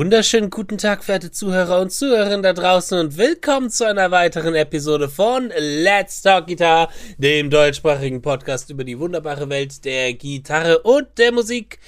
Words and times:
wunderschönen 0.00 0.48
guten 0.48 0.78
Tag, 0.78 1.04
verehrte 1.04 1.30
Zuhörer 1.30 1.78
und 1.78 1.92
Zuhörerinnen 1.92 2.42
da 2.42 2.54
draußen 2.54 2.98
und 2.98 3.18
willkommen 3.18 3.68
zu 3.68 3.86
einer 3.86 4.10
weiteren 4.10 4.54
Episode 4.54 5.10
von 5.10 5.52
Let's 5.58 6.22
Talk 6.22 6.46
Guitar, 6.46 6.88
dem 7.18 7.50
deutschsprachigen 7.50 8.22
Podcast 8.22 8.70
über 8.70 8.82
die 8.82 8.98
wunderbare 8.98 9.50
Welt 9.50 9.84
der 9.84 10.14
Gitarre 10.14 10.78
und 10.78 11.06
der 11.18 11.32
Musik. 11.32 11.80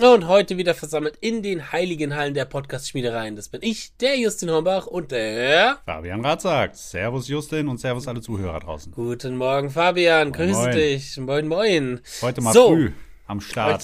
Und 0.00 0.26
heute 0.26 0.56
wieder 0.56 0.74
versammelt 0.74 1.16
in 1.20 1.44
den 1.44 1.70
heiligen 1.70 2.16
Hallen 2.16 2.34
der 2.34 2.46
Podcast-Schmiedereien. 2.46 3.36
Das 3.36 3.48
bin 3.48 3.60
ich, 3.62 3.96
der 3.98 4.18
Justin 4.18 4.50
Hombach 4.50 4.88
und 4.88 5.12
der 5.12 5.78
Fabian 5.86 6.24
Ratzak. 6.26 6.74
Servus 6.74 7.28
Justin 7.28 7.68
und 7.68 7.78
servus 7.78 8.08
alle 8.08 8.20
Zuhörer 8.20 8.58
draußen. 8.58 8.90
Guten 8.90 9.36
Morgen 9.36 9.70
Fabian, 9.70 10.30
Moin, 10.30 10.32
grüße 10.32 10.60
moin. 10.60 10.72
dich. 10.72 11.16
Moin 11.18 11.46
moin. 11.46 12.00
Heute 12.20 12.40
mal 12.40 12.52
So. 12.52 12.66
früh 12.70 12.90
am 13.30 13.40
Start. 13.40 13.82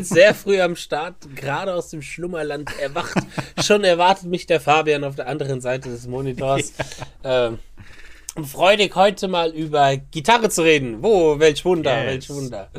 Sehr 0.00 0.34
früh 0.34 0.60
am 0.60 0.76
Start, 0.76 1.14
gerade 1.36 1.74
aus 1.74 1.90
dem 1.90 2.02
Schlummerland 2.02 2.70
erwacht. 2.80 3.16
Schon 3.62 3.84
erwartet 3.84 4.26
mich 4.26 4.46
der 4.46 4.60
Fabian 4.60 5.04
auf 5.04 5.14
der 5.14 5.28
anderen 5.28 5.60
Seite 5.60 5.88
des 5.90 6.06
Monitors. 6.06 6.72
Ähm, 7.22 7.58
freudig 8.46 8.94
heute 8.94 9.28
mal 9.28 9.50
über 9.50 9.96
Gitarre 9.96 10.48
zu 10.48 10.62
reden. 10.62 11.02
Wo, 11.02 11.38
welch 11.38 11.64
Wunder, 11.66 11.98
Yes. 11.98 12.06
welch 12.06 12.30
Wunder. 12.30 12.70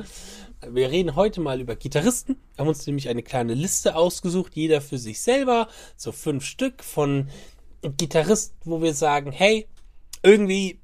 Wir 0.67 0.89
reden 0.89 1.15
heute 1.15 1.41
mal 1.41 1.61
über 1.61 1.75
Gitarristen. 1.75 2.37
Haben 2.57 2.67
uns 2.69 2.85
nämlich 2.87 3.07
eine 3.07 3.21
kleine 3.21 3.53
Liste 3.53 3.95
ausgesucht, 3.95 4.53
jeder 4.55 4.81
für 4.81 4.97
sich 4.97 5.21
selber. 5.21 5.67
So 5.95 6.11
fünf 6.11 6.43
Stück 6.43 6.83
von 6.83 7.29
Gitarristen, 7.97 8.57
wo 8.65 8.81
wir 8.81 8.93
sagen, 8.95 9.31
hey, 9.31 9.67
irgendwie 10.23 10.80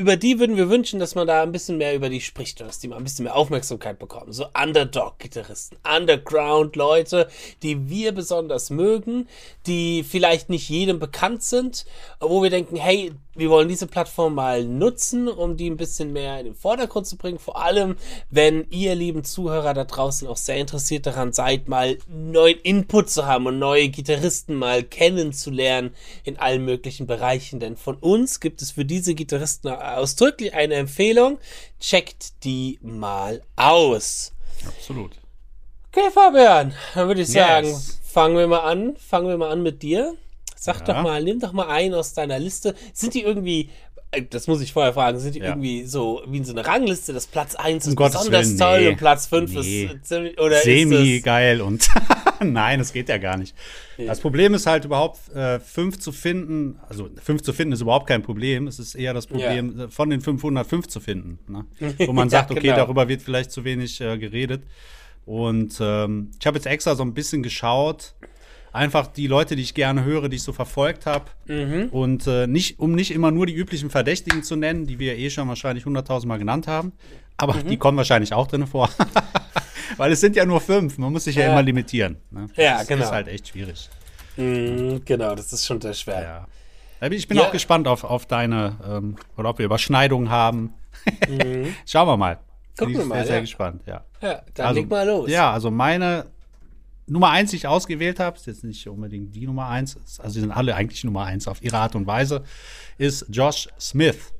über 0.00 0.16
die 0.16 0.40
würden 0.40 0.56
wir 0.56 0.70
wünschen, 0.70 0.98
dass 0.98 1.14
man 1.14 1.26
da 1.26 1.42
ein 1.42 1.52
bisschen 1.52 1.76
mehr 1.76 1.94
über 1.94 2.08
die 2.08 2.22
spricht 2.22 2.58
und 2.62 2.66
dass 2.66 2.78
die 2.78 2.88
mal 2.88 2.96
ein 2.96 3.04
bisschen 3.04 3.24
mehr 3.24 3.36
Aufmerksamkeit 3.36 3.98
bekommen. 3.98 4.32
So 4.32 4.46
Underdog-Gitarristen, 4.58 5.76
Underground-Leute, 5.84 7.28
die 7.62 7.90
wir 7.90 8.12
besonders 8.12 8.70
mögen, 8.70 9.28
die 9.66 10.02
vielleicht 10.02 10.48
nicht 10.48 10.70
jedem 10.70 11.00
bekannt 11.00 11.42
sind, 11.42 11.84
wo 12.18 12.42
wir 12.42 12.48
denken, 12.48 12.76
hey, 12.76 13.12
wir 13.40 13.48
wollen 13.48 13.68
diese 13.68 13.86
Plattform 13.86 14.34
mal 14.34 14.64
nutzen, 14.64 15.28
um 15.28 15.56
die 15.56 15.70
ein 15.70 15.76
bisschen 15.76 16.12
mehr 16.12 16.38
in 16.40 16.46
den 16.46 16.54
Vordergrund 16.54 17.06
zu 17.06 17.16
bringen. 17.16 17.38
Vor 17.38 17.62
allem, 17.62 17.96
wenn 18.28 18.66
ihr, 18.70 18.94
lieben 18.94 19.22
Zuhörer 19.22 19.72
da 19.72 19.84
draußen, 19.84 20.26
auch 20.26 20.36
sehr 20.36 20.56
interessiert 20.56 21.06
daran 21.06 21.32
seid, 21.32 21.68
mal 21.68 21.96
neuen 22.08 22.58
Input 22.58 23.08
zu 23.08 23.26
haben 23.26 23.46
und 23.46 23.58
neue 23.58 23.88
Gitarristen 23.88 24.54
mal 24.54 24.82
kennenzulernen 24.82 25.94
in 26.24 26.38
allen 26.38 26.64
möglichen 26.64 27.06
Bereichen. 27.06 27.60
Denn 27.60 27.76
von 27.76 27.96
uns 27.96 28.40
gibt 28.40 28.62
es 28.62 28.72
für 28.72 28.84
diese 28.84 29.14
Gitarristen 29.14 29.68
ausdrücklich 29.96 30.54
eine 30.54 30.74
Empfehlung. 30.74 31.38
Checkt 31.80 32.44
die 32.44 32.78
mal 32.82 33.42
aus. 33.56 34.32
Absolut. 34.66 35.12
Okay, 35.92 36.10
Fabian, 36.12 36.74
dann 36.94 37.08
würde 37.08 37.22
ich 37.22 37.28
sagen, 37.32 37.66
Yes. 37.66 38.00
fangen 38.04 38.36
wir 38.36 38.46
mal 38.46 38.60
an. 38.60 38.96
Fangen 38.96 39.28
wir 39.28 39.36
mal 39.36 39.50
an 39.50 39.62
mit 39.62 39.82
dir. 39.82 40.14
Sag 40.56 40.80
Ja. 40.86 40.94
doch 40.94 41.02
mal, 41.02 41.22
nimm 41.22 41.40
doch 41.40 41.52
mal 41.52 41.68
einen 41.68 41.94
aus 41.94 42.12
deiner 42.12 42.38
Liste. 42.38 42.74
Sind 42.92 43.14
die 43.14 43.22
irgendwie, 43.22 43.70
das 44.30 44.46
muss 44.48 44.60
ich 44.60 44.72
vorher 44.72 44.92
fragen, 44.92 45.18
sind 45.20 45.34
die 45.36 45.38
Ja. 45.40 45.50
irgendwie 45.50 45.84
so 45.84 46.22
wie 46.26 46.38
in 46.38 46.44
so 46.44 46.52
einer 46.52 46.66
Rangliste, 46.66 47.12
das 47.12 47.26
Platz 47.26 47.54
1 47.54 47.84
Um 47.86 47.90
ist 47.92 47.96
Gottes 47.96 48.18
besonders 48.18 48.46
Willen, 48.48 48.58
toll 48.58 48.80
nee. 48.80 48.88
und 48.88 48.96
Platz 48.96 49.26
5 49.26 49.52
Nee. 49.52 49.84
ist 49.84 50.06
ziemlich, 50.06 50.40
oder 50.40 50.56
Semi 50.60 51.20
geil 51.20 51.60
und 51.60 51.88
nein, 52.40 52.78
das 52.80 52.92
geht 52.92 53.08
ja 53.08 53.18
gar 53.18 53.36
nicht. 53.36 53.54
Das 53.98 54.20
Problem 54.20 54.54
ist 54.54 54.66
halt 54.66 54.84
überhaupt 54.84 55.28
äh, 55.34 55.60
fünf 55.60 55.98
zu 55.98 56.10
finden. 56.10 56.80
Also 56.88 57.10
fünf 57.22 57.42
zu 57.42 57.52
finden 57.52 57.72
ist 57.74 57.82
überhaupt 57.82 58.06
kein 58.06 58.22
Problem. 58.22 58.66
Es 58.66 58.78
ist 58.78 58.94
eher 58.94 59.12
das 59.14 59.26
Problem, 59.26 59.78
äh, 59.78 59.88
von 59.88 60.08
den 60.10 60.20
505 60.22 60.88
zu 60.88 61.00
finden. 61.00 61.38
Ne? 61.48 61.66
Wo 62.06 62.12
man 62.12 62.28
Ja, 62.28 62.38
sagt, 62.40 62.50
okay, 62.50 62.60
genau. 62.60 62.76
darüber 62.76 63.08
wird 63.08 63.22
vielleicht 63.22 63.52
zu 63.52 63.64
wenig 63.64 64.00
äh, 64.00 64.16
geredet. 64.18 64.62
Und 65.26 65.76
ähm, 65.80 66.30
ich 66.40 66.46
habe 66.46 66.56
jetzt 66.56 66.66
extra 66.66 66.96
so 66.96 67.02
ein 67.02 67.12
bisschen 67.14 67.42
geschaut. 67.42 68.14
Einfach 68.72 69.06
die 69.08 69.26
Leute, 69.26 69.56
die 69.56 69.62
ich 69.62 69.74
gerne 69.74 70.04
höre, 70.04 70.28
die 70.28 70.36
ich 70.36 70.42
so 70.42 70.52
verfolgt 70.52 71.06
habe. 71.06 71.24
Mhm. 71.46 71.88
Und 71.90 72.26
äh, 72.26 72.46
nicht, 72.46 72.78
um 72.78 72.92
nicht 72.92 73.10
immer 73.12 73.30
nur 73.30 73.46
die 73.46 73.54
üblichen 73.54 73.90
Verdächtigen 73.90 74.42
zu 74.44 74.54
nennen, 74.56 74.86
die 74.86 74.98
wir 74.98 75.18
eh 75.18 75.28
schon 75.30 75.48
wahrscheinlich 75.48 75.84
100.000 75.84 76.26
Mal 76.26 76.38
genannt 76.38 76.68
haben. 76.68 76.92
Aber 77.36 77.54
Mhm. 77.54 77.68
die 77.68 77.76
kommen 77.78 77.96
wahrscheinlich 77.98 78.32
auch 78.32 78.46
drin 78.46 78.66
vor. 78.66 78.88
Weil 79.96 80.12
es 80.12 80.20
sind 80.20 80.36
ja 80.36 80.44
nur 80.44 80.60
fünf. 80.60 80.98
Man 80.98 81.12
muss 81.12 81.24
sich 81.24 81.36
ja, 81.36 81.44
Ja. 81.46 81.52
immer 81.52 81.62
limitieren. 81.62 82.18
Ne? 82.30 82.46
Ja, 82.56 82.78
das 82.78 82.86
genau. 82.86 83.04
ist 83.04 83.10
halt 83.10 83.26
echt 83.28 83.48
schwierig. 83.48 83.88
das, 84.36 84.44
mm, 84.44 84.98
genau, 85.04 85.34
das 85.34 85.52
ist 85.52 85.66
schon 85.66 85.80
sehr 85.80 85.94
schwer. 85.94 86.46
Ja. 87.00 87.08
Ich 87.08 87.26
bin 87.26 87.38
Ja. 87.38 87.44
auch 87.44 87.52
gespannt 87.52 87.88
auf, 87.88 88.04
auf 88.04 88.26
deine, 88.26 88.76
ähm, 88.88 89.16
oder 89.36 89.48
ob 89.50 89.58
wir 89.58 89.64
Überschneidungen 89.66 90.30
haben. 90.30 90.74
Schauen 91.86 92.06
wir 92.08 92.16
mal. 92.16 92.34
Mhm. 92.36 92.38
Gucken 92.78 92.92
Bin 92.92 92.94
wir 92.98 93.02
ich 93.02 93.08
mal, 93.08 93.14
Sehr, 93.16 93.26
sehr 93.26 93.40
gespannt, 93.40 93.82
ja. 93.86 94.04
Ja, 94.22 94.42
dann 94.54 94.74
leg 94.74 94.88
mal 94.88 95.06
los. 95.06 95.28
Ja, 95.30 95.50
also 95.52 95.70
meine 95.70 96.26
Nummer 97.10 97.30
eins, 97.30 97.50
die 97.50 97.56
ich 97.56 97.66
ausgewählt 97.66 98.18
habe, 98.20 98.36
ist 98.36 98.46
jetzt 98.46 98.64
nicht 98.64 98.86
unbedingt 98.88 99.34
die 99.34 99.46
Nummer 99.46 99.68
eins, 99.68 99.96
also 100.18 100.30
sie 100.34 100.40
sind 100.40 100.52
alle 100.52 100.74
eigentlich 100.76 101.04
Nummer 101.04 101.24
eins 101.24 101.46
auf 101.48 101.62
ihre 101.62 101.76
Art 101.78 101.94
und 101.94 102.06
Weise, 102.06 102.44
ist 102.98 103.26
Josh 103.28 103.68
Smith. 103.78 104.32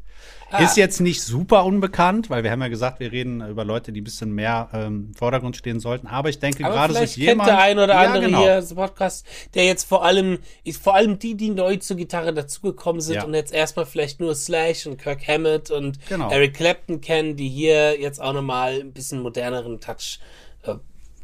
Ah. 0.52 0.64
Ist 0.64 0.76
jetzt 0.76 1.00
nicht 1.00 1.22
super 1.22 1.64
unbekannt, 1.64 2.28
weil 2.28 2.42
wir 2.42 2.50
haben 2.50 2.60
ja 2.60 2.66
gesagt, 2.66 2.98
wir 2.98 3.12
reden 3.12 3.40
über 3.40 3.64
Leute, 3.64 3.92
die 3.92 4.00
ein 4.00 4.04
bisschen 4.04 4.32
mehr 4.32 4.68
ähm, 4.72 5.06
im 5.10 5.14
Vordergrund 5.14 5.56
stehen 5.56 5.78
sollten. 5.78 6.08
Aber 6.08 6.28
ich 6.28 6.40
denke 6.40 6.64
Aber 6.64 6.74
gerade 6.74 6.92
so 6.92 6.98
vielleicht 6.98 7.14
kennt 7.14 7.26
jemand. 7.28 7.48
der 7.50 7.58
ein 7.60 7.78
oder 7.78 7.94
Ja, 7.94 8.00
andere 8.00 8.24
genau. 8.24 8.40
hier 8.42 8.58
im 8.58 8.74
Podcast, 8.74 9.24
der 9.54 9.64
jetzt 9.66 9.84
vor 9.88 10.04
allem, 10.04 10.38
ist 10.64 10.82
vor 10.82 10.96
allem 10.96 11.20
die, 11.20 11.36
die 11.36 11.50
neu 11.50 11.76
zur 11.76 11.96
Gitarre 11.96 12.34
dazugekommen 12.34 13.00
sind 13.00 13.14
Ja. 13.14 13.24
und 13.24 13.34
jetzt 13.34 13.52
erstmal 13.54 13.86
vielleicht 13.86 14.18
nur 14.18 14.34
Slash 14.34 14.88
und 14.88 14.98
Kirk 14.98 15.26
Hammett 15.28 15.70
und 15.70 15.98
Genau. 16.08 16.28
Eric 16.30 16.54
Clapton 16.54 17.00
kennen, 17.00 17.36
die 17.36 17.48
hier 17.48 18.00
jetzt 18.00 18.20
auch 18.20 18.32
nochmal 18.32 18.80
ein 18.80 18.92
bisschen 18.92 19.22
moderneren 19.22 19.78
Touch 19.80 20.18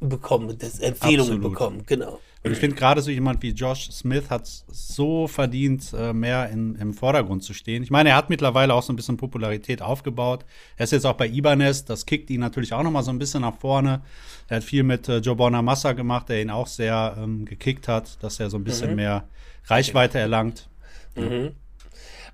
bekommen, 0.00 0.56
das 0.58 0.78
Empfehlungen 0.78 1.34
Absolut. 1.34 1.52
bekommen, 1.52 1.82
genau. 1.86 2.20
Und 2.44 2.52
ich 2.52 2.58
finde 2.58 2.76
gerade 2.76 3.02
so 3.02 3.10
jemand 3.10 3.42
wie 3.42 3.50
Josh 3.50 3.90
Smith 3.90 4.30
hat 4.30 4.46
so 4.46 5.26
verdient, 5.26 5.92
äh, 5.98 6.12
mehr 6.12 6.48
in, 6.50 6.76
im 6.76 6.94
Vordergrund 6.94 7.42
zu 7.42 7.54
stehen. 7.54 7.82
Ich 7.82 7.90
meine, 7.90 8.10
er 8.10 8.16
hat 8.16 8.30
mittlerweile 8.30 8.72
auch 8.72 8.84
so 8.84 8.92
ein 8.92 8.96
bisschen 8.96 9.16
Popularität 9.16 9.82
aufgebaut. 9.82 10.44
Er 10.76 10.84
ist 10.84 10.92
jetzt 10.92 11.06
auch 11.06 11.14
bei 11.14 11.26
Ibanez, 11.26 11.84
das 11.86 12.06
kickt 12.06 12.30
ihn 12.30 12.38
natürlich 12.40 12.72
auch 12.72 12.84
noch 12.84 12.92
mal 12.92 13.02
so 13.02 13.10
ein 13.10 13.18
bisschen 13.18 13.40
nach 13.40 13.56
vorne. 13.58 14.02
Er 14.46 14.58
hat 14.58 14.64
viel 14.64 14.84
mit 14.84 15.08
äh, 15.08 15.18
Joe 15.18 15.34
Bonamassa 15.34 15.92
gemacht, 15.92 16.28
der 16.28 16.40
ihn 16.40 16.50
auch 16.50 16.68
sehr 16.68 17.16
ähm, 17.18 17.46
gekickt 17.46 17.88
hat, 17.88 18.22
dass 18.22 18.38
er 18.38 18.48
so 18.48 18.58
ein 18.58 18.64
bisschen 18.64 18.94
mehr 18.94 19.26
Reichweite 19.64 20.20
erlangt. 20.20 20.68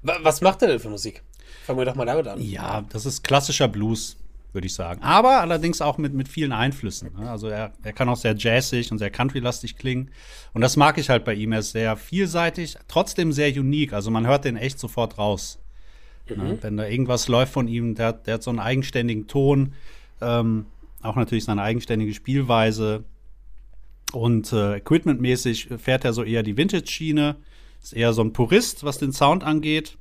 Wa- 0.02 0.18
Was 0.22 0.40
macht 0.42 0.60
er 0.62 0.68
denn 0.68 0.78
für 0.80 0.90
Musik? 0.90 1.22
Fangen 1.64 1.78
wir 1.78 1.86
doch 1.86 1.94
mal 1.94 2.04
damit 2.04 2.26
an. 2.26 2.40
Ja, 2.40 2.82
das 2.90 3.06
ist 3.06 3.22
klassischer 3.22 3.68
Blues, 3.68 4.16
würde 4.52 4.66
ich 4.66 4.74
sagen. 4.74 5.02
Aber 5.02 5.40
allerdings 5.40 5.80
auch 5.80 5.96
mit, 5.98 6.12
mit 6.14 6.28
vielen 6.28 6.52
Einflüssen. 6.52 7.10
ne? 7.18 7.30
Also 7.30 7.48
er, 7.48 7.72
er 7.82 7.92
kann 7.92 8.08
auch 8.08 8.16
sehr 8.16 8.34
jazzig 8.36 8.90
und 8.92 8.98
sehr 8.98 9.10
countrylastig 9.10 9.76
klingen. 9.76 10.10
Und 10.52 10.60
das 10.60 10.76
mag 10.76 10.98
ich 10.98 11.08
halt 11.10 11.24
bei 11.24 11.34
ihm. 11.34 11.52
Er 11.52 11.60
ist 11.60 11.72
sehr 11.72 11.96
vielseitig, 11.96 12.76
trotzdem 12.88 13.32
sehr 13.32 13.48
unique. 13.50 13.92
Also 13.94 14.10
man 14.10 14.26
hört 14.26 14.44
den 14.44 14.56
echt 14.56 14.78
sofort 14.78 15.16
raus. 15.18 15.58
Ne? 16.28 16.58
Wenn 16.62 16.76
da 16.76 16.86
irgendwas 16.86 17.28
läuft 17.28 17.52
von 17.52 17.66
ihm, 17.68 17.94
der, 17.94 18.06
hat- 18.08 18.26
der 18.26 18.34
hat 18.34 18.42
so 18.42 18.50
einen 18.50 18.58
eigenständigen 18.60 19.26
Ton, 19.26 19.72
ähm, 20.20 20.66
auch 21.02 21.16
natürlich 21.16 21.44
seine 21.44 21.62
eigenständige 21.62 22.14
Spielweise. 22.14 23.04
Und 24.12 24.52
äh, 24.52 24.76
equipmentmäßig 24.76 25.68
fährt 25.78 26.04
er 26.04 26.12
so 26.12 26.22
eher 26.22 26.42
die 26.42 26.56
Vintage-Schiene. 26.56 27.36
Ist 27.82 27.94
eher 27.94 28.12
so 28.12 28.22
ein 28.22 28.32
Purist, 28.32 28.84
was 28.84 28.98
den 28.98 29.12
Sound 29.12 29.42
angeht. 29.42 29.96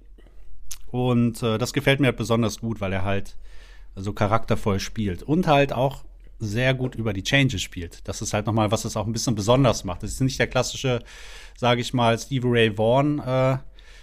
Und 0.92 1.42
äh, 1.42 1.58
das 1.58 1.72
gefällt 1.74 2.00
mir 2.02 2.08
halt 2.08 2.18
besonders 2.18 2.60
gut, 2.60 2.82
weil 2.82 2.92
er 2.94 3.04
halt 3.06 3.38
so 3.96 4.14
charaktervoll 4.14 4.80
spielt. 4.80 5.24
Und 5.24 5.48
halt 5.48 5.74
auch 5.74 6.04
sehr 6.40 6.74
gut 6.74 6.96
über 6.96 7.14
die 7.14 7.24
Changes 7.24 7.62
spielt. 7.62 8.08
Das 8.08 8.22
ist 8.22 8.34
halt 8.34 8.48
nochmal, 8.48 8.72
was 8.72 8.84
es 8.86 8.98
auch 8.98 9.06
ein 9.06 9.14
bisschen 9.14 9.36
besonders 9.36 9.84
macht. 9.84 10.04
Das 10.04 10.12
ist 10.12 10.22
nicht 10.22 10.40
der 10.40 10.48
klassische, 10.48 11.04
sage 11.56 11.82
ich 11.82 11.94
mal, 11.94 12.18
Stevie 12.18 12.48
Ray 12.48 12.78
Vaughan 12.78 13.20
äh, 13.20 13.58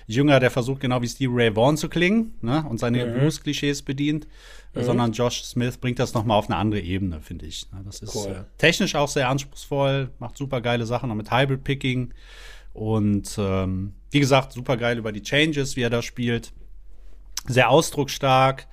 Jünger, 0.06 0.40
der 0.40 0.50
versucht 0.50 0.80
genau 0.80 1.02
wie 1.02 1.08
Stevie 1.08 1.34
Ray 1.34 1.54
Vaughan 1.54 1.76
zu 1.76 1.88
klingen 1.88 2.34
ne? 2.40 2.64
und 2.66 2.78
seine 2.78 3.04
Blues-Klischees 3.06 3.82
bedient, 3.82 4.26
sondern 4.72 5.12
Josh 5.12 5.42
Smith 5.42 5.76
bringt 5.76 5.98
das 5.98 6.14
nochmal 6.14 6.38
auf 6.38 6.48
eine 6.48 6.56
andere 6.56 6.80
Ebene, 6.80 7.20
finde 7.20 7.44
ich. 7.46 7.70
Ne? 7.72 7.82
Das 7.84 8.00
ist 8.00 8.14
Cool. 8.14 8.32
äh, 8.32 8.44
technisch 8.56 8.94
auch 8.94 9.08
sehr 9.08 9.28
anspruchsvoll, 9.28 10.10
macht 10.18 10.36
super 10.38 10.60
geile 10.60 10.86
Sachen, 10.86 11.10
auch 11.10 11.14
mit 11.14 11.30
Hybrid-Picking 11.30 12.14
und 12.72 13.36
ähm, 13.38 13.94
wie 14.10 14.20
gesagt, 14.20 14.52
super 14.52 14.76
geil 14.76 14.96
über 14.96 15.12
die 15.12 15.22
Changes, 15.22 15.76
wie 15.76 15.82
er 15.82 15.90
da 15.90 16.00
spielt 16.00 16.52
sehr 17.46 17.70
ausdrucksstark 17.70 18.66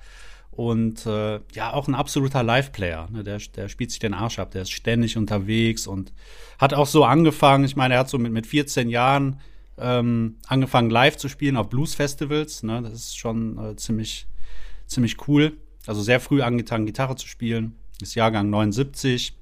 und 0.56 1.04
äh, 1.04 1.40
ja, 1.52 1.72
auch 1.74 1.86
ein 1.86 1.94
absoluter 1.94 2.42
Live-Player. 2.42 3.08
Ne? 3.12 3.22
Der, 3.22 3.38
der 3.54 3.68
spielt 3.68 3.90
sich 3.90 4.00
den 4.00 4.14
Arsch 4.14 4.38
ab, 4.38 4.52
der 4.52 4.62
ist 4.62 4.72
ständig 4.72 5.18
unterwegs 5.18 5.86
und 5.86 6.12
hat 6.58 6.72
auch 6.72 6.86
so 6.86 7.04
angefangen, 7.04 7.64
ich 7.64 7.76
meine, 7.76 7.94
er 7.94 8.00
hat 8.00 8.08
so 8.08 8.18
mit, 8.18 8.32
mit 8.32 8.46
14 8.46 8.88
Jahren 8.88 9.40
ähm, 9.78 10.36
angefangen 10.46 10.88
live 10.88 11.18
zu 11.18 11.28
spielen 11.28 11.58
auf 11.58 11.68
Blues-Festivals. 11.68 12.62
Ne? 12.62 12.80
Das 12.82 12.94
ist 12.94 13.18
schon 13.18 13.58
äh, 13.58 13.76
ziemlich, 13.76 14.26
ziemlich 14.86 15.28
cool. 15.28 15.58
Also 15.86 16.00
sehr 16.00 16.20
früh 16.20 16.40
angefangen, 16.40 16.86
Gitarre 16.86 17.16
zu 17.16 17.28
spielen. 17.28 17.76
Ist 18.00 18.14
Jahrgang 18.14 18.48
79 18.48 19.36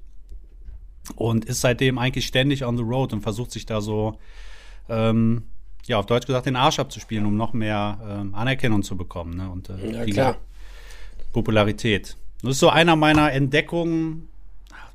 und 1.15 1.45
ist 1.45 1.61
seitdem 1.61 1.97
eigentlich 1.97 2.25
ständig 2.25 2.65
on 2.65 2.77
the 2.77 2.83
road 2.83 3.13
und 3.13 3.21
versucht 3.21 3.51
sich 3.51 3.65
da 3.65 3.79
so 3.79 4.19
ähm, 4.89 5.43
ja, 5.85 5.97
auf 5.97 6.07
Deutsch 6.07 6.25
gesagt, 6.25 6.45
den 6.45 6.57
Arsch 6.57 6.79
abzuspielen, 6.79 7.25
um 7.25 7.37
noch 7.37 7.53
mehr 7.53 7.99
ähm, 8.05 8.35
Anerkennung 8.35 8.83
zu 8.83 8.97
bekommen 8.97 9.37
ne? 9.37 9.49
und 9.49 9.69
äh, 9.69 9.91
Ja, 9.91 10.05
klar. 10.05 10.37
Popularität. 11.35 12.15
Das 12.41 12.51
ist 12.51 12.59
so 12.59 12.69
einer 12.69 12.95
meiner 12.95 13.33
Entdeckungen, 13.33 14.29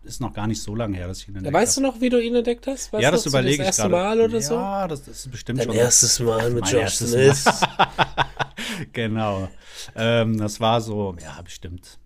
ist 0.05 0.23
noch 0.23 0.33
gar 0.33 0.47
nicht 0.47 0.63
so 0.63 0.75
lange 0.75 0.97
her, 0.97 1.07
dass 1.07 1.21
ich 1.21 1.29
ihn 1.29 1.37
entdeckt 1.37 1.55
Weißt 1.55 1.77
du 1.77 1.83
noch, 1.83 2.01
wie 2.01 2.09
du 2.09 2.19
ihn 2.19 2.35
entdeckt 2.35 2.67
hast? 2.67 2.91
Weißt 2.95 3.03
ja, 3.03 3.11
das 3.11 3.27
überlege 3.27 3.63
ich 3.63 3.69
Das 3.69 3.79
erste 3.79 3.91
grade. 3.91 3.93
Mal 3.93 4.21
oder 4.23 4.39
ja, 4.39 4.41
so? 4.41 4.55
Ja, 4.55 4.89
das, 4.89 5.05
das, 5.05 5.19
ist 5.19 5.31
bestimmt 5.31 5.59
Dein 5.59 5.67
schon. 5.67 5.77
erstes 5.77 6.19
Mal 6.21 6.51
mit 6.51 6.67
Josh 6.67 6.95
Smith. 6.95 7.45
genau. 8.95 9.51
Ähm, 9.95 10.39
das 10.39 10.61
war 10.61 10.81
so, 10.81 11.15
ja, 11.23 11.43
bestimmt 11.43 11.99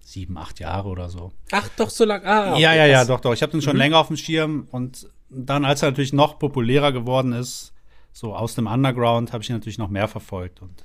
sieben, 0.00 0.36
acht 0.36 0.58
Jahre 0.58 0.88
oder 0.88 1.08
so. 1.08 1.30
Ach, 1.52 1.68
doch 1.76 1.90
so 1.90 2.04
lang. 2.04 2.24
Ah, 2.24 2.54
okay, 2.54 2.62
ja, 2.62 2.74
ja, 2.74 2.86
ja, 2.86 3.04
doch, 3.04 3.20
doch. 3.20 3.34
Ich 3.34 3.42
habe 3.42 3.52
den 3.52 3.62
schon 3.62 3.74
mhm. 3.74 3.82
länger 3.82 3.98
auf 3.98 4.08
dem 4.08 4.16
Schirm 4.16 4.66
und 4.72 5.08
dann, 5.30 5.64
als 5.64 5.82
er 5.82 5.90
natürlich 5.90 6.12
noch 6.12 6.40
populärer 6.40 6.90
geworden 6.90 7.32
ist, 7.32 7.72
so 8.12 8.34
aus 8.34 8.56
dem 8.56 8.66
Underground, 8.66 9.32
habe 9.32 9.44
ich 9.44 9.50
ihn 9.50 9.54
natürlich 9.54 9.78
noch 9.78 9.90
mehr 9.90 10.08
verfolgt 10.08 10.60
und 10.60 10.84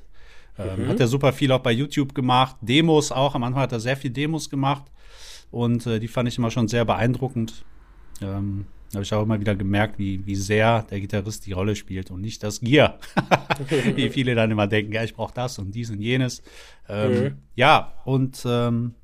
ähm, 0.58 0.84
mhm. 0.84 0.88
hat 0.90 1.00
er 1.00 1.08
super 1.08 1.34
viel 1.34 1.52
auch 1.52 1.60
bei 1.60 1.72
YouTube 1.72 2.14
gemacht, 2.14 2.56
Demos 2.62 3.12
auch. 3.12 3.36
Am 3.36 3.44
Anfang 3.44 3.64
hat 3.64 3.72
er 3.72 3.80
sehr 3.80 3.98
viel 3.98 4.12
Demos 4.12 4.50
gemacht 4.50 4.86
und 5.50 5.86
äh, 5.88 6.00
die 6.00 6.08
fand 6.08 6.30
ich 6.30 6.38
immer 6.38 6.52
schon 6.52 6.68
sehr 6.68 6.86
beeindruckend. 6.86 7.66
Ähm, 8.22 8.66
habe 8.94 9.04
ich 9.04 9.14
auch 9.14 9.24
immer 9.24 9.40
wieder 9.40 9.56
gemerkt, 9.56 9.98
wie, 10.00 10.26
wie 10.26 10.36
sehr 10.36 10.84
der 10.84 11.00
Gitarrist 11.00 11.46
die 11.46 11.54
Rolle 11.54 11.76
spielt 11.76 12.12
und 12.12 12.20
nicht 12.20 12.44
das 12.44 12.60
Gear. 12.60 13.00
wie 13.96 14.10
viele 14.10 14.36
dann 14.36 14.52
immer 14.52 14.68
denken, 14.68 14.92
ja, 14.92 15.04
ich 15.04 15.14
brauche 15.14 15.34
das 15.34 15.60
und 15.60 15.74
dies 15.74 15.90
und 15.90 16.02
jenes. 16.02 16.42
Ähm, 16.90 17.24
mhm. 17.24 17.38
Ja, 17.56 17.94
und 18.04 18.44
ähm, 18.46 18.96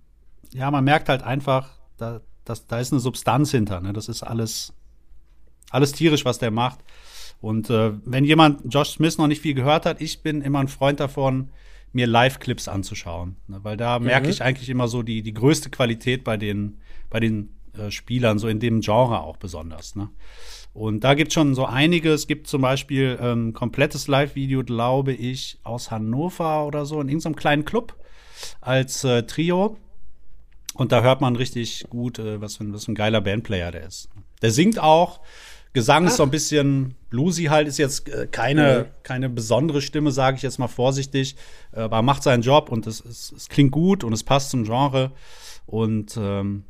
ja, 0.54 0.70
man 0.72 0.84
merkt 0.84 1.08
halt 1.08 1.24
einfach, 1.24 1.70
da, 1.96 2.22
das, 2.44 2.68
da 2.68 2.80
ist 2.80 2.92
eine 2.92 3.00
Substanz 3.00 3.52
hinter. 3.52 3.80
Ne? 3.80 3.94
Das 3.94 4.10
ist 4.10 4.24
alles, 4.24 4.74
alles 5.70 5.94
tierisch, 5.94 6.26
was 6.26 6.38
der 6.38 6.52
macht. 6.52 6.80
Und 7.40 7.70
äh, 7.70 7.92
wenn 8.06 8.26
jemand 8.26 8.62
Josh 8.74 8.92
Smith 8.92 9.18
noch 9.18 9.28
nicht 9.28 9.42
viel 9.42 9.54
gehört 9.54 9.86
hat, 9.86 10.02
ich 10.02 10.22
bin 10.22 10.42
immer 10.42 10.60
ein 10.60 10.68
Freund 10.68 11.00
davon, 11.00 11.50
mir 11.94 12.08
Live-Clips 12.08 12.68
anzuschauen. 12.68 13.38
Ne? 13.48 13.60
Weil 13.64 13.78
da 13.78 14.00
mhm. 14.00 14.06
merke 14.06 14.30
ich 14.30 14.42
eigentlich 14.42 14.70
immer 14.70 14.88
so 14.88 15.04
die, 15.04 15.22
die 15.22 15.34
größte 15.34 15.70
Qualität 15.70 16.24
bei 16.24 16.38
den, 16.38 16.78
bei 17.10 17.20
den 17.20 17.50
äh, 17.78 17.92
Spielern, 17.92 18.40
so 18.40 18.48
in 18.48 18.60
dem 18.60 18.82
Genre 18.82 19.22
auch 19.22 19.38
besonders. 19.38 19.96
Ne? 19.96 20.10
Und 20.74 21.04
da 21.04 21.14
gibt 21.14 21.30
es 21.30 21.34
schon 21.34 21.56
so 21.56 21.66
einige. 21.66 22.12
Es 22.12 22.28
gibt 22.28 22.48
zum 22.48 22.62
Beispiel 22.62 23.18
ein 23.20 23.48
ähm, 23.48 23.54
komplettes 23.54 24.08
Live-Video, 24.08 24.64
glaube 24.64 25.14
ich, 25.14 25.60
aus 25.64 25.92
Hannover 25.92 26.66
oder 26.66 26.86
so, 26.86 27.02
in 27.02 27.08
irgendeinem 27.08 27.36
kleinen 27.36 27.66
Club 27.66 27.96
als 28.62 29.04
äh, 29.04 29.24
Trio. 29.24 29.78
Und 30.76 30.92
da 30.92 31.02
hört 31.02 31.22
man 31.22 31.36
richtig 31.36 31.86
gut, 31.90 32.20
äh, 32.20 32.40
was, 32.42 32.58
für 32.58 32.64
ein, 32.64 32.74
was 32.74 32.86
für 32.86 32.92
ein 32.92 32.96
geiler 32.96 33.22
Bandplayer 33.22 33.72
der 33.72 33.88
ist. 33.88 34.10
Der 34.42 34.52
singt 34.52 34.80
auch. 34.80 35.22
Gesang 35.78 36.06
Ach. 36.06 36.10
ist 36.10 36.18
so 36.18 36.24
ein 36.24 36.32
bisschen 36.32 36.96
bluesy 37.12 37.44
halt, 37.44 37.68
ist 37.68 37.78
jetzt 37.78 38.10
äh, 38.10 38.26
keine, 38.26 38.88
mhm. 38.88 39.04
keine 39.04 39.30
besondere 39.30 39.84
Stimme, 39.84 40.10
sage 40.10 40.38
ich 40.38 40.42
jetzt 40.42 40.58
mal 40.58 40.68
vorsichtig, 40.68 41.36
äh, 41.72 41.82
aber 41.82 42.02
macht 42.02 42.24
seinen 42.24 42.42
Job 42.42 42.72
und 42.72 42.88
es, 42.88 43.00
es, 43.06 43.32
es 43.32 43.48
klingt 43.48 43.72
gut 43.72 44.04
und 44.04 44.12
es 44.12 44.24
passt 44.24 44.50
zum 44.50 44.64
Genre. 44.64 45.12
Und 45.68 46.18
ähm, 46.18 46.64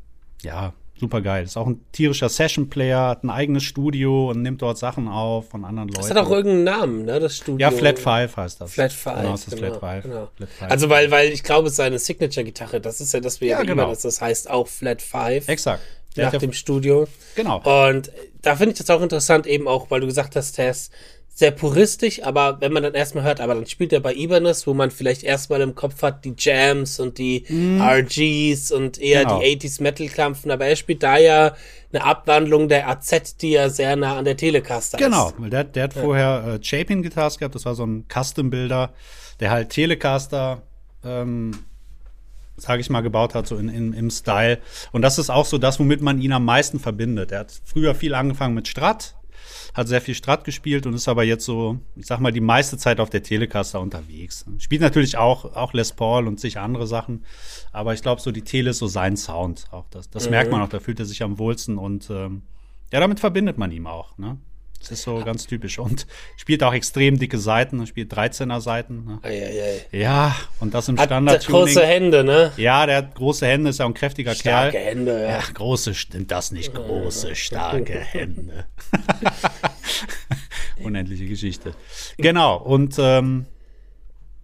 ja, 0.44 0.74
super 1.00 1.22
geil. 1.22 1.46
Ist 1.46 1.56
auch 1.56 1.68
ein 1.68 1.80
tierischer 1.94 2.28
Session-Player, 2.28 3.00
hat 3.08 3.24
ein 3.24 3.30
eigenes 3.30 3.64
Studio 3.64 4.30
und 4.30 4.42
nimmt 4.42 4.62
dort 4.62 4.78
Sachen 4.78 5.08
auf 5.08 5.48
von 5.52 5.64
anderen 5.64 5.88
Leuten. 5.88 6.02
Das 6.02 6.10
hat 6.10 6.18
auch 6.18 6.30
irgendeinen 6.30 6.66
Namen, 6.66 7.06
ne, 7.06 7.22
das 7.22 7.38
Studio. 7.38 7.66
Ja, 7.66 7.72
Flat 7.72 7.98
Five 7.98 8.36
heißt 8.36 8.60
das. 8.60 8.74
Flat 8.74 8.92
Five. 8.92 9.22
Genau, 9.22 9.32
das 9.32 9.48
ist 9.48 9.56
genau, 9.56 9.68
Flat, 9.68 9.80
Five. 9.80 10.04
Genau. 10.04 10.30
Flat 10.36 10.50
Five. 10.50 10.72
Also, 10.72 10.90
weil, 10.90 11.12
weil 11.12 11.32
ich 11.32 11.44
glaube, 11.44 11.70
seine 11.70 11.98
Signature-Gitarre, 11.98 12.82
das 12.82 13.00
ist 13.00 13.14
ja 13.14 13.22
das, 13.22 13.40
wir 13.40 13.48
ja, 13.48 13.64
genau. 13.64 13.88
dass 13.88 14.02
das 14.02 14.20
heißt 14.20 14.50
auch 14.50 14.68
Flat 14.68 15.02
Five. 15.02 15.48
Exakt. 15.48 15.82
Nach 16.18 16.36
dem 16.36 16.54
Studio. 16.54 17.08
Genau. 17.36 17.62
Und 17.90 18.12
da 18.48 18.56
finde 18.56 18.72
ich 18.72 18.78
das 18.78 18.90
auch 18.90 19.02
interessant, 19.02 19.46
eben 19.46 19.68
auch, 19.68 19.92
weil 19.92 20.00
du 20.00 20.08
gesagt 20.08 20.38
hast, 20.38 20.54
Tess, 20.54 20.90
sehr 21.28 21.52
puristisch, 21.52 22.24
aber 22.24 22.62
wenn 22.62 22.72
man 22.72 22.82
dann 22.82 22.94
erstmal 22.94 23.26
hört, 23.26 23.42
aber 23.42 23.54
dann 23.54 23.68
spielt 23.68 23.92
er 23.92 24.00
bei 24.00 24.16
Ibanez, 24.16 24.66
wo 24.66 24.74
man 24.74 24.90
vielleicht 24.90 25.22
erstmal 25.24 25.60
im 25.60 25.76
Kopf 25.76 26.02
hat, 26.02 26.24
die 26.24 26.34
Jams 26.36 27.00
und 27.02 27.18
die 27.18 27.44
mm. 27.48 27.82
RGs 27.82 28.72
und 28.72 29.00
eher 29.00 29.26
genau. 29.26 29.42
die 29.42 29.60
80s 29.60 29.84
Metal 29.84 30.08
Kampfen, 30.08 30.50
aber 30.50 30.66
er 30.66 30.78
spielt 30.78 31.04
da 31.04 31.18
ja 31.18 31.56
eine 31.92 32.04
Abwandlung 32.06 32.70
der 32.70 32.88
AZ, 32.88 33.36
die 33.36 33.52
ja 33.52 33.70
sehr 33.70 33.98
nah 33.98 34.18
an 34.18 34.24
der 34.24 34.38
Telecaster 34.38 34.98
genau, 34.98 35.28
ist. 35.28 35.36
Genau, 35.36 35.50
der, 35.50 35.66
der 35.66 35.84
hat 35.84 35.96
ja. 35.96 36.02
vorher 36.02 36.54
äh, 36.56 36.60
Chapin 36.64 37.04
Guitars 37.04 37.38
gehabt, 37.38 37.54
das 37.54 37.66
war 37.66 37.76
so 37.76 37.86
ein 37.86 38.06
Custom-Builder, 38.08 38.94
der 39.42 39.52
halt 39.52 39.70
Telecaster 39.70 40.64
ähm, 41.04 41.52
sage 42.58 42.82
ich 42.82 42.90
mal, 42.90 43.02
gebaut 43.02 43.36
hat, 43.36 43.48
so 43.48 43.58
in, 43.58 43.70
in, 43.70 43.94
im 43.94 44.10
Style. 44.10 44.60
Und 44.92 45.04
das 45.04 45.20
ist 45.20 45.30
auch 45.30 45.46
so 45.46 45.58
das, 45.58 45.80
womit 45.80 46.02
man 46.02 46.20
ihn 46.20 46.34
am 46.34 46.46
meisten 46.46 46.80
verbindet. 46.80 47.32
Er 47.32 47.40
hat 47.40 47.62
früher 47.64 47.96
viel 47.96 48.14
angefangen 48.14 48.56
mit 48.56 48.68
Strat, 48.68 49.16
hat 49.74 49.88
sehr 49.88 50.02
viel 50.02 50.16
Strat 50.16 50.44
gespielt 50.44 50.86
und 50.86 50.94
ist 50.94 51.08
aber 51.08 51.24
jetzt 51.24 51.46
so, 51.46 51.80
ich 51.96 52.08
sag 52.08 52.20
mal, 52.20 52.32
die 52.32 52.42
meiste 52.42 52.78
Zeit 52.78 53.00
auf 53.00 53.12
der 53.12 53.22
Telecaster 53.22 53.80
unterwegs. 53.80 54.46
Spielt 54.58 54.82
natürlich 54.82 55.18
auch, 55.18 55.56
auch 55.56 55.74
Les 55.74 55.94
Paul 55.94 56.28
und 56.28 56.40
sicher 56.40 56.62
andere 56.64 56.88
Sachen, 56.88 57.24
aber 57.72 57.94
ich 57.94 58.02
glaube, 58.02 58.22
so 58.22 58.32
die 58.32 58.42
Tele 58.42 58.72
ist 58.72 58.80
so 58.80 58.88
sein 58.88 59.18
Sound. 59.18 59.66
Auch 59.72 59.86
das, 59.92 60.10
das 60.10 60.26
mhm. 60.26 60.32
merkt 60.32 60.52
man 60.52 60.62
auch, 60.62 60.70
da 60.70 60.80
fühlt 60.80 61.00
er 61.00 61.06
sich 61.06 61.22
am 61.22 61.38
wohlsten 61.38 61.78
und 61.78 62.10
ähm, 62.10 62.42
ja, 62.92 63.00
damit 63.00 63.20
verbindet 63.20 63.58
man 63.58 63.72
ihn 63.72 63.86
auch. 63.86 64.18
Ne? 64.18 64.38
Das 64.80 64.92
ist 64.92 65.04
so 65.04 65.24
ganz 65.24 65.48
typisch. 65.48 65.80
Und 65.80 66.08
spielt 66.38 66.64
auch 66.64 66.74
extrem 66.74 67.18
dicke 67.20 67.38
Seiten, 67.38 67.86
spielt 67.88 68.14
13er 68.14 68.62
Seiten. 68.62 69.06
Ne? 69.06 69.20
Ei, 69.24 69.44
ei, 69.44 69.62
ei. 69.92 69.98
Ja, 69.98 70.36
und 70.60 70.74
das 70.74 70.88
im 70.88 70.98
standard 70.98 71.44
-Tuning. 71.44 71.52
große 71.52 71.86
Hände, 71.86 72.24
ne? 72.24 72.52
Ja, 72.58 72.86
der 72.86 72.98
hat 72.98 73.16
große 73.16 73.46
Hände, 73.46 73.70
ist 73.70 73.80
ja 73.80 73.86
auch 73.86 73.90
ein 73.90 73.94
kräftiger 73.94 74.36
starke 74.36 74.72
Kerl. 74.72 74.84
Starke 74.84 74.86
Hände, 74.86 75.22
ja. 75.22 75.30
ja. 75.30 75.44
Große, 75.54 75.94
stimmt 75.94 76.32
das 76.32 76.52
nicht? 76.52 76.74
Große, 76.74 77.36
starke 77.36 78.00
Hände. 78.12 78.66
Unendliche 80.84 81.26
Geschichte. 81.26 81.74
Genau, 82.18 82.58
und 82.58 82.96
ähm, 83.00 83.46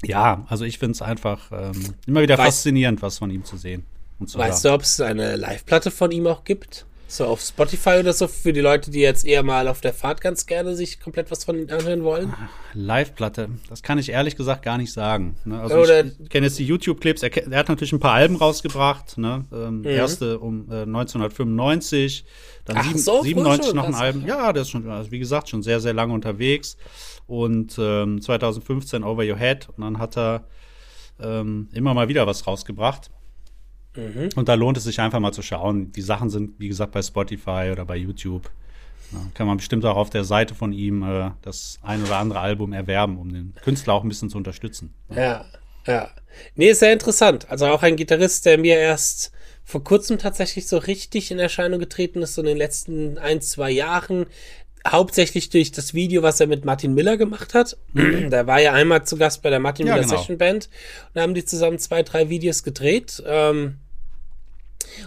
ja, 0.04 0.46
also 0.50 0.66
ich 0.66 0.80
finde 0.80 0.94
es 0.94 1.02
einfach 1.02 1.52
ähm, 1.52 1.94
immer 2.08 2.22
wieder 2.22 2.38
weißt, 2.38 2.48
faszinierend, 2.48 3.02
was 3.02 3.20
von 3.20 3.30
ihm 3.30 3.46
zu 3.46 3.58
sehen. 3.58 3.86
Und 4.20 4.30
zu 4.30 4.38
weißt 4.38 4.64
hören. 4.64 4.72
du, 4.72 4.76
ob 4.76 4.82
es 4.82 5.00
eine 5.00 5.36
Live-Platte 5.36 5.92
von 5.92 6.12
ihm 6.12 6.28
auch 6.28 6.44
gibt? 6.44 6.86
So 7.08 7.26
auf 7.26 7.42
Spotify 7.42 7.98
oder 8.00 8.14
so 8.14 8.28
für 8.28 8.54
die 8.54 8.62
Leute, 8.62 8.90
die 8.90 9.00
jetzt 9.00 9.26
eher 9.26 9.44
mal 9.44 9.68
auf 9.68 9.82
der 9.82 9.94
Fahrt 9.94 10.22
ganz 10.22 10.46
gerne 10.46 10.76
sich 10.76 11.00
komplett 11.00 11.30
was 11.30 11.44
von 11.44 11.58
ihm 11.58 11.70
anhören 11.70 12.04
wollen? 12.04 12.34
Live-Platte, 12.74 13.50
das 13.70 13.84
kann 13.84 14.00
ich 14.00 14.10
ehrlich 14.10 14.36
gesagt 14.36 14.64
gar 14.64 14.78
nicht 14.78 14.92
sagen. 14.92 15.36
Ne? 15.46 15.60
Also 15.60 15.76
oder 15.76 16.06
ich 16.06 16.30
kenne 16.30 16.48
jetzt 16.48 16.58
die 16.58 16.66
YouTube-Clips, 16.66 17.22
er, 17.22 17.36
er, 17.36 17.60
hat 17.60 17.70
natürlich 17.70 17.94
ein 17.94 18.00
paar 18.00 18.14
Alben 18.14 18.36
rausgebracht. 18.36 19.18
Ne? 19.18 19.46
Ähm, 19.54 19.80
mhm. 19.80 19.86
Erste 19.86 20.40
um 20.40 20.72
äh, 20.72 20.82
1995, 20.82 22.26
dann 22.66 22.78
Ach, 22.78 22.84
sieben, 22.84 23.00
so, 23.00 23.22
97 23.22 23.74
noch 23.74 23.86
ein 23.86 23.96
Album. 23.96 24.26
Ja, 24.26 24.52
der 24.52 24.64
ist 24.64 24.70
schon, 24.70 24.90
also 24.90 25.12
wie 25.12 25.20
gesagt, 25.20 25.50
schon 25.50 25.62
sehr, 25.62 25.80
sehr 25.80 25.94
lange 25.94 26.14
unterwegs. 26.14 26.78
Und 27.28 27.76
ähm, 27.78 28.22
2015 28.22 29.04
Over 29.04 29.24
Your 29.24 29.38
Head 29.38 29.70
und 29.76 29.84
dann 29.84 30.00
hat 30.00 30.18
er 30.18 30.46
ähm, 31.22 31.70
immer 31.74 31.94
mal 31.94 32.08
wieder 32.08 32.26
was 32.28 32.48
rausgebracht. 32.48 33.12
Mhm. 33.96 34.30
Und 34.36 34.50
da 34.50 34.54
lohnt 34.56 34.78
es 34.78 34.84
sich 34.84 35.00
einfach 35.00 35.20
mal 35.20 35.32
zu 35.32 35.42
schauen. 35.42 35.92
Die 35.92 36.02
Sachen 36.02 36.30
sind, 36.30 36.60
wie 36.60 36.68
gesagt, 36.68 36.92
bei 36.92 37.02
Spotify 37.02 37.70
oder 37.72 37.86
bei 37.86 37.96
YouTube. 37.96 38.50
Ja, 39.12 39.20
kann 39.34 39.48
man 39.48 39.58
bestimmt 39.58 39.86
auch 39.86 39.96
auf 39.96 40.10
der 40.10 40.24
Seite 40.24 40.56
von 40.56 40.74
ihm 40.74 41.04
äh, 41.04 41.32
das 41.42 41.80
ein 41.84 42.04
oder 42.04 42.18
andere 42.18 42.40
Album 42.40 42.74
erwerben, 42.74 43.18
um 43.18 43.32
den 43.32 43.54
Künstler 43.62 43.94
auch 43.94 44.04
ein 44.04 44.10
bisschen 44.10 44.30
zu 44.30 44.38
unterstützen. 44.38 44.94
Ja, 45.10 45.46
ja. 45.86 46.10
Nee, 46.56 46.70
ist 46.70 46.80
sehr 46.80 46.94
interessant. 46.94 47.50
Also 47.50 47.68
auch 47.68 47.84
ein 47.84 47.96
Gitarrist, 47.96 48.46
der 48.46 48.58
mir 48.58 48.78
erst 48.78 49.32
vor 49.64 49.84
kurzem 49.84 50.18
tatsächlich 50.18 50.68
so 50.68 50.78
richtig 50.78 51.32
in 51.32 51.40
Erscheinung 51.40 51.80
getreten 51.80 52.22
ist, 52.22 52.36
so 52.36 52.42
in 52.42 52.48
den 52.48 52.58
letzten 52.58 53.18
ein, 53.18 53.42
zwei 53.42 53.72
Jahren. 53.72 54.26
Hauptsächlich 54.86 55.50
durch 55.50 55.72
das 55.72 55.94
Video, 55.94 56.24
was 56.24 56.42
er 56.42 56.48
mit 56.48 56.66
Martin 56.66 56.94
Miller 56.94 57.16
gemacht 57.16 57.54
hat. 57.54 57.78
Mhm. 57.94 58.30
Da 58.30 58.48
war 58.48 58.60
ja 58.60 58.74
einmal 58.74 59.06
zu 59.06 59.16
Gast 59.16 59.42
bei 59.42 59.50
der 59.50 59.60
Martin 59.60 59.88
ja, 59.88 59.94
Miller 59.94 60.06
genau. 60.06 60.18
Session 60.18 60.38
Band 60.38 60.66
und 60.66 61.16
da 61.16 61.22
haben 61.22 61.34
die 61.34 61.46
zusammen 61.46 61.80
zwei, 61.80 62.04
drei 62.04 62.30
Videos 62.30 62.64
gedreht. 62.64 63.24
Ähm, 63.26 63.78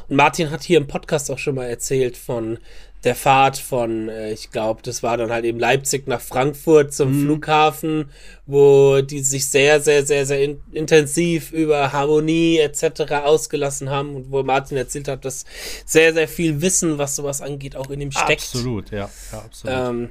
und 0.08 0.16
Martin 0.16 0.50
hat 0.50 0.62
hier 0.62 0.78
im 0.78 0.86
Podcast 0.86 1.30
auch 1.30 1.38
schon 1.38 1.54
mal 1.54 1.66
erzählt 1.66 2.16
von 2.16 2.58
der 3.04 3.14
Fahrt 3.14 3.56
von, 3.56 4.08
äh, 4.08 4.32
ich 4.32 4.50
glaube, 4.50 4.82
das 4.82 5.02
war 5.02 5.16
dann 5.16 5.30
halt 5.30 5.44
eben 5.44 5.60
Leipzig 5.60 6.08
nach 6.08 6.20
Frankfurt 6.20 6.92
zum 6.92 7.12
mhm. 7.12 7.24
Flughafen, 7.24 8.10
wo 8.46 9.00
die 9.00 9.20
sich 9.20 9.48
sehr, 9.48 9.80
sehr, 9.80 10.04
sehr, 10.04 10.26
sehr 10.26 10.42
in 10.42 10.60
intensiv 10.72 11.52
über 11.52 11.92
Harmonie 11.92 12.58
etc. 12.58 13.12
ausgelassen 13.24 13.90
haben 13.90 14.16
und 14.16 14.32
wo 14.32 14.42
Martin 14.42 14.76
erzählt 14.76 15.06
hat, 15.06 15.24
dass 15.24 15.44
sehr, 15.84 16.14
sehr 16.14 16.26
viel 16.26 16.60
Wissen, 16.60 16.98
was 16.98 17.14
sowas 17.14 17.42
angeht, 17.42 17.76
auch 17.76 17.90
in 17.90 18.00
ihm 18.00 18.10
steckt. 18.10 18.42
Absolut, 18.42 18.90
ja, 18.90 19.08
ja 19.30 19.38
absolut. 19.38 19.76
Ähm, 19.76 20.10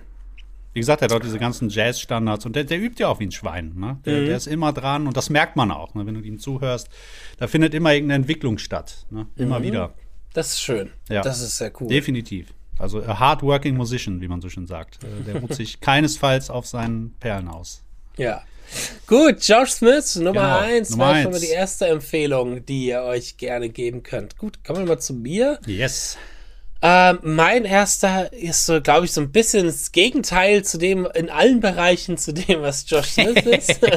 wie 0.75 0.81
gesagt, 0.81 1.01
er 1.01 1.05
hat 1.05 1.13
auch 1.13 1.21
diese 1.21 1.39
ganzen 1.39 1.69
Jazz-Standards 1.69 2.45
und 2.45 2.53
der, 2.53 2.65
der, 2.65 2.77
übt 2.77 3.01
ja 3.01 3.07
auf 3.07 3.21
wie 3.21 3.27
ein 3.27 3.31
Schwein. 3.31 3.73
Ne? 3.77 3.97
Der, 4.03 4.21
mhm. 4.21 4.25
der, 4.25 4.35
ist 4.35 4.45
immer 4.45 4.73
dran 4.73 5.07
und 5.07 5.15
das 5.15 5.29
merkt 5.29 5.55
man 5.55 5.71
auch, 5.71 5.95
ne? 5.95 6.05
wenn 6.05 6.15
du 6.15 6.19
ihm 6.19 6.37
zuhörst. 6.37 6.89
Da 7.37 7.47
findet 7.47 7.73
immer 7.73 7.93
irgendeine 7.93 8.23
Entwicklung 8.23 8.57
statt. 8.57 9.05
Ne? 9.09 9.25
Immer 9.37 9.59
mhm. 9.59 9.63
wieder. 9.63 9.93
Das 10.33 10.49
ist 10.49 10.61
schön. 10.61 10.91
Ja. 11.07 11.21
Das 11.21 11.41
ist 11.41 11.57
sehr 11.57 11.71
cool. 11.79 11.87
Definitiv. 11.87 12.53
Also 12.77 13.01
a 13.01 13.17
hardworking 13.17 13.77
musician, 13.77 14.19
wie 14.19 14.27
man 14.27 14.41
so 14.41 14.49
schön 14.49 14.67
sagt. 14.67 15.01
Äh, 15.01 15.23
der 15.25 15.39
ruht 15.39 15.53
sich 15.53 15.79
keinesfalls 15.79 16.49
auf 16.49 16.67
seinen 16.67 17.15
Perlen 17.21 17.47
aus. 17.47 17.81
Ja. 18.17 18.43
Gut, 19.07 19.47
Josh 19.47 19.71
Smith, 19.71 20.17
Nummer 20.17 20.33
genau, 20.33 20.57
eins, 20.57 20.89
Nummer 20.89 21.05
war 21.05 21.21
schon 21.21 21.31
mal 21.31 21.39
die 21.39 21.47
erste 21.47 21.87
Empfehlung, 21.87 22.65
die 22.65 22.87
ihr 22.87 23.03
euch 23.03 23.37
gerne 23.37 23.69
geben 23.69 24.03
könnt. 24.03 24.37
Gut, 24.37 24.61
kommen 24.65 24.79
wir 24.79 24.87
mal 24.87 24.99
zu 24.99 25.13
mir. 25.13 25.57
Yes. 25.65 26.17
Ähm, 26.81 27.19
mein 27.23 27.65
erster 27.65 28.31
ist 28.33 28.65
so, 28.65 28.81
glaube 28.81 29.05
ich, 29.05 29.11
so 29.11 29.21
ein 29.21 29.31
bisschen 29.31 29.65
das 29.65 29.91
Gegenteil 29.91 30.63
zu 30.63 30.77
dem, 30.77 31.07
in 31.15 31.29
allen 31.29 31.59
Bereichen 31.59 32.17
zu 32.17 32.33
dem, 32.33 32.61
was 32.61 32.89
Josh 32.89 33.11
Smith 33.11 33.45
ist. 33.45 33.79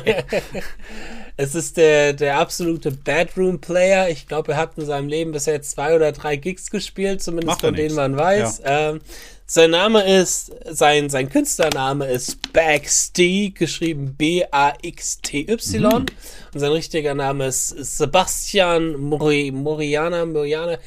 Es 1.41 1.55
ist 1.55 1.77
der, 1.77 2.15
der 2.15 2.37
absolute 2.37 2.91
Bedroom-Player. 2.91 4.09
Ich 4.09 4.27
glaube, 4.27 4.53
er 4.53 4.59
hat 4.59 4.77
in 4.77 4.85
seinem 4.85 5.07
Leben 5.07 5.31
bisher 5.31 5.63
zwei 5.63 5.95
oder 5.95 6.11
drei 6.11 6.35
Gigs 6.35 6.69
gespielt, 6.69 7.23
zumindest 7.23 7.61
von 7.61 7.75
denen 7.75 7.95
man 7.95 8.17
weiß. 8.17 8.63
Ähm, 8.65 9.01
sein 9.47 9.71
Name 9.71 10.03
ist, 10.03 10.51
sein, 10.69 11.09
sein 11.09 11.31
Künstlername 11.31 12.07
ist 12.09 12.53
Baxty, 12.53 13.55
geschrieben 13.57 14.17
B-A-X-T-Y. 14.19 15.81
Mhm. 15.81 16.07
Und 16.55 16.61
sein 16.61 16.73
richtiger 16.73 17.15
Name 17.15 17.47
ist 17.47 17.69
Sebastian 17.69 18.97
Mori, 18.97 19.53
Moriana, 19.53 20.27
Moriana. 20.27 20.79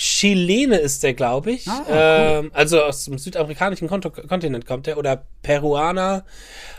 Chilene 0.00 0.78
ist 0.78 1.02
der, 1.02 1.12
glaube 1.12 1.52
ich. 1.52 1.68
Ah, 1.68 1.84
cool. 1.86 1.94
ähm, 1.94 2.50
also 2.54 2.82
aus 2.82 3.04
dem 3.04 3.18
südamerikanischen 3.18 3.86
Konto 3.86 4.10
Kontinent 4.10 4.64
kommt 4.66 4.88
er. 4.88 4.96
Oder 4.96 5.26
Peruaner. 5.42 6.24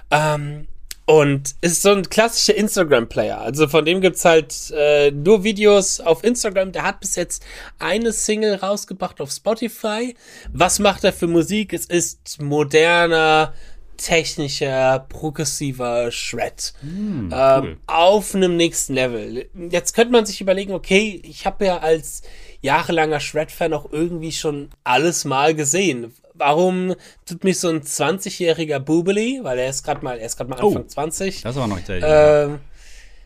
Ähm, 0.10 0.68
und 1.06 1.56
ist 1.62 1.84
so 1.84 1.92
ein 1.92 2.10
klassischer 2.10 2.56
Instagram-Player. 2.56 3.40
Also 3.40 3.68
von 3.68 3.86
dem 3.86 4.02
gibt's 4.02 4.26
halt 4.26 4.56
äh, 4.76 5.12
nur 5.12 5.44
Videos 5.44 6.00
auf 6.00 6.24
Instagram. 6.24 6.72
Der 6.72 6.84
hat 6.84 7.00
bis 7.00 7.16
jetzt 7.16 7.44
eine 7.78 8.12
Single 8.12 8.56
rausgebracht 8.56 9.22
auf 9.22 9.30
Spotify. 9.30 10.16
Was 10.52 10.80
macht 10.80 11.04
er 11.04 11.14
für 11.14 11.28
Musik? 11.28 11.74
Es 11.74 11.86
ist 11.86 12.42
moderner, 12.42 13.54
technischer, 14.04 15.06
progressiver 15.10 16.12
Shred. 16.12 16.74
ähm, 16.84 17.30
cool. 17.32 17.78
auf 17.88 18.36
einem 18.36 18.56
nächsten 18.58 18.94
Level. 18.94 19.50
Jetzt 19.70 19.94
könnte 19.94 20.12
man 20.12 20.26
sich 20.26 20.42
überlegen, 20.42 20.74
okay, 20.74 21.20
ich 21.24 21.46
habe 21.46 21.66
ja 21.66 21.78
als 21.80 22.22
jahrelanger 22.62 23.20
Shred-Fan 23.20 23.74
auch 23.74 23.92
irgendwie 23.92 24.32
schon 24.32 24.70
alles 24.84 25.26
mal 25.26 25.54
gesehen. 25.56 26.14
Warum 26.34 26.96
tut 27.26 27.44
mich 27.44 27.60
so 27.60 27.70
ein 27.70 27.82
20-jähriger 27.82 28.80
Bubeli, 28.80 29.40
weil 29.44 29.60
er 29.60 29.70
ist 29.70 29.84
gerade 29.84 30.04
mal, 30.04 30.18
er 30.18 30.26
ist 30.26 30.38
gerade 30.38 30.50
mal 30.50 30.60
Oh. 30.64 30.68
Anfang 30.70 30.88
20, 30.90 31.42
Das 31.44 31.58
aber 31.58 31.68
noch 31.68 31.80
jung. 31.80 32.00
ähm, 32.02 32.60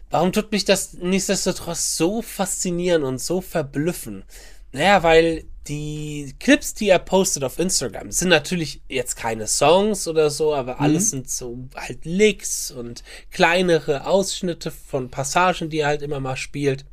warum 0.10 0.32
tut 0.34 0.52
mich 0.52 0.66
das 0.66 0.94
nichtsdestotrotz 0.94 1.96
so 1.98 2.22
faszinieren 2.22 3.04
und 3.04 3.22
so 3.22 3.42
verblüffen? 3.42 4.24
Naja, 4.72 5.04
weil 5.04 5.46
die 5.68 6.36
Clips, 6.40 6.74
die 6.74 6.90
er 6.90 7.00
postet 7.00 7.44
auf 7.44 7.60
Instagram, 7.60 8.12
sind 8.12 8.30
natürlich 8.30 8.82
jetzt 8.88 9.16
keine 9.16 9.48
Songs 9.48 10.08
oder 10.08 10.30
so, 10.30 10.54
aber 10.54 10.80
alles 10.80 11.10
sind 11.10 11.30
so 11.30 11.68
halt 11.76 12.06
Licks 12.06 12.72
und 12.72 13.04
kleinere 13.32 14.06
Ausschnitte 14.06 14.72
von 14.72 15.10
Passagen, 15.10 15.70
die 15.70 15.80
er 15.80 15.88
halt 15.88 16.02
immer 16.02 16.20
mal 16.20 16.38
spielt. 16.38 16.86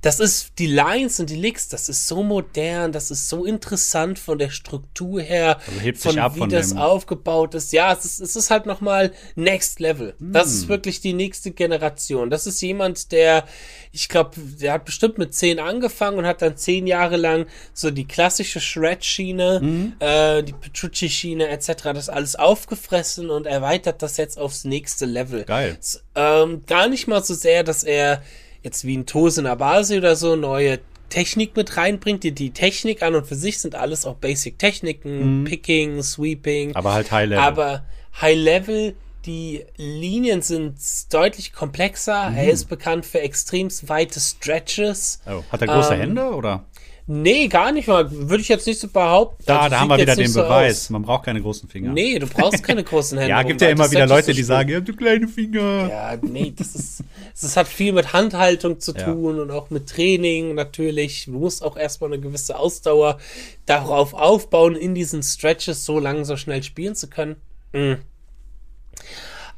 Das 0.00 0.20
ist 0.20 0.52
die 0.58 0.66
Lines 0.66 1.20
und 1.20 1.30
die 1.30 1.36
Licks, 1.36 1.68
das 1.68 1.88
ist 1.88 2.06
so 2.08 2.22
modern, 2.22 2.92
das 2.92 3.10
ist 3.10 3.28
so 3.28 3.44
interessant 3.44 4.18
von 4.18 4.38
der 4.38 4.50
Struktur 4.50 5.20
her, 5.20 5.58
Also 5.66 5.80
hebt 5.80 5.98
von 5.98 6.12
sich 6.12 6.20
ab 6.20 6.34
wie 6.34 6.38
von 6.40 6.48
das 6.50 6.76
aufgebaut 6.76 7.54
ist. 7.54 7.72
Ja, 7.72 7.92
es 7.92 8.04
ist, 8.04 8.20
es 8.20 8.36
ist 8.36 8.50
halt 8.50 8.66
nochmal 8.66 9.12
Next 9.34 9.80
Level. 9.80 10.14
Das 10.20 10.46
Hm. 10.48 10.52
ist 10.54 10.68
wirklich 10.68 11.00
die 11.00 11.12
nächste 11.12 11.50
Generation. 11.52 12.30
Das 12.30 12.46
ist 12.46 12.60
jemand, 12.60 13.12
der, 13.12 13.44
ich 13.92 14.08
glaube, 14.08 14.30
der 14.36 14.72
hat 14.74 14.84
bestimmt 14.84 15.18
mit 15.18 15.34
zehn 15.34 15.58
angefangen 15.58 16.18
und 16.18 16.26
hat 16.26 16.42
dann 16.42 16.56
zehn 16.56 16.86
Jahre 16.86 17.16
lang 17.16 17.46
so 17.74 17.90
die 17.90 18.06
klassische 18.06 18.60
Shred-Schiene, 18.60 19.60
Hm. 19.60 19.92
äh, 20.00 20.42
die 20.42 20.52
Petrucci-Schiene 20.52 21.48
etc. 21.48 21.66
das 21.94 22.08
alles 22.08 22.36
aufgefressen 22.36 23.30
und 23.30 23.46
erweitert 23.46 24.02
das 24.02 24.16
jetzt 24.16 24.38
aufs 24.38 24.64
nächste 24.64 25.06
Level. 25.06 25.44
Geil. 25.44 25.78
Ähm, 26.14 26.62
gar 26.66 26.88
nicht 26.88 27.06
mal 27.06 27.22
so 27.24 27.34
sehr, 27.34 27.62
dass 27.64 27.84
er 27.84 28.22
jetzt 28.62 28.84
wie 28.84 28.96
ein 28.96 29.06
Tose 29.06 29.42
Nabasi 29.42 29.98
oder 29.98 30.16
so 30.16 30.36
neue 30.36 30.78
Technik 31.08 31.56
mit 31.56 31.76
reinbringt. 31.76 32.24
Die, 32.24 32.32
die 32.32 32.50
Technik 32.50 33.02
an 33.02 33.14
und 33.14 33.26
für 33.26 33.34
sich 33.34 33.58
sind 33.58 33.74
alles 33.74 34.06
auch 34.06 34.16
Basic-Techniken, 34.16 35.44
Picking, 35.44 36.02
Sweeping. 36.02 36.70
Mhm. 36.70 36.76
Aber 36.76 36.94
halt 36.94 37.10
High 37.10 37.28
Level. 37.28 37.44
Aber 37.44 37.84
High 38.20 38.36
Level, 38.36 38.94
die 39.26 39.64
Linien 39.76 40.42
sind 40.42 40.76
deutlich 41.10 41.52
komplexer. 41.52 42.30
Mhm. 42.30 42.36
Er 42.36 42.50
ist 42.50 42.68
bekannt 42.68 43.06
für 43.06 43.20
extremst 43.20 43.88
weite 43.88 44.20
Stretches. 44.20 45.20
oh, 45.26 45.42
hat 45.50 45.60
er 45.60 45.66
große 45.68 45.94
ähm, 45.94 46.00
Hände 46.00 46.34
oder? 46.34 46.64
Nee, 47.06 47.48
gar 47.48 47.72
nicht 47.72 47.88
mal. 47.88 48.08
Würde 48.10 48.40
ich 48.42 48.48
jetzt 48.48 48.66
nicht 48.66 48.78
so 48.78 48.86
behaupten. 48.88 49.42
Da, 49.44 49.58
Also 49.58 49.70
da 49.70 49.80
haben 49.80 49.88
wir 49.88 49.98
wieder 49.98 50.14
den 50.14 50.28
so 50.28 50.40
Beweis. 50.42 50.84
aus. 50.84 50.90
Man 50.90 51.02
braucht 51.02 51.24
keine 51.24 51.42
großen 51.42 51.68
Finger. 51.68 51.92
Nee, 51.92 52.18
du 52.18 52.26
brauchst 52.28 52.62
keine 52.62 52.84
großen 52.84 53.18
Hände. 53.18 53.30
ja, 53.30 53.42
gibt 53.42 53.60
ja 53.60 53.70
immer 53.70 53.90
wieder 53.90 54.06
Leute, 54.06 54.32
die 54.32 54.42
sagen, 54.44 54.68
ihr 54.70 54.76
habt 54.76 54.96
kleine 54.96 55.26
Finger. 55.26 55.88
Ja, 55.90 56.16
nee, 56.22 56.52
das 56.56 56.74
ist, 56.76 57.04
das 57.40 57.56
hat 57.56 57.68
viel 57.68 57.92
mit 57.92 58.12
Handhaltung 58.12 58.80
zu 58.80 58.92
Ja. 58.94 59.04
tun 59.04 59.40
und 59.40 59.50
auch 59.50 59.70
mit 59.70 59.88
Training 59.88 60.54
natürlich. 60.54 61.24
Du 61.26 61.32
musst 61.32 61.62
auch 61.62 61.76
erstmal 61.76 62.12
eine 62.12 62.20
gewisse 62.20 62.58
Ausdauer 62.58 63.18
darauf 63.66 64.14
aufbauen, 64.14 64.76
in 64.76 64.94
diesen 64.94 65.22
Stretches 65.22 65.84
so 65.84 65.98
lang, 65.98 66.24
so 66.24 66.36
schnell 66.36 66.62
spielen 66.62 66.94
zu 66.94 67.08
können. 67.08 67.36
Mhm. 67.72 67.98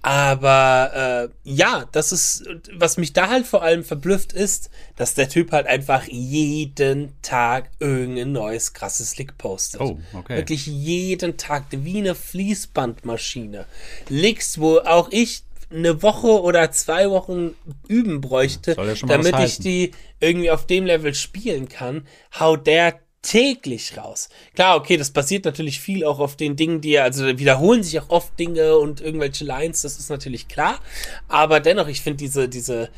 Aber 0.02 1.30
äh, 1.44 1.50
ja, 1.50 1.86
das 1.92 2.12
ist, 2.12 2.44
was 2.74 2.98
mich 2.98 3.14
da 3.14 3.30
halt 3.30 3.46
vor 3.46 3.62
allem 3.62 3.82
verblüfft 3.82 4.34
ist, 4.34 4.68
dass 4.96 5.14
der 5.14 5.30
Typ 5.30 5.50
halt 5.50 5.66
einfach 5.66 6.04
jeden 6.04 7.14
Tag 7.22 7.70
irgendein 7.80 8.32
neues 8.32 8.74
krasses 8.74 9.16
Lick 9.16 9.38
postet. 9.38 9.80
Oh, 9.80 9.98
okay. 10.12 10.36
Wirklich 10.36 10.66
jeden 10.66 11.38
Tag, 11.38 11.64
wie 11.70 11.96
eine 11.98 12.14
Fließbandmaschine. 12.14 13.64
Licks, 14.10 14.58
wo 14.60 14.80
auch 14.80 15.08
ich 15.10 15.42
eine 15.74 16.02
Woche 16.02 16.40
oder 16.42 16.70
zwei 16.70 17.10
Wochen 17.10 17.54
üben 17.88 18.20
bräuchte, 18.20 18.76
ja 18.76 19.06
damit 19.06 19.38
ich 19.40 19.58
die 19.58 19.90
irgendwie 20.20 20.50
auf 20.50 20.66
dem 20.66 20.86
Level 20.86 21.14
spielen 21.14 21.68
kann, 21.68 22.06
haut 22.38 22.66
der 22.66 23.00
täglich 23.22 23.96
raus. 23.96 24.28
Klar, 24.54 24.76
okay, 24.76 24.96
das 24.96 25.10
basiert 25.10 25.46
natürlich 25.46 25.80
viel 25.80 26.04
auch 26.04 26.20
auf 26.20 26.36
den 26.36 26.56
Dingen, 26.56 26.80
die 26.80 26.94
er, 26.94 27.04
also 27.04 27.26
wiederholen 27.38 27.82
sich 27.82 27.98
auch 27.98 28.10
oft 28.10 28.38
Dinge 28.38 28.76
und 28.76 29.00
irgendwelche 29.00 29.44
Lines, 29.44 29.82
das 29.82 29.98
ist 29.98 30.10
natürlich 30.10 30.46
klar. 30.46 30.78
Aber 31.26 31.60
dennoch, 31.60 31.88
ich 31.88 32.02
finde 32.02 32.18
diese, 32.18 32.48
diese, 32.48 32.90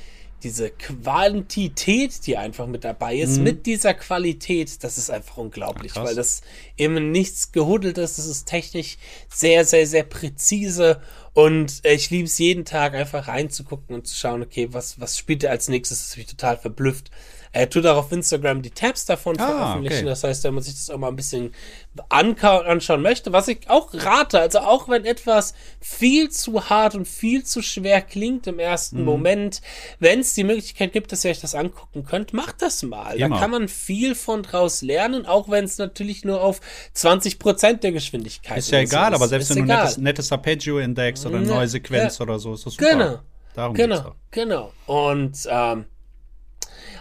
diese 0.43 0.71
Quantität, 0.71 2.27
die 2.27 2.37
einfach 2.37 2.67
mit 2.67 2.85
dabei 2.85 3.17
ist, 3.17 3.39
mit 3.41 3.67
dieser 3.67 3.95
Qualität, 3.95 4.85
das 4.85 4.99
ist 4.99 5.11
einfach 5.11 5.39
unglaublich, 5.39 5.93
Mhm. 5.93 5.95
Krass. 5.95 6.09
weil 6.09 6.15
das 6.15 6.41
eben 6.77 7.11
nichts 7.11 7.53
gehudelt 7.53 7.99
ist, 7.99 8.19
das 8.19 8.27
ist 8.27 8.47
technisch 8.47 8.99
sehr, 9.29 9.65
sehr, 9.65 9.87
sehr 9.87 10.05
präzise 10.05 11.01
und 11.33 11.85
äh, 11.85 11.95
ich 11.95 12.11
liebe 12.11 12.25
es 12.27 12.39
jeden 12.39 12.65
Tag 12.65 12.95
einfach 12.95 13.29
reinzugucken 13.29 13.95
und 13.95 14.07
zu 14.07 14.15
schauen, 14.17 14.43
okay, 14.43 14.69
was, 14.73 15.01
was 15.01 15.19
spielt 15.19 15.43
er 15.43 15.51
als 15.51 15.69
nächstes, 15.69 16.01
das 16.03 16.11
hat 16.11 16.19
mich 16.19 16.27
total 16.27 16.57
verblüfft. 16.59 17.11
Er 17.57 17.71
tut 17.71 17.87
auch 17.87 17.97
auf 17.97 18.13
Instagram 18.13 18.63
die 18.63 18.71
Tabs 18.71 19.07
davon 19.07 19.39
Ah, 19.39 19.47
veröffentlichen, 19.47 19.99
okay. 19.99 20.07
das 20.07 20.25
heißt, 20.25 20.45
wenn 20.45 20.55
man 20.55 20.63
sich 20.63 20.75
das 20.75 20.91
auch 20.91 20.99
mal 20.99 21.09
ein 21.09 21.17
bisschen 21.17 21.53
anschauen 22.11 23.03
möchte, 23.03 23.33
was 23.33 23.49
ich 23.49 23.69
auch 23.71 23.89
rate, 23.95 24.41
also 24.41 24.59
auch 24.61 24.89
wenn 24.89 25.05
etwas 25.05 25.55
viel 25.81 26.31
zu 26.31 26.69
hart 26.69 26.95
und 26.95 27.07
viel 27.09 27.45
zu 27.45 27.63
schwer 27.63 28.03
klingt 28.03 28.47
im 28.47 28.59
ersten 28.59 28.99
Mhm. 29.01 29.05
Moment, 29.05 29.61
wenn 29.99 30.21
es 30.21 30.35
die 30.35 30.45
Möglichkeit 30.45 30.93
gibt, 30.93 31.11
dass 31.13 31.25
ihr 31.25 31.31
euch 31.31 31.41
das 31.41 31.55
angucken 31.55 32.05
könnt, 32.05 32.33
macht 32.33 32.61
das 32.63 32.83
mal. 32.83 33.17
Immer. 33.17 33.37
Da 33.37 33.41
kann 33.41 33.51
man 33.51 33.69
viel 33.69 34.15
von 34.15 34.43
draus 34.43 34.83
lernen, 34.83 35.27
auch 35.27 35.49
wenn 35.49 35.65
es 35.65 35.79
natürlich 35.79 36.25
nur 36.25 36.43
auf 36.43 36.61
20% 36.95 37.81
der 37.81 37.93
Geschwindigkeit 37.93 38.59
Ist 38.59 38.71
ja 38.71 38.79
oder 38.79 38.87
so 38.87 38.97
egal, 38.97 39.15
aber 39.15 39.25
ist. 39.25 39.31
selbst 39.31 39.51
Ist 39.51 39.57
wenn 39.57 39.67
du 39.67 39.73
ein 39.73 39.79
nettes, 39.81 39.99
nettes 39.99 40.33
Arpeggio 40.33 40.79
entdeckst 40.79 41.25
oder 41.27 41.37
eine 41.39 41.47
Ja, 41.49 41.55
neue 41.55 41.69
Sequenz 41.69 42.19
ja. 42.19 42.23
oder 42.25 42.39
so, 42.39 42.55
ist 42.55 42.67
das 42.67 42.75
super. 42.75 42.91
Genau. 42.91 43.19
Darum 43.55 43.75
Genau, 43.75 44.15
genau. 44.31 44.73
Und 44.87 45.37
ähm, 45.49 45.87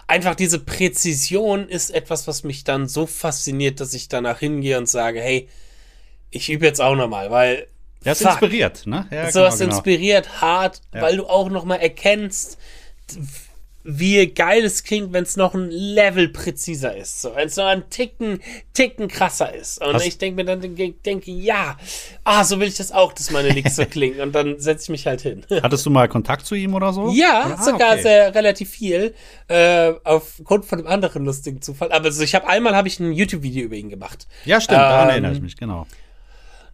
einfach 0.07 0.35
diese 0.35 0.59
Präzision 0.59 1.67
ist 1.67 1.89
etwas, 1.89 2.27
was 2.27 2.43
mich 2.43 2.63
dann 2.63 2.87
so 2.87 3.05
fasziniert, 3.07 3.79
dass 3.79 3.93
ich 3.93 4.07
danach 4.07 4.39
hingehe 4.39 4.77
und 4.77 4.87
sage, 4.87 5.21
hey, 5.21 5.47
ich 6.31 6.49
übe 6.49 6.65
jetzt 6.65 6.81
auch 6.81 6.95
nochmal, 6.95 7.31
weil 7.31 7.67
ist 8.03 8.21
fuck, 8.21 8.31
inspiriert, 8.31 8.85
ne? 8.85 9.07
Ja, 9.11 9.31
sowas 9.31 9.55
genau, 9.57 9.65
genau. 9.65 9.75
inspiriert 9.77 10.41
hart, 10.41 10.81
Ja. 10.93 11.01
weil 11.01 11.17
du 11.17 11.25
auch 11.25 11.49
nochmal 11.49 11.79
erkennst, 11.79 12.57
wie 13.87 14.25
geil 14.27 14.63
es 14.65 14.83
klingt, 14.83 15.13
wenn 15.13 15.23
es 15.23 15.37
noch 15.37 15.53
ein 15.53 15.69
Level 15.69 16.29
präziser 16.29 16.95
ist. 16.97 17.21
So, 17.21 17.35
wenn 17.35 17.47
es 17.47 17.55
noch 17.55 17.65
ein 17.65 17.87
Ticken, 17.91 18.39
Ticken 18.73 19.07
krasser 19.07 19.53
ist. 19.53 19.79
Und 19.79 19.93
Hast- 19.93 20.07
ich 20.07 20.17
denke 20.17 20.37
mir 20.43 20.45
dann, 20.45 20.75
denke, 21.05 21.31
ja, 21.31 21.77
ah, 22.23 22.43
so 22.43 22.59
will 22.59 22.67
ich 22.67 22.75
das 22.77 22.91
auch, 22.91 23.13
dass 23.13 23.29
meine 23.29 23.49
Licks 23.49 23.75
so 23.75 23.85
klingen. 23.89 24.21
Und 24.21 24.33
dann 24.33 24.59
setze 24.59 24.85
ich 24.85 24.89
mich 24.89 25.05
halt 25.05 25.21
hin. 25.21 25.45
Hattest 25.61 25.85
du 25.85 25.91
mal 25.91 26.07
Kontakt 26.09 26.47
zu 26.47 26.55
ihm 26.55 26.73
oder 26.73 26.91
so? 26.93 27.11
Ja, 27.11 27.45
Oder? 27.45 27.59
Ah, 27.59 27.63
sogar 27.63 27.91
okay. 27.93 28.01
sehr 28.01 28.33
relativ 28.35 28.71
viel. 28.71 29.13
Äh, 29.47 29.93
aufgrund 30.03 30.65
von 30.65 30.79
einem 30.79 30.87
anderen 30.87 31.23
lustigen 31.23 31.61
Zufall. 31.61 31.91
Aber 31.91 32.05
also 32.05 32.23
ich 32.23 32.33
habe 32.33 32.47
einmal 32.47 32.75
habe 32.75 32.87
ich 32.87 32.99
ein 32.99 33.13
YouTube-Video 33.13 33.65
über 33.65 33.75
ihn 33.75 33.89
gemacht. 33.89 34.25
Ja, 34.45 34.59
stimmt, 34.59 34.79
daran 34.79 35.03
Ähm, 35.05 35.09
erinnere 35.11 35.33
ich 35.33 35.41
mich, 35.41 35.57
genau. 35.57 35.85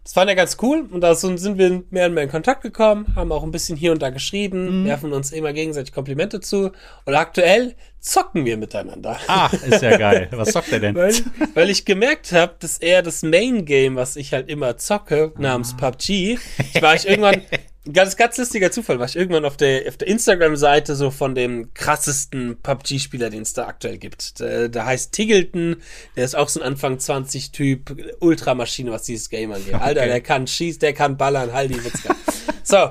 Das 0.04 0.16
war 0.16 0.26
ja 0.26 0.34
ganz 0.34 0.56
cool 0.60 0.88
und 0.90 1.00
da 1.00 1.14
sind 1.14 1.58
wir 1.58 1.84
mehr 1.90 2.06
und 2.06 2.14
mehr 2.14 2.24
in 2.24 2.30
Kontakt 2.30 2.62
gekommen, 2.62 3.06
haben 3.14 3.30
auch 3.30 3.44
ein 3.44 3.52
bisschen 3.52 3.76
hier 3.76 3.92
und 3.92 4.02
da 4.02 4.10
geschrieben, 4.10 4.82
Mhm. 4.82 4.84
werfen 4.86 5.12
uns 5.12 5.30
immer 5.30 5.52
gegenseitig 5.52 5.92
Komplimente 5.94 6.40
zu 6.40 6.72
und 7.04 7.14
aktuell 7.14 7.76
zocken 8.02 8.44
wir 8.44 8.56
miteinander. 8.56 9.18
Ach, 9.28 9.52
ist 9.52 9.80
ja 9.80 9.96
geil. 9.96 10.28
Was 10.32 10.48
zockt 10.52 10.72
er 10.72 10.80
denn? 10.80 10.94
Weil, 10.94 11.14
weil 11.54 11.70
ich 11.70 11.84
gemerkt 11.84 12.32
habe, 12.32 12.54
dass 12.58 12.78
er 12.78 13.00
das 13.02 13.22
Main 13.22 13.64
Game, 13.64 13.96
was 13.96 14.16
ich 14.16 14.32
halt 14.34 14.48
immer 14.50 14.76
zocke, 14.76 15.32
Ah. 15.36 15.40
namens 15.40 15.74
PUBG, 15.76 16.38
ich 16.74 16.82
war 16.82 16.94
ich 16.96 17.08
irgendwann, 17.08 17.42
ganz, 17.92 18.16
ganz 18.16 18.36
lustiger 18.38 18.70
Zufall, 18.72 18.98
war 18.98 19.06
ich 19.06 19.14
irgendwann 19.16 19.44
auf 19.44 19.56
der, 19.56 19.86
auf 19.88 19.96
der 19.96 20.08
Instagram-Seite 20.08 20.96
so 20.96 21.10
von 21.12 21.34
dem 21.36 21.72
krassesten 21.74 22.58
PUBG-Spieler, 22.60 23.30
den 23.30 23.42
es 23.42 23.52
da 23.54 23.68
aktuell 23.68 23.98
gibt. 23.98 24.40
Der, 24.40 24.68
der 24.68 24.84
heißt 24.84 25.12
Tiggleton, 25.12 25.76
der 26.16 26.24
ist 26.24 26.34
auch 26.34 26.48
so 26.48 26.60
ein 26.60 26.66
Anfang 26.66 26.96
20-Typ, 26.96 28.16
Ultramaschine, 28.20 28.90
was 28.90 29.04
dieses 29.04 29.30
Game 29.30 29.52
angeht. 29.52 29.74
Alter, 29.74 30.06
der 30.06 30.20
kann 30.20 30.46
schießen, 30.48 30.80
der 30.80 30.92
kann 30.92 31.16
ballern, 31.16 31.52
halt 31.52 31.70
die 31.70 31.84
Witzka. 31.84 32.14
so. 32.64 32.90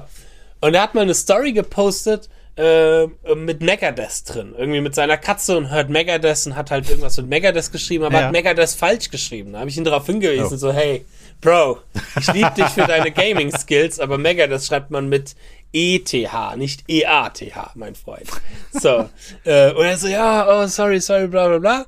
Und 0.62 0.74
er 0.74 0.84
hat 0.84 0.96
mal 0.96 1.02
eine 1.02 1.16
Story 1.16 1.52
gepostet, 1.54 2.30
äh, 2.62 3.36
mit 3.36 3.62
Megadeth 3.62 4.24
drin. 4.28 4.54
Irgendwie 4.58 4.82
mit 4.82 4.94
seiner 4.96 5.18
Katze 5.18 5.58
und 5.58 5.70
hört 5.72 5.90
Megadeth 5.90 6.46
und 6.46 6.56
hat 6.56 6.72
halt 6.72 6.88
irgendwas 6.90 7.18
mit 7.18 7.28
Megadeth 7.28 7.72
geschrieben, 7.72 8.04
aber 8.06 8.20
Ja. 8.20 8.26
hat 8.26 8.32
Megadeth 8.32 8.70
falsch 8.72 9.10
geschrieben. 9.10 9.54
Da 9.54 9.60
habe 9.60 9.70
ich 9.70 9.78
ihn 9.78 9.84
darauf 9.84 10.06
hingewiesen, 10.06 10.54
Oh. 10.54 10.58
so, 10.58 10.72
hey, 10.74 11.06
Bro, 11.42 11.80
ich 12.20 12.32
liebe 12.34 12.52
dich 12.56 12.68
für 12.68 12.86
deine 12.86 13.10
Gaming-Skills, 13.12 14.00
aber 14.00 14.20
Megadeth 14.20 14.64
schreibt 14.64 14.92
man 14.92 15.10
mit 15.10 15.36
ETH, 15.74 16.14
nicht 16.56 16.84
EATH, 16.88 17.72
mein 17.76 17.96
Freund. 17.96 18.28
So. 18.74 19.10
äh, 19.46 19.72
und 19.72 19.86
er 19.86 19.98
so, 19.98 20.08
ja, 20.08 20.46
oh, 20.48 20.68
sorry, 20.68 21.00
sorry, 21.00 21.28
bla 21.28 21.48
bla 21.48 21.58
bla. 21.58 21.86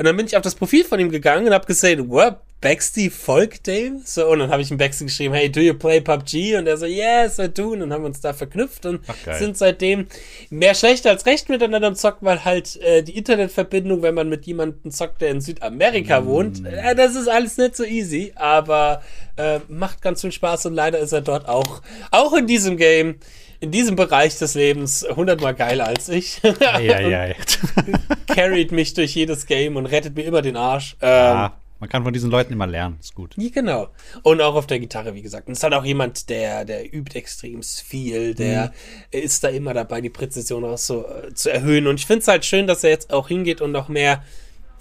Und 0.00 0.06
dann 0.06 0.16
bin 0.16 0.24
ich 0.24 0.34
auf 0.34 0.40
das 0.40 0.54
Profil 0.54 0.82
von 0.82 0.98
ihm 0.98 1.10
gegangen 1.10 1.46
und 1.46 1.52
habe 1.52 1.66
gesehen, 1.66 2.08
what, 2.08 2.38
Baxty 2.62 3.10
folgt 3.10 3.66
dem? 3.66 4.00
So, 4.02 4.28
und 4.28 4.38
dann 4.38 4.50
habe 4.50 4.62
ich 4.62 4.70
ihm 4.70 4.78
Baxty 4.78 5.04
geschrieben, 5.04 5.34
hey, 5.34 5.52
do 5.52 5.60
you 5.60 5.74
play 5.74 6.00
PUBG? 6.00 6.56
Und 6.56 6.66
er 6.66 6.78
so, 6.78 6.86
yes, 6.86 7.38
I 7.38 7.50
do. 7.50 7.72
Und 7.72 7.80
dann 7.80 7.92
haben 7.92 8.04
wir 8.04 8.06
uns 8.06 8.22
da 8.22 8.32
verknüpft 8.32 8.86
und 8.86 9.02
geil. 9.26 9.38
sind 9.38 9.58
seitdem 9.58 10.06
mehr 10.48 10.74
schlecht 10.74 11.06
als 11.06 11.26
recht 11.26 11.50
miteinander 11.50 11.88
am 11.88 11.96
Zocken, 11.96 12.26
weil 12.26 12.46
halt 12.46 12.80
äh, 12.80 13.02
die 13.02 13.14
Internetverbindung, 13.14 14.00
wenn 14.00 14.14
man 14.14 14.30
mit 14.30 14.46
jemandem 14.46 14.90
zockt, 14.90 15.20
der 15.20 15.32
in 15.32 15.42
Südamerika 15.42 16.24
wohnt, 16.24 16.64
äh, 16.64 16.94
das 16.94 17.14
ist 17.14 17.28
alles 17.28 17.58
nicht 17.58 17.76
so 17.76 17.84
easy, 17.84 18.32
aber 18.36 19.02
äh, 19.36 19.58
macht 19.68 20.00
ganz 20.00 20.22
viel 20.22 20.32
Spaß 20.32 20.64
und 20.64 20.72
leider 20.72 20.98
ist 20.98 21.12
er 21.12 21.20
dort 21.20 21.46
auch, 21.46 21.82
auch 22.10 22.32
in 22.32 22.46
diesem 22.46 22.78
Game, 22.78 23.16
in 23.60 23.70
diesem 23.70 23.94
Bereich 23.94 24.38
des 24.38 24.54
Lebens 24.54 25.06
hundertmal 25.14 25.54
geiler 25.54 25.86
als 25.86 26.08
ich. 26.08 26.40
Eieiei. 26.44 27.36
Carried 28.26 28.72
mich 28.72 28.94
durch 28.94 29.14
jedes 29.14 29.46
Game 29.46 29.76
und 29.76 29.86
rettet 29.86 30.16
mir 30.16 30.24
immer 30.24 30.42
den 30.42 30.56
Arsch. 30.56 30.96
Ähm, 31.02 31.08
ja, 31.08 31.60
man 31.78 31.88
kann 31.88 32.02
von 32.02 32.12
diesen 32.12 32.30
Leuten 32.30 32.54
immer 32.54 32.66
lernen. 32.66 32.98
Ist 33.00 33.14
gut. 33.14 33.34
ja, 33.36 33.50
genau. 33.52 33.88
Und 34.22 34.40
auch 34.40 34.54
auf 34.54 34.66
der 34.66 34.80
Gitarre, 34.80 35.14
wie 35.14 35.22
gesagt. 35.22 35.46
Und 35.46 35.52
ist 35.52 35.62
halt 35.62 35.74
auch 35.74 35.84
jemand, 35.84 36.30
der, 36.30 36.64
der 36.64 36.92
übt 36.94 37.18
extrem 37.18 37.62
viel, 37.62 38.34
der 38.34 38.72
ist 39.10 39.44
da 39.44 39.48
immer 39.48 39.74
dabei, 39.74 40.00
die 40.00 40.10
Präzision 40.10 40.64
auch 40.64 40.78
so 40.78 41.06
äh, 41.06 41.34
zu 41.34 41.52
erhöhen. 41.52 41.86
Und 41.86 42.00
ich 42.00 42.06
finde 42.06 42.20
es 42.20 42.28
halt 42.28 42.44
schön, 42.44 42.66
dass 42.66 42.82
er 42.82 42.90
jetzt 42.90 43.12
auch 43.12 43.28
hingeht 43.28 43.60
und 43.60 43.72
noch 43.72 43.88
mehr 43.88 44.22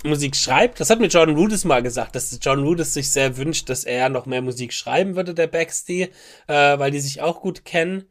Musik 0.05 0.35
schreibt. 0.35 0.79
Das 0.79 0.89
hat 0.89 0.99
mir 0.99 1.07
Jordan 1.07 1.35
Rudess 1.35 1.65
mal 1.65 1.83
gesagt, 1.83 2.15
dass 2.15 2.37
John 2.41 2.63
Rudess 2.63 2.93
sich 2.93 3.11
sehr 3.11 3.35
wünscht, 3.35 3.69
dass 3.69 3.83
er 3.83 4.07
noch 4.07 4.25
mehr 4.25 4.41
Musik 4.41 4.73
schreiben 4.73 5.15
würde, 5.15 5.33
der 5.33 5.47
Baxty, 5.47 6.03
äh, 6.47 6.79
weil 6.79 6.91
die 6.91 7.01
sich 7.01 7.21
auch 7.21 7.41
gut 7.41 7.65
kennen. 7.65 8.05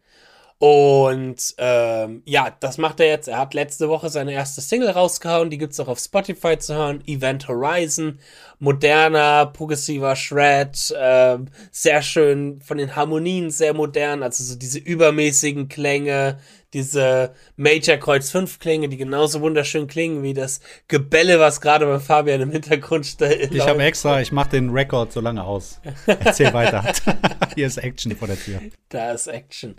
Und 0.59 1.55
ähm, 1.59 2.23
ja, 2.25 2.51
das 2.59 2.79
macht 2.79 2.99
er 2.99 3.07
jetzt. 3.07 3.29
Er 3.29 3.39
hat 3.39 3.55
letzte 3.55 3.89
Woche 3.89 4.09
seine 4.11 4.33
erste 4.33 4.61
Single 4.61 4.91
rausgehauen. 4.91 5.51
Die 5.51 5.59
gibt's 5.59 5.79
auch 5.79 5.87
auf 5.87 6.01
Spotify 6.01 6.59
zu 6.59 6.75
hören. 6.75 7.03
Event 7.07 7.47
Horizon. 7.47 8.19
Moderner, 8.59 9.47
progressiver 9.47 10.17
Shred. 10.17 10.95
Ähm, 10.99 11.47
sehr 11.71 12.03
schön 12.03 12.61
von 12.61 12.79
den 12.79 12.97
Harmonien, 12.97 13.51
sehr 13.51 13.75
modern. 13.75 14.23
Also 14.23 14.45
so 14.45 14.57
diese 14.57 14.79
übermäßigen 14.79 15.69
Klänge. 15.69 16.39
Diese 16.75 17.35
Major 17.57 17.97
Kreuz 17.97 18.31
5 18.31 18.59
Klänge, 18.59 18.91
die 18.91 18.99
genauso 18.99 19.41
wunderschön 19.41 19.87
klingen 19.87 20.23
wie 20.23 20.35
das 20.35 20.61
Gebälle, 20.87 21.41
was 21.41 21.63
gerade 21.63 21.87
bei 21.87 21.99
Fabian 21.99 22.43
im 22.43 22.51
Hintergrund 22.51 23.07
steht. 23.07 23.55
Ich 23.55 23.67
habe 23.67 23.83
extra, 23.83 24.21
ich 24.21 24.33
mache 24.33 24.51
den 24.51 24.69
Rekord 24.69 25.11
so 25.11 25.21
lange 25.21 25.43
aus. 25.43 25.81
Erzähl 26.07 26.53
weiter. 26.53 26.85
Hier 27.55 27.67
ist 27.67 27.79
Action 27.79 28.15
vor 28.15 28.29
der 28.29 28.39
Tür. 28.39 28.61
Da 28.91 29.13
ist 29.13 29.29
Action. 29.29 29.77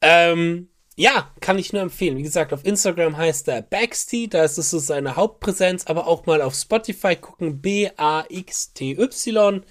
Ähm, 0.00 0.68
ja, 0.98 1.30
kann 1.40 1.58
ich 1.58 1.72
nur 1.72 1.82
empfehlen. 1.82 2.16
Wie 2.16 2.24
gesagt, 2.24 2.52
auf 2.52 2.66
Instagram 2.66 3.16
heißt 3.16 3.46
er 3.46 3.62
Baxty, 3.62 4.28
da 4.28 4.42
ist 4.42 4.58
es 4.58 4.70
so 4.70 4.80
seine 4.80 5.14
Hauptpräsenz, 5.14 5.86
aber 5.86 6.08
auch 6.08 6.26
mal 6.26 6.42
auf 6.42 6.56
Spotify 6.56 7.14
gucken, 7.14 7.60
B-A-X-T-Y. 7.60 9.62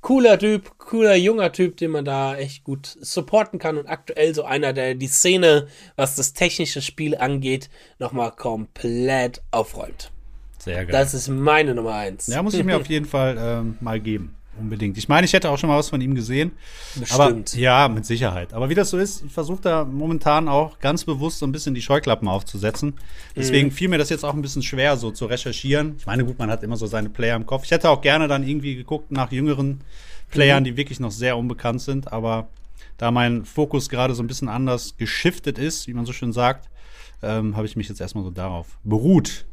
Cooler 0.00 0.38
Typ, 0.38 0.78
cooler 0.78 1.16
junger 1.16 1.50
Typ, 1.50 1.76
den 1.78 1.90
man 1.90 2.04
da 2.04 2.36
echt 2.36 2.62
gut 2.62 2.96
supporten 3.00 3.58
kann 3.58 3.78
und 3.78 3.88
aktuell 3.88 4.32
so 4.32 4.44
einer, 4.44 4.72
der 4.72 4.94
die 4.94 5.08
Szene, 5.08 5.66
was 5.96 6.14
das 6.14 6.34
technische 6.34 6.80
Spiel 6.80 7.16
angeht, 7.16 7.68
nochmal 7.98 8.30
komplett 8.30 9.42
aufräumt. 9.50 10.12
Sehr 10.58 10.84
geil. 10.84 10.92
Das 10.92 11.14
ist 11.14 11.26
meine 11.26 11.74
Nummer 11.74 11.96
eins. 11.96 12.28
ja, 12.28 12.40
muss 12.44 12.54
ich 12.54 12.62
mir 12.62 12.76
auf 12.76 12.86
jeden 12.86 13.06
Fall 13.06 13.36
ähm, 13.40 13.76
mal 13.80 13.98
geben. 13.98 14.36
Unbedingt. 14.58 14.96
Ich 14.96 15.08
meine, 15.08 15.24
ich 15.24 15.32
hätte 15.32 15.50
auch 15.50 15.58
schon 15.58 15.68
mal 15.68 15.78
was 15.78 15.90
von 15.90 16.00
ihm 16.00 16.14
gesehen. 16.14 16.52
Aber 17.10 17.26
Bestimmt. 17.26 17.56
ja, 17.56 17.88
mit 17.88 18.06
Sicherheit. 18.06 18.54
Aber 18.54 18.68
wie 18.70 18.74
das 18.74 18.90
so 18.90 18.98
ist, 18.98 19.24
ich 19.24 19.32
versuche 19.32 19.60
da 19.60 19.84
momentan 19.84 20.48
auch 20.48 20.78
ganz 20.78 21.04
bewusst 21.04 21.38
so 21.40 21.46
ein 21.46 21.52
bisschen 21.52 21.74
die 21.74 21.82
Scheuklappen 21.82 22.26
aufzusetzen. 22.28 22.94
Deswegen 23.34 23.70
fiel 23.70 23.88
mir 23.88 23.98
das 23.98 24.08
jetzt 24.08 24.24
auch 24.24 24.34
ein 24.34 24.42
bisschen 24.42 24.62
schwer, 24.62 24.96
so 24.96 25.10
zu 25.10 25.26
recherchieren. 25.26 25.96
Ich 25.98 26.06
meine, 26.06 26.24
gut, 26.24 26.38
man 26.38 26.50
hat 26.50 26.62
immer 26.62 26.76
so 26.76 26.86
seine 26.86 27.10
Player 27.10 27.36
im 27.36 27.44
Kopf. 27.44 27.64
Ich 27.64 27.70
hätte 27.70 27.90
auch 27.90 28.00
gerne 28.00 28.28
dann 28.28 28.46
irgendwie 28.46 28.76
geguckt 28.76 29.10
nach 29.10 29.30
jüngeren 29.30 29.80
Playern, 30.30 30.64
die 30.64 30.76
wirklich 30.76 31.00
noch 31.00 31.10
sehr 31.10 31.36
unbekannt 31.36 31.82
sind. 31.82 32.12
Aber 32.12 32.48
da 32.96 33.10
mein 33.10 33.44
Fokus 33.44 33.88
gerade 33.88 34.14
so 34.14 34.22
ein 34.22 34.26
bisschen 34.26 34.48
anders 34.48 34.96
geschiftet 34.96 35.58
ist, 35.58 35.86
wie 35.86 35.94
man 35.94 36.06
so 36.06 36.12
schön 36.12 36.32
sagt, 36.32 36.68
ähm, 37.22 37.56
habe 37.56 37.66
ich 37.66 37.76
mich 37.76 37.88
jetzt 37.88 38.00
erstmal 38.00 38.24
so 38.24 38.30
darauf 38.30 38.78
beruht. 38.84 39.44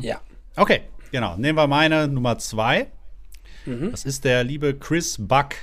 Ja. 0.00 0.20
Okay, 0.56 0.82
genau. 1.12 1.36
Nehmen 1.36 1.56
wir 1.56 1.66
meine 1.66 2.08
Nummer 2.08 2.38
zwei. 2.38 2.88
Mhm. 3.66 3.90
Das 3.90 4.04
ist 4.04 4.24
der 4.24 4.44
liebe 4.44 4.74
Chris 4.74 5.16
Buck. 5.18 5.54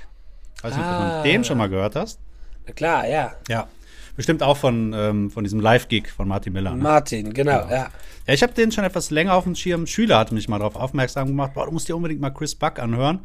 Weiß 0.62 0.76
nicht, 0.76 0.84
ob 0.84 0.90
du 0.90 0.96
Ah. 0.96 1.22
von 1.22 1.24
dem 1.32 1.44
schon 1.44 1.58
mal 1.58 1.68
gehört 1.70 1.96
hast. 1.96 2.20
Na 2.66 2.74
klar, 2.74 3.08
ja. 3.08 3.34
Ja. 3.48 3.68
Bestimmt 4.16 4.42
auch 4.42 4.58
von, 4.58 4.94
ähm, 4.96 5.30
von 5.30 5.44
diesem 5.44 5.60
Live-Gig 5.60 6.10
von 6.10 6.28
Martin 6.28 6.52
Miller. 6.54 6.72
Ne? 6.76 6.82
Martin, 6.82 7.34
genau, 7.34 7.70
ja. 7.70 7.90
Ja, 8.26 8.34
ich 8.34 8.42
habe 8.42 8.54
den 8.54 8.72
schon 8.72 8.84
etwas 8.84 9.12
länger 9.12 9.34
auf 9.36 9.44
dem 9.44 9.56
Schirm. 9.56 9.84
Ein 9.84 9.88
Schüler 9.88 10.18
hatte 10.18 10.34
mich 10.34 10.50
mal 10.50 10.58
darauf 10.58 10.76
aufmerksam 10.76 11.28
gemacht, 11.28 11.54
boah, 11.54 11.66
du 11.68 11.72
musst 11.72 11.88
dir 11.88 11.96
unbedingt 11.96 12.20
mal 12.20 12.32
Chris 12.32 12.56
Buck 12.56 12.80
anhören. 12.80 13.20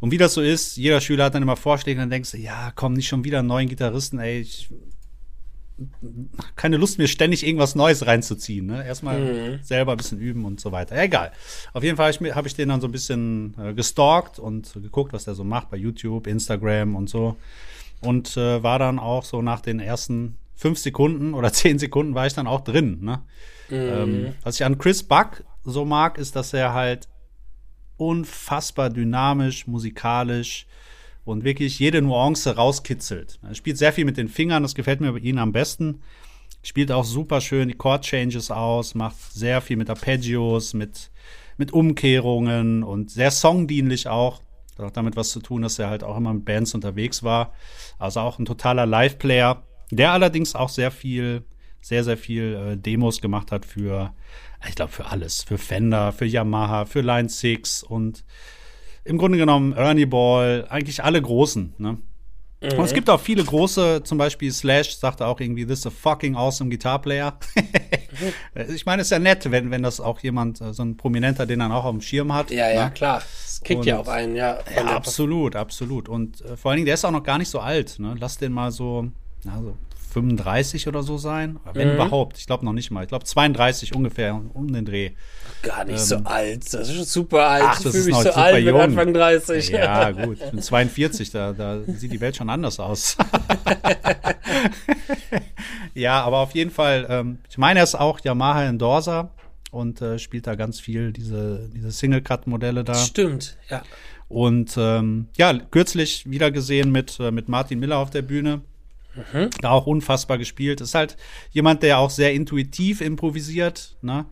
Und 0.00 0.12
wie 0.12 0.16
das 0.16 0.34
so 0.34 0.40
ist, 0.40 0.76
jeder 0.76 1.00
Schüler 1.00 1.24
hat 1.24 1.34
dann 1.34 1.42
immer 1.42 1.56
Vorschläge 1.56 1.98
und 1.98 2.02
dann 2.04 2.10
denkst 2.10 2.30
du, 2.30 2.36
ja, 2.38 2.70
komm, 2.76 2.92
nicht 2.92 3.08
schon 3.08 3.24
wieder 3.24 3.40
einen 3.40 3.48
neuen 3.48 3.68
Gitarristen, 3.68 4.20
ey, 4.20 4.38
ich 4.40 4.68
keine 6.56 6.76
Lust, 6.76 6.98
mir 6.98 7.06
ständig 7.08 7.46
irgendwas 7.46 7.74
Neues 7.74 8.06
reinzuziehen. 8.06 8.66
Ne? 8.66 8.84
Erstmal 8.86 9.20
selber 9.62 9.92
ein 9.92 9.96
bisschen 9.98 10.18
üben 10.18 10.44
und 10.44 10.60
so 10.60 10.72
weiter. 10.72 10.96
Egal. 11.00 11.32
Auf 11.72 11.84
jeden 11.84 11.96
Fall 11.96 12.06
habe 12.06 12.14
ich, 12.14 12.20
mir- 12.20 12.34
hab 12.34 12.46
ich 12.46 12.54
den 12.54 12.68
dann 12.68 12.80
so 12.80 12.88
ein 12.88 12.92
bisschen 12.92 13.54
äh, 13.58 13.74
gestalkt 13.74 14.38
und 14.38 14.72
geguckt, 14.74 15.12
was 15.12 15.24
der 15.24 15.34
so 15.34 15.44
macht 15.44 15.70
bei 15.70 15.76
YouTube, 15.76 16.26
Instagram 16.26 16.96
und 16.96 17.08
so. 17.08 17.36
Und 18.00 18.36
äh, 18.36 18.62
war 18.62 18.78
dann 18.78 18.98
auch 18.98 19.24
so 19.24 19.42
nach 19.42 19.60
den 19.60 19.80
ersten 19.80 20.36
fünf 20.56 20.78
Sekunden 20.78 21.34
oder 21.34 21.52
zehn 21.52 21.78
Sekunden 21.78 22.14
war 22.14 22.26
ich 22.26 22.34
dann 22.34 22.46
auch 22.46 22.62
drin. 22.62 22.98
Ne? 23.02 23.22
Ähm, 23.70 24.34
was 24.42 24.56
ich 24.56 24.64
an 24.64 24.78
Chris 24.78 25.02
Buck 25.02 25.44
so 25.64 25.84
mag, 25.84 26.18
ist, 26.18 26.34
dass 26.36 26.52
er 26.54 26.74
halt 26.74 27.08
unfassbar 27.96 28.90
dynamisch, 28.90 29.66
musikalisch 29.66 30.66
und 31.28 31.44
wirklich 31.44 31.78
jede 31.78 32.00
Nuance 32.02 32.56
rauskitzelt. 32.56 33.38
Er 33.42 33.54
spielt 33.54 33.78
sehr 33.78 33.92
viel 33.92 34.04
mit 34.04 34.16
den 34.16 34.28
Fingern, 34.28 34.62
das 34.62 34.74
gefällt 34.74 35.00
mir 35.00 35.12
bei 35.12 35.18
ihm 35.18 35.38
am 35.38 35.52
besten. 35.52 36.00
Spielt 36.62 36.90
auch 36.90 37.04
super 37.04 37.40
schön 37.40 37.68
die 37.68 37.74
Chord-Changes 37.74 38.50
aus, 38.50 38.94
macht 38.94 39.16
sehr 39.32 39.60
viel 39.60 39.76
mit 39.76 39.90
Arpeggios, 39.90 40.74
mit, 40.74 41.10
mit 41.56 41.72
Umkehrungen 41.72 42.82
und 42.82 43.10
sehr 43.10 43.30
songdienlich 43.30 44.08
auch. 44.08 44.40
Hat 44.78 44.86
auch 44.86 44.90
damit 44.90 45.16
was 45.16 45.30
zu 45.30 45.40
tun, 45.40 45.62
dass 45.62 45.78
er 45.78 45.90
halt 45.90 46.02
auch 46.02 46.16
immer 46.16 46.32
mit 46.32 46.44
Bands 46.44 46.74
unterwegs 46.74 47.22
war. 47.22 47.52
Also 47.98 48.20
auch 48.20 48.38
ein 48.38 48.44
totaler 48.44 48.86
Live-Player, 48.86 49.62
der 49.90 50.12
allerdings 50.12 50.54
auch 50.54 50.68
sehr 50.68 50.90
viel, 50.90 51.44
sehr, 51.80 52.04
sehr 52.04 52.16
viel 52.16 52.54
äh, 52.54 52.76
Demos 52.76 53.20
gemacht 53.20 53.52
hat 53.52 53.66
für, 53.66 54.14
ich 54.66 54.74
glaube, 54.74 54.92
für 54.92 55.06
alles. 55.06 55.42
Für 55.42 55.58
Fender, 55.58 56.12
für 56.12 56.26
Yamaha, 56.26 56.86
für 56.86 57.02
Line 57.02 57.28
6 57.28 57.82
und 57.82 58.24
im 59.08 59.18
Grunde 59.18 59.38
genommen 59.38 59.72
Ernie 59.72 60.06
Ball, 60.06 60.66
eigentlich 60.68 61.02
alle 61.02 61.20
großen. 61.20 61.74
Ne? 61.78 61.98
Und 62.60 62.80
es 62.80 62.92
gibt 62.92 63.08
auch 63.08 63.20
viele 63.20 63.44
große, 63.44 64.02
zum 64.02 64.18
Beispiel 64.18 64.50
Slash 64.52 64.96
sagte 64.96 65.24
auch 65.26 65.38
irgendwie, 65.38 65.64
this 65.64 65.80
is 65.80 65.86
a 65.86 65.90
fucking 65.90 66.34
awesome 66.34 66.68
Guitar 66.68 67.00
Player. 67.00 67.38
ich 68.74 68.84
meine, 68.84 69.02
es 69.02 69.08
ist 69.08 69.12
ja 69.12 69.20
nett, 69.20 69.48
wenn, 69.50 69.70
wenn 69.70 69.84
das 69.84 70.00
auch 70.00 70.18
jemand, 70.20 70.60
äh, 70.60 70.74
so 70.74 70.82
ein 70.82 70.96
Prominenter, 70.96 71.46
den 71.46 71.60
dann 71.60 71.70
auch 71.70 71.84
auf 71.84 71.92
dem 71.92 72.00
Schirm 72.00 72.32
hat. 72.32 72.50
Ja, 72.50 72.68
ja, 72.68 72.86
ne? 72.86 72.90
klar. 72.90 73.22
Es 73.44 73.60
kickt 73.60 73.84
ja 73.84 73.98
Und- 73.98 74.08
auch 74.08 74.12
einen, 74.12 74.34
ja. 74.34 74.58
Ja, 74.74 74.86
absolut, 74.86 75.54
absolut. 75.54 76.08
Und 76.08 76.40
äh, 76.40 76.56
vor 76.56 76.72
allen 76.72 76.78
Dingen, 76.78 76.86
der 76.86 76.94
ist 76.94 77.04
auch 77.04 77.12
noch 77.12 77.22
gar 77.22 77.38
nicht 77.38 77.48
so 77.48 77.60
alt. 77.60 77.98
Ne? 78.00 78.16
Lass 78.18 78.38
den 78.38 78.52
mal 78.52 78.72
so, 78.72 79.06
na, 79.44 79.62
so 79.62 79.76
35 80.08 80.88
oder 80.88 81.02
so 81.02 81.18
sein. 81.18 81.56
Oder 81.62 81.72
Mhm. 81.72 81.76
Wenn 81.78 81.94
überhaupt. 81.94 82.38
Ich 82.38 82.46
glaube 82.46 82.64
noch 82.64 82.72
nicht 82.72 82.90
mal. 82.90 83.02
Ich 83.02 83.08
glaube 83.08 83.24
32 83.24 83.94
ungefähr 83.94 84.40
um 84.54 84.72
den 84.72 84.84
Dreh. 84.84 85.10
Gar 85.62 85.84
nicht 85.84 85.98
so 86.00 86.16
alt. 86.24 86.64
Das 86.72 86.88
ist 86.88 86.94
schon 86.94 87.04
super 87.04 87.46
alt. 87.48 87.62
ähm, 87.62 87.68
Ach, 87.70 87.78
ich 87.78 87.84
das 87.84 87.92
fühle 87.92 88.00
ist 88.00 88.06
mich 88.06 88.14
noch 88.14 88.22
so 88.22 88.30
alt 88.40 88.54
mit 88.56 88.64
jung. 88.66 88.80
Anfang 88.80 89.14
30. 89.14 89.68
Ja, 89.70 90.10
gut. 90.12 90.38
Ich 90.42 90.50
bin 90.50 90.62
42, 90.62 91.30
da, 91.30 91.52
da 91.52 91.80
sieht 91.86 92.12
die 92.12 92.20
Welt 92.20 92.36
schon 92.36 92.50
anders 92.50 92.80
aus. 92.80 93.16
ja, 95.94 96.22
aber 96.22 96.38
auf 96.38 96.54
jeden 96.54 96.70
Fall, 96.70 97.06
ähm, 97.08 97.38
ich 97.48 97.58
meine, 97.58 97.80
er 97.80 97.84
ist 97.84 97.94
auch 97.94 98.20
Yamaha 98.20 98.64
Endorser 98.64 99.30
und 99.70 100.00
äh, 100.00 100.18
spielt 100.18 100.46
da 100.46 100.54
ganz 100.54 100.80
viel 100.80 101.12
diese, 101.12 101.68
diese 101.74 101.90
Single-Cut-Modelle 101.90 102.84
da. 102.84 102.94
Stimmt, 102.94 103.56
ja. 103.68 103.82
Und 104.28 104.74
ähm, 104.76 105.28
ja, 105.36 105.54
kürzlich 105.70 106.28
wieder 106.30 106.50
gesehen 106.50 106.92
mit, 106.92 107.18
äh, 107.18 107.30
mit 107.30 107.48
Martin 107.48 107.78
Miller 107.78 107.98
auf 107.98 108.10
der 108.10 108.22
Bühne. 108.22 108.60
Mhm. 109.32 109.50
Da 109.60 109.70
auch 109.70 109.86
unfassbar 109.86 110.38
gespielt. 110.38 110.80
Ist 110.80 110.94
halt 110.94 111.16
jemand, 111.50 111.82
der 111.82 111.98
auch 111.98 112.10
sehr 112.10 112.32
intuitiv 112.32 113.00
improvisiert, 113.00 113.96
ne? 114.02 114.26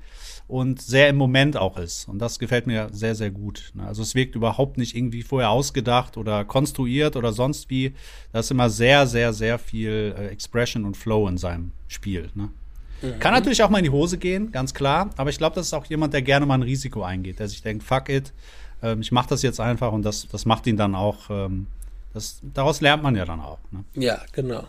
Und 0.49 0.81
sehr 0.81 1.09
im 1.09 1.17
Moment 1.17 1.57
auch 1.57 1.77
ist. 1.77 2.09
Und 2.09 2.21
das 2.21 2.39
gefällt 2.39 2.69
mir 2.69 2.89
sehr, 2.93 3.17
sehr 3.17 3.33
gut. 3.33 3.73
Ne? 3.75 3.85
Also 3.85 4.03
es 4.03 4.15
wirkt 4.15 4.37
überhaupt 4.37 4.79
nicht 4.79 4.95
irgendwie 4.95 5.23
vorher 5.23 5.51
ausgedacht 5.51 6.17
oder 6.17 6.45
konstruiert 6.45 7.17
oder 7.17 7.33
sonst 7.33 7.69
wie. 7.69 7.95
Da 8.33 8.39
ist 8.39 8.53
immer 8.53 8.71
sehr, 8.71 9.09
sehr, 9.09 9.33
sehr 9.33 9.59
viel 9.59 10.15
äh, 10.17 10.29
Expression 10.29 10.85
und 10.85 10.97
Flow 10.97 11.27
in 11.27 11.37
seinem 11.37 11.73
Spiel. 11.89 12.31
Ne? 12.35 12.51
Mhm. 13.03 13.19
Kann 13.19 13.35
natürlich 13.35 13.63
auch 13.65 13.71
mal 13.71 13.79
in 13.79 13.85
die 13.85 13.91
Hose 13.91 14.19
gehen, 14.19 14.53
ganz 14.53 14.73
klar. 14.73 15.11
Aber 15.17 15.31
ich 15.31 15.39
glaube, 15.39 15.57
das 15.57 15.67
ist 15.67 15.73
auch 15.73 15.87
jemand, 15.87 16.15
der 16.15 16.23
gerne 16.23 16.47
mal 16.47 16.55
ein 16.55 16.63
Risiko 16.63 17.03
eingeht, 17.03 17.41
der 17.41 17.49
sich 17.49 17.63
denkt, 17.63 17.83
fuck 17.83 18.09
it, 18.09 18.33
ähm, 18.83 19.01
ich 19.01 19.13
mache 19.13 19.29
das 19.29 19.43
jetzt 19.43 19.61
einfach 19.61 19.93
und 19.93 20.03
das, 20.03 20.29
das 20.29 20.45
macht 20.45 20.67
ihn 20.67 20.77
dann 20.77 20.95
auch, 20.95 21.31
ähm, 21.31 21.67
das, 22.13 22.41
daraus 22.43 22.81
lernt 22.81 23.03
man 23.03 23.17
ja 23.17 23.25
dann 23.25 23.41
auch. 23.41 23.59
Ne? 23.71 23.85
Ja, 23.95 24.21
genau. 24.33 24.65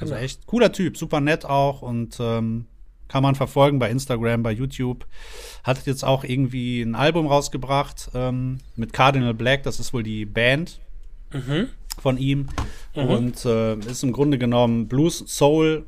Also 0.00 0.14
genau. 0.14 0.24
echt 0.24 0.46
cooler 0.46 0.72
Typ, 0.72 0.96
super 0.96 1.20
nett 1.20 1.44
auch 1.44 1.82
und 1.82 2.16
ähm, 2.20 2.66
kann 3.08 3.22
man 3.22 3.34
verfolgen 3.34 3.78
bei 3.78 3.90
Instagram, 3.90 4.42
bei 4.42 4.52
YouTube. 4.52 5.06
Hat 5.64 5.84
jetzt 5.86 6.04
auch 6.04 6.24
irgendwie 6.24 6.80
ein 6.80 6.94
Album 6.94 7.26
rausgebracht 7.26 8.10
ähm, 8.14 8.58
mit 8.76 8.92
Cardinal 8.92 9.34
Black, 9.34 9.64
das 9.64 9.80
ist 9.80 9.92
wohl 9.92 10.04
die 10.04 10.24
Band 10.24 10.80
mhm. 11.32 11.68
von 12.00 12.18
ihm. 12.18 12.46
Mhm. 12.94 13.02
Und 13.02 13.44
äh, 13.44 13.74
ist 13.80 14.04
im 14.04 14.12
Grunde 14.12 14.38
genommen 14.38 14.86
Blues, 14.86 15.24
Soul, 15.26 15.86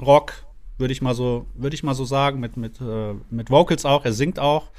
Rock, 0.00 0.44
würde 0.78 0.92
ich 0.92 1.02
mal 1.02 1.14
so, 1.14 1.46
würde 1.54 1.74
ich 1.74 1.82
mal 1.82 1.94
so 1.94 2.04
sagen, 2.04 2.38
mit, 2.38 2.56
mit, 2.56 2.80
äh, 2.80 3.14
mit 3.30 3.50
Vocals 3.50 3.84
auch, 3.84 4.04
er 4.04 4.12
singt 4.12 4.38
auch. 4.38 4.70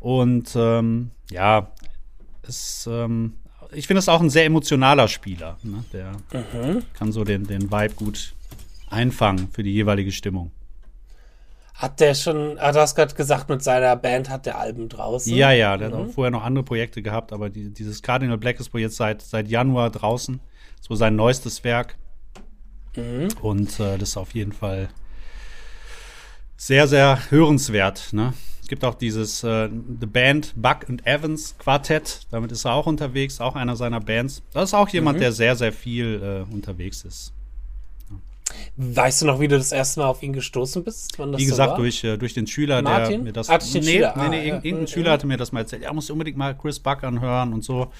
Und 0.00 0.54
ähm, 0.56 1.12
ja, 1.30 1.70
ist, 2.42 2.88
ähm, 2.90 3.34
ich 3.72 3.86
finde 3.86 3.98
es 3.98 4.08
auch 4.08 4.20
ein 4.20 4.30
sehr 4.30 4.44
emotionaler 4.44 5.08
Spieler. 5.08 5.58
Ne? 5.62 5.84
Der 5.92 6.12
mhm. 6.32 6.82
kann 6.94 7.12
so 7.12 7.24
den, 7.24 7.46
den 7.46 7.70
Vibe 7.70 7.94
gut 7.94 8.34
einfangen 8.88 9.48
für 9.52 9.62
die 9.62 9.72
jeweilige 9.72 10.12
Stimmung. 10.12 10.50
Hat 11.74 12.00
der 12.00 12.14
schon, 12.14 12.58
ah, 12.58 12.72
du 12.72 12.80
hast 12.80 12.94
gerade 12.94 13.14
gesagt, 13.14 13.50
mit 13.50 13.62
seiner 13.62 13.96
Band 13.96 14.30
hat 14.30 14.46
der 14.46 14.58
Alben 14.58 14.88
draußen. 14.88 15.34
Ja, 15.34 15.52
ja, 15.52 15.76
der 15.76 15.90
mhm. 15.90 15.92
hat 15.92 16.00
auch 16.00 16.12
vorher 16.12 16.30
noch 16.30 16.42
andere 16.42 16.64
Projekte 16.64 17.02
gehabt, 17.02 17.32
aber 17.32 17.50
die, 17.50 17.70
dieses 17.70 18.02
Cardinal 18.02 18.38
Black 18.38 18.58
ist 18.60 18.72
wohl 18.72 18.80
jetzt 18.80 18.96
seit, 18.96 19.20
seit 19.20 19.48
Januar 19.48 19.90
draußen. 19.90 20.40
So 20.80 20.94
sein 20.94 21.16
neuestes 21.16 21.64
Werk. 21.64 21.96
Mhm. 22.96 23.28
Und 23.42 23.78
äh, 23.78 23.98
das 23.98 24.10
ist 24.10 24.16
auf 24.16 24.34
jeden 24.34 24.52
Fall 24.52 24.88
sehr, 26.56 26.88
sehr 26.88 27.30
hörenswert. 27.30 28.12
Ne? 28.12 28.32
Es 28.66 28.68
gibt 28.68 28.84
auch 28.84 28.94
dieses 28.96 29.44
äh, 29.44 29.68
The 30.00 30.06
Band 30.06 30.52
Buck 30.56 30.88
and 30.88 31.06
Evans 31.06 31.54
Quartett. 31.56 32.26
Damit 32.32 32.50
ist 32.50 32.64
er 32.64 32.72
auch 32.72 32.88
unterwegs, 32.88 33.40
auch 33.40 33.54
einer 33.54 33.76
seiner 33.76 34.00
Bands. 34.00 34.42
Das 34.52 34.70
ist 34.70 34.74
auch 34.74 34.88
jemand, 34.88 35.18
mhm. 35.18 35.20
der 35.20 35.30
sehr, 35.30 35.54
sehr 35.54 35.72
viel 35.72 36.44
äh, 36.50 36.52
unterwegs 36.52 37.04
ist. 37.04 37.32
Weißt 38.76 39.22
du 39.22 39.26
noch, 39.26 39.38
wie 39.38 39.46
du 39.46 39.56
das 39.56 39.70
erste 39.70 40.00
Mal 40.00 40.06
auf 40.06 40.20
ihn 40.20 40.32
gestoßen 40.32 40.82
bist? 40.82 41.16
wie 41.16 41.44
gesagt, 41.44 41.76
so 41.76 41.76
durch, 41.76 42.02
äh, 42.02 42.16
durch 42.16 42.34
den 42.34 42.48
Schüler, 42.48 42.82
Martin? 42.82 43.10
der 43.10 43.18
mir 43.20 43.32
das. 43.32 43.48
Ah, 43.50 43.58
nee, 43.58 43.82
Schüler? 43.82 44.14
nee, 44.16 44.28
nee, 44.30 44.50
ah, 44.50 44.54
irgendein 44.56 44.80
ja. 44.80 44.86
Schüler 44.88 45.12
hatte 45.12 45.28
mir 45.28 45.36
das 45.36 45.52
mal 45.52 45.60
erzählt. 45.60 45.82
Ja, 45.82 45.92
musst 45.92 46.10
unbedingt 46.10 46.36
mal 46.36 46.52
Chris 46.56 46.80
Buck 46.80 47.04
anhören 47.04 47.52
und 47.52 47.62
so. 47.62 47.92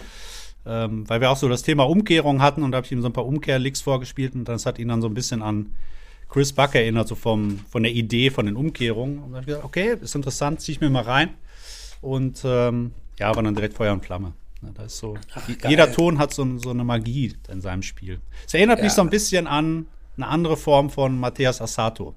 Ähm, 0.66 1.09
weil 1.09 1.20
wir 1.20 1.31
auch 1.31 1.37
so 1.37 1.48
das 1.48 1.62
Thema 1.62 1.85
Umkehrung 1.85 2.42
hatten 2.42 2.64
und 2.64 2.72
da 2.72 2.79
habe 2.79 2.87
ich 2.87 2.90
ihm 2.90 3.02
so 3.02 3.09
ein 3.09 3.12
paar 3.12 3.26
Umkehrlicks 3.26 3.83
vorgespielt 3.83 4.35
und 4.35 4.46
das 4.46 4.66
hat 4.66 4.81
ihn 4.81 4.88
dann 4.88 5.00
so 5.00 5.07
ein 5.07 5.14
bisschen 5.14 5.42
an 5.42 5.76
Chris 6.28 6.52
Buck 6.52 6.74
erinnert, 6.74 7.08
so 7.08 7.14
vom, 7.14 7.60
von 7.70 7.82
der 7.82 7.92
Idee 7.92 8.30
von 8.30 8.46
den 8.46 8.56
Umkehrungen. 8.56 9.18
Und 9.18 9.24
dann 9.24 9.32
habe 9.32 9.40
ich 9.42 9.46
gesagt, 9.46 9.64
okay, 9.64 9.96
ist 10.00 10.14
interessant, 10.14 10.60
ziehe 10.60 10.74
ich 10.74 10.80
mir 10.80 10.90
mal 10.90 11.02
rein. 11.02 11.30
Und 12.00 12.42
ähm, 12.44 12.92
ja, 13.18 13.34
war 13.34 13.42
dann 13.42 13.54
direkt 13.54 13.74
Feuer 13.74 13.92
und 13.92 14.04
Flamme. 14.04 14.32
Ja, 14.62 14.68
da 14.74 14.84
ist 14.84 14.98
so, 14.98 15.16
Ach, 15.34 15.48
jeder 15.68 15.92
Ton 15.92 16.18
hat 16.18 16.32
so, 16.32 16.58
so, 16.58 16.70
eine 16.70 16.84
Magie 16.84 17.34
in 17.48 17.60
seinem 17.60 17.82
Spiel. 17.82 18.20
Es 18.46 18.54
erinnert 18.54 18.78
ja. 18.78 18.84
mich 18.84 18.92
so 18.92 19.02
ein 19.02 19.10
bisschen 19.10 19.46
an 19.46 19.86
eine 20.16 20.26
andere 20.26 20.56
Form 20.56 20.90
von 20.90 21.18
Matthias 21.18 21.60
Assato. 21.60 22.14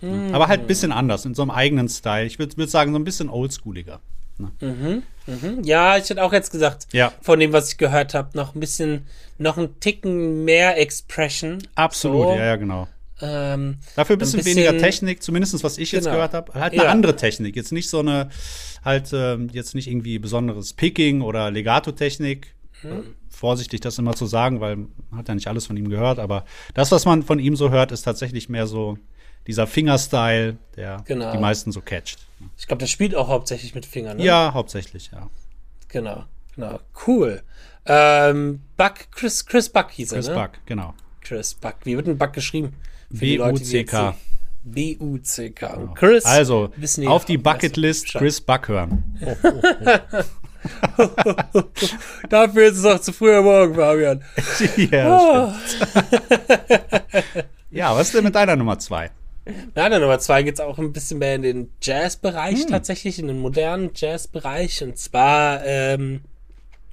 Mhm. 0.00 0.34
Aber 0.34 0.48
halt 0.48 0.60
ein 0.60 0.66
bisschen 0.66 0.92
anders, 0.92 1.24
in 1.24 1.34
so 1.34 1.42
einem 1.42 1.50
eigenen 1.50 1.88
Style. 1.88 2.26
Ich 2.26 2.38
würde 2.38 2.56
würd 2.56 2.70
sagen, 2.70 2.92
so 2.92 2.98
ein 2.98 3.04
bisschen 3.04 3.28
oldschooliger. 3.30 4.00
Ne? 4.38 4.52
Mhm, 4.60 5.02
mhm. 5.26 5.64
Ja, 5.64 5.96
ich 5.96 6.08
hätte 6.10 6.22
auch 6.22 6.32
jetzt 6.32 6.50
gesagt, 6.50 6.88
ja. 6.92 7.12
von 7.20 7.38
dem, 7.38 7.52
was 7.52 7.70
ich 7.70 7.78
gehört 7.78 8.14
habe, 8.14 8.36
noch 8.36 8.54
ein 8.54 8.60
bisschen, 8.60 9.06
noch 9.38 9.58
ein 9.58 9.78
Ticken 9.80 10.44
mehr 10.44 10.78
Expression. 10.78 11.58
Absolut, 11.74 12.28
so. 12.28 12.34
ja, 12.34 12.44
ja, 12.44 12.56
genau. 12.56 12.88
Ähm, 13.22 13.78
Dafür 13.94 14.16
ein 14.16 14.18
bisschen, 14.18 14.40
ein 14.40 14.44
bisschen, 14.44 14.64
weniger 14.64 14.78
Technik, 14.78 15.22
zumindest 15.22 15.62
was 15.62 15.78
ich 15.78 15.92
jetzt 15.92 16.04
genau. 16.04 16.16
gehört 16.16 16.34
habe. 16.34 16.52
Halt 16.54 16.72
eine 16.72 16.84
ja. 16.84 16.90
andere 16.90 17.14
Technik. 17.14 17.54
Jetzt 17.54 17.70
nicht 17.70 17.88
so 17.88 18.00
eine, 18.00 18.30
halt 18.84 19.10
ähm, 19.12 19.48
jetzt 19.52 19.74
nicht 19.76 19.88
irgendwie 19.88 20.18
besonderes 20.18 20.72
Picking 20.72 21.22
oder 21.22 21.50
Legato-Technik. 21.50 22.54
Mhm. 22.82 23.14
Vorsichtig, 23.30 23.80
das 23.80 23.98
immer 23.98 24.14
zu 24.14 24.26
sagen, 24.26 24.60
weil 24.60 24.76
man 24.76 25.18
hat 25.18 25.28
ja 25.28 25.34
nicht 25.34 25.46
alles 25.46 25.66
von 25.66 25.76
ihm 25.76 25.88
gehört. 25.88 26.18
Aber 26.18 26.44
das, 26.74 26.90
was 26.90 27.04
man 27.04 27.22
von 27.22 27.38
ihm 27.38 27.54
so 27.54 27.70
hört, 27.70 27.92
ist 27.92 28.02
tatsächlich 28.02 28.48
mehr 28.48 28.66
so 28.66 28.98
dieser 29.46 29.66
Fingerstyle, 29.66 30.56
der 30.76 31.02
genau. 31.06 31.32
die 31.32 31.38
meisten 31.38 31.70
so 31.70 31.80
catcht. 31.80 32.18
Ich 32.58 32.66
glaube, 32.66 32.80
der 32.80 32.86
spielt 32.86 33.14
auch 33.14 33.28
hauptsächlich 33.28 33.74
mit 33.74 33.86
Fingern. 33.86 34.16
Ne? 34.16 34.24
Ja, 34.24 34.52
hauptsächlich, 34.52 35.10
ja. 35.12 35.30
Genau, 35.88 36.24
genau. 36.54 36.80
Cool. 37.06 37.42
Ähm, 37.86 38.62
Buck, 38.76 39.10
Chris, 39.12 39.46
Chris 39.46 39.68
Buck 39.68 39.90
hieß 39.90 40.10
Chris 40.10 40.28
er, 40.28 40.34
ne? 40.34 40.40
Buck, 40.42 40.50
genau. 40.66 40.94
Chris 41.20 41.54
Buck. 41.54 41.76
Wie 41.84 41.96
wird 41.96 42.08
ein 42.08 42.18
Buck 42.18 42.32
geschrieben? 42.32 42.74
B-U-C-K. 43.12 44.14
B-U-C-K. 44.64 45.74
Und 45.74 45.94
Chris. 45.94 46.24
Also, 46.24 46.72
die 46.96 47.06
auf 47.06 47.24
die 47.24 47.38
Bucketlist 47.38 48.14
Chris 48.14 48.40
Buck 48.40 48.68
hören. 48.68 49.04
Dafür 52.28 52.68
ist 52.68 52.78
es 52.78 52.84
auch 52.84 53.00
zu 53.00 53.12
früh 53.12 53.34
am 53.34 53.44
Morgen, 53.44 53.74
Fabian. 53.74 54.22
ja, 54.90 55.56
ja, 57.70 57.96
was 57.96 58.08
ist 58.08 58.14
denn 58.14 58.24
mit 58.24 58.34
deiner 58.34 58.54
Nummer 58.54 58.78
zwei? 58.78 59.10
Nein, 59.74 60.00
Nummer 60.00 60.20
zwei 60.20 60.44
geht 60.44 60.54
es 60.54 60.60
auch 60.60 60.78
ein 60.78 60.92
bisschen 60.92 61.18
mehr 61.18 61.34
in 61.34 61.42
den 61.42 61.72
Jazz-Bereich, 61.80 62.60
hm. 62.60 62.68
tatsächlich, 62.68 63.18
in 63.18 63.26
den 63.26 63.40
modernen 63.40 63.90
Jazz-Bereich. 63.94 64.84
Und 64.84 64.98
zwar 64.98 65.64
ähm, 65.64 66.20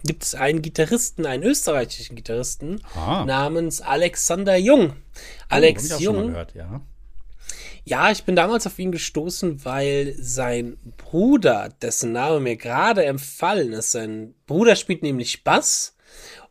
gibt 0.03 0.23
es 0.23 0.35
einen 0.35 0.61
Gitarristen, 0.61 1.25
einen 1.25 1.43
österreichischen 1.43 2.15
Gitarristen 2.15 2.81
ah. 2.95 3.25
namens 3.25 3.81
Alexander 3.81 4.55
Jung. 4.55 4.91
Oh, 4.91 5.25
Alex 5.49 5.91
oh, 5.93 5.97
Jung. 5.97 6.27
Gehört, 6.27 6.55
ja. 6.55 6.81
ja, 7.83 8.11
ich 8.11 8.23
bin 8.23 8.35
damals 8.35 8.65
auf 8.65 8.79
ihn 8.79 8.91
gestoßen, 8.91 9.65
weil 9.65 10.15
sein 10.17 10.77
Bruder, 10.97 11.69
dessen 11.81 12.11
Name 12.11 12.39
mir 12.39 12.55
gerade 12.55 13.05
empfallen 13.05 13.73
ist, 13.73 13.91
sein 13.91 14.35
Bruder 14.47 14.75
spielt 14.75 15.03
nämlich 15.03 15.43
Bass 15.43 15.95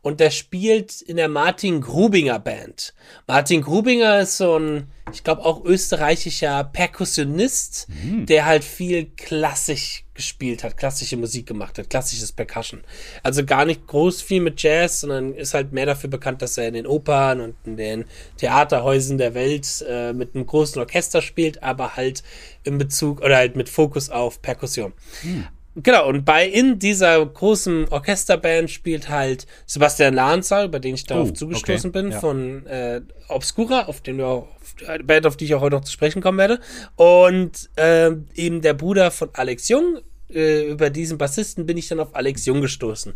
und 0.01 0.19
der 0.19 0.31
spielt 0.31 1.01
in 1.01 1.17
der 1.17 1.27
Martin 1.27 1.81
Grubinger 1.81 2.39
Band. 2.39 2.93
Martin 3.27 3.61
Grubinger 3.61 4.21
ist 4.21 4.37
so 4.37 4.57
ein, 4.57 4.87
ich 5.11 5.23
glaube 5.23 5.43
auch 5.43 5.65
österreichischer 5.65 6.63
Perkussionist, 6.63 7.87
mhm. 7.89 8.25
der 8.25 8.45
halt 8.45 8.63
viel 8.63 9.07
klassisch 9.17 10.05
gespielt 10.13 10.63
hat, 10.63 10.77
klassische 10.77 11.17
Musik 11.17 11.47
gemacht 11.47 11.77
hat, 11.77 11.89
klassisches 11.89 12.31
Percussion. 12.31 12.81
Also 13.23 13.45
gar 13.45 13.65
nicht 13.65 13.87
groß 13.87 14.21
viel 14.21 14.41
mit 14.41 14.61
Jazz, 14.61 15.01
sondern 15.01 15.33
ist 15.33 15.53
halt 15.53 15.73
mehr 15.73 15.85
dafür 15.85 16.09
bekannt, 16.09 16.41
dass 16.41 16.57
er 16.57 16.67
in 16.67 16.73
den 16.73 16.87
Opern 16.87 17.41
und 17.41 17.55
in 17.65 17.75
den 17.75 18.05
Theaterhäusern 18.37 19.17
der 19.17 19.33
Welt 19.33 19.83
äh, 19.87 20.13
mit 20.13 20.35
einem 20.35 20.45
großen 20.45 20.81
Orchester 20.81 21.21
spielt, 21.21 21.61
aber 21.63 21.97
halt 21.97 22.23
in 22.63 22.77
Bezug 22.77 23.21
oder 23.21 23.37
halt 23.37 23.55
mit 23.55 23.67
Fokus 23.69 24.09
auf 24.09 24.41
Perkussion. 24.41 24.93
Mhm. 25.23 25.47
Genau, 25.75 26.09
und 26.09 26.25
bei 26.25 26.47
in 26.47 26.79
dieser 26.79 27.23
großen 27.23 27.87
Orchesterband 27.89 28.69
spielt 28.69 29.09
halt 29.09 29.45
Sebastian 29.65 30.13
Lahnzahl, 30.13 30.67
bei 30.67 30.79
dem 30.79 30.95
ich 30.95 31.05
darauf 31.05 31.29
oh, 31.29 31.33
zugestoßen 31.33 31.91
okay. 31.91 32.01
bin, 32.01 32.11
ja. 32.11 32.19
von 32.19 32.65
äh, 32.65 33.01
Obscura, 33.27 33.83
auf 33.83 34.01
den 34.01 34.17
wir 34.17 34.27
auch, 34.27 34.47
auf, 34.59 34.75
Band, 35.03 35.27
auf 35.27 35.37
die 35.37 35.45
ich 35.45 35.55
auch 35.55 35.61
heute 35.61 35.75
noch 35.75 35.83
zu 35.83 35.91
sprechen 35.91 36.21
kommen 36.21 36.37
werde. 36.37 36.59
Und 36.95 37.69
äh, 37.75 38.11
eben 38.35 38.61
der 38.61 38.73
Bruder 38.73 39.11
von 39.11 39.29
Alex 39.33 39.69
Jung, 39.69 39.99
äh, 40.31 40.69
über 40.69 40.89
diesen 40.89 41.17
Bassisten 41.17 41.65
bin 41.65 41.77
ich 41.77 41.87
dann 41.87 41.99
auf 41.99 42.15
Alex 42.15 42.45
Jung 42.45 42.61
gestoßen. 42.61 43.13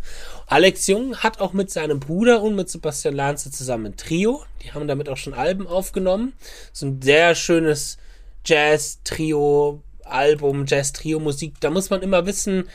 Alex 0.48 0.88
Jung 0.88 1.18
hat 1.18 1.42
auch 1.42 1.54
mit 1.54 1.70
seinem 1.70 2.00
Bruder 2.00 2.42
und 2.42 2.56
mit 2.56 2.70
Sebastian 2.70 3.16
Lanze 3.16 3.52
zusammen 3.52 3.88
ein 3.88 3.98
Trio. 3.98 4.44
Die 4.64 4.72
haben 4.72 4.88
damit 4.88 5.10
auch 5.10 5.18
schon 5.18 5.34
Alben 5.34 5.68
aufgenommen. 5.68 6.34
So 6.72 6.88
ein 6.88 7.02
sehr 7.02 7.36
schönes 7.36 7.98
Jazz-Trio, 8.46 9.82
Album, 10.06 10.66
Jazz-Trio-Musik, 10.66 11.56
da 11.60 11.70
muss 11.70 11.90
man 11.90 12.02
immer 12.02 12.26
wissen, 12.26 12.70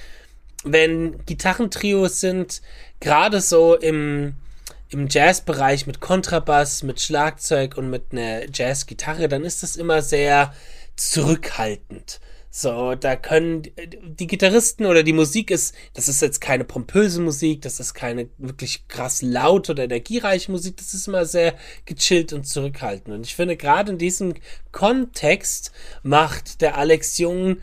wenn 0.64 1.24
Gitarrentrios 1.24 2.20
sind, 2.20 2.62
gerade 3.00 3.40
so 3.40 3.76
im, 3.76 4.34
im 4.90 5.08
Jazz-Bereich 5.08 5.86
mit 5.86 6.00
Kontrabass, 6.00 6.82
mit 6.82 7.00
Schlagzeug 7.00 7.76
und 7.76 7.90
mit 7.90 8.12
einer 8.12 8.42
Jazz-Gitarre, 8.52 9.28
dann 9.28 9.44
ist 9.44 9.62
das 9.62 9.76
immer 9.76 10.02
sehr 10.02 10.52
zurückhaltend. 10.96 12.20
So, 12.60 12.96
da 12.96 13.14
können 13.14 13.62
die 14.02 14.26
Gitarristen 14.26 14.86
oder 14.86 15.04
die 15.04 15.12
Musik 15.12 15.52
ist, 15.52 15.76
das 15.94 16.08
ist 16.08 16.20
jetzt 16.20 16.40
keine 16.40 16.64
pompöse 16.64 17.20
Musik, 17.20 17.62
das 17.62 17.78
ist 17.78 17.94
keine 17.94 18.30
wirklich 18.36 18.88
krass 18.88 19.22
laute 19.22 19.70
oder 19.70 19.84
energiereiche 19.84 20.50
Musik, 20.50 20.76
das 20.76 20.92
ist 20.92 21.06
immer 21.06 21.24
sehr 21.24 21.54
gechillt 21.84 22.32
und 22.32 22.48
zurückhaltend. 22.48 23.14
Und 23.14 23.24
ich 23.24 23.36
finde, 23.36 23.56
gerade 23.56 23.92
in 23.92 23.98
diesem 23.98 24.34
Kontext 24.72 25.70
macht 26.02 26.60
der 26.60 26.76
Alex 26.76 27.18
Jung 27.18 27.58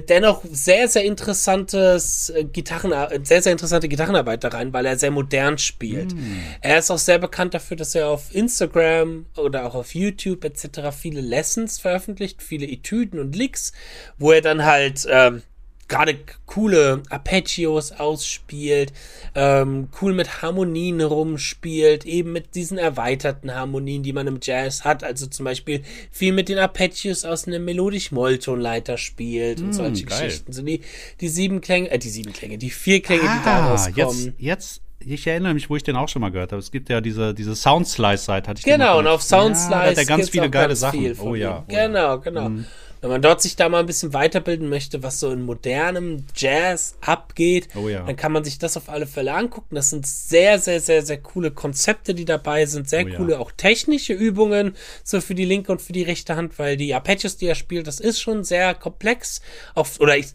dennoch 0.00 0.42
sehr, 0.50 0.86
sehr 0.86 1.04
interessantes 1.04 2.28
äh, 2.30 2.44
Gitarren, 2.44 2.92
äh, 2.92 3.20
sehr, 3.22 3.40
sehr 3.40 3.52
interessante 3.52 3.88
Gitarrenarbeit 3.88 4.44
da 4.44 4.48
rein, 4.48 4.72
weil 4.72 4.84
er 4.84 4.98
sehr 4.98 5.10
modern 5.10 5.56
spielt. 5.56 6.14
Mm. 6.14 6.40
Er 6.60 6.78
ist 6.78 6.90
auch 6.90 6.98
sehr 6.98 7.18
bekannt 7.18 7.54
dafür, 7.54 7.76
dass 7.76 7.94
er 7.94 8.08
auf 8.08 8.34
Instagram 8.34 9.26
oder 9.36 9.64
auch 9.64 9.74
auf 9.74 9.94
YouTube 9.94 10.44
etc. 10.44 10.94
viele 10.96 11.22
Lessons 11.22 11.78
veröffentlicht, 11.78 12.42
viele 12.42 12.66
Etüden 12.66 13.18
und 13.18 13.34
Licks, 13.34 13.72
wo 14.18 14.32
er 14.32 14.42
dann 14.42 14.64
halt 14.64 15.06
ähm, 15.08 15.42
gerade 15.88 16.18
coole 16.46 17.02
Arpeggios 17.10 17.92
ausspielt, 17.92 18.92
ähm, 19.34 19.88
cool 20.00 20.14
mit 20.14 20.42
Harmonien 20.42 21.00
rumspielt, 21.00 22.06
eben 22.06 22.32
mit 22.32 22.54
diesen 22.54 22.78
erweiterten 22.78 23.54
Harmonien, 23.54 24.02
die 24.02 24.12
man 24.12 24.26
im 24.26 24.38
Jazz 24.42 24.84
hat. 24.84 25.04
Also 25.04 25.26
zum 25.26 25.44
Beispiel 25.44 25.82
viel 26.10 26.32
mit 26.32 26.48
den 26.48 26.58
Arpeggios 26.58 27.24
aus 27.24 27.46
einem 27.46 27.64
melodisch-Molltonleiter 27.64 28.96
spielt 28.96 29.60
mm, 29.60 29.64
und 29.64 29.72
solche 29.72 30.04
geil. 30.04 30.24
Geschichten. 30.24 30.52
So 30.52 30.62
die, 30.62 30.80
die 31.20 31.28
sieben 31.28 31.60
Klänge, 31.60 31.90
äh, 31.90 31.98
die 31.98 32.10
sieben 32.10 32.32
Klänge, 32.32 32.58
die 32.58 32.70
vier 32.70 33.02
Klänge, 33.02 33.28
ah, 33.28 33.38
die 33.38 33.44
daraus 33.44 33.92
kommen. 33.92 34.34
Jetzt, 34.38 34.80
jetzt 34.80 34.82
ich 35.06 35.26
erinnere 35.26 35.54
mich, 35.54 35.68
wo 35.68 35.76
ich 35.76 35.82
den 35.82 35.96
auch 35.96 36.08
schon 36.08 36.22
mal 36.22 36.30
gehört 36.30 36.52
habe. 36.52 36.60
Es 36.60 36.70
gibt 36.70 36.88
ja 36.88 37.00
diese, 37.00 37.34
diese 37.34 37.54
Soundslice-Seite, 37.54 38.48
hatte 38.48 38.60
ich 38.60 38.64
Genau, 38.64 38.98
und 38.98 39.06
auf 39.06 39.22
Soundslice 39.22 39.70
ja, 39.70 39.90
hat 39.90 39.98
er 39.98 40.04
ganz 40.04 40.30
viele 40.30 40.50
geile 40.50 40.68
ganz 40.68 40.80
Sachen. 40.80 41.18
Oh 41.20 41.34
ja, 41.34 41.58
oh 41.58 41.64
genau, 41.68 42.18
genau. 42.20 42.48
Mhm. 42.48 42.66
Wenn 43.02 43.10
man 43.10 43.20
dort 43.20 43.42
sich 43.42 43.56
da 43.56 43.68
mal 43.68 43.80
ein 43.80 43.86
bisschen 43.86 44.12
weiterbilden 44.12 44.68
möchte, 44.68 45.02
was 45.02 45.18
so 45.18 45.32
in 45.32 45.42
modernem 45.42 46.24
Jazz 46.36 46.94
abgeht, 47.00 47.68
oh 47.74 47.88
ja. 47.88 48.04
dann 48.04 48.14
kann 48.14 48.30
man 48.30 48.44
sich 48.44 48.60
das 48.60 48.76
auf 48.76 48.88
alle 48.88 49.08
Fälle 49.08 49.34
angucken. 49.34 49.74
Das 49.74 49.90
sind 49.90 50.06
sehr, 50.06 50.60
sehr, 50.60 50.80
sehr, 50.80 51.04
sehr 51.04 51.18
coole 51.18 51.50
Konzepte, 51.50 52.14
die 52.14 52.24
dabei 52.24 52.64
sind. 52.64 52.88
Sehr 52.88 53.04
oh 53.04 53.16
coole 53.16 53.32
ja. 53.32 53.38
auch 53.40 53.50
technische 53.50 54.12
Übungen, 54.12 54.76
so 55.02 55.20
für 55.20 55.34
die 55.34 55.44
linke 55.44 55.72
und 55.72 55.82
für 55.82 55.92
die 55.92 56.04
rechte 56.04 56.36
Hand, 56.36 56.60
weil 56.60 56.76
die 56.76 56.94
Arpeggios, 56.94 57.36
die 57.36 57.46
er 57.46 57.56
spielt, 57.56 57.88
das 57.88 57.98
ist 57.98 58.20
schon 58.20 58.44
sehr 58.44 58.72
komplex. 58.72 59.42
Auch, 59.74 59.88
oder 59.98 60.16
ich, 60.16 60.28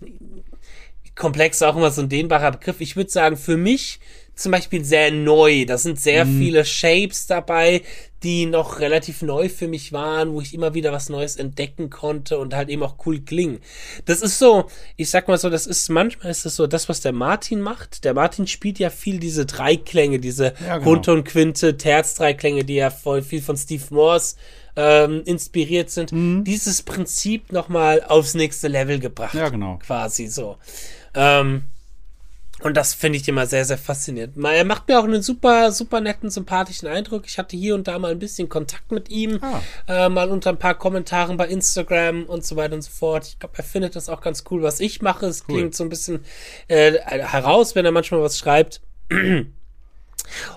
komplex 1.16 1.58
ist 1.58 1.64
auch 1.64 1.78
immer 1.78 1.92
so 1.92 2.02
ein 2.02 2.10
dehnbarer 2.10 2.52
Begriff. 2.52 2.82
Ich 2.82 2.98
würde 2.98 3.10
sagen, 3.10 3.38
für 3.38 3.56
mich 3.56 4.02
zum 4.38 4.52
Beispiel 4.52 4.86
sehr 4.86 5.12
neu. 5.12 5.66
Da 5.66 5.78
sind 5.78 6.00
sehr 6.00 6.26
mhm. 6.26 6.40
viele 6.40 6.66
Shapes 6.66 7.28
dabei, 7.28 7.82
die 8.24 8.48
noch 8.48 8.80
relativ 8.80 9.22
neu 9.22 9.48
für 9.48 9.68
mich 9.68 9.94
waren, 9.94 10.34
wo 10.34 10.42
ich 10.42 10.54
immer 10.54 10.74
wieder 10.74 10.92
was 10.92 11.10
Neues 11.10 11.36
entdecken 11.36 11.90
konnte 11.90 12.40
und 12.40 12.56
halt 12.56 12.70
eben 12.70 12.82
auch 12.84 12.96
cool 13.06 13.20
klingen. 13.20 13.60
Das 14.06 14.22
ist 14.22 14.40
so, 14.40 14.66
ich 14.96 15.10
sag 15.10 15.28
mal 15.28 15.38
so, 15.38 15.50
das 15.50 15.68
ist 15.68 15.90
manchmal 15.90 16.32
ist 16.32 16.46
das 16.46 16.56
so 16.56 16.66
das, 16.66 16.90
was 16.90 17.02
der 17.02 17.14
Martin 17.14 17.62
macht. 17.62 18.04
Der 18.04 18.14
Martin 18.14 18.48
spielt 18.48 18.80
ja 18.80 18.90
viel 18.90 19.20
diese 19.20 19.46
Dreiklänge, 19.46 20.20
diese 20.20 20.54
ja, 20.66 20.80
genau. 20.80 21.14
und 21.14 21.26
Quinte, 21.26 21.78
Terz-Dreiklänge, 21.78 22.64
die 22.64 22.76
ja 22.76 22.90
voll 22.90 23.22
viel 23.22 23.42
von 23.42 23.56
Steve 23.56 23.84
Morse 23.92 24.36
ähm, 24.76 25.22
inspiriert 25.26 25.90
sind. 25.92 26.12
Mhm. 26.12 26.44
Dieses 26.44 26.82
Prinzip 26.82 27.52
nochmal 27.52 28.04
aufs 28.08 28.34
nächste 28.34 28.68
Level 28.68 29.00
gebracht. 29.00 29.36
Ja, 29.36 29.50
genau. 29.50 29.78
Quasi 29.78 30.28
so. 30.28 30.58
Ähm, 31.14 31.64
und 32.64 32.76
das 32.76 32.96
finde 32.96 33.20
ich 33.20 33.28
immer 33.28 33.46
sehr, 33.46 33.66
sehr 33.66 33.78
faszinierend. 33.78 34.36
Er 34.44 34.66
macht 34.66 34.88
mir 34.88 35.00
auch 35.00 35.04
einen 35.04 35.22
super, 35.22 35.72
super 35.72 36.02
netten, 36.02 36.32
sympathischen 36.32 36.88
Eindruck. 36.88 37.24
Ich 37.28 37.38
hatte 37.38 37.56
hier 37.56 37.76
und 37.76 37.88
da 37.88 38.00
mal 38.00 38.12
ein 38.12 38.20
bisschen 38.20 38.50
Kontakt 38.50 38.92
mit 38.92 39.10
ihm, 39.10 39.40
ah. 39.42 39.62
äh, 39.88 40.10
mal 40.10 40.30
unter 40.30 40.50
ein 40.50 40.58
paar 40.58 40.76
Kommentaren 40.76 41.38
bei 41.38 41.48
Instagram 41.48 42.24
und 42.24 42.46
so 42.46 42.56
weiter 42.56 42.74
und 42.74 42.82
so 42.82 42.90
fort. 42.90 43.28
Ich 43.28 43.40
glaube, 43.40 43.56
er 43.58 43.64
findet 43.64 43.96
das 43.96 44.10
auch 44.10 44.22
ganz 44.22 44.44
cool, 44.50 44.64
was 44.64 44.80
ich 44.80 45.02
mache. 45.02 45.28
Es 45.28 45.44
cool. 45.48 45.56
klingt 45.56 45.76
so 45.76 45.84
ein 45.84 45.90
bisschen 45.90 46.26
äh, 46.68 46.94
heraus, 46.94 47.76
wenn 47.76 47.86
er 47.86 47.92
manchmal 47.92 48.22
was 48.22 48.40
schreibt. 48.40 48.82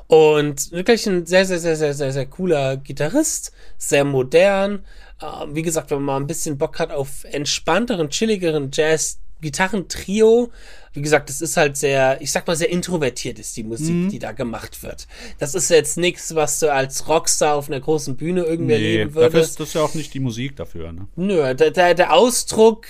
Und 0.07 0.73
wirklich 0.73 1.07
ein 1.07 1.27
sehr, 1.27 1.45
sehr, 1.45 1.59
sehr, 1.59 1.77
sehr, 1.77 1.95
sehr, 1.95 2.13
sehr 2.13 2.27
cooler 2.27 2.77
Gitarrist, 2.79 3.53
sehr 3.77 4.05
modern. 4.05 4.85
Äh, 5.21 5.47
wie 5.51 5.63
gesagt, 5.63 5.91
wenn 5.91 5.99
man 5.99 6.07
mal 6.07 6.17
ein 6.17 6.27
bisschen 6.27 6.57
Bock 6.57 6.79
hat 6.79 6.91
auf 6.91 7.25
entspannteren, 7.25 8.09
chilligeren 8.09 8.71
Jazz, 8.73 9.19
Gitarrentrio. 9.41 10.51
Wie 10.93 11.03
gesagt, 11.03 11.29
das 11.29 11.41
ist 11.41 11.57
halt 11.57 11.77
sehr, 11.77 12.21
ich 12.21 12.33
sag 12.33 12.47
mal, 12.49 12.57
sehr 12.57 12.71
introvertiert 12.71 13.39
ist 13.39 13.57
die 13.57 13.63
Musik, 13.63 13.95
mhm. 13.95 14.09
die 14.09 14.19
da 14.19 14.33
gemacht 14.33 14.83
wird. 14.83 15.07
Das 15.39 15.55
ist 15.55 15.71
jetzt 15.71 15.97
nichts, 15.97 16.35
was 16.35 16.59
du 16.59 16.73
als 16.73 17.07
Rockstar 17.07 17.55
auf 17.55 17.69
einer 17.69 17.79
großen 17.79 18.17
Bühne 18.17 18.43
irgendwie 18.43 18.75
nee, 18.75 18.97
erleben 18.97 19.15
würdest. 19.15 19.35
Dafür 19.35 19.45
ist 19.45 19.61
das 19.61 19.75
ja 19.75 19.83
auch 19.83 19.95
nicht 19.95 20.13
die 20.15 20.21
Musik 20.21 20.57
dafür, 20.57 20.93
ne? 20.93 21.07
Nö, 21.15 21.55
der, 21.55 21.71
der, 21.71 21.95
der 21.95 22.13
Ausdruck 22.13 22.87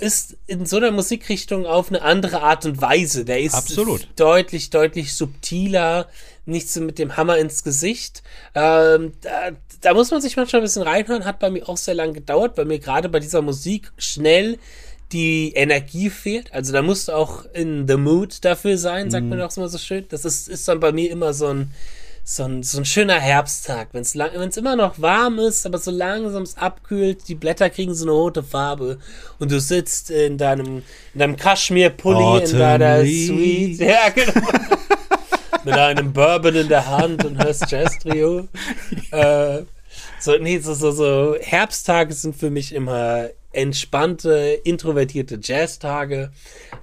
ist 0.00 0.36
in 0.46 0.66
so 0.66 0.78
einer 0.78 0.90
Musikrichtung 0.90 1.66
auf 1.66 1.88
eine 1.88 2.02
andere 2.02 2.42
Art 2.42 2.66
und 2.66 2.80
Weise. 2.80 3.24
Der 3.24 3.40
ist 3.40 3.54
Absolut. 3.54 4.08
deutlich, 4.16 4.70
deutlich 4.70 5.14
subtiler, 5.14 6.08
nicht 6.46 6.68
so 6.68 6.80
mit 6.80 6.98
dem 6.98 7.16
Hammer 7.16 7.38
ins 7.38 7.62
Gesicht. 7.62 8.24
Ähm, 8.54 9.12
da, 9.20 9.50
da 9.82 9.94
muss 9.94 10.10
man 10.10 10.20
sich 10.20 10.36
manchmal 10.36 10.62
ein 10.62 10.64
bisschen 10.64 10.82
reinhören, 10.82 11.24
hat 11.24 11.38
bei 11.38 11.50
mir 11.50 11.68
auch 11.68 11.76
sehr 11.76 11.94
lange 11.94 12.14
gedauert, 12.14 12.56
weil 12.56 12.64
mir 12.64 12.78
gerade 12.78 13.08
bei 13.08 13.20
dieser 13.20 13.42
Musik 13.42 13.92
schnell 13.98 14.58
die 15.12 15.52
Energie 15.54 16.10
fehlt. 16.10 16.52
Also 16.52 16.72
da 16.72 16.82
musst 16.82 17.08
du 17.08 17.12
auch 17.12 17.44
in 17.52 17.86
the 17.86 17.96
mood 17.96 18.44
dafür 18.44 18.76
sein, 18.78 19.10
sagt 19.10 19.24
mhm. 19.24 19.30
man 19.30 19.40
auch 19.42 19.56
immer 19.56 19.68
so 19.68 19.78
schön. 19.78 20.06
Das 20.08 20.24
ist, 20.24 20.48
ist 20.48 20.66
dann 20.68 20.80
bei 20.80 20.92
mir 20.92 21.10
immer 21.10 21.32
so 21.32 21.46
ein, 21.46 21.70
so 22.24 22.42
ein, 22.42 22.64
so 22.64 22.78
ein 22.78 22.84
schöner 22.84 23.20
Herbsttag. 23.20 23.88
Wenn 23.92 24.02
es 24.02 24.56
immer 24.56 24.74
noch 24.74 25.00
warm 25.00 25.38
ist, 25.38 25.64
aber 25.64 25.78
so 25.78 25.92
langsam 25.92 26.42
es 26.42 26.56
abkühlt, 26.56 27.28
die 27.28 27.36
Blätter 27.36 27.70
kriegen 27.70 27.94
so 27.94 28.04
eine 28.04 28.12
rote 28.12 28.42
Farbe 28.42 28.98
und 29.38 29.52
du 29.52 29.60
sitzt 29.60 30.10
in 30.10 30.38
deinem, 30.38 30.82
in 31.14 31.20
deinem 31.20 31.36
Kaschmir-Pulli, 31.36 32.50
in 32.50 32.58
deiner 32.58 33.00
Suite. 33.02 33.78
Ja, 33.78 34.08
genau. 34.08 34.32
Mit 35.64 35.74
einem 35.74 36.12
Bourbon 36.12 36.54
in 36.54 36.68
der 36.68 36.86
Hand 36.86 37.24
und 37.24 37.42
hörst 37.42 37.70
Jazz-Trio. 37.70 38.48
äh, 39.12 39.62
so, 40.20 40.36
nee, 40.38 40.58
so, 40.58 40.74
so, 40.74 40.90
so 40.90 41.36
Herbsttage 41.40 42.12
sind 42.12 42.36
für 42.36 42.50
mich 42.50 42.72
immer 42.74 43.28
entspannte, 43.56 44.60
introvertierte 44.64 45.38
Jazztage, 45.42 46.30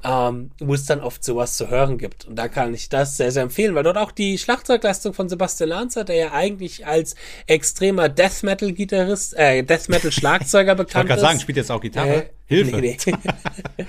ähm, 0.04 0.50
wo 0.60 0.74
es 0.74 0.86
dann 0.86 1.02
oft 1.02 1.24
sowas 1.24 1.56
zu 1.56 1.70
hören 1.70 2.00
gibt. 2.00 2.26
Und 2.26 2.36
da 2.36 2.48
kann 2.48 2.74
ich 2.74 2.90
das 2.90 3.16
sehr, 3.16 3.32
sehr 3.32 3.44
empfehlen, 3.44 3.76
weil 3.76 3.84
dort 3.84 3.98
auch 3.98 4.12
die 4.12 4.40
Schlagzeugleistung 4.40 5.14
von 5.14 5.30
Sebastian 5.30 5.70
Lanzer, 5.70 6.04
der 6.04 6.16
ja 6.16 6.32
eigentlich 6.32 6.88
als 6.88 7.16
extremer 7.46 8.10
Death 8.10 8.42
Metal 8.42 8.72
Gitarrist, 8.72 9.38
äh, 9.38 9.62
Death 9.62 9.88
Metal 9.88 10.12
Schlagzeuger 10.12 10.74
bekannt 10.76 10.88
ist. 10.88 10.94
Ich 10.94 10.96
wollte 10.96 11.08
gerade 11.08 11.22
sagen, 11.22 11.40
spielt 11.40 11.58
jetzt 11.58 11.72
auch 11.72 11.82
Gitarre. 11.82 12.16
Äh, 12.16 12.30
Hilfe. 12.46 12.78
Nee, 12.78 12.98
nee. 13.06 13.14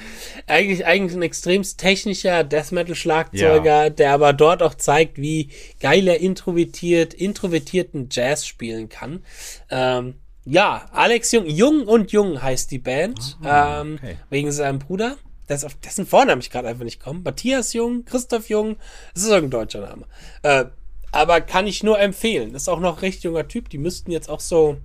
eigentlich, 0.47 0.87
eigentlich 0.87 1.17
ein 1.17 1.23
extremst 1.23 1.81
technischer 1.81 2.45
Death 2.45 2.71
Metal 2.71 2.95
Schlagzeuger, 2.95 3.85
ja. 3.85 3.91
der 3.91 4.13
aber 4.13 4.33
dort 4.33 4.63
auch 4.63 4.75
zeigt, 4.75 5.19
wie 5.19 5.49
geil 5.81 6.07
er 6.07 6.21
introvertiert, 6.21 7.15
introvertierten 7.15 8.09
Jazz 8.11 8.47
spielen 8.47 8.89
kann. 8.89 9.25
Ähm, 9.71 10.15
ja, 10.45 10.87
Alex 10.93 11.33
Jung, 11.33 11.47
Jung 11.47 11.87
und 11.87 12.13
Jung 12.13 12.43
heißt 12.43 12.71
die 12.71 12.79
Band, 12.79 13.39
ah, 13.43 13.81
ähm, 13.81 13.99
okay. 13.99 14.17
wegen 14.31 14.53
seinem 14.53 14.79
Bruder. 14.79 15.17
Das 15.47 15.65
auf 15.65 15.75
dessen 15.75 16.07
Vornamen 16.07 16.41
ich 16.41 16.51
gerade 16.51 16.69
einfach 16.69 16.85
nicht 16.85 17.03
komme. 17.03 17.21
Matthias 17.21 17.75
Jung, 17.75 18.05
Christoph 18.05 18.49
Jung, 18.49 18.77
das 19.13 19.25
ist 19.25 19.31
irgendein 19.31 19.61
deutscher 19.61 19.81
Name. 19.81 20.07
Äh, 20.43 20.67
aber 21.13 21.41
kann 21.43 21.67
ich 21.67 21.83
nur 21.83 22.01
empfehlen. 22.01 22.55
Ist 22.55 22.69
auch 22.69 22.81
noch 22.81 23.03
recht 23.03 23.23
junger 23.25 23.47
Typ. 23.47 23.69
Die 23.69 23.79
müssten 23.79 24.11
jetzt 24.11 24.29
auch 24.29 24.41
so 24.41 24.79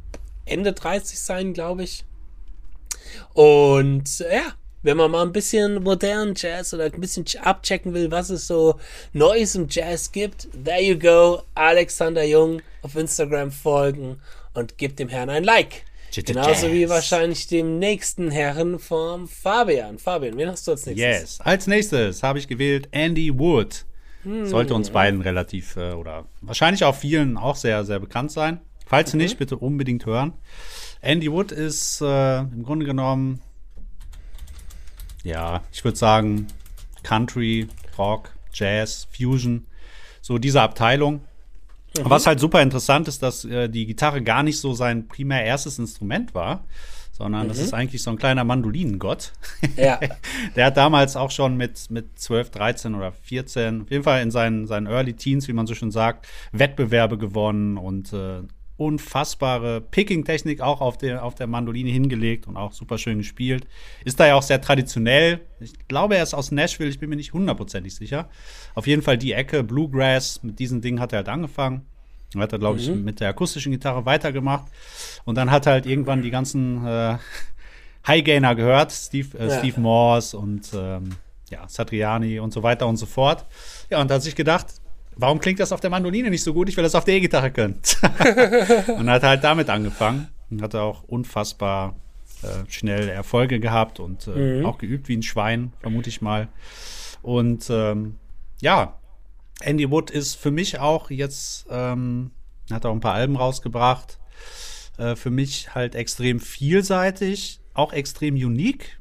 Ende 0.46 0.74
30 0.74 1.20
sein, 1.20 1.54
glaube 1.54 1.84
ich. 1.84 2.04
Und 3.34 4.22
äh, 4.22 4.36
ja, 4.36 4.54
wenn 4.82 4.98
man 4.98 5.12
mal 5.12 5.24
ein 5.24 5.32
bisschen 5.32 5.82
modernen 5.84 6.36
Jazz 6.36 6.74
oder 6.74 6.86
ein 6.86 7.02
bisschen 7.02 7.26
abchecken 7.42 7.94
will, 7.94 8.12
was 8.12 8.30
es 8.30 8.48
so 8.48 8.80
Neues 9.14 9.56
im 9.56 9.68
Jazz 9.70 10.12
gibt, 10.12 10.48
there 10.64 10.82
you 10.82 10.98
go. 10.98 11.42
Alexander 11.56 12.24
Jung 12.24 12.62
auf 12.82 12.96
Instagram 12.96 13.52
folgen 13.52 14.22
und 14.54 14.78
gebt 14.78 15.00
dem 15.00 15.10
Herrn 15.10 15.30
ein 15.30 15.44
Like. 15.44 15.86
Genauso 16.12 16.72
wie 16.72 16.90
wahrscheinlich 16.90 17.48
dem 17.48 17.78
nächsten 17.78 18.32
Herren 18.32 18.80
vom 18.80 19.28
Fabian. 19.28 20.00
Fabian, 20.00 20.38
wen 20.38 20.50
hast 20.50 20.68
du 20.68 20.72
als 20.72 20.86
nächstes? 20.86 21.22
Yes. 21.22 21.42
Als 21.42 21.68
nächstes 21.68 22.24
habe 22.24 22.40
ich 22.40 22.48
gewählt 22.48 22.88
Andy 22.92 23.38
Wood. 23.38 23.86
Hm. 24.24 24.48
Sollte 24.48 24.74
uns 24.74 24.90
beiden 24.90 25.22
relativ 25.22 25.78
äh, 25.78 25.94
oder 25.94 26.26
wahrscheinlich 26.42 26.84
auch 26.84 26.96
vielen 26.96 27.38
auch 27.38 27.56
sehr, 27.56 27.86
sehr 27.86 28.00
bekannt 28.00 28.32
sein. 28.32 28.60
Falls 28.86 29.14
mhm. 29.14 29.20
nicht, 29.20 29.38
bitte 29.38 29.56
unbedingt 29.56 30.06
hören. 30.06 30.34
Andy 31.02 31.32
Wood 31.32 31.52
ist 31.52 32.02
äh, 32.02 32.40
im 32.40 32.64
Grunde 32.64 32.86
genommen, 32.86 33.42
ja, 35.24 35.62
ich 35.72 35.84
würde 35.84 35.98
sagen, 35.98 36.48
Country, 37.04 37.68
Rock, 37.98 38.32
Jazz, 38.52 39.08
Fusion, 39.16 39.68
so 40.22 40.38
diese 40.40 40.62
Abteilung. 40.62 41.22
Mhm. 41.98 42.10
Was 42.10 42.28
halt 42.28 42.40
super 42.40 42.62
interessant 42.62 43.08
ist, 43.08 43.24
dass 43.24 43.46
äh, 43.46 43.70
die 43.70 43.86
Gitarre 43.86 44.22
gar 44.22 44.44
nicht 44.44 44.60
so 44.60 44.74
sein 44.74 45.08
primär 45.08 45.44
erstes 45.44 45.80
Instrument 45.80 46.36
war, 46.36 46.66
sondern 47.12 47.44
mhm. 47.44 47.50
das 47.50 47.60
ist 47.60 47.74
eigentlich 47.74 48.02
so 48.02 48.12
ein 48.12 48.18
kleiner 48.18 48.44
Mandolinengott. 48.44 49.34
Ja. 49.76 50.00
Der 50.56 50.68
hat 50.68 50.78
damals 50.78 51.16
auch 51.16 51.32
schon 51.32 51.58
mit, 51.58 51.90
mit 51.90 52.20
12, 52.20 52.52
13 52.52 52.96
oder 52.96 53.12
14, 53.12 53.82
auf 53.84 53.92
jeden 53.92 54.04
Fall 54.04 54.22
in 54.22 54.32
seinen, 54.32 54.68
seinen 54.68 54.88
Early 54.88 55.14
Teens, 55.14 55.48
wie 55.48 55.54
man 55.54 55.68
so 55.68 55.76
schon 55.76 55.92
sagt, 55.92 56.28
Wettbewerbe 56.52 57.18
gewonnen 57.18 57.78
und 57.78 58.14
äh, 58.14 58.42
unfassbare 58.80 59.82
Picking-Technik 59.82 60.62
auch 60.62 60.82
auf 60.82 60.98
der, 60.98 61.24
auf 61.24 61.36
der 61.36 61.48
Mandoline 61.48 61.90
hingelegt 61.90 62.48
und 62.48 62.58
auch 62.58 62.72
super 62.72 62.98
schön 62.98 63.20
gespielt. 63.20 63.68
Ist 64.06 64.20
da 64.20 64.28
ja 64.28 64.36
auch 64.36 64.44
sehr 64.44 64.62
traditionell. 64.62 65.42
Ich 65.60 65.74
glaube, 65.88 66.16
er 66.16 66.24
ist 66.24 66.34
aus 66.34 66.52
Nashville, 66.52 66.90
ich 66.90 67.00
bin 67.00 67.10
mir 67.10 67.16
nicht 67.16 67.34
hundertprozentig 67.34 67.96
sicher. 67.96 68.30
Auf 68.76 68.88
jeden 68.88 69.02
Fall 69.02 69.18
die 69.18 69.34
Ecke 69.34 69.64
Bluegrass, 69.64 70.42
mit 70.44 70.60
diesem 70.60 70.82
Ding 70.82 71.00
hat 71.00 71.14
er 71.14 71.18
halt 71.18 71.30
angefangen. 71.30 71.86
Er 72.36 72.42
hat 72.42 72.54
er, 72.54 72.60
glaube 72.60 72.80
ich, 72.80 72.90
mhm. 72.90 73.04
mit 73.04 73.20
der 73.20 73.30
akustischen 73.30 73.72
Gitarre 73.72 74.06
weitergemacht. 74.06 74.68
Und 75.26 75.36
dann 75.36 75.52
hat 75.52 75.66
er 75.66 75.74
halt 75.74 75.86
irgendwann 75.86 76.22
die 76.22 76.30
ganzen 76.30 76.86
äh, 76.86 77.18
High 78.08 78.24
Gainer 78.24 78.56
gehört, 78.56 78.92
Steve, 78.92 79.38
äh, 79.38 79.48
Ja. 79.48 79.60
Steve 79.60 79.80
Morse 79.80 80.38
und 80.38 80.70
ähm, 80.74 81.10
ja, 81.50 81.68
Satriani 81.68 82.40
und 82.40 82.54
so 82.54 82.64
weiter 82.64 82.88
und 82.88 82.98
so 82.98 83.06
fort. 83.06 83.46
Ja, 83.90 84.00
und 84.00 84.10
da 84.10 84.16
hat 84.16 84.24
sich 84.24 84.36
gedacht, 84.36 84.68
warum 85.20 85.40
klingt 85.40 85.60
das 85.60 85.72
auf 85.72 85.82
der 85.82 85.90
Mandoline 85.90 86.30
nicht 86.30 86.44
so 86.44 86.54
gut? 86.54 86.70
Ich 86.70 86.78
will 86.78 86.84
das 86.84 86.96
auf 86.96 87.04
der 87.04 87.16
E-Gitarre 87.16 87.52
können. 87.52 87.80
und 88.98 89.10
hat 89.10 89.24
halt 89.24 89.44
damit 89.44 89.70
angefangen 89.70 90.30
und 90.50 90.62
hatte 90.62 90.82
auch 90.82 91.04
unfassbar 91.04 91.96
äh, 92.42 92.70
schnell 92.72 93.10
Erfolge 93.10 93.60
gehabt 93.60 94.00
und 94.00 94.28
äh, 94.28 94.64
auch 94.64 94.78
geübt 94.78 95.10
wie 95.10 95.18
ein 95.18 95.24
Schwein, 95.24 95.74
vermute 95.82 96.10
ich 96.10 96.22
mal. 96.22 96.48
Und 97.22 97.70
ähm, 97.70 98.16
ja, 98.62 98.98
Andy 99.62 99.92
Wood 99.92 100.10
ist 100.10 100.36
für 100.36 100.52
mich 100.52 100.80
auch 100.80 101.10
jetzt, 101.10 101.68
ähm, 101.70 102.32
hat 102.72 102.86
auch 102.86 102.94
ein 102.94 103.02
paar 103.02 103.14
Alben 103.14 103.36
rausgebracht, 103.36 104.20
äh, 104.98 105.16
für 105.16 105.32
mich 105.32 105.76
halt 105.76 105.96
extrem 105.96 106.40
vielseitig, 106.40 107.60
auch 107.74 107.92
extrem 107.92 108.36
unique. 108.36 109.00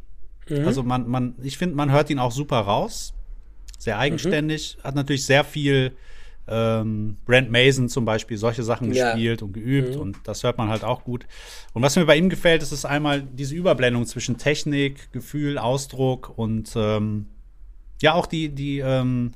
Also 0.64 0.82
man, 0.82 1.06
man, 1.06 1.34
ich 1.42 1.58
finde, 1.58 1.76
man 1.76 1.92
hört 1.92 2.08
ihn 2.08 2.18
auch 2.18 2.32
super 2.32 2.60
raus. 2.60 3.12
Sehr 3.78 3.98
eigenständig, 3.98 4.76
hat 4.82 4.94
natürlich 4.94 5.24
sehr 5.24 5.44
viel 5.44 5.92
ähm, 6.50 7.16
Brand 7.26 7.50
Mason 7.50 7.88
zum 7.88 8.04
Beispiel 8.04 8.36
solche 8.38 8.62
Sachen 8.62 8.92
Ja. 8.92 9.12
gespielt 9.12 9.42
und 9.42 9.52
geübt 9.52 9.96
und 9.96 10.16
das 10.24 10.42
hört 10.42 10.56
man 10.58 10.68
halt 10.68 10.82
auch 10.82 11.04
gut. 11.04 11.26
Und 11.74 11.82
was 11.82 11.94
mir 11.96 12.06
bei 12.06 12.16
ihm 12.16 12.28
gefällt, 12.30 12.62
ist, 12.62 12.72
ist 12.72 12.84
einmal 12.84 13.22
diese 13.22 13.54
Überblendung 13.54 14.06
zwischen 14.06 14.38
Technik, 14.38 15.12
Gefühl, 15.12 15.58
Ausdruck 15.58 16.32
und 16.36 16.72
ähm, 16.74 17.26
ja 18.00 18.14
auch 18.14 18.26
die, 18.26 18.48
die, 18.48 18.78
ähm, 18.78 19.32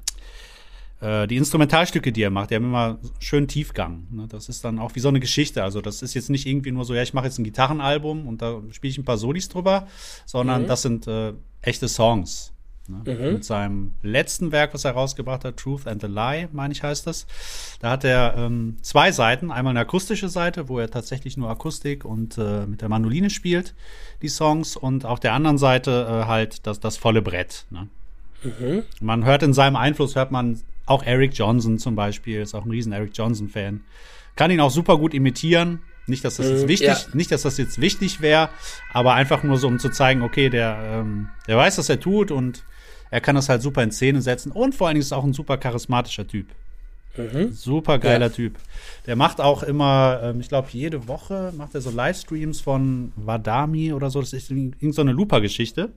äh, 1.00 1.26
die 1.26 1.36
Instrumentalstücke, 1.36 2.12
die 2.12 2.22
er 2.22 2.30
macht, 2.30 2.50
die 2.50 2.54
haben 2.54 2.64
immer 2.64 2.98
schön 3.18 3.46
Tiefgang. 3.46 4.06
Ne? 4.10 4.26
Das 4.28 4.48
ist 4.48 4.64
dann 4.64 4.78
auch 4.78 4.94
wie 4.94 5.00
so 5.00 5.08
eine 5.08 5.20
Geschichte. 5.20 5.62
Also 5.62 5.80
das 5.82 6.00
ist 6.00 6.14
jetzt 6.14 6.30
nicht 6.30 6.46
irgendwie 6.46 6.72
nur 6.72 6.84
so, 6.84 6.94
ja, 6.94 7.02
ich 7.02 7.12
mache 7.12 7.26
jetzt 7.26 7.38
ein 7.38 7.44
Gitarrenalbum 7.44 8.26
und 8.26 8.40
da 8.40 8.62
spiele 8.70 8.90
ich 8.90 8.98
ein 8.98 9.04
paar 9.04 9.18
Solis 9.18 9.48
drüber, 9.48 9.86
sondern 10.24 10.62
das 10.66 10.82
sind 10.82 11.06
äh, 11.06 11.34
echte 11.60 11.88
Songs. 11.88 12.51
Ne? 12.92 13.32
Mit 13.32 13.44
seinem 13.44 13.92
letzten 14.02 14.52
Werk, 14.52 14.74
was 14.74 14.84
er 14.84 14.92
rausgebracht 14.92 15.44
hat, 15.44 15.56
Truth 15.56 15.86
and 15.86 16.00
the 16.00 16.06
Lie, 16.06 16.48
meine 16.52 16.72
ich, 16.72 16.82
heißt 16.82 17.06
das. 17.06 17.26
Da 17.80 17.90
hat 17.90 18.04
er 18.04 18.34
ähm, 18.36 18.76
zwei 18.82 19.10
Seiten. 19.12 19.50
Einmal 19.50 19.72
eine 19.72 19.80
akustische 19.80 20.28
Seite, 20.28 20.68
wo 20.68 20.78
er 20.78 20.90
tatsächlich 20.90 21.36
nur 21.36 21.50
Akustik 21.50 22.04
und 22.04 22.38
äh, 22.38 22.66
mit 22.66 22.80
der 22.82 22.88
Mandoline 22.88 23.30
spielt, 23.30 23.74
die 24.22 24.28
Songs. 24.28 24.76
Und 24.76 25.04
auf 25.04 25.18
der 25.20 25.32
anderen 25.32 25.58
Seite 25.58 26.06
äh, 26.08 26.26
halt 26.26 26.66
das, 26.66 26.78
das 26.80 26.96
volle 26.96 27.22
Brett. 27.22 27.64
Ne? 27.70 27.88
Man 29.00 29.24
hört 29.24 29.42
in 29.42 29.52
seinem 29.52 29.76
Einfluss, 29.76 30.16
hört 30.16 30.30
man 30.32 30.60
auch 30.86 31.04
Eric 31.04 31.34
Johnson 31.34 31.78
zum 31.78 31.94
Beispiel, 31.94 32.40
ist 32.40 32.54
auch 32.54 32.64
ein 32.64 32.70
riesen 32.70 32.92
Eric 32.92 33.12
Johnson-Fan. 33.16 33.82
Kann 34.34 34.50
ihn 34.50 34.60
auch 34.60 34.70
super 34.70 34.98
gut 34.98 35.14
imitieren. 35.14 35.80
Nicht, 36.08 36.24
dass 36.24 36.38
das 36.38 36.48
jetzt 36.48 36.62
Mhm, 36.64 36.68
wichtig, 36.68 36.88
ja. 36.88 36.98
nicht, 37.12 37.30
dass 37.30 37.42
das 37.42 37.56
jetzt 37.58 37.80
wichtig 37.80 38.20
wäre, 38.20 38.48
aber 38.92 39.14
einfach 39.14 39.44
nur 39.44 39.56
so, 39.56 39.68
um 39.68 39.78
zu 39.78 39.88
zeigen, 39.88 40.22
okay, 40.22 40.50
der, 40.50 40.76
ähm, 40.84 41.28
der 41.46 41.56
weiß, 41.56 41.78
was 41.78 41.88
er 41.88 42.00
tut 42.00 42.32
und 42.32 42.64
er 43.12 43.20
kann 43.20 43.34
das 43.34 43.50
halt 43.50 43.60
super 43.60 43.82
in 43.82 43.92
Szene 43.92 44.22
setzen. 44.22 44.50
Und 44.52 44.74
vor 44.74 44.86
allen 44.86 44.94
Dingen 44.94 45.02
ist 45.02 45.10
er 45.10 45.18
auch 45.18 45.24
ein 45.24 45.34
super 45.34 45.58
charismatischer 45.58 46.26
Typ. 46.26 46.46
Super 47.52 47.98
geiler 47.98 48.28
Ja. 48.28 48.32
Typ. 48.32 48.58
Der 49.06 49.16
macht 49.16 49.38
auch 49.38 49.62
immer, 49.62 50.18
ähm, 50.22 50.40
ich 50.40 50.48
glaube, 50.48 50.68
jede 50.72 51.08
Woche 51.08 51.52
macht 51.54 51.74
er 51.74 51.82
so 51.82 51.90
Livestreams 51.90 52.62
von 52.62 53.12
Wadami 53.16 53.92
oder 53.92 54.08
so. 54.08 54.20
Das 54.20 54.32
ist 54.32 54.50
irgend 54.50 54.94
so 54.94 55.02
eine 55.02 55.12
Looper-Geschichte. 55.12 55.92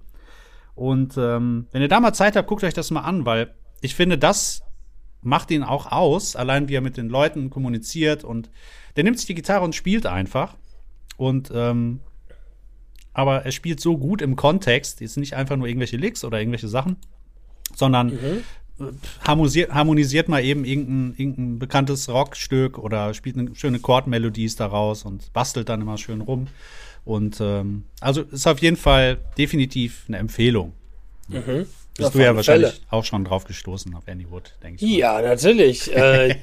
Und 0.75 1.15
ähm, 1.17 1.67
wenn 1.71 1.82
ihr 1.82 1.88
da 1.88 2.01
mal 2.01 2.12
Zeit 2.12 2.36
habt, 2.36 2.49
guckt 2.49 2.65
euch 2.65 2.73
das 2.73 2.91
mal 2.91 3.04
an, 3.04 3.25
weil 3.25 3.54
ich 3.80 3.95
finde, 3.95 4.17
das 4.17 4.62
macht 5.21 5.51
ihn 5.51 5.63
auch 5.63 5.93
aus, 5.93 6.36
allein 6.36 6.67
wie 6.67 6.75
er 6.75 6.82
mit 6.82 6.97
den 6.97 7.08
Leuten 7.08 7.49
kommuniziert 7.49 8.25
und 8.25 8.49
der 8.97 9.06
nimmt 9.06 9.19
sich 9.19 9.28
die 9.28 9.36
Gitarre 9.36 9.63
und 9.63 9.73
spielt 9.73 10.06
einfach. 10.06 10.58
Und 11.15 11.49
ähm, 11.56 12.01
aber 13.15 13.45
er 13.45 13.51
spielt 13.51 13.80
so 13.80 13.97
gut 13.97 14.21
im 14.21 14.36
Kontext, 14.36 15.01
ist 15.01 15.15
nicht 15.15 15.36
einfach 15.36 15.56
nur 15.56 15.67
irgendwelche 15.67 15.95
Licks 15.95 16.25
oder 16.25 16.38
irgendwelche 16.38 16.67
Sachen, 16.67 16.97
sondern 17.73 18.12
äh, 18.12 18.84
harmonisiert, 19.25 19.73
harmonisiert 19.73 20.28
mal 20.28 20.43
eben 20.43 20.65
irgendein, 20.65 21.15
irgendein 21.17 21.58
bekanntes 21.58 22.10
Rockstück 22.10 22.78
oder 22.78 23.13
spielt 23.13 23.38
eine 23.38 23.56
schöne 23.56 23.80
Chordmelodies 23.80 24.58
daraus 24.58 25.04
und 25.04 25.32
bastelt 25.32 25.69
dann 25.69 25.80
immer 25.80 25.97
schön 25.97 26.19
rum. 26.19 26.47
Und 27.06 27.39
ähm, 27.39 27.86
also 28.01 28.21
ist 28.23 28.47
auf 28.47 28.60
jeden 28.60 28.78
Fall 28.78 29.17
definitiv 29.38 30.04
eine 30.10 30.17
Empfehlung. 30.17 30.73
Bist 31.97 32.13
du 32.13 32.19
ja 32.19 32.36
wahrscheinlich 32.36 32.71
Fälle. 32.71 32.81
auch 32.89 33.05
schon 33.05 33.23
drauf 33.23 33.45
gestoßen 33.45 33.95
auf 33.95 34.03
Andy 34.08 34.29
Wood, 34.29 34.51
denke 34.62 34.84
ich. 34.84 34.91
mal. 34.91 34.97
Ja, 34.97 35.21
natürlich. 35.21 35.95
äh, 35.95 36.31
ich 36.31 36.38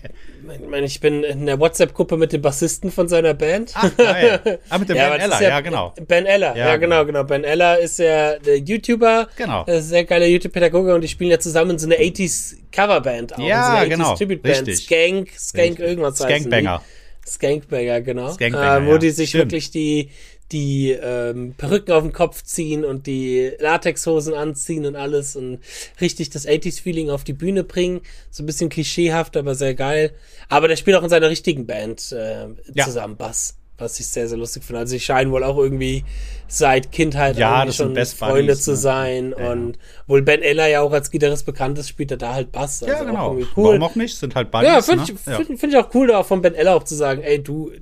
meine, 0.69 0.87
ich 0.87 0.99
bin 1.01 1.25
in 1.25 1.45
der 1.45 1.61
WhatsApp-Gruppe 1.61 2.17
mit 2.17 2.33
dem 2.33 2.41
Bassisten 2.41 2.91
von 2.91 3.07
seiner 3.07 3.35
Band. 3.35 3.73
Ach, 3.75 3.95
geil. 3.97 4.61
Ah, 4.71 4.79
mit 4.79 4.89
dem 4.89 4.97
aber 4.99 5.11
Ben 5.11 5.21
Eller, 5.21 5.35
ist 5.35 5.41
ja, 5.43 5.61
genau. 5.61 5.95
Ben 6.07 6.25
Eller, 6.25 6.57
ja, 6.57 6.69
Ja, 6.69 6.77
genau, 6.77 7.05
genau. 7.05 7.25
Ben 7.25 7.45
Eller 7.45 7.79
ist 7.79 7.99
ja 7.99 8.39
der 8.39 8.59
YouTuber. 8.59 9.29
Genau. 9.37 9.67
äh, 9.67 9.83
Sehr 9.83 10.05
geiler 10.05 10.27
YouTube-Pädagoge 10.27 10.95
und 10.95 11.03
die 11.03 11.09
spielen 11.09 11.31
ja 11.31 11.39
zusammen 11.39 11.79
so 11.79 11.87
eine 11.87 11.97
80s 11.97 12.57
Coverband 12.73 13.35
auch. 13.35 13.39
Ja, 13.39 13.65
so 13.65 13.73
eine 13.73 13.87
80s 13.87 13.89
genau. 13.91 14.15
Tribute-Band. 14.17 14.77
Skank, 14.77 15.29
Skank 15.39 15.69
Richtig. 15.69 15.87
irgendwas. 15.87 16.17
Skankbanger. 16.17 16.83
Skankbanger, 17.27 18.01
genau. 18.01 18.33
Skankbanger, 18.33 18.85
äh, 18.85 18.87
wo 18.87 18.93
ja. 18.93 18.99
die 18.99 19.11
sich 19.11 19.29
Stimmt. 19.29 19.45
wirklich 19.45 19.71
die, 19.71 20.11
die 20.53 20.91
ähm, 20.93 21.55
Perücken 21.57 21.93
auf 21.93 22.03
den 22.03 22.13
Kopf 22.13 22.43
ziehen 22.43 22.85
und 22.85 23.07
die 23.07 23.53
Latexhosen 23.59 24.35
anziehen 24.35 24.87
und 24.87 24.95
alles 24.97 25.35
und 25.37 25.59
richtig 26.01 26.31
das 26.31 26.47
80s-Feeling 26.47 27.11
auf 27.11 27.25
die 27.25 27.33
Bühne 27.33 27.65
bringen. 27.65 28.01
So 28.31 28.43
ein 28.43 28.47
bisschen 28.47 28.69
klischeehaft, 28.69 29.37
aber 29.37 29.55
sehr 29.55 29.75
geil. 29.75 30.13
Aber 30.49 30.69
der 30.69 30.77
spielt 30.77 30.97
auch 30.97 31.03
in 31.03 31.09
seiner 31.09 31.31
richtigen 31.31 31.67
Band 31.67 32.13
äh, 32.13 32.47
Ja. 32.75 32.85
zusammen 32.85 33.17
Bass. 33.17 33.57
Was 33.79 33.99
ich 33.99 34.07
sehr, 34.07 34.29
sehr 34.29 34.39
lustig 34.39 34.63
finde. 34.63 34.81
Also, 34.81 34.91
sie 34.93 35.01
scheinen 35.01 35.33
wohl 35.33 35.43
auch 35.43 35.57
irgendwie 35.59 36.05
seit 36.47 36.93
Kindheit 36.93 37.37
Ja, 37.37 37.63
schon 37.73 37.97
Freunde 37.97 38.43
Buddies, 38.53 38.63
zu 38.65 38.73
ne? 38.73 38.77
sein. 38.77 39.35
Ja, 39.37 39.45
ja. 39.45 39.51
Und 39.53 39.79
wohl 40.07 40.23
Ben 40.23 40.43
Eller 40.43 40.69
ja 40.69 40.83
auch 40.83 40.93
als 40.93 41.11
Gitarrist 41.11 41.47
bekannt 41.47 41.79
ist, 41.79 41.89
spielt 41.89 42.11
er 42.13 42.17
da 42.19 42.35
halt 42.35 42.53
Bass. 42.53 42.83
Also 42.83 42.95
Ja, 42.95 43.01
auch 43.01 43.07
genau. 43.07 43.31
irgendwie 43.33 43.49
cool. 43.57 43.65
Warum 43.71 43.83
auch 43.83 43.95
nicht? 43.97 44.17
Sind 44.17 44.35
halt 44.37 44.51
Buddies, 44.53 44.69
Ja, 44.69 44.83
finde 44.83 45.05
ne? 45.05 45.13
ich, 45.15 45.37
find, 45.47 45.59
find 45.59 45.73
ich 45.73 45.79
auch 45.79 45.89
cool, 45.95 46.07
da 46.09 46.19
auch 46.19 46.27
von 46.27 46.43
Ben 46.43 46.55
Eller 46.55 46.77
auch 46.77 46.85
zu 46.85 46.95
sagen, 46.95 47.23
ey, 47.23 47.43
du 47.43 47.73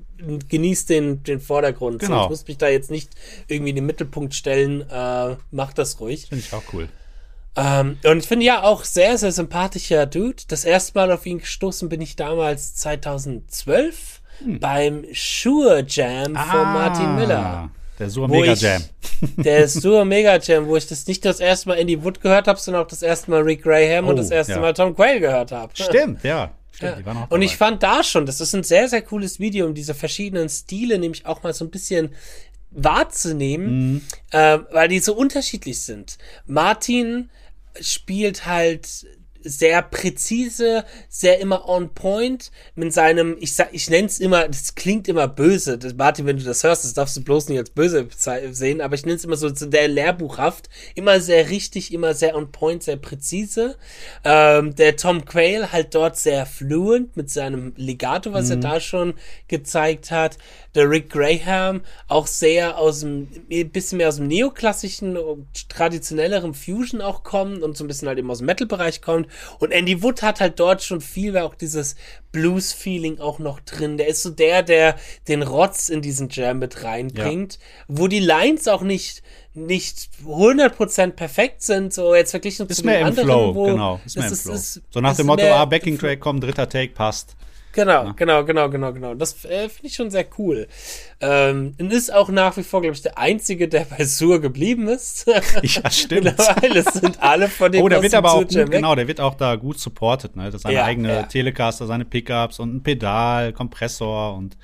genießt 0.49 0.89
den, 0.91 1.23
den 1.23 1.41
Vordergrund. 1.41 2.01
So, 2.03 2.09
Genau. 2.09 2.25
Ich 2.25 2.31
muss 2.31 2.47
mich 2.47 2.59
da 2.59 2.69
jetzt 2.69 2.91
nicht 2.91 3.11
irgendwie 3.49 3.71
in 3.71 3.77
den 3.77 3.87
Mittelpunkt 3.87 4.35
stellen. 4.35 4.83
Äh, 4.91 5.37
mach 5.51 5.73
das 5.73 6.01
ruhig. 6.01 6.27
Finde 6.29 6.45
ich 6.47 6.53
auch 6.53 6.63
cool. 6.73 6.89
Ähm, 7.57 7.99
und 8.05 8.19
ich 8.19 8.29
finde 8.29 8.47
ja 8.47 8.63
auch 8.63 8.85
sehr, 8.85 9.19
sehr 9.19 9.33
sympathischer 9.33 10.07
Dude. 10.07 10.43
Das 10.49 10.65
erste 10.65 10.97
Mal 10.99 11.11
auf 11.11 11.27
ihn 11.27 11.39
gestoßen 11.41 11.89
bin 11.89 12.01
ich 12.01 12.15
damals 12.17 12.75
2012 12.77 14.21
Hm. 14.43 14.59
beim 14.59 15.05
Shure 15.13 15.85
Jam 15.87 16.35
von 16.35 16.63
Martin 16.73 17.15
Miller. 17.17 17.39
Ah, 17.39 17.71
Der 17.99 18.09
Sur 18.09 18.27
Mega 18.29 18.53
ich- 18.55 18.61
Jam. 18.63 18.83
Der 19.37 19.69
Shure 19.69 20.07
Mega 20.07 20.39
Jam, 20.39 20.67
wo 20.67 20.77
ich 20.79 20.87
das 20.87 21.07
nicht 21.07 21.25
das 21.27 21.41
erste 21.41 21.69
Mal 21.69 21.75
Andy 21.79 22.03
Wood 22.03 22.23
gehört 22.23 22.47
habe, 22.49 22.59
sondern 22.59 22.85
auch 22.85 22.89
das 22.89 23.03
erste 23.03 23.31
Mal 23.31 23.43
Rick 23.43 23.63
Graham 23.65 24.07
und 24.09 24.15
Oh, 24.15 24.17
das 24.17 24.31
erste 24.31 24.53
ja. 24.55 24.61
Mal 24.61 24.73
Tom 24.73 24.95
Quayle 24.97 25.21
gehört 25.21 25.53
habe. 25.53 25.71
Stimmt, 25.75 26.25
ja. 26.25 26.53
Stimmt, 26.81 26.93
Ja. 26.93 26.99
die 26.99 27.07
waren 27.07 27.17
auch 27.19 27.31
Und 27.31 27.43
ich 27.43 27.57
fand 27.57 27.83
da 27.83 28.03
schon, 28.03 28.27
das 28.27 28.41
ist 28.41 28.55
ein 28.55 28.63
sehr, 28.65 28.89
sehr 28.89 29.03
cooles 29.03 29.39
Video, 29.39 29.67
um 29.67 29.75
diese 29.75 29.95
verschiedenen 29.95 30.49
Stile 30.49 30.99
nämlich 30.99 31.27
auch 31.27 31.43
mal 31.43 31.53
so 31.55 31.65
ein 31.65 31.71
bisschen 31.71 32.15
wahrzunehmen, 32.71 33.93
Mhm. 33.95 34.03
ähm, 34.33 34.67
weil 34.71 34.89
die 34.89 35.01
so 35.01 35.15
unterschiedlich 35.15 35.81
sind. 35.83 36.19
Martin 36.47 37.31
spielt 37.81 38.47
halt 38.47 39.07
sehr 39.43 39.83
präzise, 39.83 40.85
sehr 41.09 41.41
immer 41.41 41.69
on 41.69 41.95
point 41.95 42.51
mit 42.75 42.93
seinem, 42.93 43.37
ich 43.41 43.55
sag, 43.55 43.71
ich 43.73 43.91
nenn's 43.91 44.19
immer, 44.19 44.47
das 44.49 44.75
klingt 44.75 45.09
immer 45.09 45.29
böse, 45.29 45.79
das, 45.79 45.95
Martin, 45.95 46.27
wenn 46.27 46.37
du 46.37 46.45
das 46.45 46.63
hörst, 46.65 46.85
das 46.85 46.95
darfst 46.95 47.17
du 47.17 47.23
bloß 47.23 47.49
nicht 47.49 47.59
als 47.59 47.71
böse 47.71 48.09
sehen, 48.51 48.81
aber 48.81 48.95
ich 48.95 49.07
nenn's 49.07 49.25
immer 49.25 49.37
so 49.37 49.49
sehr 49.55 49.89
lehrbuchhaft, 49.89 50.69
immer 50.95 51.21
sehr 51.21 51.51
richtig, 51.51 51.93
immer 51.93 52.15
sehr 52.15 52.37
on 52.37 52.53
point, 52.53 52.83
sehr 52.83 52.97
präzise. 52.97 53.77
Ähm, 54.25 54.75
der 54.75 54.97
Tom 54.97 55.25
Quayle 55.25 55.73
halt 55.73 55.95
dort 55.95 56.17
sehr 56.17 56.47
fluent 56.47 57.17
mit 57.17 57.31
seinem 57.31 57.73
Legato, 57.77 58.33
was 58.33 58.51
er 58.51 58.57
da 58.57 58.81
schon 58.81 59.15
gezeigt 59.49 60.11
hat. 60.11 60.39
Der 60.75 60.89
Rick 60.89 61.11
Graham 61.11 61.81
auch 62.07 62.27
sehr 62.27 62.79
aus 62.79 63.01
dem, 63.01 63.29
ein 63.51 63.71
bisschen 63.71 63.99
mehr 63.99 64.09
aus 64.09 64.17
dem 64.17 64.29
neoklassischen, 64.29 65.17
und 65.17 65.69
traditionelleren 65.69 66.55
Fusion 66.55 67.01
auch 67.01 67.23
kommt 67.23 67.63
und 67.63 67.77
so 67.77 67.85
ein 67.85 67.89
bisschen 67.89 68.09
halt 68.09 68.19
eben 68.19 68.31
aus 68.31 68.39
dem 68.39 68.47
Metal-Bereich 68.47 69.03
kommt. 69.03 69.27
Und 69.59 69.73
Andy 69.73 70.03
Wood 70.03 70.23
hat 70.23 70.41
halt 70.41 70.59
dort 70.61 70.83
schon 70.83 71.01
viel 71.01 71.33
mehr 71.33 71.45
auch 71.45 71.55
dieses 71.55 71.97
Blues-Feeling 72.33 73.19
auch 73.19 73.39
noch 73.39 73.61
drin. 73.61 73.97
Der 73.97 74.09
ist 74.09 74.23
so 74.23 74.31
der, 74.31 74.63
der 74.63 74.97
den 75.29 75.43
Rotz 75.43 75.89
in 75.89 76.01
diesen 76.03 76.29
Jam 76.31 76.59
mit 76.59 76.85
reinbringt, 76.85 77.59
wo 77.89 78.07
die 78.09 78.21
Lines 78.21 78.69
auch 78.69 78.83
nicht 78.83 79.23
nicht 79.53 80.11
100% 80.25 81.11
perfekt 81.11 81.63
sind, 81.63 81.93
so 81.93 82.15
jetzt 82.15 82.31
verglichen 82.31 82.69
Ist 82.69 82.79
zu 82.79 82.87
mehr 82.87 82.99
den 82.99 83.01
im 83.03 83.07
anderen, 83.09 83.27
Flow, 83.27 83.65
genau. 83.65 84.01
Ist 84.07 84.17
mehr 84.17 84.25
im 84.27 84.31
das 84.31 84.43
Flow. 84.43 84.53
ist- 84.55 84.81
so 84.91 85.01
nach 85.01 85.11
ist 85.11 85.17
dem 85.19 85.27
Motto, 85.27 85.45
ah, 85.45 85.65
Backing 85.65 85.99
Track, 85.99 86.21
komm, 86.21 86.41
dritter 86.41 86.69
Take, 86.69 86.93
passt. 86.95 87.35
Genau, 87.73 88.13
genau, 88.15 88.45
genau, 88.45 88.69
genau, 88.69 88.93
genau. 88.93 89.15
Das 89.15 89.45
äh, 89.45 89.69
finde 89.69 89.87
ich 89.87 89.95
schon 89.95 90.11
sehr 90.11 90.27
cool. 90.39 90.67
Ähm, 91.21 91.75
und 91.79 91.93
ist 91.93 92.13
auch 92.13 92.29
nach 92.29 92.57
wie 92.57 92.65
vor, 92.65 92.81
glaube 92.81 92.95
ich, 92.97 93.03
der 93.03 93.17
Einzige, 93.17 93.69
der 93.69 93.85
bei 93.85 94.05
Sur 94.05 94.41
geblieben 94.41 94.89
ist. 94.89 95.27
Ja, 95.63 95.91
stimmt. 95.91 96.25
Mittlerweile 96.25 96.83
sind 96.83 97.23
alle 97.23 97.49
von 97.49 97.71
den 97.71 97.83
Oh, 97.83 97.89
der 97.89 98.03
wird 98.03 98.15
aber 98.15 98.33
auch 98.33 98.41
gut, 98.41 98.71
genau, 98.71 98.95
der 98.95 99.07
wird 99.07 99.21
auch 99.21 99.35
da 99.35 99.57
gut 99.57 99.79
supported, 99.79 100.37
ne? 100.37 100.47
Das 100.47 100.57
ist 100.57 100.63
seine 100.63 100.77
Ja, 100.77 100.85
eigene 100.85 101.09
ja. 101.09 101.23
Telecaster, 101.25 101.87
seine 101.87 102.05
Pickups 102.05 102.59
und 102.59 102.75
ein 102.77 102.83
Pedal, 102.83 103.53
Kompressor 103.53 104.35
und 104.35 104.57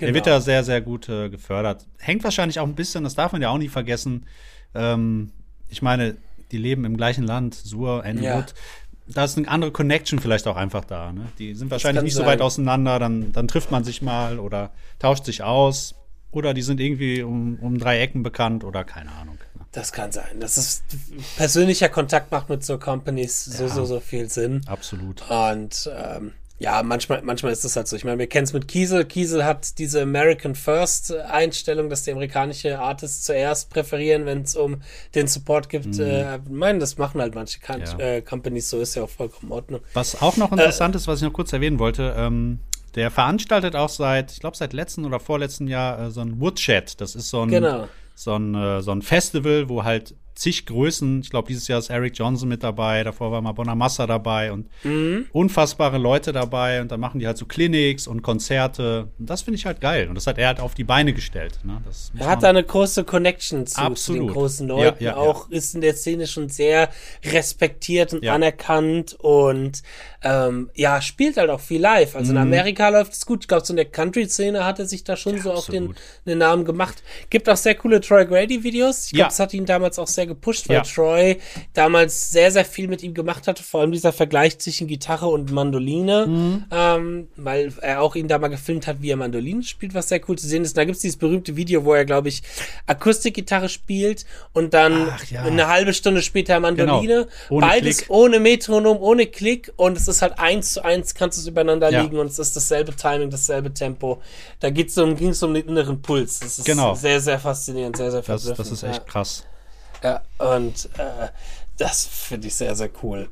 Der 0.00 0.14
wird 0.14 0.26
da 0.26 0.40
sehr, 0.40 0.64
sehr 0.64 0.80
gut 0.80 1.08
äh, 1.08 1.28
gefördert. 1.28 1.86
Hängt 1.98 2.24
wahrscheinlich 2.24 2.58
auch 2.60 2.66
ein 2.66 2.74
bisschen, 2.74 3.04
das 3.04 3.14
darf 3.14 3.32
man 3.32 3.42
ja 3.42 3.50
auch 3.50 3.58
nie 3.58 3.68
vergessen. 3.68 4.26
Ähm, 4.74 5.32
ich 5.68 5.82
meine, 5.82 6.16
die 6.50 6.58
leben 6.58 6.84
im 6.84 6.96
gleichen 6.96 7.24
Land, 7.24 7.54
Sur, 7.54 8.04
Anwood. 8.04 8.54
Da 9.14 9.24
ist 9.24 9.38
eine 9.38 9.48
andere 9.48 9.70
Connection 9.72 10.18
vielleicht 10.18 10.46
auch 10.46 10.56
einfach 10.56 10.84
da. 10.84 11.12
Ne? 11.12 11.26
Die 11.38 11.54
sind 11.54 11.70
wahrscheinlich 11.70 12.04
nicht 12.04 12.14
so 12.14 12.20
sein. 12.20 12.28
weit 12.28 12.40
auseinander, 12.40 12.98
dann, 12.98 13.32
dann 13.32 13.48
trifft 13.48 13.70
man 13.70 13.84
sich 13.84 14.02
mal 14.02 14.38
oder 14.38 14.70
tauscht 14.98 15.24
sich 15.24 15.42
aus. 15.42 15.94
Oder 16.30 16.52
die 16.52 16.60
sind 16.62 16.78
irgendwie 16.78 17.22
um, 17.22 17.58
um 17.60 17.78
drei 17.78 18.00
Ecken 18.00 18.22
bekannt 18.22 18.62
oder 18.62 18.84
keine 18.84 19.10
Ahnung. 19.12 19.38
Das 19.72 19.92
kann 19.92 20.12
sein. 20.12 20.40
Das 20.40 20.58
ist 20.58 20.82
persönlicher 21.36 21.88
Kontakt 21.88 22.30
macht 22.30 22.48
mit 22.50 22.64
so 22.64 22.78
Companies 22.78 23.44
so, 23.46 23.64
Ja. 23.64 23.68
so, 23.70 23.84
so 23.86 24.00
viel 24.00 24.28
Sinn. 24.28 24.60
Absolut. 24.66 25.22
Und 25.30 25.90
ähm, 25.96 26.32
ja, 26.60 26.82
manchmal, 26.82 27.22
manchmal 27.22 27.52
ist 27.52 27.64
das 27.64 27.76
halt 27.76 27.86
so. 27.86 27.94
Ich 27.96 28.04
meine, 28.04 28.18
wir 28.18 28.26
kennen 28.26 28.44
es 28.44 28.52
mit 28.52 28.66
Kiesel. 28.66 29.04
Kiesel 29.04 29.44
hat 29.44 29.78
diese 29.78 30.02
American 30.02 30.54
First 30.56 31.14
Einstellung, 31.14 31.88
dass 31.88 32.02
die 32.02 32.10
amerikanische 32.12 32.78
Artists 32.80 33.24
zuerst 33.24 33.70
präferieren, 33.70 34.26
wenn 34.26 34.42
es 34.42 34.56
um 34.56 34.82
den 35.14 35.28
Support 35.28 35.68
gibt. 35.68 35.98
Äh, 36.00 36.36
ich 36.36 36.40
meine, 36.50 36.80
das 36.80 36.98
machen 36.98 37.20
halt 37.20 37.34
manche 37.34 37.60
Kan- 37.60 37.80
Mhm. 37.80 37.86
Ja. 37.86 37.98
äh, 37.98 38.22
Companies, 38.22 38.70
so 38.70 38.80
ist 38.80 38.96
ja 38.96 39.04
auch 39.04 39.08
vollkommen 39.10 39.46
in 39.46 39.52
Ordnung. 39.52 39.80
Was 39.94 40.20
auch 40.20 40.36
noch 40.36 40.50
interessant 40.52 40.96
ist, 40.96 41.06
was 41.06 41.20
ich 41.20 41.24
noch 41.26 41.32
kurz 41.32 41.52
erwähnen 41.52 41.78
wollte, 41.78 42.14
ähm, 42.16 42.58
der 42.96 43.10
veranstaltet 43.12 43.76
auch 43.76 43.88
seit, 43.90 44.32
ich 44.32 44.40
glaube, 44.40 44.56
seit 44.56 44.72
letzten 44.72 45.04
oder 45.04 45.20
vorletzten 45.20 45.68
Jahr 45.68 46.06
äh, 46.06 46.10
so 46.10 46.20
ein 46.22 46.40
Woodshed. 46.40 47.00
Das 47.00 47.14
ist 47.14 47.28
so 47.30 47.42
ein, 47.42 47.50
Genau. 47.50 47.86
so, 48.16 48.34
ein, 48.34 48.54
äh, 48.56 48.82
so 48.82 48.90
ein 48.90 49.02
Festival, 49.02 49.68
wo 49.68 49.84
halt 49.84 50.14
zig 50.38 50.66
Größen, 50.66 51.20
ich 51.20 51.30
glaube, 51.30 51.48
dieses 51.48 51.66
Jahr 51.68 51.78
ist 51.78 51.90
Eric 51.90 52.16
Johnson 52.16 52.48
mit 52.48 52.62
dabei, 52.62 53.02
davor 53.02 53.32
war 53.32 53.40
mal 53.42 53.52
Bonamassa 53.52 54.06
dabei 54.06 54.52
und 54.52 54.68
Mhm. 54.84 55.26
unfassbare 55.32 55.98
Leute 55.98 56.32
dabei 56.32 56.80
und 56.80 56.92
dann 56.92 57.00
machen 57.00 57.18
die 57.18 57.26
halt 57.26 57.36
so 57.38 57.44
Clinics 57.46 58.06
und 58.06 58.22
Konzerte. 58.22 59.08
Und 59.18 59.28
das 59.28 59.42
finde 59.42 59.56
ich 59.58 59.66
halt 59.66 59.80
geil. 59.80 60.08
Und 60.08 60.14
das 60.14 60.26
hat 60.26 60.38
er 60.38 60.46
halt 60.48 60.60
auf 60.60 60.74
die 60.74 60.84
Beine 60.84 61.12
gestellt. 61.12 61.58
Ne? 61.64 61.80
Er 62.18 62.28
hat 62.28 62.42
da 62.42 62.48
eine 62.50 62.62
große 62.62 63.04
Connection 63.04 63.66
zu, 63.66 63.74
zu 63.74 63.80
den 63.80 63.86
Absolut. 63.86 64.32
großen 64.32 64.68
Ja, 64.68 64.74
Leuten. 64.74 65.04
ja, 65.04 65.10
ja. 65.10 65.16
auch 65.16 65.50
ist 65.50 65.74
in 65.74 65.80
der 65.80 65.94
Szene 65.94 66.26
schon 66.26 66.48
sehr 66.48 66.88
respektiert 67.24 68.12
und 68.12 68.22
Ja. 68.24 68.34
anerkannt 68.34 69.14
und 69.18 69.82
ähm, 70.22 70.70
ja, 70.74 71.00
spielt 71.00 71.36
halt 71.36 71.48
auch 71.50 71.60
viel 71.60 71.80
live. 71.80 72.16
Also 72.16 72.32
Mhm. 72.32 72.38
in 72.38 72.42
Amerika 72.42 72.88
läuft 72.88 73.12
es 73.12 73.24
gut. 73.24 73.44
Ich 73.44 73.48
glaube, 73.48 73.64
so 73.64 73.72
in 73.72 73.76
der 73.76 73.84
Country-Szene 73.84 74.64
hat 74.64 74.78
er 74.80 74.86
sich 74.86 75.04
da 75.04 75.16
schon 75.16 75.40
so 75.40 75.52
auch 75.52 75.68
den, 75.68 75.94
den 76.26 76.38
Namen 76.38 76.64
gemacht. 76.64 77.02
Gibt 77.30 77.48
auch 77.48 77.56
sehr 77.56 77.76
coole 77.76 78.00
Troy 78.00 78.26
Grady-Videos. 78.26 79.06
Ich 79.06 79.10
glaube, 79.12 79.20
Ja. 79.20 79.26
das 79.26 79.38
hat 79.38 79.54
ihn 79.54 79.64
damals 79.64 79.98
auch 79.98 80.08
sehr 80.08 80.26
gepusht, 80.26 80.68
weil 80.68 80.76
Ja. 80.78 80.82
Troy 80.82 81.38
damals 81.72 82.30
sehr, 82.32 82.50
sehr 82.50 82.64
viel 82.64 82.88
mit 82.88 83.02
ihm 83.04 83.14
gemacht 83.14 83.46
hatte. 83.46 83.62
Vor 83.62 83.80
allem 83.80 83.92
dieser 83.92 84.12
Vergleich 84.12 84.58
zwischen 84.58 84.88
Gitarre 84.88 85.26
und 85.28 85.52
Mandoline, 85.52 86.26
Mhm. 86.26 86.64
ähm, 86.72 87.28
weil 87.36 87.72
er 87.80 88.02
auch 88.02 88.16
ihn 88.16 88.26
da 88.26 88.38
mal 88.38 88.48
gefilmt 88.48 88.86
hat, 88.88 89.00
wie 89.00 89.10
er 89.10 89.16
Mandoline 89.16 89.62
spielt, 89.62 89.94
was 89.94 90.08
sehr 90.08 90.20
cool 90.28 90.36
zu 90.36 90.48
sehen 90.48 90.62
ist. 90.64 90.70
Und 90.72 90.78
da 90.78 90.84
gibt's 90.84 91.00
dieses 91.02 91.16
berühmte 91.18 91.54
Video, 91.54 91.84
wo 91.84 91.94
er, 91.94 92.04
glaube 92.04 92.28
ich, 92.28 92.42
Akustikgitarre 92.86 93.68
spielt 93.68 94.24
und 94.52 94.74
dann 94.74 95.08
ja. 95.30 95.42
eine 95.42 95.68
halbe 95.68 95.92
Stunde 95.94 96.22
später 96.22 96.58
Mandoline. 96.58 97.06
Genau. 97.26 97.26
Ohne 97.50 97.66
Beides 97.66 97.98
Klick. 97.98 98.10
ohne 98.10 98.40
Metronom, 98.40 98.96
ohne 99.00 99.26
Klick 99.26 99.72
und 99.76 99.96
es 99.96 100.07
ist 100.08 100.22
halt 100.22 100.38
eins 100.38 100.72
zu 100.72 100.84
eins, 100.84 101.14
kannst 101.14 101.38
du 101.38 101.42
es 101.42 101.46
übereinander 101.46 101.90
Ja. 101.90 102.02
liegen 102.02 102.18
und 102.18 102.26
es 102.26 102.38
ist 102.38 102.56
dasselbe 102.56 102.94
Timing, 102.96 103.30
dasselbe 103.30 103.72
Tempo. 103.72 104.20
Da 104.60 104.70
geht's 104.70 104.96
um, 104.98 105.16
ging's 105.16 105.42
um 105.42 105.54
den 105.54 105.68
inneren 105.68 106.02
Puls. 106.02 106.40
Das 106.40 106.58
ist 106.58 106.64
Genau. 106.64 106.94
sehr, 106.94 107.20
sehr 107.20 107.38
faszinierend, 107.38 107.96
sehr, 107.96 108.10
sehr 108.10 108.22
das, 108.22 108.44
das 108.44 108.70
ist 108.70 108.82
echt 108.82 108.98
ja. 108.98 109.04
krass. 109.04 109.44
Ja, 110.02 110.22
und 110.38 110.88
äh, 110.98 111.28
das 111.76 112.06
finde 112.06 112.46
ich 112.48 112.54
sehr, 112.54 112.74
sehr 112.74 112.90
cool. 113.02 113.28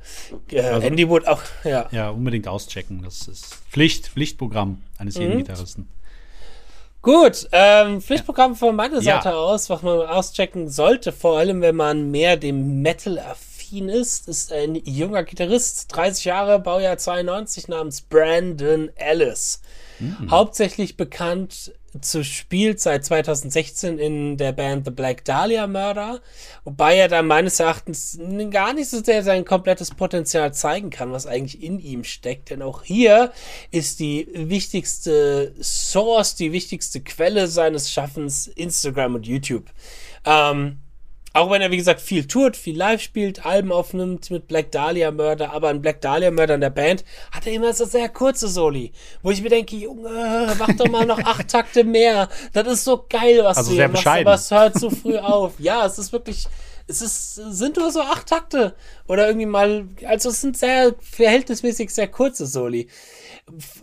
Äh, 0.50 0.60
Also- 0.60 0.86
Andy 0.86 1.08
Wood 1.08 1.26
auch, 1.26 1.42
ja. 1.64 1.86
Ja, 1.90 2.10
unbedingt 2.10 2.46
auschecken. 2.48 3.02
Das 3.04 3.26
ist 3.28 3.54
Pflicht, 3.70 4.08
Pflichtprogramm 4.08 4.82
eines 4.98 5.16
Mhm. 5.16 5.22
jeden 5.22 5.38
Gitarristen. 5.38 5.88
Gut, 7.02 7.46
ähm, 7.52 8.00
Pflichtprogramm 8.02 8.56
von 8.56 8.74
meiner 8.74 9.00
Ja. 9.00 9.22
Seite 9.22 9.36
aus, 9.36 9.70
was 9.70 9.82
man 9.82 10.00
auschecken 10.00 10.68
sollte, 10.68 11.12
vor 11.12 11.38
allem 11.38 11.60
wenn 11.60 11.76
man 11.76 12.10
mehr 12.10 12.36
dem 12.36 12.82
Metal 12.82 13.18
affin 13.66 13.88
ist, 13.88 14.28
ist 14.28 14.52
ein 14.52 14.74
junger 14.84 15.24
Gitarrist, 15.24 15.94
30 15.94 16.24
Jahre, 16.24 16.58
Baujahr 16.58 16.98
92, 16.98 17.68
namens 17.68 18.00
Brandon 18.00 18.90
Ellis. 18.96 19.60
Hauptsächlich 20.30 20.96
bekannt 20.96 21.72
zu 22.02 22.22
spielt 22.22 22.78
seit 22.80 23.06
2016 23.06 23.98
in 23.98 24.36
der 24.36 24.52
Band 24.52 24.84
The 24.84 24.90
Black 24.90 25.24
Dahlia 25.24 25.66
Murder, 25.66 26.20
wobei 26.64 26.96
er 26.96 27.08
da 27.08 27.22
meines 27.22 27.58
Erachtens 27.58 28.18
gar 28.50 28.74
nicht 28.74 28.90
so 28.90 29.02
sehr 29.02 29.22
sein 29.22 29.46
komplettes 29.46 29.92
Potenzial 29.94 30.52
zeigen 30.52 30.90
kann, 30.90 31.12
was 31.12 31.26
eigentlich 31.26 31.62
in 31.62 31.78
ihm 31.78 32.04
steckt. 32.04 32.50
Denn 32.50 32.60
auch 32.60 32.82
hier 32.82 33.32
ist 33.70 33.98
die 34.00 34.28
wichtigste 34.34 35.54
Source, 35.62 36.34
die 36.34 36.52
wichtigste 36.52 37.00
Quelle 37.00 37.48
seines 37.48 37.90
Schaffens 37.90 38.48
Instagram 38.48 39.14
und 39.14 39.26
YouTube. 39.26 39.64
Ähm, 40.26 40.80
auch 41.36 41.50
wenn 41.50 41.62
er, 41.62 41.70
wie 41.70 41.76
gesagt, 41.76 42.00
viel 42.00 42.26
tourt, 42.26 42.56
viel 42.56 42.76
live 42.76 43.00
spielt, 43.00 43.44
Alben 43.44 43.70
aufnimmt 43.70 44.30
mit 44.30 44.48
Black 44.48 44.72
Dahlia 44.72 45.10
Murder, 45.10 45.52
aber 45.52 45.70
in 45.70 45.82
Black 45.82 46.00
Dahlia 46.00 46.30
Murder 46.30 46.54
in 46.54 46.60
der 46.60 46.70
Band 46.70 47.04
hat 47.30 47.46
er 47.46 47.52
immer 47.52 47.72
so 47.74 47.84
sehr 47.84 48.08
kurze 48.08 48.48
Soli, 48.48 48.92
wo 49.22 49.30
ich 49.30 49.42
mir 49.42 49.50
denke, 49.50 49.76
Junge, 49.76 50.54
mach 50.58 50.72
doch 50.76 50.88
mal 50.88 51.04
noch 51.04 51.18
acht 51.18 51.48
Takte 51.56 51.84
mehr. 51.84 52.28
Das 52.52 52.66
ist 52.66 52.84
so 52.84 53.04
geil, 53.08 53.40
was 53.42 53.58
Also 53.58 53.70
du 53.70 53.76
hier 53.76 53.88
machst, 53.88 54.06
aber 54.06 54.34
es 54.34 54.50
hört 54.50 54.78
zu 54.78 54.90
früh 54.90 55.18
auf. 55.18 55.54
Ja, 55.58 55.84
es 55.84 55.98
ist 55.98 56.12
wirklich, 56.12 56.46
es 56.86 57.02
ist, 57.02 57.34
sind 57.34 57.76
nur 57.76 57.90
so 57.90 58.00
acht 58.00 58.26
Takte. 58.26 58.74
Oder 59.06 59.26
irgendwie 59.26 59.46
mal, 59.46 59.88
also 60.06 60.30
es 60.30 60.40
sind 60.40 60.56
sehr, 60.56 60.94
verhältnismäßig 61.00 61.90
sehr 61.90 62.08
kurze 62.08 62.46
Soli. 62.46 62.88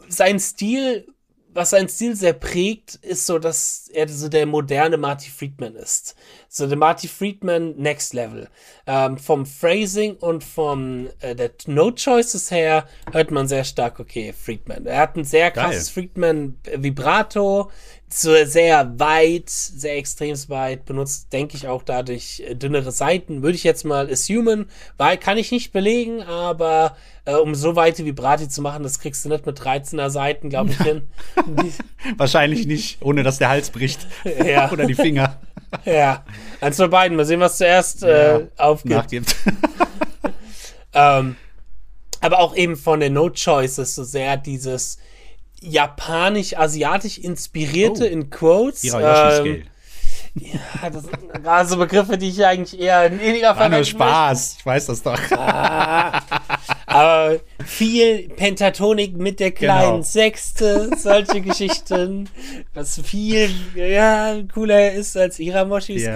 Sein 0.08 0.40
Stil 0.40 1.13
was 1.54 1.72
seinen 1.72 1.90
Stil 1.90 2.16
sehr 2.16 2.34
prägt, 2.34 2.96
ist 2.96 3.26
so, 3.26 3.40
dass 3.40 3.90
er 3.94 4.08
so 4.10 4.30
der 4.30 4.46
moderne 4.46 4.98
Marty 4.98 5.30
Friedman 5.30 5.76
ist. 5.76 6.16
So 6.50 6.68
der 6.68 6.78
Marty 6.78 7.08
Friedman 7.08 7.76
Next 7.78 8.14
Level. 8.14 8.50
Ähm, 8.86 9.18
vom 9.18 9.46
Phrasing 9.46 10.16
und 10.16 10.44
vom 10.44 11.10
äh, 11.20 11.36
der 11.36 11.52
Note 11.68 12.02
Choices 12.02 12.52
her 12.52 12.88
hört 13.12 13.32
man 13.32 13.48
sehr 13.48 13.64
stark, 13.64 14.00
okay, 14.00 14.34
Friedman. 14.34 14.86
Er 14.86 15.00
hat 15.00 15.16
ein 15.16 15.24
sehr 15.24 15.52
krasses 15.52 15.90
Friedman 15.90 16.58
Vibrato, 16.76 17.72
sehr 18.16 19.00
weit, 19.00 19.50
sehr 19.50 19.98
extrem 19.98 20.36
weit, 20.50 20.86
benutzt, 20.86 21.34
denke 21.34 21.58
ich, 21.58 21.68
auch 21.68 21.82
dadurch 21.84 22.44
äh, 22.46 22.56
dünnere 22.56 22.92
Seiten, 22.92 23.42
würde 23.42 23.56
ich 23.56 23.64
jetzt 23.64 23.86
mal 23.86 24.10
assumen, 24.12 24.70
weil 24.98 25.18
kann 25.18 25.38
ich 25.38 25.52
nicht 25.52 25.74
belegen, 25.74 26.22
aber 26.22 26.96
äh, 27.26 27.34
um 27.36 27.56
so 27.56 27.76
weite 27.76 28.06
Vibrati 28.06 28.48
zu 28.48 28.62
machen, 28.62 28.84
das 28.84 29.00
kriegst 29.00 29.26
du 29.26 29.30
nicht 29.30 29.46
mit 29.46 29.60
13er 29.60 30.10
Seiten, 30.10 30.50
glaube 30.50 30.72
ich, 30.72 30.78
hin. 30.84 31.08
Wahrscheinlich 32.18 32.68
nicht, 32.68 33.02
ohne 33.02 33.24
dass 33.24 33.40
der 33.40 33.50
Hals 33.50 33.70
bricht. 33.70 34.08
Ja. 34.46 34.72
Oder 34.72 34.86
die 34.86 34.96
Finger 34.96 35.40
ja, 35.86 36.24
eins 36.62 36.78
von 36.78 36.90
beiden. 36.90 37.18
Mal 37.18 37.26
sehen, 37.26 37.40
was 37.40 37.58
zuerst 37.58 38.04
äh, 38.04 38.40
Ja, 38.40 38.48
aufgibt. 38.58 38.96
nachgibt. 38.96 39.36
Ähm, 40.94 41.36
aber 42.22 42.40
auch 42.40 42.56
eben 42.56 42.76
von 42.76 43.00
der 43.00 43.10
Note 43.10 43.42
Choices 43.42 43.96
so 43.96 44.04
sehr 44.04 44.38
dieses 44.38 44.98
japanisch-asiatisch 45.64 47.18
inspirierte 47.18 48.04
Oh. 48.06 48.08
in 48.08 48.30
Quotes. 48.30 48.82
Hirayoshi-Scale. 48.82 49.64
ja, 50.82 50.90
das 50.90 51.04
sind 51.04 51.44
gerade 51.44 51.70
so 51.70 51.78
Begriffe, 51.78 52.18
die 52.18 52.30
ich 52.30 52.46
eigentlich 52.46 52.80
eher 52.80 53.12
weniger 53.20 53.56
War 53.58 53.70
nur 53.70 53.84
Spaß. 53.84 54.56
Ich 54.60 54.66
weiß 54.66 54.88
das 54.88 55.04
doch. 55.04 55.20
Aber 56.94 57.40
viel 57.66 58.30
Pentatonik 58.30 59.18
mit 59.18 59.40
der 59.40 59.52
kleinen 59.52 59.92
Genau. 59.92 60.02
Sechste, 60.04 60.92
solche 60.98 61.42
Geschichten, 61.42 62.30
was 62.74 63.00
viel 63.02 63.50
ja, 63.76 64.42
cooler 64.54 64.94
ist 64.94 65.18
als 65.18 65.40
Iramoshi 65.40 65.98
Ja. 66.00 66.14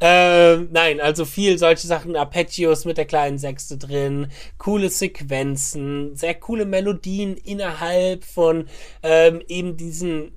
Ähm, 0.00 0.68
nein, 0.72 1.00
also 1.00 1.24
viel 1.24 1.58
solche 1.58 1.86
Sachen, 1.86 2.16
Arpeggios 2.16 2.84
mit 2.84 2.96
der 2.96 3.04
kleinen 3.04 3.38
Sechste 3.38 3.76
drin, 3.76 4.28
coole 4.58 4.88
Sequenzen, 4.88 6.16
sehr 6.16 6.34
coole 6.34 6.64
Melodien 6.64 7.36
innerhalb 7.36 8.24
von 8.24 8.66
ähm, 9.02 9.42
eben 9.48 9.76
diesen 9.76 10.32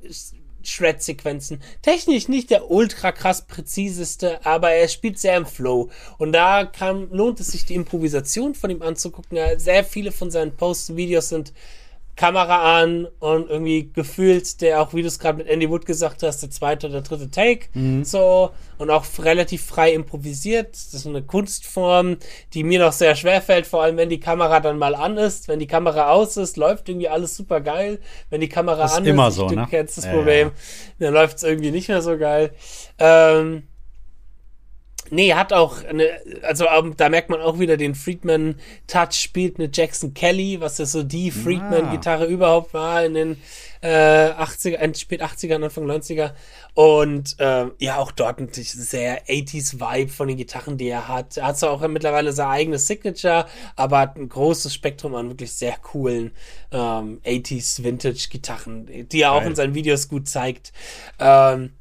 Shred-Sequenzen. 0.64 1.61
Technisch 1.82 2.28
nicht 2.28 2.49
der 2.49 2.72
ultra 2.72 3.11
krass 3.11 3.45
präziseste, 3.45 4.45
aber 4.45 4.72
er 4.72 4.88
spielt 4.88 5.20
sehr 5.20 5.38
im 5.38 5.45
Flow. 5.45 5.89
Und 6.18 6.32
da 6.32 6.66
kann, 6.66 7.09
lohnt 7.11 7.39
es 7.39 7.47
sich, 7.47 7.66
die 7.66 7.76
Improvisation 7.76 8.55
von 8.55 8.70
ihm 8.70 8.82
anzugucken. 8.82 9.38
Sehr 9.57 9.84
viele 9.84 10.11
von 10.11 10.32
seinen 10.32 10.55
Posts 10.55 10.95
Videos 10.95 11.30
sind 11.30 11.53
Kamera 12.16 12.80
an 12.80 13.07
und 13.20 13.49
irgendwie 13.49 13.91
gefühlt, 13.91 14.61
der 14.61 14.82
auch, 14.82 14.93
wie 14.93 15.01
du 15.01 15.07
es 15.07 15.18
gerade 15.18 15.39
mit 15.39 15.47
Andy 15.47 15.70
Wood 15.70 15.86
gesagt 15.86 16.22
hast, 16.24 16.41
der 16.43 16.51
zweite 16.51 16.88
oder 16.88 17.01
dritte 17.01 17.32
Take. 17.32 17.68
So. 18.03 18.51
Und 18.78 18.89
auch 18.91 19.05
relativ 19.20 19.66
frei 19.66 19.93
improvisiert. 19.93 20.70
Das 20.74 20.93
ist 20.93 21.07
eine 21.07 21.24
Kunstform, 21.24 22.18
die 22.53 22.64
mir 22.64 22.80
noch 22.80 22.91
sehr 22.91 23.16
schwer 23.16 23.41
fällt, 23.41 23.66
vor 23.66 23.82
allem 23.84 23.97
wenn 23.97 24.09
die 24.09 24.20
Kamera 24.20 24.59
dann 24.59 24.78
mal 24.78 24.93
an 24.95 25.18
ist. 25.18 25.47
Wenn 25.47 25.59
die 25.59 25.68
Kamera 25.68 26.11
aus 26.11 26.38
ist, 26.38 26.57
läuft 26.57 26.89
irgendwie 26.89 27.09
alles 27.09 27.36
super 27.36 27.61
geil. 27.61 27.99
Wenn 28.30 28.41
die 28.41 28.49
Kamera 28.49 28.78
Das 28.84 28.91
ist 28.91 28.97
an 28.97 29.05
immer 29.05 29.30
ist, 29.30 29.36
so, 29.36 29.47
du 29.47 29.55
ne? 29.55 29.68
kennst 29.70 29.97
das 29.97 30.05
Ja, 30.05 30.14
Problem, 30.14 30.51
ja. 30.99 31.05
dann 31.07 31.14
läuft 31.14 31.38
es 31.38 31.43
irgendwie 31.43 31.72
nicht 31.72 31.88
mehr 31.88 32.01
so 32.01 32.18
geil. 32.18 32.51
Ähm, 32.99 33.64
Nee, 35.14 35.36
hat 35.36 35.53
auch 35.53 35.84
eine, 35.84 36.09
also 36.41 36.66
ähm, 36.68 36.95
da 36.97 37.07
merkt 37.07 37.30
man 37.30 37.39
auch 37.39 37.59
wieder 37.59 37.78
den 37.78 37.93
Friedman-Touch, 37.93 39.11
spielt 39.11 39.59
eine 39.59 39.70
Jackson 39.72 40.16
Kelly, 40.16 40.59
was 40.59 40.80
ja 40.80 40.86
so 40.86 41.03
die 41.03 41.30
Friedman-Gitarre 41.30 42.26
überhaupt 42.26 42.74
war 42.74 43.05
in 43.05 43.14
den 43.14 43.38
äh, 43.82 44.32
80er, 44.32 44.78
Ende 44.78 44.97
spät 44.97 45.22
80er, 45.22 45.64
Anfang 45.64 45.86
90er. 45.86 46.32
Und 46.74 47.39
äh, 47.39 47.68
ja, 47.78 47.97
auch 47.97 48.11
dort 48.11 48.39
natürlich 48.39 48.72
sehr 48.72 49.24
80s 49.28 49.80
Vibe 49.80 50.11
von 50.11 50.30
den 50.30 50.38
Gitarren, 50.38 50.78
die 50.78 50.88
er 50.88 51.07
hat. 51.07 51.38
Er 51.38 51.47
hat 51.47 51.59
zwar 51.59 51.70
auch 51.70 51.88
mittlerweile 51.88 52.34
sein 52.34 52.47
eigenes 52.47 52.88
Signature, 52.88 53.45
aber 53.76 53.99
hat 53.99 54.18
ein 54.18 54.30
großes 54.30 54.74
Spektrum 54.74 55.14
an 55.14 55.30
wirklich 55.30 55.51
sehr 55.51 55.76
coolen 55.78 56.32
ähm, 56.72 57.22
80s 57.24 57.84
Vintage 57.84 58.30
Gitarren, 58.32 59.07
die 59.09 59.22
er 59.22 59.34
auch 59.34 59.41
Geil. 59.41 59.49
in 59.49 59.55
seinen 59.55 59.76
Videos 59.76 60.07
gut 60.07 60.28
zeigt. 60.28 60.74
Ähm, 61.20 61.74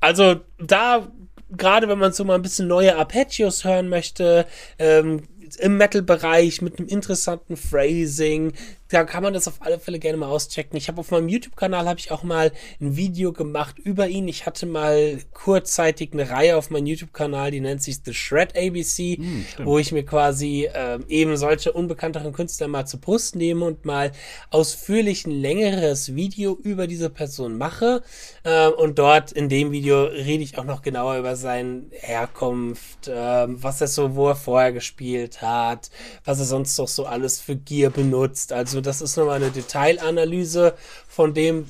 also 0.00 0.36
da, 0.58 1.08
gerade 1.56 1.88
wenn 1.88 1.98
man 1.98 2.12
so 2.12 2.24
mal 2.24 2.34
ein 2.34 2.42
bisschen 2.42 2.68
neue 2.68 2.96
Arpeggios 2.96 3.64
hören 3.64 3.88
möchte, 3.88 4.46
ähm, 4.78 5.28
im 5.56 5.76
Metal-Bereich 5.76 6.62
mit 6.62 6.78
einem 6.78 6.88
interessanten 6.88 7.56
Phrasing, 7.56 8.52
da 8.92 9.04
kann 9.04 9.22
man 9.22 9.32
das 9.32 9.48
auf 9.48 9.54
alle 9.60 9.78
Fälle 9.78 9.98
gerne 9.98 10.18
mal 10.18 10.28
auschecken. 10.28 10.76
Ich 10.76 10.88
habe 10.88 11.00
auf 11.00 11.10
meinem 11.10 11.28
YouTube-Kanal 11.28 11.88
habe 11.88 11.98
ich 11.98 12.10
auch 12.10 12.22
mal 12.22 12.52
ein 12.80 12.96
Video 12.96 13.32
gemacht 13.32 13.78
über 13.78 14.08
ihn. 14.08 14.28
Ich 14.28 14.44
hatte 14.44 14.66
mal 14.66 15.18
kurzzeitig 15.32 16.12
eine 16.12 16.28
Reihe 16.28 16.56
auf 16.56 16.70
meinem 16.70 16.86
YouTube-Kanal, 16.86 17.50
die 17.50 17.60
nennt 17.60 17.82
sich 17.82 18.00
The 18.04 18.12
Shred 18.12 18.56
ABC, 18.56 19.18
wo 19.64 19.78
ich 19.78 19.92
mir 19.92 20.04
quasi 20.04 20.68
ähm, 20.74 21.04
eben 21.08 21.36
solche 21.36 21.72
unbekannteren 21.72 22.32
Künstler 22.32 22.68
mal 22.68 22.86
zur 22.86 23.00
Brust 23.00 23.34
nehme 23.34 23.64
und 23.64 23.84
mal 23.86 24.12
ausführlich 24.50 25.26
ein 25.26 25.40
längeres 25.40 26.14
Video 26.14 26.58
über 26.62 26.86
diese 26.86 27.08
Person 27.08 27.56
mache. 27.56 28.02
Äh, 28.44 28.68
und 28.68 28.98
dort 28.98 29.32
in 29.32 29.48
dem 29.48 29.72
Video 29.72 30.04
rede 30.04 30.42
ich 30.44 30.58
auch 30.58 30.64
noch 30.64 30.82
genauer 30.82 31.16
über 31.16 31.36
seine 31.36 31.84
Herkunft, 31.92 33.08
ähm, 33.08 33.62
was 33.62 33.80
er 33.80 33.86
so, 33.86 34.14
wo 34.14 34.28
er 34.28 34.36
vorher 34.36 34.72
gespielt 34.72 35.40
hat, 35.42 35.90
was 36.24 36.38
er 36.38 36.44
sonst 36.44 36.78
noch 36.78 36.88
so 36.88 37.06
alles 37.06 37.40
für 37.40 37.56
Gear 37.56 37.90
benutzt. 37.90 38.52
Also 38.52 38.80
das 38.80 39.00
ist 39.00 39.16
nochmal 39.16 39.36
eine 39.36 39.50
Detailanalyse 39.50 40.74
von 41.08 41.34
dem 41.34 41.68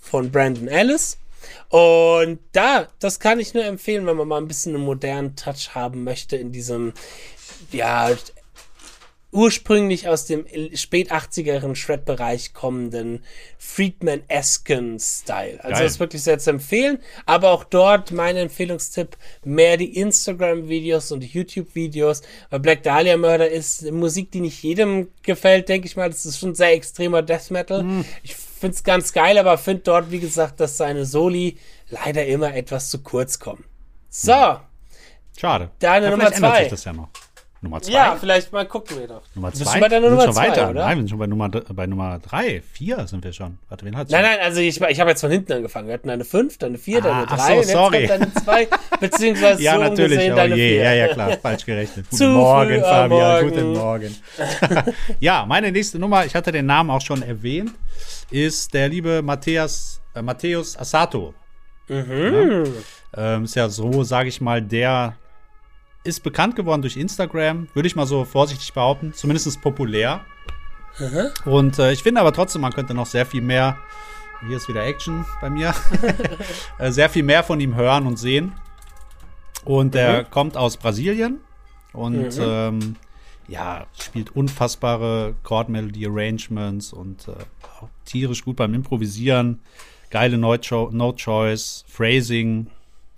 von 0.00 0.30
Brandon 0.30 0.68
Ellis. 0.68 1.18
Und 1.68 2.40
da, 2.52 2.88
das 2.98 3.20
kann 3.20 3.40
ich 3.40 3.54
nur 3.54 3.64
empfehlen, 3.64 4.06
wenn 4.06 4.16
man 4.16 4.28
mal 4.28 4.38
ein 4.38 4.48
bisschen 4.48 4.74
einen 4.74 4.84
modernen 4.84 5.36
Touch 5.36 5.74
haben 5.74 6.04
möchte 6.04 6.36
in 6.36 6.52
diesem, 6.52 6.92
ja, 7.70 8.10
ursprünglich 9.32 10.08
aus 10.08 10.26
dem 10.26 10.44
spät 10.74 11.12
80eren 11.12 11.74
Shred-Bereich 11.74 12.52
kommenden 12.52 13.24
Friedman-esken 13.58 14.98
Style. 14.98 15.58
Also 15.62 15.78
Geil. 15.78 15.86
ist 15.86 16.00
wirklich 16.00 16.22
sehr 16.22 16.38
zu 16.38 16.50
empfehlen. 16.50 16.98
Aber 17.26 17.50
auch 17.50 17.64
dort 17.64 18.10
mein 18.10 18.36
Empfehlungstipp, 18.36 19.16
mehr 19.44 19.76
die 19.76 19.96
Instagram-Videos 19.96 21.12
und 21.12 21.20
die 21.20 21.28
YouTube-Videos, 21.28 22.22
weil 22.50 22.60
Black 22.60 22.82
Dahlia 22.82 23.16
Murder 23.16 23.48
ist 23.48 23.90
Musik, 23.90 24.32
die 24.32 24.40
nicht 24.40 24.62
jedem 24.62 25.08
gefällt, 25.22 25.68
denke 25.68 25.86
ich 25.86 25.96
mal. 25.96 26.10
Das 26.10 26.26
ist 26.26 26.38
schon 26.38 26.54
sehr 26.54 26.72
extremer 26.72 27.22
Death 27.22 27.50
Metal. 27.50 27.84
Ich 28.22 28.34
finde 28.34 28.74
es 28.74 28.84
ganz 28.84 29.12
geil, 29.12 29.38
aber 29.38 29.56
finde 29.58 29.82
dort, 29.84 30.10
wie 30.10 30.20
gesagt, 30.20 30.60
dass 30.60 30.76
seine 30.76 31.06
Soli 31.06 31.56
leider 31.88 32.26
immer 32.26 32.54
etwas 32.54 32.90
zu 32.90 33.02
kurz 33.02 33.38
kommen. 33.38 33.64
So, 34.08 34.58
Schade. 35.40 35.70
Deine 35.78 36.06
ja, 36.06 36.10
Nummer 36.10 36.24
vielleicht 36.24 36.36
ändert 36.36 36.52
zwei. 36.52 36.62
sich 36.64 36.70
das 36.70 36.84
ja 36.84 36.92
noch. 36.92 37.08
Nummer 37.62 37.82
zwei. 37.82 37.92
ja, 37.92 38.16
vielleicht 38.18 38.52
mal 38.52 38.64
gucken 38.66 38.98
wir 38.98 39.06
doch. 39.06 39.20
Nummer 39.34 39.50
Bist 39.50 39.62
zwei. 39.62 39.74
du 39.74 39.80
bei 39.80 39.88
sind 39.90 40.02
Nummer 40.02 40.22
schon 40.24 40.32
zwei, 40.32 40.48
weiter. 40.48 40.70
oder? 40.70 40.80
Nein, 40.86 40.96
wir 40.96 41.02
sind 41.02 41.10
schon 41.10 41.18
bei 41.18 41.26
Nummer, 41.26 41.48
bei 41.50 41.86
Nummer 41.86 42.18
drei. 42.18 42.62
Vier 42.72 43.06
sind 43.06 43.22
wir 43.22 43.34
schon. 43.34 43.58
Warte, 43.68 43.84
wen 43.84 43.96
hat's? 43.98 44.10
Nein, 44.10 44.22
nein, 44.22 44.38
also 44.42 44.60
ich, 44.60 44.80
ich 44.80 44.98
habe 45.00 45.10
jetzt 45.10 45.20
von 45.20 45.30
hinten 45.30 45.52
angefangen. 45.52 45.86
Wir 45.88 45.94
hatten 45.94 46.08
eine 46.08 46.24
5, 46.24 46.56
dann 46.56 46.70
eine 46.70 46.78
4, 46.78 47.02
dann 47.02 47.12
Ah, 47.12 47.18
eine 47.18 47.26
ach 47.30 47.36
3 47.36 47.46
so, 47.46 47.52
und 47.52 47.58
jetzt 47.60 47.72
sorry. 47.72 48.06
kommt 48.08 48.22
eine 48.22 48.34
2, 48.34 48.68
beziehungsweise 49.00 49.62
Ja, 49.62 49.74
so 49.74 49.80
natürlich. 49.80 50.16
gesehen 50.18 50.32
Oh 50.32 50.36
deine 50.36 50.56
je, 50.56 50.68
4. 50.70 50.82
ja, 50.82 50.92
ja, 50.94 51.08
klar. 51.08 51.36
Falsch 51.36 51.66
gerechnet. 51.66 52.06
Zu 52.10 52.16
Guten 52.24 52.32
Morgen, 52.32 52.70
früh 52.70 52.80
Fabian. 52.80 53.08
Morgen. 53.20 53.48
Guten 53.50 53.72
Morgen. 53.74 54.16
ja, 55.20 55.44
meine 55.46 55.70
nächste 55.70 55.98
Nummer, 55.98 56.24
ich 56.24 56.34
hatte 56.34 56.52
den 56.52 56.64
Namen 56.66 56.88
auch 56.90 57.02
schon 57.02 57.22
erwähnt, 57.22 57.72
ist 58.30 58.72
der 58.72 58.88
liebe 58.88 59.20
Matthias, 59.22 60.00
äh, 60.14 60.22
Matthäus 60.22 60.78
Assato. 60.78 61.34
Mhm. 61.88 62.64
Ja. 63.14 63.34
Ähm, 63.34 63.44
ist 63.44 63.56
ja 63.56 63.68
so, 63.68 64.02
sage 64.04 64.28
ich 64.28 64.40
mal, 64.40 64.62
der 64.62 65.16
ist 66.04 66.22
bekannt 66.22 66.56
geworden 66.56 66.82
durch 66.82 66.96
Instagram, 66.96 67.68
würde 67.74 67.86
ich 67.86 67.96
mal 67.96 68.06
so 68.06 68.24
vorsichtig 68.24 68.72
behaupten, 68.72 69.12
zumindest 69.12 69.60
populär. 69.60 70.24
Und 71.44 71.78
äh, 71.78 71.92
ich 71.92 72.02
finde 72.02 72.20
aber 72.20 72.32
trotzdem, 72.32 72.62
man 72.62 72.72
könnte 72.72 72.94
noch 72.94 73.06
sehr 73.06 73.26
viel 73.26 73.42
mehr, 73.42 73.78
hier 74.46 74.56
ist 74.56 74.68
wieder 74.68 74.84
Action 74.84 75.24
bei 75.40 75.50
mir, 75.50 75.74
äh, 76.78 76.90
sehr 76.90 77.08
viel 77.10 77.22
mehr 77.22 77.42
von 77.44 77.60
ihm 77.60 77.74
hören 77.74 78.06
und 78.06 78.18
sehen. 78.18 78.52
Und 79.64 79.94
er 79.94 80.24
kommt 80.24 80.56
aus 80.56 80.78
Brasilien 80.78 81.40
und 81.92 82.38
ähm, 82.40 82.96
ja, 83.46 83.86
spielt 83.98 84.34
unfassbare 84.34 85.34
Chord-Melody-Arrangements 85.42 86.92
und 86.92 87.28
äh, 87.28 87.32
tierisch 88.04 88.44
gut 88.44 88.56
beim 88.56 88.72
Improvisieren. 88.74 89.60
Geile 90.10 90.38
Note- 90.38 90.88
Note-Choice, 90.92 91.84
Phrasing. 91.88 92.68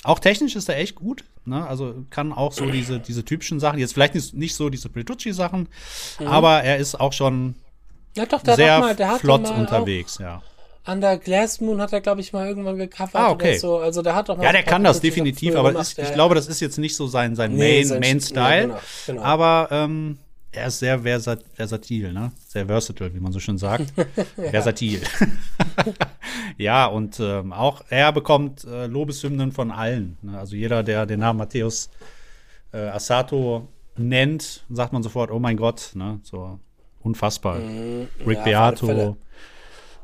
Auch 0.05 0.19
technisch 0.19 0.57
ist 0.57 0.69
er 0.69 0.79
echt 0.79 0.97
gut. 0.97 1.25
Ne? 1.45 1.67
Also 1.67 1.95
kann 2.11 2.33
auch 2.33 2.53
so 2.53 2.67
diese, 2.67 3.01
diese 3.01 3.25
typischen 3.25 3.59
Sachen, 3.61 3.79
jetzt 3.79 3.95
vielleicht 3.95 4.15
nicht, 4.15 4.35
nicht 4.35 4.55
so 4.55 4.71
diese 4.71 4.89
Petrucci-Sachen, 4.89 5.69
aber 6.25 6.63
er 6.63 6.77
ist 6.79 6.99
auch 7.01 7.13
schon 7.13 7.55
Ja, 8.17 8.27
doch, 8.27 8.43
der 8.43 8.57
sehr 8.57 8.75
hat 8.75 8.81
mal, 8.81 8.97
der 8.97 9.09
hat 9.09 9.21
flott 9.21 9.49
unterwegs, 9.51 10.19
ja. 10.19 10.37
Auch 10.39 10.43
Under 10.85 11.17
Glass 11.17 11.61
Moon 11.61 11.81
hat 11.81 11.93
er, 11.93 12.01
glaube 12.01 12.21
ich, 12.23 12.33
mal 12.33 12.49
irgendwann 12.49 12.77
gecovert 12.77 13.15
Ah, 13.15 13.31
okay. 13.31 13.51
oder 13.51 13.59
so. 13.61 13.79
Also 13.79 14.03
der 14.03 14.17
hat 14.17 14.29
doch 14.29 14.37
mal 14.37 14.43
Ja, 14.43 14.51
der 14.51 14.65
kann 14.65 14.83
das 14.83 15.01
definitiv, 15.01 15.55
aber 15.55 15.71
gemacht, 15.71 15.87
ist, 15.87 15.99
ich 15.99 16.09
ja. 16.09 16.15
glaube, 16.15 16.35
das 16.35 16.49
ist 16.49 16.61
jetzt 16.61 16.77
nicht 16.79 16.97
so 16.97 17.07
sein, 17.07 17.37
sein 17.37 17.55
Nee, 17.55 17.85
Main, 17.85 18.01
Main-Style. 18.01 18.41
ja, 18.41 18.67
genau, 18.67 18.79
genau. 19.07 19.23
Aber 19.23 19.69
ähm, 19.71 20.19
er 20.53 20.67
ist 20.67 20.79
sehr 20.81 21.01
versat 21.01 21.45
versatil, 21.55 22.13
ne? 22.13 22.31
Sehr 22.47 22.67
versatile, 22.67 23.15
wie 23.15 23.21
man 23.21 23.33
so 23.33 23.41
schön 23.41 23.59
sagt. 23.59 23.93
Versatil. 24.37 25.01
ja, 26.59 26.87
und 26.87 27.19
ähm, 27.21 27.53
auch 27.53 27.83
er 27.89 28.13
bekommt 28.13 28.65
äh, 28.65 28.87
Lobeshymnen 28.87 29.53
von 29.53 29.71
allen. 29.71 30.19
Ne? 30.23 30.39
Also 30.39 30.57
jeder, 30.57 30.83
der 30.83 31.07
den 31.07 31.21
Namen 31.21 31.39
Matthäus 31.39 31.91
äh, 32.73 32.79
Assato 32.89 33.69
nennt, 33.97 34.65
sagt 34.71 34.93
man 34.93 35.03
sofort, 35.03 35.31
oh 35.31 35.39
mein 35.39 35.57
Gott, 35.57 35.91
ne? 35.95 36.21
So 36.23 36.59
unfassbar. 37.01 37.57
Rick 37.57 38.41
Mhm. 38.45 38.47
ja, 38.47 38.69
auf 38.71 38.83
alle 38.83 38.95
Beato 38.95 39.17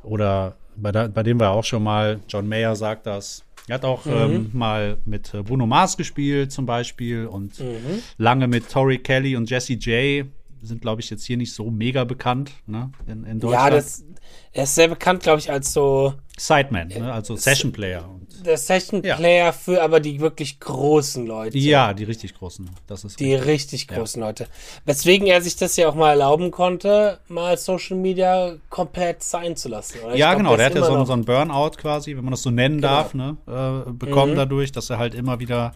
oder 0.02 0.56
bei, 0.76 0.92
da, 0.92 1.08
bei 1.08 1.22
dem 1.22 1.40
war 1.40 1.50
auch 1.52 1.64
schon 1.64 1.82
mal, 1.82 2.20
John 2.28 2.48
Mayer 2.48 2.76
sagt 2.76 3.06
das. 3.06 3.44
Er 3.66 3.74
hat 3.74 3.84
auch 3.84 4.06
Mhm. 4.06 4.12
ähm, 4.12 4.50
mal 4.52 4.96
mit 5.04 5.34
äh, 5.34 5.42
Bruno 5.42 5.66
Mars 5.66 5.96
gespielt 5.96 6.52
zum 6.52 6.64
Beispiel 6.66 7.26
und 7.26 7.58
Mhm. 7.60 8.00
lange 8.16 8.46
mit 8.48 8.70
Tori 8.70 8.98
Kelly 8.98 9.36
und 9.36 9.50
Jesse 9.50 9.74
J. 9.74 10.26
Sind, 10.62 10.80
glaube 10.82 11.00
ich, 11.00 11.10
jetzt 11.10 11.24
hier 11.24 11.36
nicht 11.36 11.52
so 11.54 11.70
mega 11.70 12.04
bekannt 12.04 12.52
ne, 12.66 12.90
in, 13.06 13.24
in 13.24 13.38
Ja, 13.40 13.68
Deutschland. 13.70 13.72
das, 13.74 14.04
er 14.52 14.64
ist 14.64 14.74
sehr 14.74 14.88
bekannt, 14.88 15.22
glaube 15.22 15.38
ich, 15.38 15.50
als 15.50 15.72
so 15.72 16.14
Sideman, 16.36 16.88
ne, 16.88 17.12
also 17.12 17.36
Session 17.36 17.72
Player. 17.72 18.08
Der 18.44 18.56
Session 18.56 19.02
Ja. 19.02 19.16
Player 19.16 19.52
für 19.52 19.82
aber 19.82 19.98
die 19.98 20.20
wirklich 20.20 20.60
großen 20.60 21.26
Leute. 21.26 21.58
ja, 21.58 21.92
die 21.92 22.04
richtig 22.04 22.34
großen. 22.34 22.70
Das 22.86 23.02
ist 23.04 23.18
Die 23.18 23.34
richtig. 23.34 23.48
richtig 23.48 23.88
großen 23.88 24.20
Leute. 24.22 24.46
Weswegen 24.84 25.26
er 25.26 25.42
sich 25.42 25.56
das 25.56 25.76
ja 25.76 25.88
auch 25.88 25.94
mal 25.96 26.10
erlauben 26.10 26.50
konnte, 26.52 27.18
mal 27.28 27.56
Social 27.58 27.96
Media 27.96 28.54
komplett 28.70 29.22
sein 29.24 29.56
zu 29.56 29.68
lassen. 29.68 29.98
oder? 30.04 30.14
Ja, 30.14 30.28
glaub, 30.30 30.38
genau, 30.38 30.56
der 30.56 30.68
ist 30.68 30.76
hat 30.76 30.82
ja 30.82 30.86
so, 30.88 31.04
so 31.04 31.12
einen 31.12 31.24
Burnout 31.24 31.70
quasi, 31.78 32.16
wenn 32.16 32.24
man 32.24 32.30
das 32.32 32.42
so 32.42 32.50
nennen 32.50 32.76
Genau. 32.80 32.88
darf, 32.88 33.14
ne, 33.14 33.36
äh, 33.46 33.90
bekommen 33.90 34.36
dadurch, 34.36 34.70
dass 34.70 34.90
er 34.90 34.98
halt 34.98 35.14
immer 35.14 35.40
wieder, 35.40 35.72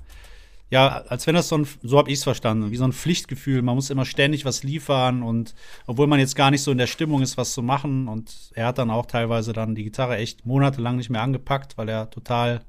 ja, 0.72 1.02
als 1.02 1.26
wenn 1.26 1.34
das 1.34 1.48
so 1.48 1.58
ein, 1.58 1.68
so 1.82 1.98
habe 1.98 2.10
ich 2.10 2.16
es 2.16 2.24
verstanden, 2.24 2.70
wie 2.70 2.78
so 2.78 2.84
ein 2.84 2.94
Pflichtgefühl, 2.94 3.60
man 3.60 3.74
muss 3.74 3.90
immer 3.90 4.06
ständig 4.06 4.46
was 4.46 4.62
liefern 4.62 5.22
und 5.22 5.54
obwohl 5.86 6.06
man 6.06 6.18
jetzt 6.18 6.34
gar 6.34 6.50
nicht 6.50 6.62
so 6.62 6.70
in 6.70 6.78
der 6.78 6.86
Stimmung 6.86 7.20
ist, 7.20 7.36
was 7.36 7.52
zu 7.52 7.62
machen. 7.62 8.08
Und 8.08 8.50
er 8.54 8.68
hat 8.68 8.78
dann 8.78 8.90
auch 8.90 9.04
teilweise 9.04 9.52
dann 9.52 9.74
die 9.74 9.84
Gitarre 9.84 10.16
echt 10.16 10.46
monatelang 10.46 10.96
nicht 10.96 11.10
mehr 11.10 11.20
angepackt, 11.20 11.76
weil 11.76 11.90
er 11.90 12.08
total, 12.08 12.62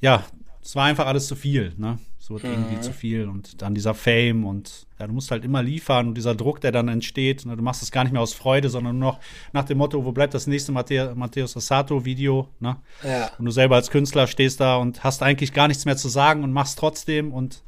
ja, 0.00 0.24
es 0.62 0.76
war 0.76 0.84
einfach 0.84 1.06
alles 1.08 1.26
zu 1.26 1.34
viel, 1.34 1.74
ne? 1.76 1.98
Es 2.20 2.30
wurde 2.30 2.46
irgendwie 2.46 2.80
zu 2.80 2.92
viel 2.92 3.28
und 3.28 3.62
dann 3.62 3.74
dieser 3.74 3.94
Fame 3.94 4.44
und 4.46 4.85
ja, 4.98 5.06
du 5.06 5.12
musst 5.12 5.30
halt 5.30 5.44
immer 5.44 5.62
liefern 5.62 6.08
und 6.08 6.14
dieser 6.14 6.34
Druck, 6.34 6.60
der 6.60 6.72
dann 6.72 6.88
entsteht, 6.88 7.44
ne? 7.44 7.56
du 7.56 7.62
machst 7.62 7.82
es 7.82 7.90
gar 7.90 8.04
nicht 8.04 8.12
mehr 8.12 8.22
aus 8.22 8.32
Freude, 8.32 8.70
sondern 8.70 8.98
nur 8.98 9.12
noch 9.12 9.20
nach 9.52 9.64
dem 9.64 9.78
Motto, 9.78 10.04
wo 10.04 10.12
bleibt 10.12 10.32
das 10.34 10.46
nächste 10.46 10.72
Matthä 10.72 11.14
Matthäus 11.14 11.56
Assato 11.56 12.04
Video, 12.04 12.48
ne? 12.60 12.76
Ja. 13.04 13.30
Und 13.38 13.44
du 13.44 13.50
selber 13.50 13.74
als 13.76 13.90
Künstler 13.90 14.26
stehst 14.26 14.60
da 14.60 14.76
und 14.76 15.04
hast 15.04 15.22
eigentlich 15.22 15.52
gar 15.52 15.68
nichts 15.68 15.84
mehr 15.84 15.96
zu 15.96 16.08
sagen 16.08 16.44
und 16.44 16.52
machst 16.52 16.78
trotzdem 16.78 17.32
und 17.32 17.62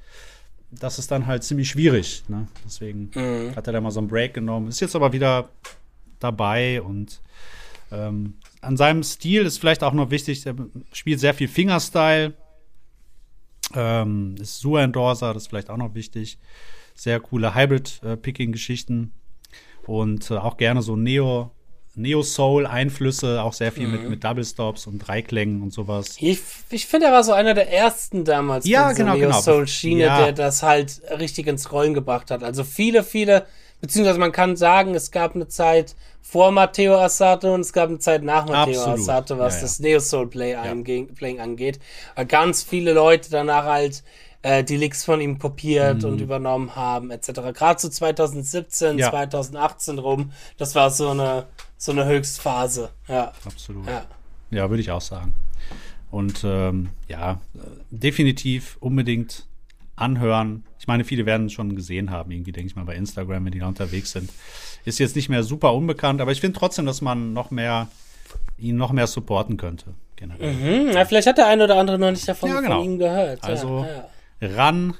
das 0.70 0.98
ist 0.98 1.10
dann 1.10 1.26
halt 1.26 1.44
ziemlich 1.44 1.68
schwierig, 1.70 2.24
ne? 2.28 2.46
Deswegen 2.64 3.10
Mhm. 3.14 3.56
hat 3.56 3.66
er 3.66 3.72
da 3.74 3.80
mal 3.80 3.90
so 3.90 4.00
einen 4.00 4.08
Break 4.08 4.34
genommen, 4.34 4.68
ist 4.68 4.80
jetzt 4.80 4.96
aber 4.96 5.12
wieder 5.12 5.48
dabei 6.20 6.82
und 6.82 7.20
ähm, 7.92 8.34
an 8.60 8.76
seinem 8.76 9.02
Stil 9.02 9.42
ist 9.46 9.58
vielleicht 9.58 9.82
auch 9.82 9.92
noch 9.94 10.10
wichtig, 10.10 10.44
er 10.46 10.54
spielt 10.92 11.20
sehr 11.20 11.32
viel 11.34 11.48
Fingerstyle, 11.48 12.34
ähm, 13.74 14.34
ist 14.40 14.58
Sua 14.60 14.82
Endorser, 14.82 15.34
das 15.34 15.44
ist 15.44 15.48
vielleicht 15.48 15.70
auch 15.70 15.76
noch 15.76 15.94
wichtig. 15.94 16.38
Sehr 16.94 17.20
coole 17.20 17.54
Hybrid-Picking-Geschichten 17.54 19.12
und 19.86 20.30
äh, 20.30 20.34
auch 20.36 20.56
gerne 20.56 20.82
so 20.82 20.96
Neo, 20.96 21.52
Neo-Soul-Einflüsse, 21.94 23.42
auch 23.42 23.52
sehr 23.52 23.72
viel 23.72 23.86
Mhm. 23.86 23.92
mit, 23.92 24.10
mit 24.10 24.24
Double 24.24 24.44
Stops 24.44 24.86
und 24.86 24.98
Dreiklängen 25.00 25.62
und 25.62 25.72
sowas. 25.72 26.16
Ich, 26.20 26.40
ich 26.70 26.86
finde, 26.86 27.06
er 27.06 27.12
war 27.12 27.24
so 27.24 27.32
einer 27.32 27.54
der 27.54 27.72
ersten 27.72 28.24
damals 28.24 28.66
Ja, 28.66 28.92
genau, 28.92 29.14
genau. 29.14 29.28
Neo-Soul-Schiene, 29.36 30.04
Ja. 30.04 30.24
der 30.24 30.32
das 30.32 30.62
halt 30.62 31.00
richtig 31.18 31.46
ins 31.46 31.72
Rollen 31.72 31.94
gebracht 31.94 32.30
hat. 32.30 32.42
Also 32.42 32.64
viele, 32.64 33.02
viele 33.02 33.46
beziehungsweise 33.80 34.18
man 34.18 34.32
kann 34.32 34.56
sagen, 34.56 34.94
es 34.94 35.10
gab 35.10 35.34
eine 35.34 35.48
Zeit 35.48 35.94
vor 36.22 36.50
Matteo 36.50 36.96
Assato 36.98 37.54
und 37.54 37.60
es 37.60 37.72
gab 37.72 37.88
eine 37.88 37.98
Zeit 37.98 38.22
nach 38.22 38.46
Matteo 38.46 38.80
Absolut. 38.80 38.98
Assato, 39.00 39.38
was 39.38 39.54
Ja, 39.54 39.58
ja. 39.58 39.62
das 39.62 39.80
Neo 39.80 40.00
Soul 40.00 40.26
Play 40.28 40.54
ange- 40.56 41.14
Playing 41.14 41.40
angeht. 41.40 41.78
Weil 42.14 42.26
ganz 42.26 42.62
viele 42.62 42.92
Leute 42.92 43.30
danach 43.30 43.64
halt 43.64 44.02
äh, 44.42 44.62
die 44.62 44.76
Licks 44.76 45.04
von 45.04 45.20
ihm 45.20 45.38
kopiert 45.40 46.02
Mhm. 46.02 46.08
und 46.10 46.20
übernommen 46.20 46.76
haben, 46.76 47.10
etc. 47.10 47.32
Gerade 47.54 47.80
so 47.80 47.88
2017, 47.88 48.98
Ja. 48.98 49.10
2018 49.10 49.98
rum, 49.98 50.30
das 50.58 50.74
war 50.76 50.90
so 50.90 51.08
eine, 51.10 51.46
so 51.76 51.90
eine 51.92 52.04
Höchstphase. 52.04 52.90
Ja. 53.08 53.32
Absolut. 53.44 53.86
ja. 53.88 54.04
Ja, 54.50 54.70
würde 54.70 54.80
ich 54.80 54.90
auch 54.92 55.00
sagen. 55.00 55.34
Und 56.10 56.42
ähm, 56.44 56.90
ja, 57.08 57.32
äh, 57.54 57.58
definitiv 57.90 58.76
unbedingt 58.80 59.44
anhören. 60.00 60.64
Ich 60.78 60.86
meine, 60.86 61.04
viele 61.04 61.26
werden 61.26 61.46
es 61.46 61.52
schon 61.52 61.74
gesehen 61.76 62.10
haben, 62.10 62.30
irgendwie, 62.30 62.52
denke 62.52 62.68
ich 62.68 62.76
mal, 62.76 62.84
bei 62.84 62.94
Instagram, 62.94 63.44
wenn 63.44 63.52
die 63.52 63.58
da 63.58 63.66
unterwegs 63.68 64.12
sind. 64.12 64.30
Ist 64.84 64.98
jetzt 64.98 65.16
nicht 65.16 65.28
mehr 65.28 65.42
super 65.42 65.74
unbekannt, 65.74 66.20
aber 66.20 66.32
ich 66.32 66.40
finde 66.40 66.58
trotzdem, 66.58 66.86
dass 66.86 67.00
man 67.00 67.32
noch 67.32 67.50
mehr, 67.50 67.88
ihn 68.58 68.76
noch 68.76 68.92
mehr 68.92 69.06
supporten 69.06 69.56
könnte. 69.56 69.94
Generell. 70.16 70.54
Hm, 70.54 70.92
ja, 70.92 71.04
vielleicht 71.04 71.28
hat 71.28 71.38
der 71.38 71.46
eine 71.46 71.64
oder 71.64 71.76
andere 71.76 71.98
noch 71.98 72.10
nicht 72.10 72.26
davon 72.28 72.50
Ja, 72.50 72.60
genau. 72.60 72.76
von 72.76 72.84
ihm 72.84 72.98
gehört. 72.98 73.44
Also 73.44 73.86
ja, 74.40 74.48
ran 74.48 74.94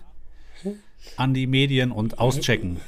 an 1.17 1.35
die 1.35 1.47
Medien 1.47 1.91
und 1.91 2.19
auschecken. 2.19 2.81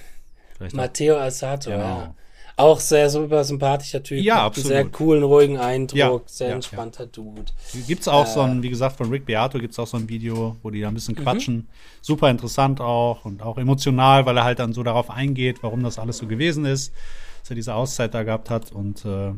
Vielleicht. 0.57 0.77
Matteo 0.77 1.19
Assato, 1.19 1.71
Genau. 1.71 2.15
Ja. 2.61 2.67
Auch 2.67 2.81
sehr 2.81 3.09
super 3.11 3.43
sympathischer 3.45 4.03
Typ. 4.03 4.23
Ja, 4.23 4.45
absolut. 4.45 4.69
Sehr 4.69 4.85
coolen, 4.87 5.23
ruhigen 5.23 5.59
Eindruck, 5.59 5.97
Ja, 5.99 6.21
sehr 6.27 6.49
ja, 6.51 6.55
entspannter 6.55 7.07
Dude. 7.07 7.45
Gibt's 7.87 8.07
auch 8.09 8.27
Äh. 8.27 8.31
so 8.33 8.41
ein, 8.41 8.63
wie 8.63 8.71
gesagt, 8.71 8.97
von 8.97 9.09
Rick 9.11 9.27
Beato 9.27 9.59
gibt's 9.59 9.79
auch 9.79 9.87
so 9.87 9.97
ein 9.97 10.09
Video, 10.09 10.57
wo 10.63 10.71
die 10.71 10.81
da 10.81 10.89
ein 10.89 10.95
bisschen 10.95 11.15
Mhm. 11.17 11.23
quatschen. 11.23 11.69
Super 12.03 12.31
interessant 12.31 12.81
auch 12.81 13.25
und 13.25 13.43
auch 13.43 13.59
emotional, 13.59 14.27
weil 14.27 14.37
er 14.37 14.45
halt 14.45 14.59
dann 14.59 14.73
so 14.73 14.83
darauf 14.83 15.11
eingeht, 15.11 15.63
warum 15.63 15.83
das 15.83 15.99
alles 15.99 16.19
so 16.19 16.27
gewesen 16.27 16.65
ist, 16.65 16.93
dass 17.41 17.51
er 17.51 17.57
diese 17.57 17.75
Auszeit 17.75 18.15
da 18.15 18.23
gehabt 18.23 18.51
hat. 18.51 18.73
Und 18.73 19.05
äh, 19.05 19.33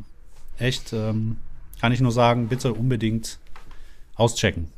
echt, 0.58 0.92
ähm, 0.92 1.36
kann 1.80 1.92
ich 1.92 2.00
nur 2.00 2.12
sagen, 2.12 2.48
bitte 2.48 2.72
unbedingt 2.74 3.38
auschecken. 4.14 4.68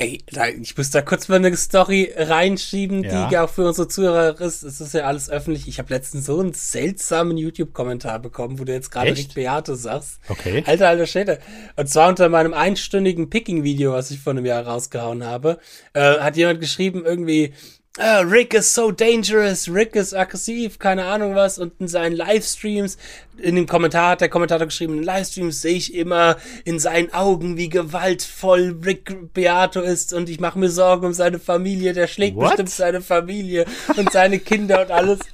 Ey, 0.00 0.22
da, 0.30 0.46
ich 0.46 0.76
muss 0.76 0.90
da 0.90 1.02
kurz 1.02 1.26
mal 1.26 1.36
eine 1.36 1.56
Story 1.56 2.12
reinschieben, 2.16 3.02
Ja. 3.02 3.28
die 3.28 3.36
auch 3.36 3.50
für 3.50 3.66
unsere 3.66 3.88
Zuhörer 3.88 4.40
ist. 4.40 4.62
Es 4.62 4.80
ist 4.80 4.94
ja 4.94 5.02
alles 5.02 5.28
öffentlich. 5.28 5.66
Ich 5.66 5.80
habe 5.80 5.92
letztens 5.92 6.26
so 6.26 6.38
einen 6.38 6.52
seltsamen 6.54 7.36
YouTube-Kommentar 7.36 8.20
bekommen, 8.20 8.60
wo 8.60 8.64
du 8.64 8.72
jetzt 8.72 8.92
gerade? 8.92 9.10
Rick 9.10 9.34
Beate 9.34 9.74
sagst. 9.74 10.20
Okay. 10.28 10.62
Alter, 10.66 10.88
alter 10.88 11.06
Schäde. 11.06 11.40
Und 11.74 11.88
zwar 11.88 12.08
unter 12.10 12.28
meinem 12.28 12.54
einstündigen 12.54 13.28
Picking-Video, 13.28 13.92
was 13.92 14.12
ich 14.12 14.20
vor 14.20 14.30
einem 14.34 14.46
Jahr 14.46 14.64
rausgehauen 14.64 15.24
habe, 15.24 15.58
äh, 15.94 16.18
hat 16.20 16.36
jemand 16.36 16.60
geschrieben 16.60 17.04
irgendwie, 17.04 17.52
ah, 17.98 18.20
Rick 18.20 18.54
is 18.54 18.72
so 18.72 18.90
dangerous, 18.90 19.68
Rick 19.68 19.94
is 19.96 20.14
aggressiv, 20.14 20.78
keine 20.78 21.04
Ahnung 21.04 21.34
was. 21.34 21.58
Und 21.58 21.72
in 21.80 21.88
seinen 21.88 22.16
Livestreams, 22.16 22.96
in 23.38 23.56
dem 23.56 23.66
Kommentar 23.66 24.10
hat 24.12 24.20
der 24.20 24.28
Kommentator 24.28 24.66
geschrieben, 24.66 24.98
in 24.98 25.02
Livestreams 25.02 25.60
sehe 25.62 25.76
ich 25.76 25.94
immer 25.94 26.36
in 26.64 26.78
seinen 26.78 27.12
Augen, 27.12 27.56
wie 27.56 27.68
gewaltvoll 27.68 28.76
Rick 28.84 29.32
Beato 29.34 29.80
ist 29.80 30.12
und 30.12 30.28
ich 30.28 30.40
mache 30.40 30.58
mir 30.58 30.70
Sorgen 30.70 31.06
um 31.06 31.12
seine 31.12 31.38
Familie, 31.38 31.92
der 31.92 32.06
schlägt 32.06 32.36
What? 32.36 32.48
bestimmt 32.50 32.70
seine 32.70 33.00
Familie 33.00 33.64
und 33.96 34.10
seine 34.12 34.38
Kinder 34.38 34.82
und 34.82 34.90
alles. 34.90 35.18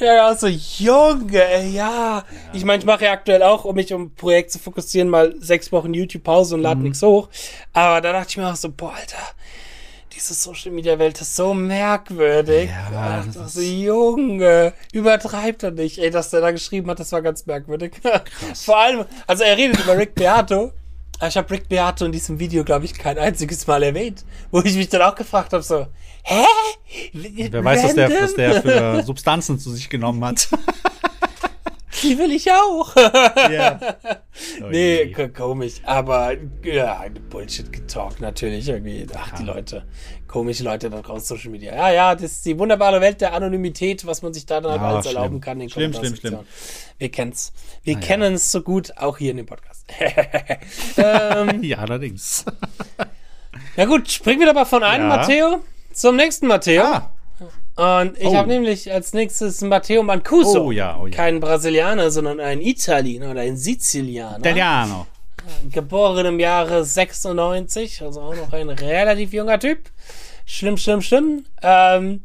Ja, 0.00 0.14
ja, 0.14 0.34
so, 0.36 0.46
Junge, 0.46 1.42
ey, 1.42 1.70
ja. 1.72 2.24
Ich 2.52 2.64
meine, 2.64 2.78
ich 2.78 2.86
mache 2.86 3.06
ja 3.06 3.10
aktuell 3.10 3.42
auch, 3.42 3.64
um 3.64 3.74
mich 3.74 3.92
um 3.92 4.02
ein 4.02 4.14
Projekt 4.14 4.52
zu 4.52 4.60
fokussieren, 4.60 5.08
mal 5.08 5.34
sechs 5.40 5.72
Wochen 5.72 5.92
YouTube-Pause 5.92 6.54
und 6.54 6.60
Mhm. 6.60 6.64
lade 6.66 6.80
nichts 6.82 7.02
hoch. 7.02 7.28
Aber 7.72 8.00
da 8.00 8.12
dachte 8.12 8.28
ich 8.30 8.36
mir 8.36 8.46
auch 8.48 8.54
so, 8.54 8.70
boah, 8.70 8.94
Alter, 8.94 9.16
diese 10.18 10.34
Social-Media-Welt 10.34 11.20
ist 11.20 11.36
so 11.36 11.54
merkwürdig. 11.54 12.70
Ja, 12.70 13.22
Ach, 13.22 13.32
das 13.32 13.54
so, 13.54 13.60
Junge, 13.60 14.72
übertreibt 14.92 15.62
er 15.62 15.70
nicht. 15.70 15.98
Ey, 15.98 16.10
dass 16.10 16.30
der 16.30 16.40
da 16.40 16.50
geschrieben 16.50 16.90
hat, 16.90 17.00
das 17.00 17.12
war 17.12 17.22
ganz 17.22 17.46
merkwürdig. 17.46 17.92
Vor 18.54 18.76
allem, 18.78 19.04
also 19.26 19.44
er 19.44 19.56
redet 19.56 19.80
über 19.80 19.96
Rick 19.96 20.14
Beato. 20.14 20.72
aber 21.18 21.28
Ich 21.28 21.36
habe 21.36 21.50
Rick 21.50 21.68
Beato 21.68 22.04
in 22.04 22.12
diesem 22.12 22.38
Video, 22.38 22.64
glaube 22.64 22.84
ich, 22.84 22.94
kein 22.94 23.18
einziges 23.18 23.66
Mal 23.66 23.82
erwähnt. 23.82 24.24
Wo 24.50 24.60
ich 24.60 24.74
mich 24.74 24.88
dann 24.88 25.02
auch 25.02 25.14
gefragt 25.14 25.52
habe, 25.52 25.62
so, 25.62 25.86
hä? 26.24 26.44
Wer 27.12 27.64
weiß, 27.64 27.84
was 27.84 27.94
der, 27.94 28.10
was 28.10 28.34
der 28.34 28.62
für 28.62 29.02
Substanzen 29.04 29.58
zu 29.58 29.70
sich 29.70 29.88
genommen 29.88 30.24
hat. 30.24 30.48
Die 32.02 32.16
will 32.18 32.32
ich 32.32 32.50
auch. 32.52 32.94
ja. 33.50 33.78
Oh 34.62 34.68
Nee, 34.68 35.12
je. 35.16 35.28
komisch. 35.30 35.74
Aber 35.82 36.32
ja, 36.62 37.04
Bullshit-Getalk 37.28 38.20
natürlich 38.20 38.68
irgendwie. 38.68 39.04
Ach, 39.16 39.32
die 39.32 39.42
Leute. 39.42 39.84
Komische 40.28 40.62
Leute 40.62 40.90
da 40.90 41.00
draußen 41.02 41.36
Social 41.36 41.50
Media. 41.50 41.74
Ja, 41.74 41.90
ja, 41.90 42.14
das 42.14 42.22
ist 42.32 42.46
die 42.46 42.56
wunderbare 42.56 43.00
Welt 43.00 43.20
der 43.20 43.32
Anonymität, 43.32 44.06
was 44.06 44.22
man 44.22 44.32
sich 44.32 44.46
da 44.46 44.60
dann 44.60 44.72
halt 44.80 44.82
alles 44.82 45.06
schlimm. 45.06 45.16
erlauben 45.16 45.40
kann. 45.40 45.60
In 45.60 45.68
Schlimm, 45.70 45.92
schlimm, 45.92 46.02
Kommentarsektionen. 46.02 46.46
Wir 46.98 47.08
kennen's. 47.10 47.52
Wir 47.82 47.96
Ah, 47.96 48.00
ja. 48.00 48.06
kennen 48.06 48.34
es 48.34 48.52
so 48.52 48.60
gut, 48.62 48.92
auch 48.96 49.18
hier 49.18 49.32
in 49.32 49.38
dem 49.38 49.46
Podcast. 49.46 49.84
ähm, 50.98 51.62
ja, 51.64 51.78
allerdings. 51.78 52.44
ja 53.76 53.84
gut, 53.86 54.08
springen 54.10 54.40
wir 54.40 54.46
doch 54.46 54.54
mal 54.54 54.64
von 54.66 54.82
einem 54.84 55.08
Ja. 55.10 55.16
Matteo 55.16 55.60
zum 55.92 56.14
nächsten 56.16 56.46
Matteo. 56.46 56.84
Ah, 56.84 57.10
Und 57.78 58.18
ich 58.18 58.26
Oh. 58.26 58.34
habe 58.36 58.48
nämlich 58.48 58.92
als 58.92 59.12
nächstes 59.12 59.60
Matteo 59.60 60.02
Mancuso. 60.02 60.64
Oh 60.64 60.70
ja, 60.72 60.98
oh 60.98 61.06
ja. 61.06 61.14
Kein 61.14 61.38
Brasilianer, 61.38 62.10
sondern 62.10 62.40
ein 62.40 62.60
Italiener 62.60 63.30
oder 63.30 63.42
ein 63.42 63.56
Sizilianer. 63.56 64.38
Italiano. 64.40 65.06
Geboren 65.70 66.26
im 66.26 66.40
Jahre 66.40 66.84
96, 66.84 68.02
also 68.02 68.20
auch 68.20 68.34
noch 68.34 68.52
ein 68.52 68.68
relativ 68.68 69.32
junger 69.32 69.60
Typ. 69.60 69.78
Schlimm, 70.44 70.76
schlimm, 70.76 71.00
schlimm. 71.02 71.44
Ähm, 71.62 72.24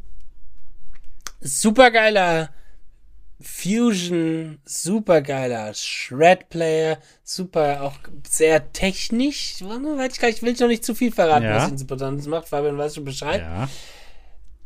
supergeiler 1.40 2.50
Fusion, 3.40 4.58
supergeiler 4.64 5.72
Shred-Player, 5.74 6.98
super, 7.22 7.82
auch 7.82 7.94
sehr 8.28 8.72
technisch. 8.72 9.56
Ich, 9.60 9.62
ich 9.62 10.42
will 10.42 10.54
noch 10.58 10.68
nicht 10.68 10.84
zu 10.84 10.94
viel 10.94 11.12
verraten, 11.12 11.44
Ja. 11.44 11.56
was 11.56 11.70
ihn 11.70 11.78
so 11.78 11.84
besonders 11.84 12.26
macht. 12.26 12.48
Fabian 12.48 12.76
weiß 12.78 12.94
schon 12.96 13.04
Bescheid 13.04 13.40
Ja. 13.42 13.68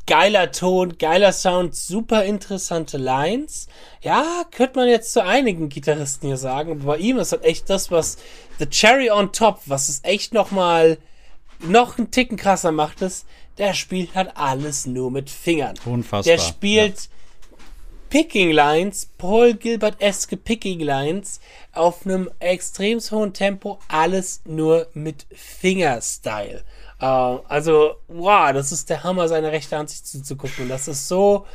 Geiler 0.08 0.50
Ton, 0.50 0.96
geiler 0.98 1.32
Sound, 1.32 1.76
super 1.76 2.24
interessante 2.24 2.96
Lines. 2.96 3.68
Ja, 4.00 4.42
könnte 4.50 4.80
man 4.80 4.88
jetzt 4.88 5.12
zu 5.12 5.22
einigen 5.22 5.68
Gitarristen 5.68 6.26
hier 6.26 6.38
sagen. 6.38 6.72
Aber 6.72 6.84
bei 6.84 6.96
ihm 6.96 7.18
ist 7.18 7.32
halt 7.32 7.44
echt 7.44 7.70
das, 7.70 7.90
was 7.90 8.16
The 8.58 8.66
Cherry 8.66 9.10
on 9.10 9.32
Top, 9.32 9.60
was 9.66 9.88
es 9.88 10.00
echt 10.02 10.32
noch 10.32 10.50
mal 10.50 10.98
noch 11.60 11.98
einen 11.98 12.10
Ticken 12.10 12.38
krasser 12.38 12.72
macht, 12.72 13.02
ist, 13.02 13.26
der 13.58 13.74
spielt 13.74 14.14
halt 14.14 14.30
alles 14.34 14.86
nur 14.86 15.10
mit 15.10 15.28
Fingern. 15.28 15.74
Unfassbar. 15.84 16.36
Der 16.36 16.42
spielt 16.42 17.10
Picking 18.08 18.52
Lines, 18.52 19.10
Paul 19.18 19.54
Gilbert-eske 19.54 20.38
Picking 20.38 20.80
Lines 20.80 21.40
auf 21.72 22.06
einem 22.06 22.30
extrem 22.38 23.00
hohen 23.10 23.34
Tempo, 23.34 23.78
alles 23.88 24.40
nur 24.46 24.88
mit 24.94 25.26
Fingerstyle. 25.34 26.64
Äh, 27.00 27.04
also, 27.04 27.94
wow, 28.08 28.52
das 28.52 28.72
ist 28.72 28.90
der 28.90 29.04
Hammer, 29.04 29.28
seine 29.28 29.52
rechte 29.52 29.76
Hand 29.76 29.90
sich 29.90 30.04
zuzugucken. 30.04 30.64
Und 30.64 30.68
das 30.68 30.88
ist 30.88 31.08
so 31.08 31.46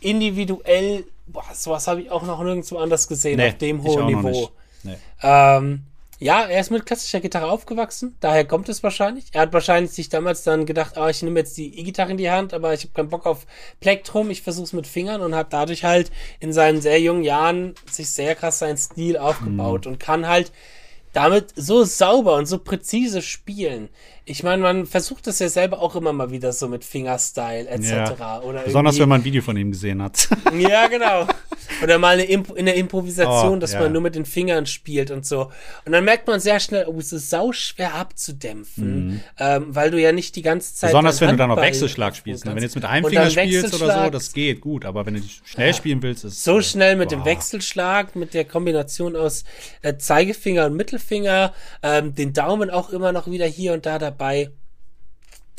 individuell, 0.00 1.04
boah, 1.26 1.44
sowas 1.52 1.86
habe 1.86 2.02
ich 2.02 2.10
auch 2.10 2.22
noch 2.22 2.42
nirgendwo 2.42 2.78
anders 2.78 3.08
gesehen, 3.08 3.36
Nee, 3.36 3.48
auf 3.48 3.58
dem 3.58 3.82
hohen 3.82 4.06
Niveau. 4.06 4.50
Nee. 4.82 4.96
Ähm, 5.22 5.82
ja, 6.20 6.42
er 6.46 6.60
ist 6.60 6.70
mit 6.70 6.84
klassischer 6.84 7.20
Gitarre 7.20 7.48
aufgewachsen, 7.48 8.16
daher 8.18 8.44
kommt 8.44 8.68
es 8.68 8.82
wahrscheinlich. 8.82 9.26
Er 9.32 9.42
hat 9.42 9.52
wahrscheinlich 9.52 9.92
sich 9.92 10.08
damals 10.08 10.42
dann 10.42 10.66
gedacht, 10.66 10.98
ah, 10.98 11.08
ich 11.08 11.22
nehme 11.22 11.38
jetzt 11.38 11.56
die 11.56 11.78
E-Gitarre 11.78 12.10
in 12.10 12.16
die 12.16 12.30
Hand, 12.30 12.52
aber 12.52 12.74
ich 12.74 12.82
habe 12.82 12.92
keinen 12.92 13.08
Bock 13.08 13.24
auf 13.24 13.46
Plektrum, 13.78 14.28
ich 14.30 14.42
versuche 14.42 14.64
es 14.64 14.72
mit 14.72 14.88
Fingern 14.88 15.20
und 15.20 15.36
hat 15.36 15.52
dadurch 15.52 15.84
halt 15.84 16.10
in 16.40 16.52
seinen 16.52 16.80
sehr 16.80 17.00
jungen 17.00 17.22
Jahren 17.22 17.74
sich 17.88 18.10
sehr 18.10 18.34
krass 18.34 18.58
seinen 18.58 18.76
Stil 18.76 19.16
aufgebaut 19.16 19.86
und 19.86 20.00
kann 20.00 20.26
halt 20.26 20.50
damit 21.12 21.52
so 21.54 21.84
sauber 21.84 22.34
und 22.34 22.46
so 22.46 22.58
präzise 22.58 23.22
spielen. 23.22 23.88
Ich 24.30 24.42
meine, 24.42 24.60
man 24.62 24.84
versucht 24.86 25.26
das 25.26 25.38
ja 25.38 25.48
selber 25.48 25.80
auch 25.80 25.96
immer 25.96 26.12
mal 26.12 26.30
wieder 26.30 26.52
so 26.52 26.68
mit 26.68 26.84
Fingerstyle 26.84 27.66
etc. 27.66 27.90
Ja. 28.18 28.40
Oder 28.42 28.60
Besonders 28.62 28.98
wenn 28.98 29.08
man 29.08 29.22
ein 29.22 29.24
Video 29.24 29.40
von 29.40 29.56
ihm 29.56 29.70
gesehen 29.70 30.02
hat. 30.02 30.28
ja, 30.58 30.86
genau. 30.86 31.26
Oder 31.82 31.98
mal 31.98 32.20
Imp 32.20 32.50
in 32.56 32.66
der 32.66 32.74
Improvisation, 32.74 33.56
Oh, 33.56 33.60
dass 33.60 33.72
ja. 33.72 33.80
man 33.80 33.92
nur 33.92 34.02
mit 34.02 34.14
den 34.14 34.26
Fingern 34.26 34.66
spielt 34.66 35.10
und 35.10 35.24
so. 35.24 35.50
Und 35.86 35.92
dann 35.92 36.04
merkt 36.04 36.26
man 36.26 36.40
sehr 36.40 36.60
schnell, 36.60 36.86
oh, 36.88 36.98
es 36.98 37.12
ist 37.12 37.30
sauschwer 37.30 37.94
abzudämpfen, 37.94 39.22
ähm, 39.38 39.66
weil 39.68 39.90
du 39.90 39.98
ja 40.00 40.12
nicht 40.12 40.36
die 40.36 40.42
ganze 40.42 40.74
Zeit. 40.74 40.88
Mhm. 40.88 40.92
Besonders 40.92 41.20
wenn 41.20 41.30
du 41.30 41.36
dann 41.36 41.48
noch 41.48 41.56
Handball 41.56 41.70
Wechselschlag 41.70 42.16
spielst. 42.16 42.44
ne? 42.44 42.50
Wenn 42.50 42.58
du 42.58 42.64
jetzt 42.64 42.74
mit 42.74 42.84
einem 42.84 43.06
Finger 43.06 43.30
spielst 43.30 43.74
oder 43.80 44.04
so, 44.04 44.10
das 44.10 44.32
geht 44.32 44.60
gut. 44.60 44.84
Aber 44.84 45.06
wenn 45.06 45.14
du 45.14 45.22
schnell 45.44 45.72
spielen 45.72 46.02
willst, 46.02 46.24
ist 46.24 46.44
so 46.44 46.60
schnell 46.60 46.96
mit 46.96 47.10
dem 47.12 47.20
boah. 47.20 47.26
Wechselschlag, 47.26 48.14
mit 48.14 48.34
der 48.34 48.44
Kombination 48.44 49.16
aus 49.16 49.44
äh, 49.80 49.96
Zeigefinger 49.96 50.66
und 50.66 50.76
Mittelfinger, 50.76 51.54
ähm, 51.82 52.14
den 52.14 52.34
Daumen 52.34 52.68
auch 52.70 52.90
immer 52.90 53.12
noch 53.12 53.30
wieder 53.30 53.46
hier 53.46 53.72
und 53.72 53.86
da 53.86 53.98
dabei. 53.98 54.17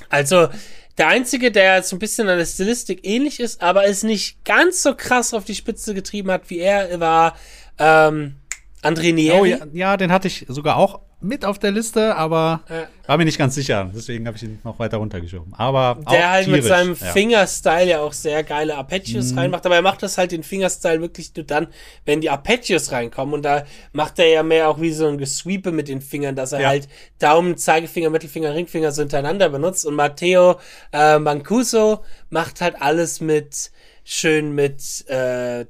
Also, 0.09 0.49
der 0.97 1.07
einzige, 1.07 1.51
der 1.51 1.81
so 1.83 1.95
ein 1.95 1.99
bisschen 1.99 2.27
an 2.27 2.37
der 2.37 2.45
Stilistik 2.45 3.05
ähnlich 3.05 3.39
ist, 3.39 3.61
aber 3.61 3.85
es 3.85 4.03
nicht 4.03 4.43
ganz 4.43 4.83
so 4.83 4.95
krass 4.95 5.33
auf 5.33 5.45
die 5.45 5.55
Spitze 5.55 5.93
getrieben 5.93 6.29
hat, 6.29 6.49
wie 6.49 6.59
er 6.59 6.99
war, 6.99 7.35
ähm, 7.77 8.35
André 8.81 9.13
Nieri. 9.13 9.39
Oh, 9.39 9.45
ja, 9.45 9.59
ja, 9.73 9.97
den 9.97 10.11
hatte 10.11 10.27
ich 10.27 10.45
sogar 10.47 10.77
auch 10.77 11.01
mit 11.21 11.43
auf 11.43 11.59
der 11.59 11.71
Liste, 11.71 12.15
aber 12.15 12.61
Ja. 12.69 12.87
war 13.07 13.17
mir 13.17 13.25
nicht 13.25 13.37
ganz 13.37 13.55
sicher. 13.55 13.91
Deswegen 13.93 14.25
habe 14.25 14.37
ich 14.37 14.43
ihn 14.43 14.59
noch 14.63 14.79
weiter 14.79 14.97
runtergeschoben. 14.97 15.53
Aber 15.53 15.99
Der 16.09 16.29
halt 16.31 16.47
mit 16.47 16.61
tierisch, 16.63 16.69
seinem 16.69 16.89
ja. 16.99 17.11
Fingerstyle 17.11 17.85
ja 17.89 17.99
auch 18.01 18.13
sehr 18.13 18.43
geile 18.43 18.75
Arpeggios 18.77 19.35
reinmacht, 19.35 19.65
aber 19.65 19.75
er 19.75 19.81
macht 19.81 20.01
das 20.01 20.17
halt 20.17 20.31
den 20.31 20.43
Fingerstyle 20.43 21.01
wirklich 21.01 21.35
nur 21.35 21.45
dann, 21.45 21.67
wenn 22.05 22.21
die 22.21 22.29
Arpeggios 22.29 22.91
reinkommen 22.91 23.33
und 23.33 23.43
da 23.43 23.65
macht 23.91 24.17
er 24.19 24.27
ja 24.27 24.43
mehr 24.43 24.69
auch 24.69 24.79
wie 24.79 24.91
so 24.93 25.07
ein 25.07 25.17
Gesweepe 25.17 25.71
mit 25.71 25.87
den 25.89 26.01
Fingern, 26.01 26.35
dass 26.35 26.51
er 26.53 26.61
Ja. 26.61 26.67
halt 26.69 26.87
Daumen, 27.19 27.57
Zeigefinger, 27.57 28.09
Mittelfinger, 28.09 28.53
Ringfinger 28.53 28.91
so 28.91 29.01
hintereinander 29.01 29.49
benutzt 29.49 29.85
und 29.85 29.95
Matteo 29.95 30.59
äh, 30.93 31.19
Mancuso 31.19 32.03
macht 32.29 32.61
halt 32.61 32.81
alles 32.81 33.19
mit 33.19 33.71
schön 34.05 34.55
mit 34.55 35.07
äh. 35.09 35.65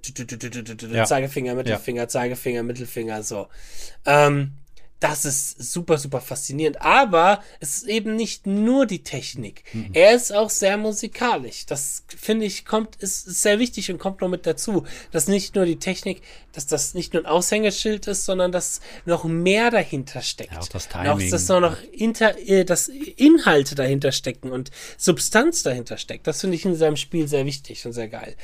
Zeigefinger, 1.05 1.55
Mittelfinger, 1.55 2.07
Zeigefinger, 2.07 2.63
Mittelfinger, 2.63 3.23
so. 3.23 3.47
Ähm, 4.05 4.53
das 4.99 5.23
ist 5.23 5.71
super, 5.71 5.97
super 5.97 6.19
faszinierend. 6.19 6.81
Aber 6.81 7.41
es 7.59 7.77
ist 7.77 7.87
eben 7.87 8.15
nicht 8.15 8.45
nur 8.45 8.85
die 8.85 9.03
Technik. 9.03 9.63
Mhm. 9.73 9.91
Er 9.93 10.13
ist 10.13 10.33
auch 10.33 10.49
sehr 10.49 10.77
musikalisch. 10.77 11.65
Das 11.65 12.03
finde 12.07 12.45
ich 12.45 12.65
kommt, 12.65 12.97
ist, 12.97 13.27
ist 13.27 13.41
sehr 13.41 13.59
wichtig 13.59 13.91
und 13.91 13.97
kommt 13.97 14.21
noch 14.21 14.27
mit 14.27 14.45
dazu. 14.45 14.85
Dass 15.11 15.27
nicht 15.27 15.55
nur 15.55 15.65
die 15.65 15.77
Technik, 15.77 16.21
dass 16.51 16.67
das 16.67 16.93
nicht 16.93 17.13
nur 17.13 17.23
ein 17.23 17.27
Aushängeschild 17.27 18.07
ist, 18.07 18.25
sondern 18.25 18.51
dass 18.51 18.81
noch 19.05 19.23
mehr 19.23 19.71
dahinter 19.71 20.21
steckt. 20.21 20.51
Ja, 20.51 20.59
auch 20.59 20.67
das 20.67 20.89
Timing. 20.89 21.31
dass 21.31 21.47
noch 21.47 21.77
inter, 21.91 22.37
äh, 22.39 22.65
dass 22.65 22.89
Inhalte 22.89 23.75
dahinter 23.75 24.11
stecken 24.11 24.51
und 24.51 24.69
Substanz 24.97 25.63
dahinter 25.63 25.97
steckt. 25.97 26.27
Das 26.27 26.41
finde 26.41 26.57
ich 26.57 26.65
in 26.65 26.75
seinem 26.75 26.97
Spiel 26.97 27.27
sehr 27.27 27.45
wichtig 27.45 27.85
und 27.85 27.93
sehr 27.93 28.09
geil. 28.09 28.35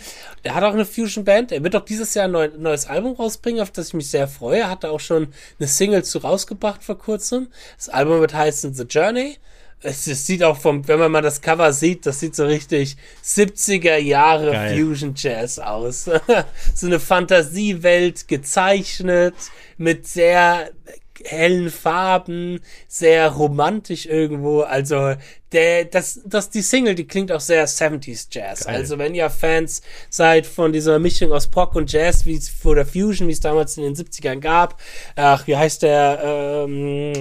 Er 0.43 0.55
hat 0.55 0.63
auch 0.63 0.73
eine 0.73 0.85
Fusion 0.85 1.25
Band. 1.25 1.51
Er 1.51 1.63
wird 1.63 1.75
auch 1.75 1.83
dieses 1.83 2.13
Jahr 2.13 2.25
ein 2.25 2.31
neu, 2.31 2.49
neues 2.57 2.85
Album 2.85 3.13
rausbringen, 3.13 3.61
auf 3.61 3.71
das 3.71 3.89
ich 3.89 3.93
mich 3.93 4.09
sehr 4.09 4.27
freue. 4.27 4.59
Er 4.59 4.69
hatte 4.69 4.89
auch 4.89 4.99
schon 4.99 5.33
eine 5.59 5.67
Single 5.67 6.03
zu 6.03 6.19
rausgebracht 6.45 6.83
vor 6.83 6.97
kurzem. 6.97 7.47
Das 7.77 7.89
Album 7.89 8.19
wird 8.19 8.33
heißen 8.33 8.73
The 8.73 8.83
Journey. 8.83 9.37
Es, 9.81 10.07
es 10.07 10.25
sieht 10.25 10.41
auch 10.41 10.57
vom, 10.57 10.87
wenn 10.87 10.99
man 10.99 11.11
mal 11.11 11.21
das 11.21 11.41
Cover 11.41 11.71
sieht, 11.73 12.05
das 12.05 12.19
sieht 12.19 12.35
so 12.35 12.45
richtig 12.45 12.97
70er 13.23 13.97
Jahre 13.97 14.51
Geil. 14.51 14.77
Fusion 14.77 15.13
Jazz 15.15 15.59
aus. 15.59 16.05
so 16.75 16.87
eine 16.87 16.99
Fantasiewelt 16.99 18.27
gezeichnet 18.27 19.35
mit 19.77 20.07
sehr 20.07 20.71
hellen 21.23 21.69
Farben, 21.69 22.59
sehr 22.87 23.29
romantisch 23.29 24.05
irgendwo. 24.05 24.61
Also 24.61 25.15
der, 25.51 25.85
das, 25.85 26.21
das, 26.25 26.49
die 26.49 26.61
Single, 26.61 26.95
die 26.95 27.07
klingt 27.07 27.31
auch 27.31 27.39
sehr 27.39 27.67
70s 27.67 28.27
Jazz. 28.31 28.65
Geil. 28.65 28.75
Also 28.75 28.97
wenn 28.97 29.15
ihr 29.15 29.29
Fans 29.29 29.81
seid 30.09 30.45
von 30.45 30.73
dieser 30.73 30.99
Mischung 30.99 31.31
aus 31.31 31.47
Pop 31.47 31.75
und 31.75 31.91
Jazz, 31.91 32.25
wie 32.25 32.35
es 32.35 32.49
vor 32.49 32.75
der 32.75 32.85
Fusion, 32.85 33.27
wie 33.27 33.33
es 33.33 33.39
damals 33.39 33.77
in 33.77 33.83
den 33.83 33.95
70ern 33.95 34.39
gab. 34.39 34.79
Ach, 35.15 35.47
wie 35.47 35.55
heißt 35.55 35.83
der, 35.83 36.65
ähm, 36.67 37.13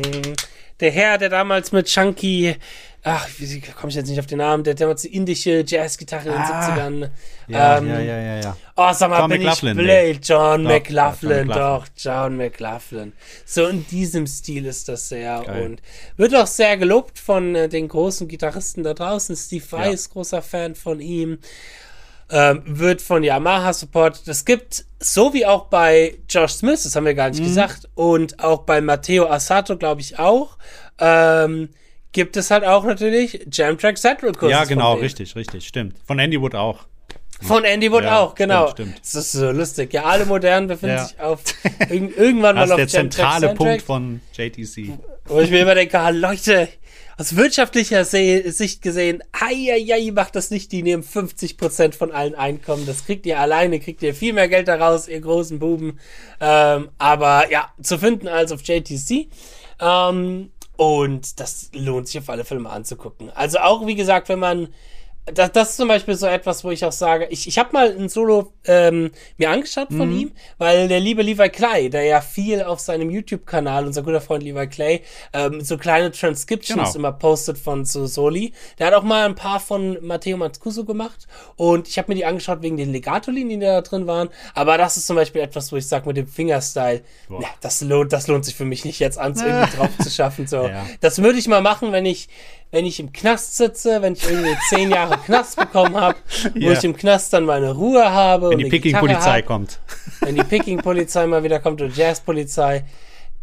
der 0.80 0.90
Herr, 0.90 1.18
der 1.18 1.28
damals 1.28 1.72
mit 1.72 1.86
Chunky, 1.86 2.56
ach, 3.02 3.28
wie 3.38 3.60
komme 3.60 3.90
ich 3.90 3.94
jetzt 3.96 4.08
nicht 4.08 4.18
auf 4.18 4.26
den 4.26 4.38
Namen, 4.38 4.64
der 4.64 4.74
damals 4.74 5.02
die 5.02 5.14
indische 5.14 5.62
Jazzgitarre 5.66 6.26
in 6.28 6.32
den 6.32 6.40
Ah. 6.42 6.68
70ern. 6.76 7.10
Ja, 7.48 7.78
ähm, 7.78 7.88
ja, 7.88 8.00
ja, 8.00 8.18
ja, 8.18 8.40
ja. 8.40 8.56
Oh, 8.76 8.90
sag 8.92 9.10
mal, 9.10 9.20
John 9.20 9.30
bin 9.30 9.42
McLaughlin, 9.42 9.78
ich 9.78 9.84
blöd. 9.84 10.18
John 10.26 10.64
Doch, 10.64 10.70
McLaughlin, 10.70 11.48
ja, 11.48 11.54
John 11.56 11.80
doch, 11.80 11.86
John 11.96 12.36
McLaughlin. 12.36 13.12
So 13.44 13.66
in 13.66 13.86
diesem 13.88 14.26
Stil 14.26 14.66
ist 14.66 14.88
das 14.88 15.08
sehr 15.08 15.42
Geil. 15.46 15.62
und 15.66 15.82
wird 16.16 16.34
auch 16.34 16.46
sehr 16.46 16.76
gelobt 16.76 17.18
von 17.18 17.54
äh, 17.54 17.68
den 17.68 17.88
großen 17.88 18.26
Gitarristen 18.26 18.82
da 18.82 18.94
draußen. 18.94 19.36
Steve 19.36 19.64
Vai 19.70 19.86
Ja. 19.86 19.92
ist 19.92 20.10
großer 20.10 20.42
Fan 20.42 20.74
von 20.74 21.00
ihm. 21.00 21.38
Ähm, 22.30 22.62
wird 22.64 23.02
von 23.02 23.22
Yamaha 23.22 23.72
supported. 23.74 24.26
Es 24.28 24.44
gibt, 24.44 24.84
so 24.98 25.34
wie 25.34 25.44
auch 25.44 25.66
bei 25.66 26.16
Josh 26.28 26.52
Smith, 26.52 26.82
das 26.84 26.96
haben 26.96 27.04
wir 27.04 27.14
gar 27.14 27.28
nicht 27.28 27.40
Mhm. 27.40 27.44
gesagt, 27.44 27.88
und 27.94 28.42
auch 28.42 28.62
bei 28.62 28.80
Matteo 28.80 29.26
Asato, 29.28 29.76
glaube 29.76 30.00
ich 30.00 30.18
auch, 30.18 30.56
ähm, 30.98 31.68
gibt 32.12 32.36
es 32.36 32.50
halt 32.50 32.64
auch 32.64 32.84
natürlich 32.84 33.46
Jamtrack 33.52 33.98
Central 33.98 34.32
Kurse. 34.32 34.52
Ja, 34.52 34.64
genau, 34.64 34.94
richtig, 34.94 35.36
richtig, 35.36 35.66
stimmt. 35.68 35.96
Von 36.06 36.18
Andy 36.18 36.40
Wood 36.40 36.54
auch. 36.54 36.86
Von 37.42 37.64
Andy 37.64 37.90
Wood 37.92 38.04
Ja, 38.04 38.20
auch, 38.20 38.34
genau. 38.34 38.68
stimmt, 38.70 38.90
stimmt. 38.90 39.00
Das 39.04 39.14
ist 39.14 39.32
so 39.32 39.50
lustig. 39.50 39.92
Ja, 39.92 40.04
alle 40.04 40.24
modernen 40.24 40.66
befinden 40.68 40.96
Ja. 40.96 41.04
sich 41.04 41.20
auf 41.20 41.40
irg 41.90 42.16
irgendwann 42.16 42.56
Das 42.56 42.68
mal 42.70 42.76
ist 42.80 42.84
auf 42.86 42.92
der 42.92 43.00
Jam 43.02 43.10
zentrale 43.10 43.46
Soundtrack, 43.48 43.56
Punkt 43.56 43.82
von 43.82 44.20
JTC. 44.34 44.92
Wo 45.26 45.40
ich 45.40 45.50
mir 45.50 45.60
immer 45.60 45.74
denke, 45.74 45.98
ah, 45.98 46.08
Leute, 46.10 46.68
aus 47.16 47.36
wirtschaftlicher 47.36 48.04
Sicht 48.04 48.82
gesehen, 48.82 49.22
ai, 49.32 50.10
macht 50.12 50.36
das 50.36 50.50
nicht, 50.50 50.72
die 50.72 50.82
nehmen 50.82 51.02
50% 51.02 51.94
von 51.94 52.12
allen 52.12 52.34
Einkommen. 52.34 52.86
Das 52.86 53.04
kriegt 53.06 53.26
ihr 53.26 53.38
alleine, 53.38 53.80
kriegt 53.80 54.02
ihr 54.02 54.14
viel 54.14 54.32
mehr 54.32 54.48
Geld 54.48 54.68
daraus, 54.68 55.08
ihr 55.08 55.20
großen 55.20 55.58
Buben. 55.58 55.98
Ähm, 56.40 56.90
aber 56.98 57.50
ja, 57.50 57.72
zu 57.80 57.98
finden 57.98 58.28
als 58.28 58.52
auf 58.52 58.62
JTC. 58.62 59.28
Ähm, 59.80 60.50
und 60.76 61.38
das 61.38 61.70
lohnt 61.72 62.08
sich 62.08 62.18
auf 62.18 62.28
alle 62.28 62.44
mal 62.58 62.70
anzugucken. 62.70 63.30
Also 63.30 63.58
auch, 63.58 63.86
wie 63.86 63.94
gesagt, 63.94 64.28
wenn 64.28 64.40
man 64.40 64.68
das, 65.32 65.52
das 65.52 65.70
ist 65.70 65.76
zum 65.78 65.88
Beispiel 65.88 66.14
so 66.16 66.26
etwas, 66.26 66.64
wo 66.64 66.70
ich 66.70 66.84
auch 66.84 66.92
sage, 66.92 67.26
ich, 67.30 67.48
ich 67.48 67.58
habe 67.58 67.70
mal 67.72 67.96
ein 67.96 68.08
Solo 68.10 68.52
ähm, 68.66 69.10
mir 69.38 69.48
angeschaut 69.50 69.88
von 69.88 70.10
Mhm. 70.10 70.18
ihm, 70.18 70.32
weil 70.58 70.86
der 70.88 71.00
liebe 71.00 71.22
Levi 71.22 71.48
Clay, 71.48 71.88
der 71.88 72.02
ja 72.04 72.20
viel 72.20 72.62
auf 72.62 72.78
seinem 72.80 73.08
YouTube-Kanal, 73.10 73.86
unser 73.86 74.02
guter 74.02 74.20
Freund 74.20 74.42
Levi 74.42 74.66
Clay, 74.66 75.02
ähm, 75.32 75.62
so 75.62 75.78
kleine 75.78 76.10
Transcriptions 76.12 76.92
Genau. 76.92 76.94
immer 77.08 77.12
postet 77.12 77.56
von 77.56 77.84
so 77.86 78.06
Soli. 78.06 78.52
Der 78.78 78.88
hat 78.88 78.94
auch 78.94 79.02
mal 79.02 79.24
ein 79.26 79.34
paar 79.34 79.60
von 79.60 79.96
Matteo 80.04 80.36
Mancuso 80.36 80.84
gemacht 80.84 81.26
und 81.56 81.88
ich 81.88 81.96
habe 81.96 82.08
mir 82.12 82.16
die 82.16 82.26
angeschaut 82.26 82.60
wegen 82.62 82.76
den 82.76 82.92
Legato-Linien, 82.92 83.60
die 83.60 83.66
da 83.66 83.80
drin 83.80 84.06
waren. 84.06 84.28
Aber 84.54 84.76
das 84.76 84.96
ist 84.98 85.06
zum 85.06 85.16
Beispiel 85.16 85.40
etwas, 85.40 85.72
wo 85.72 85.76
ich 85.76 85.86
sage, 85.88 86.06
mit 86.06 86.16
dem 86.18 86.26
Fingerstyle, 86.28 87.02
Boah. 87.28 87.40
ja, 87.40 87.48
das 87.62 87.80
lohnt, 87.80 88.12
das 88.12 88.26
lohnt 88.28 88.44
sich 88.44 88.54
für 88.54 88.64
mich 88.66 88.84
nicht 88.84 88.98
jetzt 88.98 89.18
ans 89.18 89.40
irgendwie 89.40 89.70
drauf 89.76 89.90
zu 90.02 90.10
schaffen. 90.10 90.46
So. 90.46 90.64
Ja. 90.66 90.84
Das 91.00 91.22
würde 91.22 91.38
ich 91.38 91.48
mal 91.48 91.62
machen, 91.62 91.92
wenn 91.92 92.04
ich, 92.04 92.28
wenn 92.74 92.84
ich 92.86 92.98
im 92.98 93.12
Knast 93.12 93.56
sitze, 93.56 94.02
wenn 94.02 94.14
ich 94.14 94.28
irgendwie 94.28 94.56
zehn 94.68 94.90
Jahre 94.90 95.16
Knast 95.18 95.56
bekommen 95.56 95.94
habe, 95.96 96.16
wo 96.54 96.58
Ja. 96.58 96.72
ich 96.72 96.82
im 96.82 96.96
Knast 96.96 97.32
dann 97.32 97.44
meine 97.44 97.70
Ruhe 97.72 98.04
habe. 98.10 98.50
Wenn 98.50 98.56
und 98.58 98.64
die 98.64 98.68
Picking-Polizei 98.68 99.42
kommt. 99.42 99.78
Wenn 100.20 100.34
die 100.34 100.42
Picking-Polizei 100.42 101.24
mal 101.26 101.44
wieder 101.44 101.60
kommt 101.60 101.80
oder 101.80 101.92
Jazzpolizei, 101.94 102.82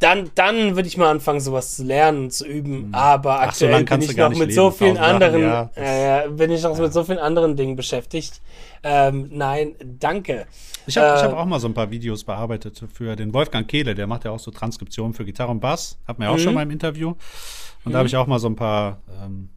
dann, 0.01 0.29
dann 0.35 0.75
würde 0.75 0.87
ich 0.87 0.97
mal 0.97 1.09
anfangen, 1.09 1.39
sowas 1.39 1.75
zu 1.75 1.83
lernen 1.83 2.23
und 2.25 2.33
zu 2.33 2.45
üben. 2.45 2.89
Aber 2.93 3.35
Ach, 3.35 3.53
so 3.53 3.65
aktuell 3.65 3.71
lang 3.71 3.85
bin 3.85 4.01
ich 4.01 4.17
noch 4.17 4.29
nicht 4.29 4.39
mit 4.39 4.49
leben, 4.49 4.55
so 4.61 4.71
vielen 4.71 4.95
tausend 4.95 5.21
Sachen, 5.21 5.35
anderen, 5.43 5.71
ja. 5.75 6.23
äh, 6.25 6.29
bin 6.29 6.51
ich 6.51 6.61
noch 6.63 6.77
mit 6.77 6.91
so 6.91 7.03
vielen 7.03 7.19
anderen 7.19 7.55
Dingen 7.55 7.75
beschäftigt. 7.75 8.41
Ähm, 8.83 9.29
nein, 9.31 9.75
danke. 9.99 10.47
Ich 10.87 10.97
habe 10.97 11.19
Äh, 11.19 11.23
hab 11.23 11.33
auch 11.33 11.45
mal 11.45 11.59
so 11.59 11.67
ein 11.67 11.73
paar 11.73 11.91
Videos 11.91 12.23
bearbeitet 12.23 12.83
für 12.93 13.15
den 13.15 13.33
Wolfgang 13.33 13.67
Kehle, 13.67 13.93
der 13.95 14.07
macht 14.07 14.25
ja 14.25 14.31
auch 14.31 14.39
so 14.39 14.49
Transkriptionen 14.51 15.13
für 15.13 15.23
Gitarre 15.23 15.51
und 15.51 15.59
Bass. 15.59 15.99
Hat 16.07 16.17
mir 16.19 16.29
auch 16.29 16.35
Mhm. 16.35 16.39
schon 16.39 16.53
mal 16.55 16.63
im 16.63 16.71
Interview. 16.71 17.13
Und 17.85 17.93
da 17.93 17.99
habe 17.99 18.07
ich 18.07 18.15
auch 18.17 18.27
mal 18.27 18.39
so 18.39 18.47
ein 18.47 18.55
paar 18.55 19.01
ähm, 19.23 19.49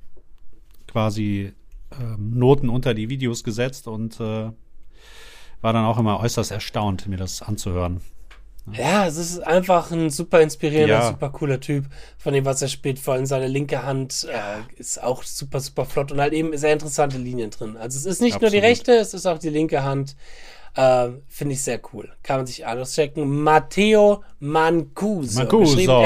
quasi 0.86 1.53
ähm, 1.99 2.32
Noten 2.38 2.68
unter 2.68 2.92
die 2.95 3.09
Videos 3.09 3.45
gesetzt 3.45 3.88
und 3.88 4.20
äh, 4.20 4.51
war 5.62 5.72
dann 5.72 5.84
auch 5.86 5.99
immer 5.99 6.20
äußerst 6.20 6.51
erstaunt, 6.53 7.07
mir 7.09 7.16
das 7.16 7.40
anzuhören. 7.40 8.01
Ja, 8.73 9.07
es 9.07 9.17
ist 9.19 9.41
einfach 9.41 9.91
ein 9.91 10.09
super 10.09 10.41
inspirierender, 10.41 10.95
Ja. 10.95 11.09
super 11.09 11.29
cooler 11.31 11.61
Typ, 11.61 11.85
von 12.17 12.33
dem, 12.33 12.45
was 12.47 12.62
er 12.62 12.69
spielt. 12.69 12.99
Vor 12.99 13.12
allem 13.15 13.27
seine 13.27 13.47
linke 13.47 13.83
Hand 13.85 14.27
äh, 14.31 14.62
ist 14.81 15.03
auch 15.03 15.23
super, 15.23 15.61
super 15.61 15.85
flott 15.85 16.11
und 16.12 16.21
halt 16.21 16.33
eben 16.33 16.57
sehr 16.57 16.73
interessante 16.73 17.19
Linien 17.19 17.51
drin. 17.51 17.77
Also 17.77 17.99
es 17.99 18.07
ist 18.07 18.23
nicht 18.23 18.41
nur 18.41 18.51
die 18.51 18.57
Absolut. 18.59 18.71
rechte, 18.79 18.93
es 18.93 19.12
ist 19.12 19.27
auch 19.27 19.39
die 19.39 19.51
linke 19.51 19.83
Hand. 19.85 20.17
Ähm, 20.77 21.23
Finde 21.29 21.55
ich 21.55 21.62
sehr 21.62 21.79
cool. 21.93 22.11
Kann 22.25 22.39
man 22.39 22.47
sich 22.47 22.67
alles 22.67 22.95
checken. 22.95 23.43
Matteo 23.45 24.25
Mancuso. 24.41 25.41
Mancuso. 25.41 26.03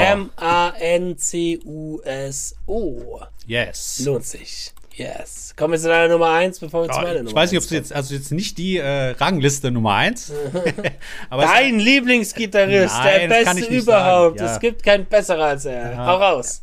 M-A-N-C-U-S-O. 1.89 3.19
Yes. 3.47 4.01
Lohnt 4.05 4.25
sich. 4.25 4.71
Yes. 4.99 5.53
Kommen 5.55 5.71
wir 5.73 5.79
zu 5.79 5.87
deiner 5.87 6.11
Nummer 6.11 6.31
1, 6.31 6.59
bevor 6.59 6.83
wir 6.83 6.89
zu 6.91 6.99
meiner 6.99 7.13
Nummer 7.19 7.29
ich 7.29 7.35
weiß 7.35 7.51
nicht, 7.51 7.57
ob 7.59 7.63
es 7.63 7.69
jetzt, 7.69 7.93
also 7.93 8.13
jetzt 8.13 8.31
nicht 8.31 8.57
die 8.57 8.77
äh, 8.77 9.11
Rangliste 9.11 9.71
Nummer 9.71 9.93
eins. 9.95 10.31
aber 11.29 11.43
es- 11.45 11.49
Dein 11.51 11.79
Lieblingsgitarrist, 11.79 12.95
Nein, 12.97 13.29
der 13.29 13.43
beste 13.45 13.65
überhaupt. 13.73 14.39
ja. 14.41 14.53
Es 14.53 14.59
gibt 14.59 14.83
keinen 14.83 15.05
besseren 15.05 15.41
als 15.41 15.65
er. 15.65 15.91
Ja. 15.93 16.05
Hau 16.05 16.17
raus. 16.17 16.61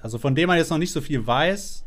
also 0.00 0.18
von 0.18 0.34
dem 0.34 0.46
man 0.46 0.56
jetzt 0.58 0.70
noch 0.70 0.78
nicht 0.78 0.92
so 0.92 1.00
viel 1.00 1.26
weiß, 1.26 1.84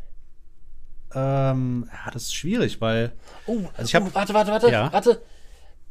ähm, 1.14 1.88
ja, 1.92 2.10
das 2.12 2.24
ist 2.24 2.34
schwierig, 2.34 2.80
weil. 2.80 3.12
Oh, 3.46 3.58
Also 3.76 3.88
ich 3.88 3.94
hab- 3.94 4.04
oh, 4.04 4.10
warte, 4.12 4.34
warte, 4.34 4.50
warte, 4.50 4.70
Ja. 4.70 4.92
warte. 4.92 5.22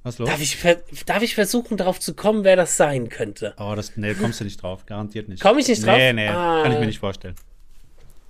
Was 0.04 0.18
los? 0.20 0.28
Darf 0.30 0.42
ich, 0.42 0.58
darf 1.06 1.22
ich 1.24 1.34
versuchen, 1.34 1.78
darauf 1.78 1.98
zu 2.00 2.14
kommen, 2.14 2.44
wer 2.44 2.58
das 2.58 2.76
sein 2.76 3.08
könnte? 3.08 3.54
Oh, 3.58 3.74
das, 3.76 3.96
nee, 3.96 4.14
kommst 4.16 4.42
du 4.42 4.44
nicht 4.44 4.62
drauf, 4.62 4.86
garantiert 4.86 5.30
nicht. 5.30 5.42
Komm 5.42 5.58
ich 5.60 5.68
nicht 5.70 5.86
drauf? 5.86 5.96
Nee, 5.96 6.12
nee, 6.12 6.28
Ah. 6.28 6.62
kann 6.64 6.74
ich 6.74 6.80
mir 6.80 6.86
nicht 6.88 7.00
vorstellen. 7.00 7.36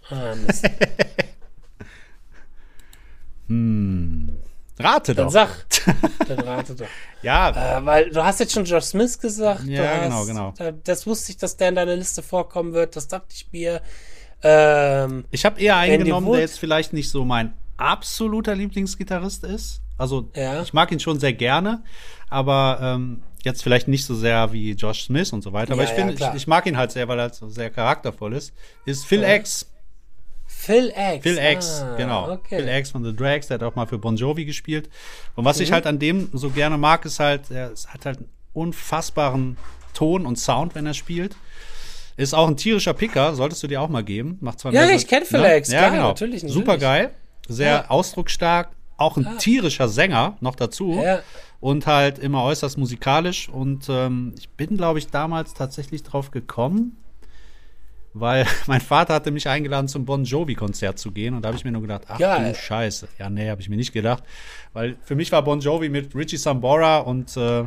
Ah, 0.09 0.35
Mist. 0.47 0.65
Rate 4.79 5.13
Dann 5.13 5.25
doch. 5.25 5.31
sag. 5.31 5.49
Dann 6.27 6.39
rate 6.39 6.75
doch. 6.75 6.87
Ja, 7.21 7.77
Äh, 7.79 7.85
weil 7.85 8.09
du 8.09 8.23
hast 8.23 8.39
jetzt 8.39 8.53
schon 8.53 8.65
Josh 8.65 8.85
Smith 8.85 9.19
gesagt. 9.19 9.63
Ja, 9.65 9.81
du 9.83 9.89
hast, 9.89 10.03
genau, 10.03 10.25
genau. 10.25 10.53
Da, 10.57 10.71
das 10.71 11.05
wusste 11.05 11.31
ich, 11.31 11.37
dass 11.37 11.57
der 11.57 11.69
in 11.69 11.75
deiner 11.75 11.95
Liste 11.95 12.23
vorkommen 12.23 12.73
wird. 12.73 12.95
Das 12.95 13.07
dachte 13.07 13.27
ich 13.33 13.47
mir. 13.51 13.81
Ähm, 14.41 15.25
ich 15.31 15.45
habe 15.45 15.59
eher 15.61 15.77
einen 15.77 16.03
genommen, 16.03 16.31
der 16.31 16.41
jetzt 16.41 16.59
vielleicht 16.59 16.91
nicht 16.93 17.09
so 17.09 17.23
mein 17.23 17.53
absoluter 17.77 18.55
Lieblingsgitarrist 18.55 19.43
ist. 19.45 19.81
Also 19.97 20.29
Ja. 20.35 20.61
ich 20.63 20.73
mag 20.73 20.91
ihn 20.91 20.99
schon 20.99 21.19
sehr 21.19 21.33
gerne, 21.33 21.83
aber 22.29 22.79
ähm, 22.81 23.21
Jetzt 23.45 23.61
vielleicht 23.61 23.89
nicht 23.89 24.05
so 24.05 24.15
sehr 24.15 24.53
wie 24.53 24.71
Josh 24.71 25.03
Smith 25.03 25.33
und 25.33 25.41
so 25.41 25.51
weiter, 25.51 25.73
aber 25.73 25.83
Ja, 25.83 25.91
ich 25.91 25.97
ja, 25.97 26.05
finde, 26.05 26.13
ich, 26.13 26.33
ich 26.43 26.47
mag 26.47 26.65
ihn 26.65 26.77
halt 26.77 26.93
sehr, 26.93 27.09
weil 27.09 27.19
er 27.19 27.23
halt 27.23 27.35
so 27.35 27.49
sehr 27.49 27.69
charaktervoll 27.69 28.31
ist. 28.35 28.53
Ist 28.85 29.05
Phil. 29.05 29.21
X. 29.21 29.69
Phil 30.55 30.93
X. 30.95 31.23
Phil 31.23 31.37
X, 31.37 31.81
ah, 31.81 31.95
genau. 31.97 32.31
Okay. 32.31 32.57
Phil 32.59 32.67
X 32.69 32.91
von 32.91 33.03
The 33.03 33.13
Drags, 33.15 33.47
der 33.47 33.55
hat 33.55 33.63
auch 33.63 33.75
mal 33.75 33.85
für 33.85 33.97
Bon 33.97 34.15
Jovi 34.15 34.45
gespielt. 34.45 34.89
Und 35.35 35.43
was 35.45 35.59
ich 35.59 35.69
Mhm. 35.69 35.73
halt 35.73 35.87
an 35.87 35.99
dem 35.99 36.29
so 36.33 36.49
gerne 36.51 36.77
mag, 36.77 37.03
ist 37.05 37.19
halt, 37.19 37.51
er 37.51 37.71
hat 37.87 38.05
halt 38.05 38.17
einen 38.19 38.29
unfassbaren 38.53 39.57
Ton 39.93 40.25
und 40.25 40.37
Sound, 40.39 40.75
wenn 40.75 40.85
er 40.85 40.93
spielt. 40.93 41.35
Ist 42.15 42.33
auch 42.33 42.47
ein 42.47 42.57
tierischer 42.57 42.93
Picker, 42.93 43.33
solltest 43.35 43.63
du 43.63 43.67
dir 43.67 43.81
auch 43.81 43.89
mal 43.89 44.03
geben. 44.03 44.37
Macht 44.41 44.59
zwar 44.59 44.71
Ja, 44.73 44.87
ich 44.89 45.07
kenn 45.07 45.25
Phil 45.25 45.41
ne? 45.41 45.57
X, 45.57 45.69
ja, 45.71 45.79
klar, 45.79 45.91
genau. 45.91 46.07
natürlich, 46.09 46.43
natürlich. 46.43 46.53
Super 46.53 46.77
geil, 46.77 47.11
sehr 47.47 47.67
Ja. 47.71 47.89
ausdrucksstark, 47.89 48.69
auch 48.97 49.17
ein 49.17 49.37
tierischer 49.39 49.89
Sänger 49.89 50.37
noch 50.39 50.55
dazu. 50.55 51.01
Ja. 51.03 51.21
Und 51.59 51.87
halt 51.87 52.19
immer 52.19 52.43
äußerst 52.43 52.77
musikalisch. 52.77 53.49
Und 53.49 53.87
ähm, 53.89 54.33
ich 54.37 54.49
bin, 54.49 54.77
glaube 54.77 54.99
ich, 54.99 55.07
damals 55.07 55.53
tatsächlich 55.53 56.03
drauf 56.03 56.29
gekommen, 56.31 56.97
weil 58.13 58.45
mein 58.67 58.81
Vater 58.81 59.13
hatte 59.13 59.31
mich 59.31 59.47
eingeladen, 59.47 59.87
zum 59.87 60.05
Bon 60.05 60.23
Jovi-Konzert 60.23 60.99
zu 60.99 61.11
gehen. 61.11 61.33
Und 61.33 61.43
da 61.43 61.47
habe 61.47 61.57
ich 61.57 61.65
mir 61.65 61.71
nur 61.71 61.81
gedacht, 61.81 62.03
ach 62.07 62.19
Geil. 62.19 62.53
du 62.53 62.57
Scheiße. 62.57 63.07
Ja, 63.19 63.29
nee, 63.29 63.49
habe 63.49 63.61
ich 63.61 63.69
mir 63.69 63.77
nicht 63.77 63.93
gedacht. 63.93 64.23
Weil 64.73 64.97
für 65.03 65.15
mich 65.15 65.31
war 65.31 65.43
Bon 65.43 65.59
Jovi 65.59 65.89
mit 65.89 66.15
Richie 66.15 66.37
Sambora 66.37 66.99
und 66.99 67.35
äh, 67.37 67.65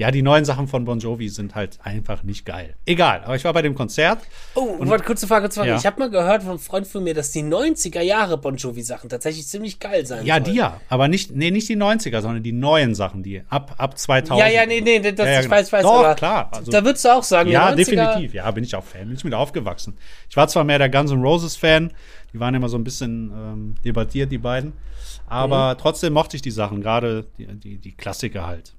ja, 0.00 0.10
die 0.10 0.22
neuen 0.22 0.46
Sachen 0.46 0.66
von 0.66 0.86
Bon 0.86 0.98
Jovi 0.98 1.28
sind 1.28 1.54
halt 1.54 1.78
einfach 1.84 2.22
nicht 2.22 2.46
geil. 2.46 2.74
Egal, 2.86 3.20
aber 3.22 3.36
ich 3.36 3.44
war 3.44 3.52
bei 3.52 3.60
dem 3.60 3.74
Konzert. 3.74 4.18
Oh, 4.54 4.76
warte, 4.78 5.04
kurze 5.04 5.26
Frage, 5.26 5.42
kurze 5.42 5.60
Frage. 5.60 5.72
Ja. 5.72 5.76
Ich 5.76 5.84
habe 5.84 5.98
mal 6.00 6.08
gehört 6.08 6.40
von 6.40 6.52
einem 6.52 6.58
Freund 6.58 6.86
von 6.86 7.04
mir, 7.04 7.12
dass 7.12 7.32
die 7.32 7.42
90er 7.42 8.00
Jahre 8.00 8.38
Bon 8.38 8.56
Jovi 8.56 8.80
Sachen 8.82 9.10
tatsächlich 9.10 9.46
ziemlich 9.46 9.78
geil 9.78 10.06
sein 10.06 10.24
Ja, 10.24 10.36
sollen. 10.36 10.44
die 10.44 10.54
ja. 10.54 10.80
Aber 10.88 11.06
nicht, 11.08 11.36
nee, 11.36 11.50
nicht 11.50 11.68
die 11.68 11.76
90er, 11.76 12.22
sondern 12.22 12.42
die 12.42 12.52
neuen 12.52 12.94
Sachen, 12.94 13.22
die 13.22 13.42
ab, 13.50 13.74
ab 13.76 13.98
2000. 13.98 14.40
Ja, 14.40 14.48
ja, 14.62 14.66
nee, 14.66 14.80
nee, 14.80 15.00
das, 15.00 15.18
Ja, 15.18 15.24
ja, 15.32 15.38
ich 15.40 15.42
genau. 15.44 15.56
weiß, 15.56 15.66
ich 15.66 15.72
weiß, 15.74 15.82
Doch, 15.82 15.98
aber 15.98 16.14
klar, 16.14 16.48
also- 16.50 16.72
da 16.72 16.82
würdest 16.82 17.04
du 17.04 17.08
auch 17.10 17.22
sagen, 17.22 17.50
Ja, 17.50 17.74
die 17.74 17.82
90er, 17.84 17.84
definitiv. 18.14 18.32
Ja, 18.32 18.50
bin 18.52 18.64
ich 18.64 18.74
auch 18.74 18.84
Fan. 18.84 19.06
Bin 19.06 19.16
ich 19.16 19.24
mit 19.24 19.34
aufgewachsen. 19.34 19.98
Ich 20.30 20.36
war 20.38 20.48
zwar 20.48 20.64
mehr 20.64 20.78
der 20.78 20.88
Guns 20.88 21.10
N' 21.10 21.20
Roses 21.20 21.56
Fan, 21.56 21.92
die 22.32 22.40
waren 22.40 22.54
immer 22.54 22.70
so 22.70 22.78
ein 22.78 22.84
bisschen 22.84 23.30
ähm, 23.36 23.74
debattiert, 23.84 24.32
die 24.32 24.38
beiden. 24.38 24.72
Aber 25.26 25.76
trotzdem 25.78 26.14
mochte 26.14 26.36
ich 26.36 26.42
die 26.42 26.50
Sachen, 26.50 26.80
gerade 26.80 27.26
die, 27.36 27.46
die, 27.46 27.76
die 27.76 27.92
Klassiker 27.92 28.46
halt. 28.46 28.72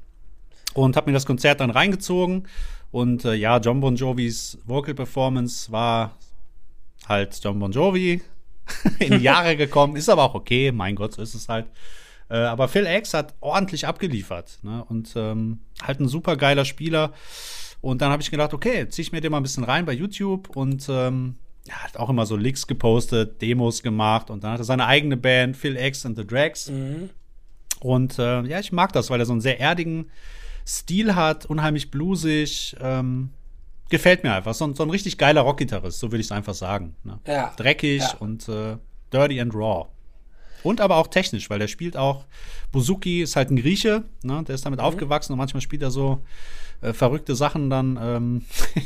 Und 0.74 0.96
habe 0.96 1.10
mir 1.10 1.14
das 1.14 1.26
Konzert 1.26 1.60
dann 1.60 1.70
reingezogen. 1.70 2.48
Und 2.92 3.26
äh, 3.26 3.34
ja, 3.34 3.58
John 3.58 3.80
Bon 3.80 3.96
Jovis 3.96 4.58
Vocal 4.66 4.94
Performance 4.94 5.72
war 5.72 6.18
halt 7.08 7.40
John 7.44 7.60
Bon 7.60 7.72
Jovi 7.72 8.22
in 9.00 9.18
die 9.18 9.24
Jahre 9.24 9.56
gekommen. 9.56 9.96
Ist 9.96 10.10
aber 10.10 10.24
auch 10.24 10.34
okay, 10.34 10.72
mein 10.72 10.96
Gott, 10.96 11.14
so 11.14 11.22
ist 11.22 11.34
es 11.34 11.50
halt. 11.50 11.68
Äh, 12.30 12.38
aber 12.38 12.68
Phil 12.68 12.86
X 12.86 13.14
hat 13.14 13.34
ordentlich 13.40 13.88
abgeliefert. 13.88 14.60
Ne? 14.62 14.86
Und 14.88 15.14
ähm, 15.16 15.60
halt 15.84 16.00
ein 16.00 16.08
super 16.08 16.38
geiler 16.38 16.66
Spieler. 16.66 17.14
Und 17.82 18.02
dann 18.02 18.12
habe 18.12 18.22
ich 18.22 18.32
gedacht, 18.32 18.54
okay, 18.54 18.88
zieh 18.88 19.02
ich 19.02 19.12
mir 19.12 19.22
den 19.22 19.32
mal 19.32 19.38
ein 19.38 19.44
bisschen 19.44 19.64
rein 19.64 19.86
bei 19.86 19.94
YouTube 19.94 20.56
und 20.56 20.88
ähm, 20.88 21.36
ja, 21.66 21.74
hat 21.76 21.98
auch 21.98 22.10
immer 22.10 22.26
so 22.26 22.36
Leaks 22.36 22.68
gepostet, 22.68 23.42
Demos 23.42 23.82
gemacht 23.82 24.30
und 24.30 24.44
dann 24.44 24.54
hat 24.54 24.60
er 24.60 24.66
seine 24.66 24.86
eigene 24.86 25.18
Band, 25.18 25.58
Phil 25.58 25.76
X 25.76 26.06
and 26.06 26.16
the 26.18 26.26
Drags. 26.26 26.68
Und 27.80 28.20
äh, 28.20 28.44
ja, 28.44 28.60
ich 28.60 28.72
mag 28.72 28.94
das, 28.94 29.10
weil 29.10 29.20
er 29.20 29.26
so 29.26 29.32
einen 29.32 29.42
sehr 29.42 29.60
erdigen 29.60 30.12
Stil 30.68 31.16
hat, 31.16 31.46
unheimlich 31.46 31.92
bluesig. 31.92 32.76
Ähm, 32.80 33.30
gefällt 33.90 34.24
mir 34.24 34.34
einfach. 34.34 34.54
So, 34.54 34.66
ein- 34.66 34.76
so 34.76 34.84
ein 34.84 34.90
richtig 34.90 35.18
geiler 35.18 35.42
Rockgitarrist, 35.42 36.00
so 36.00 36.12
würde 36.12 36.22
ich 36.22 36.28
es 36.28 36.32
einfach 36.32 36.54
sagen. 36.54 36.96
Ne? 37.04 37.20
Ja. 37.28 37.54
Dreckig 37.58 38.02
Ja. 38.02 38.16
und 38.20 38.48
äh, 38.48 38.78
dirty 39.12 39.40
and 39.42 39.54
raw. 39.54 39.88
Und 40.64 40.80
aber 40.80 40.98
auch 40.98 41.08
technisch, 41.08 41.50
weil 41.50 41.58
der 41.60 41.68
spielt 41.68 41.98
auch. 41.98 42.26
Buzuki 42.72 43.22
ist 43.24 43.36
halt 43.36 43.50
ein 43.50 43.58
Grieche, 43.58 44.04
ne? 44.24 44.44
der 44.48 44.56
ist 44.56 44.66
damit 44.66 44.80
aufgewachsen 44.80 45.34
und 45.34 45.40
manchmal 45.40 45.62
spielt 45.62 45.82
er 45.82 45.90
so 45.92 46.22
äh, 46.82 46.94
verrückte 46.94 47.36
Sachen 47.36 47.70
dann. 47.72 47.98
Ähm, 48.02 48.46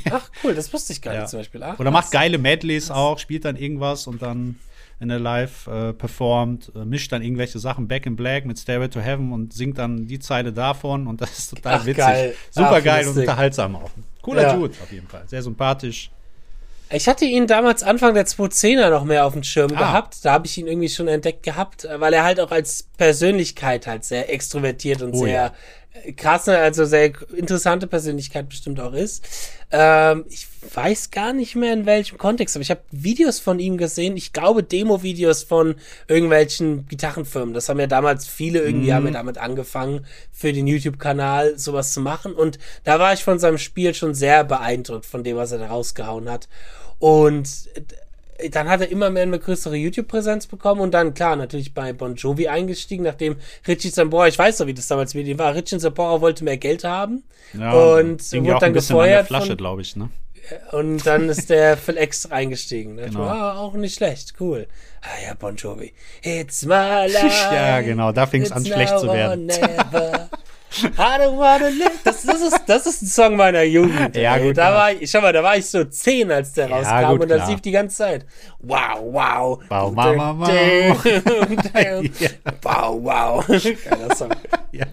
Ach, 0.10 0.30
cool, 0.44 0.56
das 0.56 0.72
wusste 0.74 0.94
ich 0.94 1.02
gar 1.02 1.14
Ja. 1.14 1.22
nicht 1.22 1.30
zum 1.30 1.40
Beispiel. 1.42 1.62
Ach, 1.64 1.78
oder 1.80 1.92
macht 1.92 2.12
geile 2.12 2.38
Medleys 2.38 2.90
auch, 2.92 3.20
spielt 3.20 3.44
dann 3.46 3.58
irgendwas 3.58 4.08
und 4.08 4.22
dann 4.22 4.56
in 5.00 5.10
der 5.10 5.20
Live 5.20 5.68
äh, 5.68 5.92
performt, 5.94 6.72
äh, 6.76 6.86
mischt 6.86 7.12
dann 7.12 7.22
irgendwelche 7.22 7.60
Sachen 7.60 7.88
Back 7.88 8.06
in 8.06 8.16
Black 8.16 8.46
mit 8.46 8.58
Stairway 8.58 8.88
to 8.90 9.00
Heaven 9.02 9.34
und 9.34 9.54
singt 9.54 9.78
dann 9.78 10.08
die 10.08 10.20
Zeile 10.20 10.54
davon 10.54 11.08
und 11.08 11.22
das 11.22 11.38
ist 11.38 11.50
total 11.56 11.74
Ach, 11.76 11.86
witzig. 11.86 11.98
geil. 11.98 12.36
Super 12.52 12.76
Ach, 12.80 12.84
geil 12.84 13.08
und 13.08 13.18
unterhaltsam 13.18 13.76
auch. 13.76 13.92
Cooler 14.22 14.44
Ja. 14.44 14.54
Dude 14.56 14.74
auf 14.82 14.92
jeden 14.92 15.08
Fall. 15.08 15.24
Sehr 15.28 15.42
sympathisch. 15.44 16.10
Ich 16.92 17.08
hatte 17.08 17.26
ihn 17.26 17.48
damals 17.48 17.82
Anfang 17.82 18.14
der 18.14 18.26
2010er 18.28 18.90
noch 18.92 19.04
mehr 19.06 19.26
auf 19.26 19.34
dem 19.34 19.44
Schirm 19.44 19.72
Ah. 19.74 19.80
gehabt. 19.80 20.24
Da 20.24 20.34
habe 20.34 20.46
ich 20.46 20.58
ihn 20.58 20.68
irgendwie 20.68 20.88
schon 20.90 21.08
entdeckt 21.08 21.42
gehabt, 21.44 21.84
äh, 21.84 22.00
weil 22.00 22.14
er 22.14 22.24
halt 22.24 22.40
auch 22.40 22.52
als 22.52 22.84
Persönlichkeit 22.98 23.88
halt 23.88 24.06
sehr 24.06 24.32
extrovertiert 24.32 25.02
und 25.02 25.14
Oh 25.14 25.24
sehr 25.26 25.34
ja. 25.34 25.54
Äh, 26.04 26.14
krasse, 26.14 26.58
also 26.58 26.86
sehr 26.86 27.12
interessante 27.36 27.88
Persönlichkeit 27.88 28.50
bestimmt 28.50 28.80
auch 28.80 28.94
ist. 28.94 29.24
Ähm, 29.72 30.26
ich 30.30 30.48
weiß 30.74 31.12
gar 31.12 31.34
nicht 31.34 31.56
mehr 31.56 31.74
in 31.74 31.86
welchem 31.86 32.18
Kontext, 32.18 32.56
aber 32.56 32.62
ich 32.62 32.72
habe 32.72 32.82
Videos 32.92 33.40
von 33.40 33.60
ihm 33.60 33.78
gesehen. 33.78 34.16
Ich 34.18 34.34
glaube 34.34 34.64
Demo-Videos 34.64 35.44
von 35.44 35.76
irgendwelchen 36.08 36.88
Gitarrenfirmen. 36.88 37.54
Das 37.54 37.70
haben 37.70 37.80
ja 37.80 37.88
damals 37.88 38.28
viele 38.28 38.60
irgendwie 38.60 38.94
haben 38.94 39.08
ja 39.08 39.14
damit 39.14 39.38
angefangen, 39.38 40.06
für 40.32 40.54
den 40.54 40.68
YouTube-Kanal 40.68 41.58
sowas 41.58 41.94
zu 41.94 42.02
machen. 42.02 42.34
Und 42.34 42.60
da 42.84 43.00
war 43.00 43.14
ich 43.14 43.24
von 43.24 43.40
seinem 43.40 43.58
Spiel 43.58 43.94
schon 43.94 44.14
sehr 44.14 44.44
beeindruckt 44.44 45.06
von 45.06 45.24
dem, 45.24 45.38
was 45.38 45.52
er 45.52 45.60
da 45.60 45.68
rausgehauen 45.68 46.30
hat. 46.30 46.48
Und 47.00 47.50
äh, 47.76 47.82
dann 48.52 48.70
hat 48.70 48.82
er 48.82 48.90
immer 48.90 49.10
mehr 49.10 49.24
eine 49.24 49.40
größere 49.40 49.76
YouTube-Präsenz 49.76 50.48
bekommen 50.48 50.82
und 50.82 50.94
dann, 50.94 51.14
klar, 51.14 51.36
natürlich 51.36 51.74
bei 51.74 51.94
Bon 51.94 52.16
Jovi 52.16 52.48
eingestiegen, 52.48 53.04
nachdem 53.04 53.38
Richie 53.68 53.90
Sambora, 53.90 54.28
ich 54.28 54.38
weiß 54.38 54.60
noch, 54.60 54.68
wie 54.68 54.74
das 54.74 54.88
damals 54.88 55.14
mit 55.14 55.28
ihm 55.28 55.40
war, 55.40 55.56
Richie 55.56 55.80
Sambora 55.80 56.22
wollte 56.22 56.44
mehr 56.44 56.58
Geld 56.58 56.84
haben 56.84 57.24
Ja, 57.54 57.72
und 57.74 58.32
wurde 58.34 58.48
dann 58.48 58.64
an 58.64 58.74
gefeuert 58.74 59.28
Flasche, 59.28 59.56
glaube 59.56 59.82
ich, 59.82 59.96
ne? 59.96 60.10
und 60.72 61.06
dann 61.06 61.30
ist 61.30 61.50
der 61.50 61.78
Phil 61.86 61.98
X 61.98 62.26
eingestiegen. 62.32 62.98
Genau. 62.98 63.10
genau. 63.10 63.24
ah, 63.24 63.58
auch 63.58 63.74
nicht 63.74 63.96
schlecht, 63.96 64.34
cool. 64.40 64.68
Ah 65.02 65.28
ja, 65.28 65.34
Bon 65.34 65.56
Jovi. 65.56 65.94
It's 66.22 66.66
my 66.66 66.74
life. 67.08 67.54
Ja, 67.54 67.82
genau, 67.82 68.12
da 68.12 68.26
fing's 68.28 68.52
an, 68.52 68.64
It's 68.64 68.74
schlecht 68.74 69.00
zu 69.00 69.08
werden. 69.08 69.50
I 70.84 71.18
don't 71.20 71.38
wanna 71.38 71.70
live. 71.70 71.92
Das, 72.04 72.24
das, 72.24 72.42
ist, 72.42 72.62
das 72.68 72.86
ist 72.86 73.02
ein 73.04 73.08
Song 73.08 73.36
meiner 73.38 73.64
Jugend. 73.64 74.16
Ja, 74.16 74.36
ey. 74.36 74.48
gut, 74.48 74.58
Da 74.58 74.74
war 74.74 74.92
ich, 74.92 75.10
schau 75.10 75.22
mal, 75.22 75.32
da 75.32 75.42
war 75.42 75.56
ich 75.56 75.66
so 75.66 75.86
zehn, 75.86 76.30
als 76.32 76.52
der 76.54 76.68
Ja, 76.70 76.76
rauskam 76.78 77.12
gut, 77.14 77.22
und 77.22 77.30
das 77.30 77.48
lief 77.50 77.62
die 77.62 77.72
ganze 77.72 77.96
Zeit. 77.98 78.26
Wow, 78.60 79.00
wow. 79.02 79.60
Wow, 79.70 79.96
wow, 79.96 80.36
wow. 80.38 81.06
Wow, 82.64 82.98
wow. 83.04 83.46
Geiler 83.48 84.16
Song. 84.16 84.30
Ja. 84.76 84.86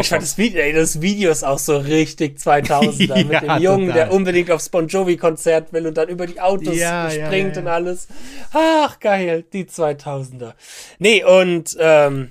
Ich 0.00 0.08
fand 0.08 0.22
das 0.22 0.38
Video, 0.38 0.62
ey, 0.62 0.72
das 0.72 1.02
Video 1.02 1.30
ist 1.30 1.44
auch 1.44 1.58
so 1.58 1.76
richtig 1.76 2.38
2000er 2.38 3.16
mit 3.24 3.32
Ja, 3.32 3.40
dem 3.56 3.62
Jungen, 3.62 3.88
total. 3.88 4.04
der 4.06 4.12
unbedingt 4.14 4.50
aufs 4.50 4.70
Bon 4.70 4.86
Jovi 4.88 5.18
Konzert 5.18 5.72
will 5.74 5.86
und 5.88 5.98
dann 5.98 6.08
über 6.08 6.26
die 6.26 6.40
Autos 6.40 6.74
Ja, 6.74 7.10
springt 7.10 7.58
und 7.58 7.66
alles. 7.66 8.08
Ach, 8.54 8.98
geil, 8.98 9.44
die 9.52 9.64
2000er. 9.66 10.54
Nee, 11.00 11.22
und, 11.22 11.76
ähm, 11.78 12.30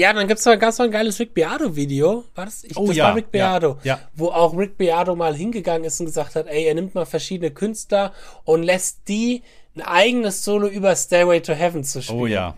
ja, 0.00 0.12
dann 0.12 0.26
gibt's 0.26 0.44
noch, 0.44 0.58
gab's 0.58 0.78
noch 0.78 0.86
ein 0.86 0.90
geiles 0.90 1.18
Rick 1.20 1.34
Beato 1.34 1.76
Video. 1.76 2.24
War 2.34 2.46
das? 2.46 2.64
Ich, 2.64 2.76
Oh, 2.76 2.86
das 2.86 2.96
ja, 2.96 3.04
war 3.04 3.16
Rick 3.16 3.30
Beato. 3.30 3.78
ja, 3.82 3.96
ja. 3.96 4.00
Wo 4.14 4.28
auch 4.28 4.56
Rick 4.56 4.76
Beato 4.78 5.14
mal 5.14 5.34
hingegangen 5.34 5.84
ist 5.84 6.00
und 6.00 6.06
gesagt 6.06 6.34
hat, 6.34 6.46
ey, 6.48 6.64
er 6.64 6.74
nimmt 6.74 6.94
mal 6.94 7.06
verschiedene 7.06 7.50
Künstler 7.50 8.12
und 8.44 8.62
lässt 8.62 9.08
die 9.08 9.42
ein 9.76 9.82
eigenes 9.82 10.44
Solo 10.44 10.66
über 10.66 10.94
Stairway 10.96 11.40
to 11.40 11.52
Heaven 11.52 11.84
zu 11.84 12.02
spielen 12.02 12.18
Oh 12.20 12.26
ja. 12.26 12.56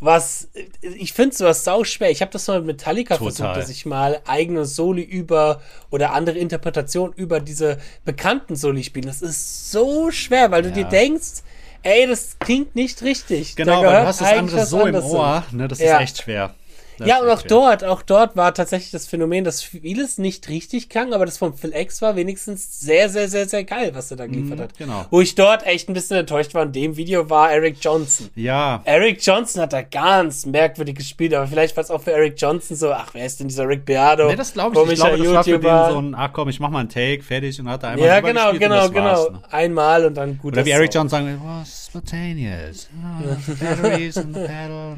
was 0.00 0.48
ich 0.82 1.12
finde 1.14 1.34
sowas 1.34 1.64
sau 1.64 1.84
schwer. 1.84 2.10
Ich 2.10 2.20
habe 2.20 2.30
das 2.32 2.46
mal 2.48 2.58
mit 2.58 2.66
Metallica 2.66 3.16
Total. 3.16 3.32
versucht, 3.32 3.56
dass 3.56 3.68
ich 3.70 3.86
mal 3.86 4.20
eigene 4.26 4.66
Soli 4.66 5.02
über 5.02 5.62
oder 5.90 6.12
andere 6.12 6.38
Interpretationen 6.38 7.14
über 7.14 7.40
diese 7.40 7.78
bekannten 8.04 8.56
Soli 8.56 8.84
spiele. 8.84 9.06
Das 9.06 9.22
ist 9.22 9.70
so 9.70 10.10
schwer, 10.10 10.50
weil 10.50 10.62
du 10.62 10.68
Ja. 10.68 10.74
dir 10.74 10.84
denkst, 10.84 11.42
ey, 11.82 12.06
das 12.06 12.38
klingt 12.38 12.74
nicht 12.74 13.02
richtig. 13.02 13.54
Da 13.54 13.64
Genau, 13.64 13.82
weil 13.82 14.02
du 14.02 14.06
hast 14.06 14.20
das 14.20 14.32
andere 14.32 14.66
so 14.66 14.84
im. 14.86 14.94
Ohr, 14.96 15.44
ne? 15.52 15.68
Das 15.68 15.78
Ja. 15.78 15.96
ist 15.96 16.02
echt 16.02 16.22
schwer. 16.22 16.54
Das 16.98 17.08
Ja, 17.08 17.20
und 17.20 17.28
auch 17.28 17.40
schwer. 17.40 17.48
dort, 17.48 17.84
auch 17.84 18.02
dort 18.02 18.36
war 18.36 18.54
tatsächlich 18.54 18.90
das 18.90 19.06
Phänomen, 19.06 19.44
dass 19.44 19.62
vieles 19.62 20.18
nicht 20.18 20.48
richtig 20.48 20.88
klang, 20.88 21.12
aber 21.12 21.26
das 21.26 21.38
von 21.38 21.54
Phil 21.54 21.74
X 21.74 22.02
war 22.02 22.16
wenigstens 22.16 22.80
sehr, 22.80 23.08
sehr, 23.08 23.28
sehr, 23.28 23.48
sehr 23.48 23.64
geil, 23.64 23.90
was 23.94 24.10
er 24.10 24.16
da 24.16 24.26
geliefert 24.26 24.60
hat. 24.60 24.78
genau. 24.78 25.06
Wo 25.10 25.20
ich 25.20 25.34
dort 25.34 25.66
echt 25.66 25.88
ein 25.88 25.94
bisschen 25.94 26.16
enttäuscht 26.16 26.54
war 26.54 26.62
in 26.62 26.72
dem 26.72 26.96
Video 26.96 27.28
war 27.30 27.52
Eric 27.52 27.76
Johnson. 27.80 28.30
Ja, 28.34 28.80
Eric 28.84 29.24
Johnson 29.24 29.62
hat 29.62 29.72
da 29.72 29.82
ganz 29.82 30.46
merkwürdig 30.46 30.96
gespielt, 30.96 31.34
aber 31.34 31.46
vielleicht 31.46 31.76
war 31.76 31.82
es 31.84 31.90
auch 31.90 32.02
für 32.02 32.12
Eric 32.12 32.34
Johnson 32.36 32.76
so, 32.76 32.92
ach, 32.92 33.14
wer 33.14 33.26
ist 33.26 33.40
denn 33.40 33.48
dieser 33.48 33.68
Rick 33.68 33.84
Beato? 33.84 34.28
Nee, 34.28 34.36
das 34.36 34.52
glaube 34.52 34.74
ich. 34.74 34.92
Ich 34.92 34.98
Komischer 35.00 35.16
glaube, 35.16 35.24
das 35.24 35.34
war 35.34 35.44
für 35.44 35.58
den 35.58 35.92
so 35.94 36.00
ein, 36.00 36.14
ach 36.14 36.32
komm, 36.32 36.48
ich 36.48 36.60
mach 36.60 36.70
mal 36.70 36.80
einen 36.80 36.88
Take, 36.88 37.22
fertig 37.22 37.58
und 37.60 37.68
hat 37.68 37.82
da 37.82 37.90
einmal 37.90 38.06
Ja, 38.06 38.20
genau, 38.20 38.52
genau, 38.52 38.88
genau. 38.90 39.30
ne? 39.30 39.38
Einmal 39.50 40.04
und 40.06 40.14
dann 40.14 40.38
gut. 40.38 40.52
Oder 40.54 40.64
wie 40.64 40.70
Eric 40.70 40.92
so. 40.92 40.98
Johnson 40.98 41.24
sagen, 41.24 41.40
oh, 41.44 41.64
spontaneous. 41.66 42.88
Oh, 43.02 43.52
batteries 43.60 44.16
and 44.16 44.32
pedal. 44.34 44.96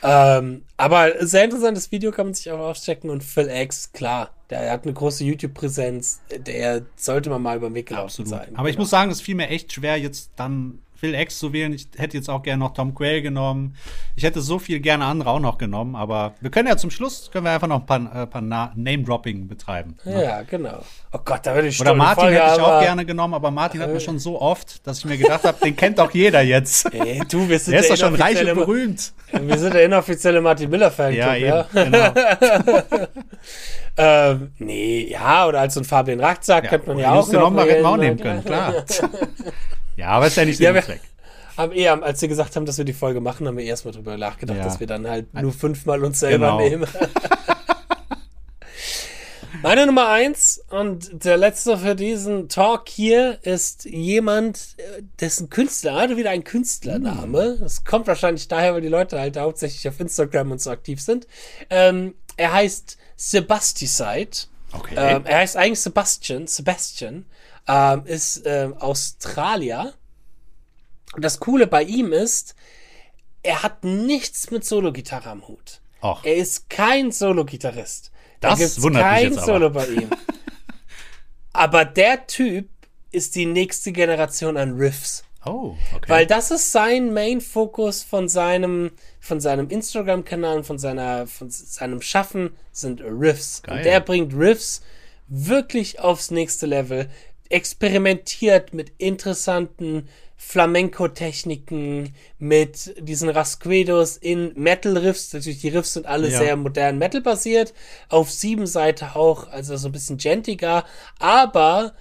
Ähm, 0.00 0.62
aber 0.76 1.26
sehr 1.26 1.42
interessantes 1.44 1.90
Video 1.90 2.12
kann 2.12 2.26
man 2.26 2.34
sich 2.34 2.48
auch 2.52 2.60
auschecken 2.60 3.10
und 3.10 3.24
Phil 3.24 3.48
X, 3.48 3.90
klar, 3.92 4.30
der 4.48 4.70
hat 4.70 4.84
eine 4.84 4.92
große 4.92 5.24
YouTube-Präsenz, 5.24 6.20
der 6.30 6.82
sollte 6.94 7.30
man 7.30 7.42
mal 7.42 7.56
über 7.56 7.68
den 7.68 7.74
Weg 7.74 7.86
gelaufen 7.88 8.22
Absolut. 8.22 8.28
sein. 8.28 8.56
Aber 8.56 8.68
ich 8.68 8.76
Genau. 8.76 8.82
muss 8.84 8.90
sagen, 8.90 9.10
es 9.10 9.20
fiel 9.20 9.34
mir 9.34 9.48
echt 9.48 9.72
schwer, 9.72 9.96
jetzt 9.96 10.30
dann 10.36 10.78
Phil 10.98 11.14
X 11.14 11.38
zu 11.38 11.52
wählen. 11.52 11.72
Ich 11.72 11.86
hätte 11.96 12.16
jetzt 12.16 12.28
auch 12.28 12.42
gerne 12.42 12.58
noch 12.58 12.74
Tom 12.74 12.92
Quayle 12.92 13.22
genommen. 13.22 13.76
Ich 14.16 14.24
hätte 14.24 14.40
so 14.40 14.58
viel 14.58 14.80
gerne 14.80 15.04
andere 15.04 15.30
auch 15.30 15.38
noch 15.38 15.56
genommen, 15.56 15.94
aber 15.94 16.34
wir 16.40 16.50
können 16.50 16.66
ja 16.66 16.76
zum 16.76 16.90
Schluss 16.90 17.30
können 17.30 17.44
wir 17.44 17.52
einfach 17.52 17.68
noch 17.68 17.80
ein 17.80 17.86
paar, 17.86 18.22
äh, 18.22 18.26
paar 18.26 18.40
Name-Dropping 18.40 19.46
betreiben. 19.46 19.96
Ne? 20.04 20.24
Ja, 20.24 20.42
genau. 20.42 20.82
Oh 21.12 21.20
Gott, 21.24 21.40
da 21.44 21.54
würde 21.54 21.68
ich 21.68 21.80
Oder 21.80 21.94
Martin 21.94 22.24
Folge, 22.24 22.42
hätte 22.42 22.56
ich 22.56 22.60
auch 22.60 22.80
gerne 22.80 23.06
genommen, 23.06 23.34
aber 23.34 23.52
Martin 23.52 23.80
hat 23.80 23.92
mir 23.92 24.00
schon 24.00 24.18
so 24.18 24.40
oft, 24.40 24.84
dass 24.88 24.98
ich 24.98 25.04
mir 25.04 25.16
gedacht 25.16 25.44
habe, 25.44 25.56
den 25.64 25.76
kennt 25.76 26.00
doch 26.00 26.10
jeder 26.10 26.42
jetzt. 26.42 26.92
Ey, 26.92 27.22
du, 27.30 27.48
wir 27.48 27.60
sind 27.60 27.74
der 27.74 27.80
ist 27.82 27.90
doch 27.90 27.96
schon 27.96 28.16
reich 28.16 28.40
und 28.40 28.54
berühmt. 28.54 29.12
Wir 29.30 29.58
sind 29.58 29.74
der 29.74 29.84
inoffizielle 29.84 30.40
Martin 30.40 30.68
Miller-Fan. 30.68 31.14
Ja, 31.14 31.34
ja, 31.36 31.66
genau. 31.72 32.12
ähm, 33.96 34.50
nee, 34.58 35.08
ja, 35.12 35.46
oder 35.46 35.60
als 35.60 35.74
so 35.74 35.80
ein 35.80 35.84
Fabian 35.84 36.18
Rachtsack 36.18 36.64
ja, 36.64 36.70
könnte 36.70 36.88
man 36.88 36.98
ja 36.98 37.12
auch 37.12 37.32
noch, 37.32 37.40
noch 37.40 37.50
mal 37.52 37.84
auch 37.84 37.96
nehmen 37.96 38.18
können, 38.18 38.44
klar. 38.44 38.74
ja, 39.98 40.08
aber 40.10 40.28
ist 40.28 40.36
ja 40.36 40.44
nicht 40.44 40.58
Sinn 40.58 40.74
ja, 40.74 40.82
Zweck. 40.82 41.00
Haben 41.56 41.72
eher, 41.72 42.00
als 42.02 42.22
wir 42.22 42.28
gesagt 42.28 42.54
haben, 42.54 42.66
dass 42.66 42.78
wir 42.78 42.84
die 42.84 42.92
Folge 42.92 43.20
machen, 43.20 43.48
haben 43.48 43.56
wir 43.56 43.64
erstmal 43.64 43.92
drüber 43.92 44.16
nachgedacht, 44.16 44.58
ja. 44.58 44.64
dass 44.64 44.78
wir 44.78 44.86
dann 44.86 45.08
halt 45.08 45.34
nur 45.34 45.52
fünfmal 45.52 46.04
uns 46.04 46.20
selber 46.20 46.52
genau. 46.52 46.60
nehmen. 46.60 46.86
Meine 49.60 49.86
Nummer 49.86 50.08
eins 50.08 50.62
und 50.70 51.24
der 51.24 51.36
letzte 51.36 51.78
für 51.78 51.96
diesen 51.96 52.48
Talk 52.48 52.88
hier 52.88 53.38
ist 53.42 53.86
jemand, 53.86 54.76
dessen 55.20 55.50
Künstler, 55.50 55.96
hatte 55.96 56.16
wieder 56.16 56.30
ein 56.30 56.44
Künstlername. 56.44 57.54
Hm. 57.54 57.60
Das 57.60 57.84
kommt 57.84 58.06
wahrscheinlich 58.06 58.46
daher, 58.46 58.74
weil 58.74 58.82
die 58.82 58.88
Leute 58.88 59.18
halt 59.18 59.36
hauptsächlich 59.36 59.88
auf 59.88 59.98
Instagram 59.98 60.52
und 60.52 60.60
so 60.60 60.70
aktiv 60.70 61.00
sind. 61.00 61.26
Ähm, 61.70 62.14
er 62.36 62.52
heißt 62.52 62.98
Sebasticide. 63.16 64.46
Okay. 64.70 64.94
Ähm, 64.96 65.22
er 65.24 65.38
heißt 65.38 65.56
eigentlich 65.56 65.80
Sebastian. 65.80 66.46
Sebastian 66.46 67.24
ähm, 67.68 68.04
ist 68.06 68.44
äh, 68.46 68.70
Australier. 68.78 69.94
Und 71.14 71.24
das 71.24 71.38
Coole 71.38 71.66
bei 71.66 71.82
ihm 71.82 72.12
ist, 72.12 72.54
er 73.42 73.62
hat 73.62 73.84
nichts 73.84 74.50
mit 74.50 74.64
Solo-Gitarre 74.64 75.30
am 75.30 75.46
Hut. 75.46 75.80
Och. 76.02 76.24
Er 76.24 76.36
ist 76.36 76.68
kein 76.70 77.12
Solo-Gitarrist. 77.12 78.10
Das 78.40 78.76
da 78.76 78.82
wundert 78.82 79.02
kein 79.02 79.28
mich 79.28 79.36
jetzt 79.36 79.46
Solo 79.46 79.66
aber. 79.66 79.80
bei 79.80 79.86
ihm. 79.88 80.10
aber 81.52 81.84
der 81.84 82.26
Typ 82.26 82.68
ist 83.10 83.34
die 83.34 83.46
nächste 83.46 83.92
Generation 83.92 84.56
an 84.56 84.76
Riffs. 84.76 85.24
Oh, 85.44 85.76
okay. 85.94 86.08
Weil 86.08 86.26
das 86.26 86.50
ist 86.50 86.72
sein 86.72 87.12
Main-Fokus 87.12 88.02
von 88.02 88.28
seinem, 88.28 88.90
von 89.20 89.40
seinem 89.40 89.68
Instagram-Kanal, 89.70 90.62
von 90.62 90.78
seiner, 90.78 91.26
von 91.26 91.48
seinem 91.50 92.02
Schaffen 92.02 92.50
sind 92.72 93.00
Riffs. 93.00 93.62
Geil. 93.62 93.78
Und 93.78 93.84
der 93.84 94.00
bringt 94.00 94.34
Riffs 94.34 94.82
wirklich 95.28 96.00
aufs 96.00 96.30
nächste 96.30 96.66
Level, 96.66 97.08
experimentiert 97.48 98.74
mit 98.74 98.92
interessanten 98.98 100.08
Flamenco-Techniken, 100.36 102.14
mit 102.38 102.94
diesen 103.00 103.28
Rasquedos 103.28 104.16
in 104.16 104.52
Metal-Riffs. 104.54 105.32
Natürlich, 105.32 105.60
die 105.60 105.68
Riffs 105.68 105.94
sind 105.94 106.06
alle 106.06 106.30
ja. 106.30 106.38
sehr 106.38 106.56
modern 106.56 106.98
Metal-basiert. 106.98 107.74
Auf 108.08 108.30
sieben 108.30 108.66
Seite 108.66 109.16
auch, 109.16 109.48
also 109.48 109.76
so 109.76 109.88
ein 109.88 109.92
bisschen 109.92 110.16
gentiger, 110.16 110.84
aber 111.18 111.94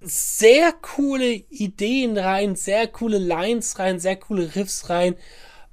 sehr 0.00 0.72
coole 0.72 1.32
Ideen 1.50 2.16
rein, 2.16 2.56
sehr 2.56 2.86
coole 2.86 3.18
Lines 3.18 3.78
rein, 3.78 3.98
sehr 3.98 4.16
coole 4.16 4.54
Riffs 4.54 4.88
rein. 4.88 5.16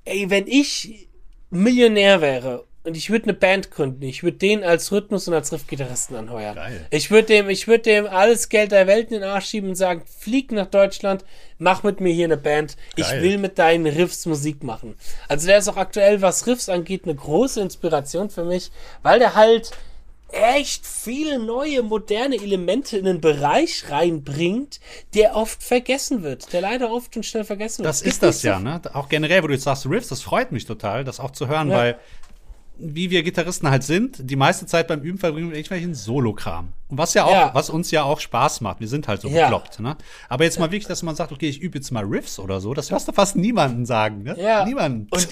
Ey, 0.03 0.29
wenn 0.29 0.47
ich 0.47 1.07
Millionär 1.49 2.19
wäre 2.21 2.66
und 2.87 2.95
ich 2.95 3.09
würde 3.09 3.25
eine 3.25 3.33
Band 3.33 3.69
gründen. 3.69 4.01
Ich 4.03 4.23
würde 4.23 4.37
den 4.37 4.63
als 4.63 4.93
Rhythmus- 4.93 5.27
und 5.27 5.33
als 5.33 5.51
Riffgitarristen 5.51 6.15
anheuern. 6.15 6.55
Geil. 6.55 6.87
Ich 6.89 7.11
würde 7.11 7.27
dem, 7.27 7.49
ich 7.49 7.67
würde 7.67 7.83
dem 7.83 8.07
alles 8.07 8.47
Geld 8.47 8.71
der 8.71 8.87
Welt 8.87 9.11
in 9.11 9.19
den 9.19 9.29
Arsch 9.29 9.47
schieben 9.47 9.69
und 9.69 9.75
sagen, 9.75 10.03
flieg 10.05 10.53
nach 10.53 10.67
Deutschland, 10.67 11.25
mach 11.57 11.83
mit 11.83 11.99
mir 11.99 12.13
hier 12.13 12.25
eine 12.25 12.37
Band. 12.37 12.77
Geil. 12.95 13.05
Ich 13.05 13.21
will 13.21 13.39
mit 13.39 13.59
deinen 13.59 13.87
Riffs 13.87 14.25
Musik 14.25 14.63
machen. 14.63 14.95
Also 15.27 15.47
der 15.47 15.57
ist 15.57 15.67
auch 15.67 15.75
aktuell, 15.75 16.21
was 16.21 16.47
Riffs 16.47 16.69
angeht, 16.69 17.03
eine 17.03 17.15
große 17.15 17.59
Inspiration 17.59 18.29
für 18.29 18.45
mich, 18.45 18.71
weil 19.03 19.19
der 19.19 19.35
halt 19.35 19.71
echt 20.29 20.85
viele 20.85 21.39
neue, 21.39 21.83
moderne 21.83 22.35
Elemente 22.35 22.97
in 22.97 23.03
den 23.03 23.19
Bereich 23.19 23.85
reinbringt, 23.89 24.79
der 25.13 25.35
oft 25.35 25.61
vergessen 25.61 26.23
wird, 26.23 26.53
der 26.53 26.61
leider 26.61 26.89
oft 26.89 27.15
und 27.17 27.25
schnell 27.25 27.43
vergessen 27.43 27.79
wird. 27.79 27.89
Das 27.89 28.01
ist 28.01 28.23
das 28.23 28.43
ja, 28.43 28.59
ne? 28.59 28.81
Auch 28.93 29.09
generell, 29.09 29.43
wo 29.43 29.47
du 29.47 29.53
jetzt 29.53 29.63
sagst, 29.63 29.85
Riffs, 29.87 30.07
das 30.07 30.21
freut 30.21 30.53
mich 30.53 30.65
total, 30.65 31.03
das 31.03 31.19
auch 31.19 31.31
zu 31.31 31.47
hören, 31.47 31.69
ja. 31.69 31.77
weil 31.77 31.99
wie 32.79 33.09
wir 33.09 33.23
Gitarristen 33.23 33.69
halt 33.69 33.83
sind, 33.83 34.17
die 34.29 34.35
meiste 34.35 34.65
Zeit 34.65 34.87
beim 34.87 35.01
Üben 35.01 35.17
verbringen 35.17 35.49
wir 35.49 35.57
irgendwelchen 35.57 35.95
Solo-Kram. 35.95 36.73
Und 36.89 36.97
was 36.97 37.13
ja 37.13 37.25
auch, 37.25 37.31
ja. 37.31 37.51
was 37.53 37.69
uns 37.69 37.91
ja 37.91 38.03
auch 38.03 38.19
Spaß 38.19 38.61
macht. 38.61 38.79
Wir 38.79 38.87
sind 38.87 39.07
halt 39.07 39.21
so 39.21 39.27
ja. 39.27 39.45
bekloppt, 39.45 39.79
ne? 39.79 39.97
Aber 40.29 40.43
jetzt 40.43 40.59
mal 40.59 40.71
wirklich, 40.71 40.87
dass 40.87 41.03
man 41.03 41.15
sagt, 41.15 41.31
okay, 41.31 41.49
ich 41.49 41.59
übe 41.59 41.77
jetzt 41.77 41.91
mal 41.91 42.03
Riffs 42.03 42.39
oder 42.39 42.61
so, 42.61 42.73
das 42.73 42.91
hörst 42.91 43.07
du 43.07 43.11
fast 43.11 43.35
niemanden 43.35 43.85
sagen, 43.85 44.23
ne? 44.23 44.35
Ja. 44.39 44.65
Niemanden. 44.65 45.07
Und, 45.11 45.29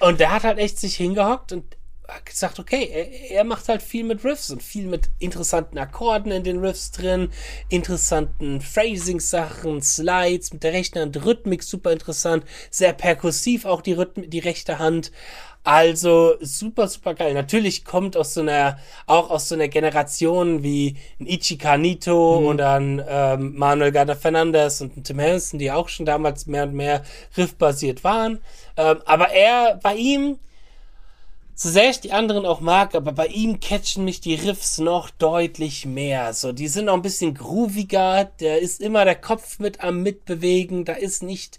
und 0.00 0.20
der 0.20 0.32
hat 0.32 0.44
halt 0.44 0.58
echt 0.58 0.78
sich 0.78 0.96
hingehockt 0.96 1.52
und 1.52 1.64
hat 2.10 2.26
gesagt, 2.26 2.58
okay, 2.58 2.88
er, 2.92 3.30
er, 3.30 3.44
macht 3.44 3.68
halt 3.68 3.82
viel 3.82 4.04
mit 4.04 4.24
Riffs 4.24 4.50
und 4.50 4.62
viel 4.62 4.86
mit 4.86 5.10
interessanten 5.18 5.78
Akkorden 5.78 6.32
in 6.32 6.44
den 6.44 6.58
Riffs 6.58 6.90
drin, 6.90 7.30
interessanten 7.68 8.60
Phrasing-Sachen, 8.60 9.82
Slides 9.82 10.52
mit 10.52 10.62
der 10.62 10.72
rechten 10.72 11.00
Hand, 11.00 11.24
Rhythmik 11.24 11.62
super 11.62 11.92
interessant, 11.92 12.44
sehr 12.70 12.92
perkussiv 12.92 13.64
auch 13.64 13.82
die 13.82 13.92
Rhythm 13.92 14.28
die 14.28 14.38
rechte 14.38 14.78
Hand. 14.78 15.12
Also 15.62 16.36
super, 16.40 16.88
super 16.88 17.14
geil. 17.14 17.34
Natürlich 17.34 17.84
kommt 17.84 18.16
aus 18.16 18.32
so 18.34 18.40
einer, 18.40 18.78
auch 19.06 19.28
aus 19.28 19.48
so 19.48 19.54
einer 19.54 19.68
Generation 19.68 20.62
wie 20.62 20.96
ein 21.20 21.26
Ichika 21.26 21.76
Nito 21.76 22.40
mhm. 22.40 22.46
und 22.46 22.56
dann 22.58 23.04
ähm, 23.06 23.56
Manuel 23.56 23.92
Gada 23.92 24.14
Fernandez 24.14 24.80
und 24.80 24.96
ein 24.96 25.04
Tim 25.04 25.18
Henson, 25.18 25.58
die 25.58 25.70
auch 25.70 25.88
schon 25.88 26.06
damals 26.06 26.46
mehr 26.46 26.64
und 26.64 26.72
mehr 26.72 27.02
riffbasiert 27.36 28.04
waren. 28.04 28.40
Ähm, 28.78 29.02
aber 29.04 29.30
er, 29.32 29.78
bei 29.82 29.96
ihm, 29.96 30.38
so 31.54 31.68
sehr 31.68 31.90
ich 31.90 32.00
die 32.00 32.12
anderen 32.12 32.46
auch 32.46 32.60
mag, 32.60 32.94
aber 32.94 33.12
bei 33.12 33.26
ihm 33.26 33.60
catchen 33.60 34.02
mich 34.02 34.22
die 34.22 34.36
Riffs 34.36 34.78
noch 34.78 35.10
deutlich 35.10 35.84
mehr. 35.84 36.32
So, 36.32 36.52
die 36.52 36.68
sind 36.68 36.86
noch 36.86 36.94
ein 36.94 37.02
bisschen 37.02 37.34
grooviger, 37.34 38.24
der 38.40 38.60
ist 38.60 38.80
immer 38.80 39.04
der 39.04 39.16
Kopf 39.16 39.58
mit 39.58 39.84
am 39.84 40.02
Mitbewegen, 40.02 40.86
da 40.86 40.94
ist 40.94 41.22
nicht 41.22 41.58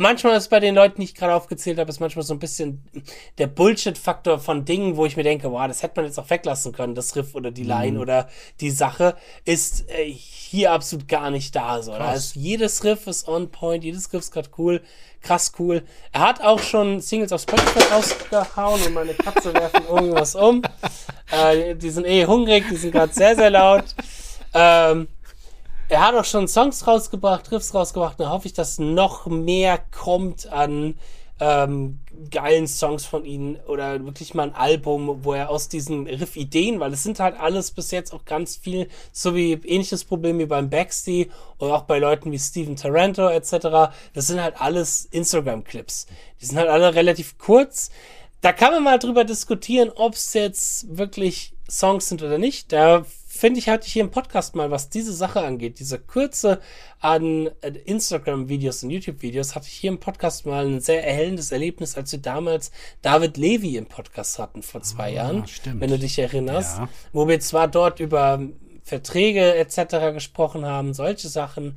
manchmal 0.00 0.36
ist 0.36 0.48
bei 0.48 0.60
den 0.60 0.74
Leuten, 0.74 1.00
die 1.00 1.04
ich 1.04 1.14
gerade 1.14 1.34
aufgezählt 1.34 1.78
habe, 1.78 1.90
ist 1.90 2.00
manchmal 2.00 2.24
so 2.24 2.34
ein 2.34 2.38
bisschen 2.38 2.84
der 3.38 3.46
Bullshit-Faktor 3.46 4.38
von 4.38 4.64
Dingen, 4.64 4.96
wo 4.96 5.06
ich 5.06 5.16
mir 5.16 5.22
denke, 5.22 5.50
wow, 5.50 5.66
das 5.66 5.82
hätte 5.82 5.94
man 5.96 6.06
jetzt 6.06 6.18
auch 6.18 6.30
weglassen 6.30 6.72
können, 6.72 6.94
das 6.94 7.16
Riff 7.16 7.34
oder 7.34 7.50
die 7.50 7.64
Line 7.64 7.92
mhm. 7.92 8.00
oder 8.00 8.28
die 8.60 8.70
Sache, 8.70 9.16
ist 9.44 9.88
äh, 9.90 10.10
hier 10.10 10.72
absolut 10.72 11.08
gar 11.08 11.30
nicht 11.30 11.54
da. 11.54 11.82
So. 11.82 11.92
Da 11.92 12.14
ist, 12.14 12.36
jedes 12.36 12.84
Riff 12.84 13.06
ist 13.06 13.28
on 13.28 13.50
point, 13.50 13.84
jedes 13.84 14.12
Riff 14.12 14.22
ist 14.22 14.32
gerade 14.32 14.50
cool, 14.58 14.82
krass 15.22 15.52
cool. 15.58 15.82
Er 16.12 16.20
hat 16.20 16.42
auch 16.42 16.60
schon 16.60 17.00
Singles 17.00 17.32
auf 17.32 17.42
Spotify 17.42 17.92
rausgehauen 17.92 18.82
und 18.82 18.94
meine 18.94 19.14
Katze 19.14 19.52
werfen 19.54 19.84
irgendwas 19.88 20.34
um. 20.34 20.62
Äh, 21.30 21.74
die 21.74 21.90
sind 21.90 22.06
eh 22.06 22.26
hungrig, 22.26 22.64
die 22.70 22.76
sind 22.76 22.92
gerade 22.92 23.12
sehr, 23.12 23.34
sehr 23.34 23.50
laut. 23.50 23.84
Ähm, 24.52 25.08
er 25.94 26.08
hat 26.08 26.14
auch 26.16 26.24
schon 26.24 26.48
Songs 26.48 26.86
rausgebracht, 26.88 27.52
Riffs 27.52 27.72
rausgebracht. 27.72 28.18
Da 28.18 28.30
hoffe 28.30 28.48
ich, 28.48 28.52
dass 28.52 28.80
noch 28.80 29.26
mehr 29.26 29.78
kommt 29.92 30.50
an 30.52 30.96
ähm, 31.38 32.00
geilen 32.32 32.66
Songs 32.66 33.06
von 33.06 33.24
ihnen 33.24 33.56
oder 33.68 34.04
wirklich 34.04 34.34
mal 34.34 34.48
ein 34.48 34.54
Album, 34.56 35.24
wo 35.24 35.34
er 35.34 35.50
aus 35.50 35.68
diesen 35.68 36.08
Riff-Ideen, 36.08 36.80
weil 36.80 36.92
es 36.92 37.04
sind 37.04 37.20
halt 37.20 37.38
alles 37.38 37.70
bis 37.70 37.92
jetzt 37.92 38.12
auch 38.12 38.24
ganz 38.24 38.56
viel, 38.56 38.88
so 39.12 39.36
wie 39.36 39.52
ähnliches 39.52 40.04
Problem 40.04 40.40
wie 40.40 40.46
beim 40.46 40.68
Backsty 40.68 41.30
oder 41.58 41.76
auch 41.76 41.82
bei 41.82 42.00
Leuten 42.00 42.32
wie 42.32 42.40
Steven 42.40 42.74
Taranto 42.74 43.28
etc. 43.28 43.94
Das 44.14 44.26
sind 44.26 44.42
halt 44.42 44.60
alles 44.60 45.06
Instagram-Clips. 45.12 46.08
Die 46.40 46.46
sind 46.46 46.58
halt 46.58 46.70
alle 46.70 46.92
relativ 46.94 47.38
kurz. 47.38 47.90
Da 48.40 48.52
kann 48.52 48.72
man 48.72 48.82
mal 48.82 48.98
drüber 48.98 49.22
diskutieren, 49.22 49.92
ob 49.94 50.14
es 50.14 50.34
jetzt 50.34 50.96
wirklich 50.96 51.54
Songs 51.70 52.08
sind 52.08 52.20
oder 52.22 52.38
nicht. 52.38 52.72
Da 52.72 53.04
finde 53.34 53.58
ich, 53.58 53.68
hatte 53.68 53.86
ich 53.86 53.92
hier 53.92 54.04
im 54.04 54.10
Podcast 54.10 54.54
mal, 54.54 54.70
was 54.70 54.88
diese 54.88 55.12
Sache 55.12 55.40
angeht, 55.40 55.78
diese 55.78 55.98
Kürze 55.98 56.60
an 57.00 57.50
äh, 57.60 57.70
Instagram-Videos 57.84 58.84
und 58.84 58.90
YouTube-Videos, 58.90 59.54
hatte 59.54 59.66
ich 59.66 59.74
hier 59.74 59.90
im 59.90 60.00
Podcast 60.00 60.46
mal 60.46 60.66
ein 60.66 60.80
sehr 60.80 61.06
erhellendes 61.06 61.52
Erlebnis, 61.52 61.96
als 61.96 62.12
wir 62.12 62.20
damals 62.20 62.70
David 63.02 63.36
Levy 63.36 63.76
im 63.76 63.86
Podcast 63.86 64.38
hatten 64.38 64.62
vor 64.62 64.82
zwei 64.82 65.06
ah, 65.06 65.16
Jahren, 65.16 65.46
stimmt. 65.46 65.80
wenn 65.80 65.90
du 65.90 65.98
dich 65.98 66.18
erinnerst, 66.18 66.78
ja. 66.78 66.88
wo 67.12 67.26
wir 67.28 67.40
zwar 67.40 67.68
dort 67.68 68.00
über 68.00 68.40
Verträge 68.82 69.54
etc. 69.56 70.14
gesprochen 70.14 70.64
haben, 70.64 70.94
solche 70.94 71.28
Sachen, 71.28 71.76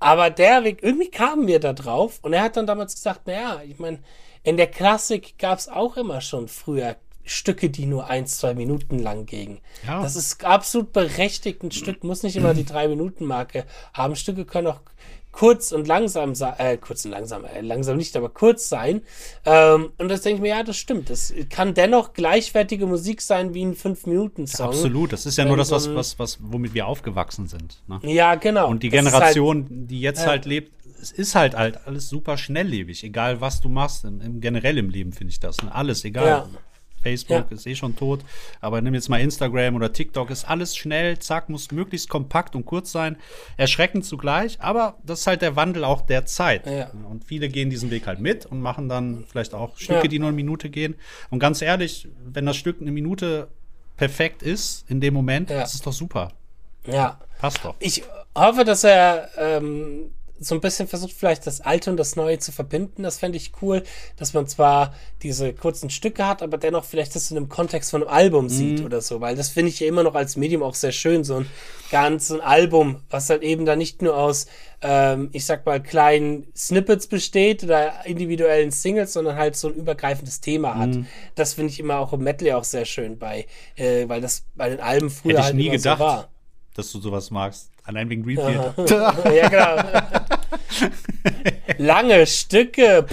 aber 0.00 0.30
der 0.30 0.64
Weg, 0.64 0.82
irgendwie 0.82 1.10
kamen 1.10 1.46
wir 1.46 1.60
da 1.60 1.72
drauf 1.72 2.18
und 2.22 2.32
er 2.32 2.42
hat 2.42 2.56
dann 2.56 2.66
damals 2.66 2.94
gesagt, 2.94 3.26
naja, 3.26 3.62
ich 3.66 3.78
meine, 3.78 4.00
in 4.42 4.56
der 4.56 4.68
Klassik 4.68 5.38
gab 5.38 5.58
es 5.58 5.68
auch 5.68 5.96
immer 5.96 6.20
schon 6.20 6.48
früher 6.48 6.96
Stücke, 7.28 7.70
die 7.70 7.86
nur 7.86 8.08
ein, 8.08 8.26
zwei 8.26 8.54
Minuten 8.54 8.98
lang 8.98 9.26
gingen. 9.26 9.60
Ja. 9.86 10.02
Das 10.02 10.16
ist 10.16 10.44
absolut 10.44 10.92
berechtigt. 10.92 11.62
Ein 11.62 11.70
Stück 11.70 12.04
muss 12.04 12.22
nicht 12.22 12.36
immer 12.36 12.54
die 12.54 12.64
drei 12.64 12.88
Minuten 12.88 13.24
Marke 13.24 13.64
haben. 13.92 14.16
Stücke 14.16 14.44
können 14.44 14.68
auch 14.68 14.80
kurz 15.38 15.70
und 15.70 15.86
langsam 15.86 16.34
sein, 16.34 16.54
äh, 16.58 16.76
kurz 16.76 17.04
und 17.04 17.12
langsam, 17.12 17.44
äh, 17.44 17.60
langsam 17.60 17.96
nicht, 17.96 18.16
aber 18.16 18.28
kurz 18.28 18.68
sein. 18.68 19.02
Ähm, 19.44 19.92
und 19.98 20.08
das 20.08 20.22
denke 20.22 20.36
ich 20.36 20.42
mir, 20.42 20.48
ja, 20.48 20.62
das 20.64 20.76
stimmt. 20.76 21.10
Das 21.10 21.32
kann 21.48 21.74
dennoch 21.74 22.12
gleichwertige 22.12 22.86
Musik 22.86 23.20
sein 23.20 23.54
wie 23.54 23.64
ein 23.64 23.74
Fünf-Minuten-Song. 23.76 24.68
Absolut, 24.68 25.12
das 25.12 25.26
ist 25.26 25.38
ja 25.38 25.44
nur 25.44 25.56
das, 25.56 25.70
was, 25.70 25.94
was, 25.94 26.18
was, 26.18 26.38
womit 26.40 26.74
wir 26.74 26.86
aufgewachsen 26.86 27.46
sind. 27.46 27.82
Ne? 27.86 28.00
Ja, 28.02 28.34
genau. 28.34 28.68
Und 28.68 28.82
die 28.82 28.88
Generation, 28.88 29.68
halt, 29.68 29.90
die 29.90 30.00
jetzt 30.00 30.22
ja. 30.22 30.28
halt 30.28 30.44
lebt, 30.44 30.72
es 31.00 31.12
ist 31.12 31.36
halt 31.36 31.54
halt 31.54 31.86
alles 31.86 32.08
super 32.08 32.36
schnelllebig, 32.36 33.04
egal 33.04 33.40
was 33.40 33.60
du 33.60 33.68
machst, 33.68 34.04
im, 34.04 34.20
im 34.20 34.40
generell 34.40 34.78
im 34.78 34.90
Leben 34.90 35.12
finde 35.12 35.30
ich 35.30 35.38
das. 35.38 35.62
Ne? 35.62 35.72
Alles, 35.72 36.04
egal. 36.04 36.26
Ja. 36.26 36.48
Facebook 37.02 37.46
Ja. 37.50 37.54
ist 37.56 37.66
eh 37.66 37.74
schon 37.74 37.96
tot, 37.96 38.20
aber 38.60 38.80
nimm 38.80 38.94
jetzt 38.94 39.08
mal 39.08 39.20
Instagram 39.20 39.76
oder 39.76 39.92
TikTok, 39.92 40.30
ist 40.30 40.44
alles 40.48 40.76
schnell, 40.76 41.18
zack, 41.18 41.48
muss 41.48 41.70
möglichst 41.70 42.08
kompakt 42.08 42.54
und 42.56 42.64
kurz 42.66 42.92
sein. 42.92 43.16
Erschreckend 43.56 44.04
zugleich, 44.04 44.60
aber 44.60 44.96
das 45.04 45.20
ist 45.20 45.26
halt 45.26 45.42
der 45.42 45.56
Wandel 45.56 45.84
auch 45.84 46.00
der 46.02 46.26
Zeit. 46.26 46.66
Ja. 46.66 46.90
Und 47.08 47.24
viele 47.24 47.48
gehen 47.48 47.70
diesen 47.70 47.90
Weg 47.90 48.06
halt 48.06 48.20
mit 48.20 48.46
und 48.46 48.60
machen 48.60 48.88
dann 48.88 49.24
vielleicht 49.28 49.54
auch 49.54 49.76
Stücke, 49.78 50.02
Ja. 50.02 50.08
die 50.08 50.18
nur 50.18 50.28
eine 50.28 50.36
Minute 50.36 50.70
gehen. 50.70 50.94
Und 51.30 51.38
ganz 51.38 51.62
ehrlich, 51.62 52.08
wenn 52.24 52.46
das 52.46 52.56
Stück 52.56 52.80
eine 52.80 52.90
Minute 52.92 53.48
perfekt 53.96 54.42
ist, 54.42 54.84
in 54.90 55.00
dem 55.00 55.14
Moment, 55.14 55.50
ist 55.50 55.86
doch 55.86 55.92
super. 55.92 56.32
Ja. 56.86 57.18
Passt 57.40 57.64
doch. 57.64 57.74
Ich 57.78 58.02
hoffe, 58.34 58.64
dass 58.64 58.82
er 58.84 59.28
ähm, 59.36 60.10
so 60.40 60.54
ein 60.54 60.60
bisschen 60.60 60.86
versucht, 60.88 61.12
vielleicht 61.12 61.46
das 61.46 61.60
Alte 61.60 61.90
und 61.90 61.96
das 61.96 62.16
Neue 62.16 62.38
zu 62.38 62.52
verbinden. 62.52 63.02
Das 63.02 63.18
fände 63.18 63.36
ich 63.36 63.52
cool, 63.62 63.82
dass 64.16 64.34
man 64.34 64.46
zwar 64.46 64.94
diese 65.22 65.52
kurzen 65.52 65.90
Stücke 65.90 66.26
hat, 66.26 66.42
aber 66.42 66.58
dennoch 66.58 66.84
vielleicht 66.84 67.14
das 67.14 67.30
in 67.30 67.36
einem 67.36 67.48
Kontext 67.48 67.90
von 67.90 68.02
einem 68.02 68.10
Album 68.10 68.44
Mhm. 68.44 68.48
sieht 68.48 68.84
oder 68.84 69.00
so, 69.00 69.20
weil 69.20 69.34
das 69.36 69.48
finde 69.48 69.70
ich 69.70 69.80
ja 69.80 69.86
immer 69.88 70.02
noch 70.02 70.14
als 70.14 70.36
Medium 70.36 70.62
auch 70.62 70.74
sehr 70.74 70.92
schön, 70.92 71.24
so 71.24 71.36
ein 71.36 71.46
ganzes 71.90 72.40
Album, 72.40 73.02
was 73.10 73.30
halt 73.30 73.42
eben 73.42 73.64
da 73.64 73.76
nicht 73.76 74.02
nur 74.02 74.16
aus, 74.16 74.46
ähm, 74.82 75.30
ich 75.32 75.44
sag 75.46 75.64
mal, 75.66 75.82
kleinen 75.82 76.46
Snippets 76.56 77.06
besteht 77.06 77.64
oder 77.64 78.06
individuellen 78.06 78.70
Singles, 78.70 79.12
sondern 79.14 79.36
halt 79.36 79.56
so 79.56 79.68
ein 79.68 79.74
übergreifendes 79.74 80.40
Thema 80.40 80.76
hat. 80.78 80.90
Mhm. 80.90 81.06
Das 81.34 81.54
finde 81.54 81.72
ich 81.72 81.80
immer 81.80 81.98
auch 81.98 82.12
im 82.12 82.22
Metal 82.22 82.52
auch 82.52 82.64
sehr 82.64 82.84
schön 82.84 83.18
bei, 83.18 83.46
äh, 83.76 84.08
weil 84.08 84.20
das 84.20 84.44
bei 84.54 84.68
den 84.68 84.80
Alben 84.80 85.10
früher 85.10 85.32
Hätte 85.32 85.40
ich 85.40 85.46
halt 85.46 85.56
nie 85.56 85.70
gedacht, 85.70 85.98
so 85.98 86.04
war. 86.04 86.28
Dass 86.78 86.92
du 86.92 87.00
sowas 87.00 87.30
magst. 87.32 87.70
Allein 87.82 88.08
wegen 88.08 88.22
Dream 88.22 88.36
Theater. 88.36 89.14
ja, 89.34 89.48
genau. 89.48 89.82
Lange 91.78 92.26
Stücke. 92.26 93.04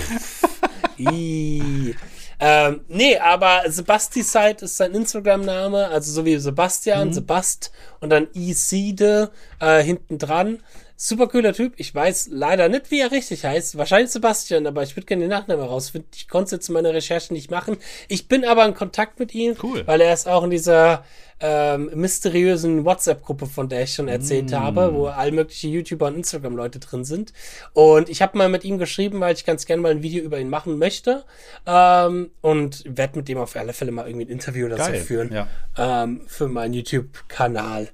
Ih. 0.97 1.95
Ähm, 2.39 2.81
nee, 2.89 3.17
aber 3.17 3.63
Sebasticide 3.65 4.65
ist 4.65 4.77
sein 4.77 4.93
Instagram-Name, 4.93 5.87
also 5.87 6.11
so 6.11 6.25
wie 6.25 6.37
Sebastian, 6.37 7.13
Sebast 7.13 7.71
und 8.01 8.09
dann 8.09 8.27
Iside 8.33 9.31
äh, 9.59 9.81
hinten 9.81 10.19
dran. 10.19 10.59
Super 10.97 11.27
cooler 11.27 11.51
Typ. 11.53 11.73
Ich 11.75 11.93
weiß 11.93 12.29
leider 12.31 12.69
nicht, 12.69 12.89
wie 12.89 13.01
er 13.01 13.11
richtig 13.11 13.43
heißt. 13.43 13.77
Wahrscheinlich 13.77 14.11
Sebastian, 14.11 14.65
aber 14.65 14.81
ich 14.83 14.95
würde 14.95 15.05
gerne 15.05 15.23
den 15.23 15.29
Nachnamen 15.29 15.63
herausfinden. 15.65 16.07
Ich 16.15 16.29
konnte 16.29 16.45
es 16.45 16.51
jetzt 16.51 16.69
in 16.69 16.73
meiner 16.73 16.93
Recherche 16.93 17.33
nicht 17.33 17.51
machen. 17.51 17.75
Ich 18.07 18.29
bin 18.29 18.45
aber 18.45 18.65
in 18.65 18.73
Kontakt 18.73 19.19
mit 19.19 19.35
ihm, 19.35 19.55
Cool. 19.61 19.85
weil 19.85 19.99
er 19.99 20.13
ist 20.13 20.25
auch 20.25 20.43
in 20.45 20.51
dieser 20.51 21.03
ähm, 21.41 21.91
mysteriösen 21.93 22.85
WhatsApp-Gruppe, 22.85 23.45
von 23.45 23.67
der 23.67 23.83
ich 23.83 23.93
schon 23.93 24.07
erzählt 24.07 24.53
habe, 24.53 24.93
wo 24.93 25.07
all 25.07 25.33
mögliche 25.33 25.67
YouTuber 25.67 26.07
und 26.07 26.15
Instagram-Leute 26.15 26.79
drin 26.79 27.03
sind. 27.03 27.33
Und 27.73 28.07
ich 28.07 28.21
habe 28.21 28.37
mal 28.37 28.47
mit 28.47 28.63
ihm 28.63 28.77
geschrieben, 28.77 29.19
weil 29.19 29.35
ich 29.35 29.43
ganz 29.43 29.65
gerne 29.65 29.81
mal 29.81 29.91
ein 29.91 30.01
Video 30.01 30.23
über 30.23 30.39
ihn 30.39 30.49
machen 30.49 30.77
möchte. 30.77 31.25
Ähm, 31.67 32.31
und 32.39 32.83
werde 32.87 33.17
mit 33.17 33.27
dem 33.27 33.37
auf 33.37 33.53
alle 33.57 33.73
Fälle 33.73 33.91
mal 33.91 34.07
irgendwie 34.07 34.27
ein 34.27 34.31
Interview 34.31 34.65
oder 34.67 34.77
Geil, 34.77 34.95
führen. 35.01 35.33
ja. 35.33 35.47
Ähm, 35.77 36.21
für 36.27 36.47
meinen 36.47 36.73
YouTube-Kanal. 36.73 37.89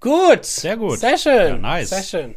Gut. 0.00 0.44
Sehr 0.44 0.76
gut. 0.76 0.98
Sehr 1.00 1.18
schön. 1.18 1.48
Ja, 1.48 1.56
nice. 1.58 1.90
Sehr 1.90 2.02
schön. 2.02 2.34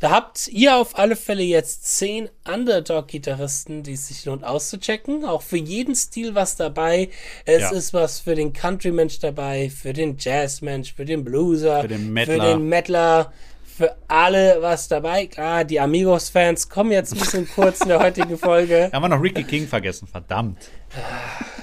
Da 0.00 0.10
habt 0.10 0.48
ihr 0.48 0.76
auf 0.76 0.98
alle 0.98 1.14
Fälle 1.14 1.42
jetzt 1.44 1.86
zehn 1.96 2.28
Underdog-Gitarristen, 2.52 3.84
die 3.84 3.92
es 3.92 4.08
sich 4.08 4.24
lohnt 4.24 4.42
auszuchecken. 4.44 5.24
Auch 5.24 5.42
für 5.42 5.58
jeden 5.58 5.94
Stil 5.94 6.34
was 6.34 6.56
dabei. 6.56 7.08
Es 7.44 7.60
Ja. 7.62 7.70
ist 7.70 7.94
was 7.94 8.18
für 8.18 8.34
den 8.34 8.52
Country-Mensch 8.52 9.20
dabei, 9.20 9.70
für 9.70 9.92
den 9.92 10.16
Jazz-Mensch, 10.18 10.94
für 10.94 11.04
den 11.04 11.22
Blueser, 11.24 11.82
Für 11.82 11.88
den 11.88 12.12
Mettler. 12.12 12.34
für 12.34 12.40
den 12.40 12.68
Metaler, 12.68 13.32
für 13.76 13.94
alle 14.08 14.56
was 14.60 14.88
dabei. 14.88 15.26
Klar, 15.26 15.64
die 15.64 15.78
Amigos-Fans 15.78 16.68
kommen 16.68 16.90
jetzt 16.90 17.12
ein 17.12 17.20
bisschen 17.20 17.48
kurz 17.48 17.80
in 17.82 17.88
der 17.88 18.00
heutigen 18.00 18.36
Folge. 18.38 18.88
Da 18.90 18.96
haben 18.96 19.04
wir 19.04 19.08
noch 19.16 19.22
Ricky 19.22 19.44
King 19.44 19.68
vergessen, 19.68 20.08
verdammt. 20.08 20.58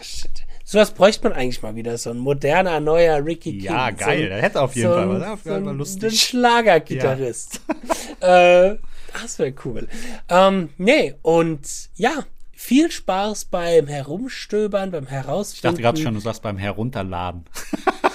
Shit. 0.02 0.39
Sowas 0.72 0.92
bräuchte 0.92 1.28
man 1.28 1.34
eigentlich 1.36 1.64
mal 1.64 1.74
wieder, 1.76 1.98
so 1.98 2.12
ein 2.12 2.20
moderner, 2.20 2.80
neuer 2.80 3.26
Ricky 3.26 3.54
King. 3.54 3.62
Ja, 3.62 3.90
geil, 3.90 4.22
So 4.22 4.28
der 4.30 4.42
hätte 4.44 4.62
auf 4.62 4.76
jeden 4.76 4.90
so 4.90 4.94
Fall 4.94 5.10
was. 5.20 5.44
Das 5.44 5.56
so 5.56 5.60
mal 5.62 5.76
lustig. 5.76 6.04
Ein 6.14 6.16
Schlagergitarrist. 6.16 7.62
äh, 8.20 8.76
das 9.20 9.40
wäre 9.40 9.52
cool. 9.66 9.88
Ähm, 10.30 10.70
nee, 10.78 11.16
und 11.24 11.62
ja, 11.96 12.24
viel 12.52 12.92
Spaß 12.92 13.46
beim 13.46 13.88
Herumstöbern, 13.88 14.92
beim 14.92 15.06
Ich 15.06 15.10
Herausfinden. 15.10 15.64
dachte 15.76 15.82
gerade 15.82 16.00
schon, 16.04 16.14
du 16.14 16.20
sagst 16.20 16.44
beim 16.44 16.60
Herunterladen. 16.60 17.46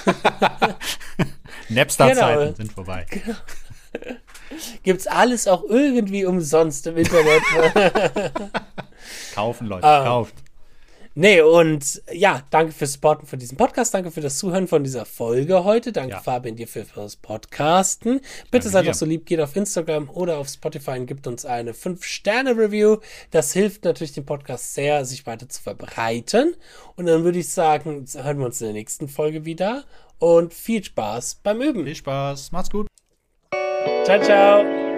Napster-Zeiten 1.71 2.39
Genau. 2.41 2.55
sind 2.55 2.73
vorbei. 2.73 3.05
Gibt's 4.85 5.09
alles 5.09 5.49
auch 5.49 5.65
irgendwie 5.65 6.25
umsonst 6.25 6.87
im 6.87 6.99
Internet. 6.99 7.43
Kaufen, 9.35 9.67
Leute, 9.67 9.85
Ah. 9.85 10.05
kauft. 10.05 10.35
Nee, 11.17 11.41
und 11.43 12.03
ja, 12.13 12.43
danke 12.51 12.73
fürs 12.73 12.95
Supporten 12.95 13.27
von 13.29 13.39
diesem 13.39 13.57
Podcast, 13.57 13.95
danke 13.95 14.11
für 14.11 14.21
das 14.21 14.37
Zuhören 14.37 14.67
von 14.67 14.83
dieser 14.83 15.05
Folge 15.05 15.63
heute, 15.63 15.93
danke 15.93 16.15
Ja. 16.15 16.21
Fabian 16.21 16.57
dir 16.57 16.67
für 16.67 16.85
fürs 16.85 17.15
Podcasten. 17.15 18.15
Bitte 18.15 18.25
Danke 18.51 18.69
seid 18.69 18.89
doch 18.89 18.95
so 18.95 19.07
lieb, 19.07 19.25
geht 19.25 19.41
auf 19.41 19.55
Instagram 19.55 20.11
oder 20.11 20.39
auf 20.39 20.49
Spotify 20.49 20.99
und 20.99 21.07
gibt 21.07 21.29
uns 21.29 21.45
eine 21.45 21.73
5-Sterne-Review. 21.73 22.99
Das 23.31 23.53
hilft 23.53 23.85
natürlich 23.85 24.13
dem 24.13 24.27
Podcast 24.27 24.75
sehr, 24.75 25.05
sich 25.05 25.25
weiter 25.25 25.49
zu 25.49 25.63
verbreiten. 25.63 26.57
Und 26.97 27.07
dann 27.07 27.23
würde 27.23 27.39
ich 27.39 27.49
sagen, 27.49 28.07
hören 28.13 28.39
wir 28.41 28.47
uns 28.47 28.61
in 28.61 28.67
der 28.69 28.75
nächsten 28.75 29.07
Folge 29.07 29.45
wieder 29.45 29.85
und 30.19 30.53
viel 30.53 30.83
Spaß 30.83 31.37
beim 31.45 31.61
Üben. 31.61 31.85
Viel 31.85 31.95
Spaß, 31.95 32.51
macht's 32.51 32.71
gut. 32.71 32.89
Ciao, 34.05 34.21
ciao. 34.21 34.94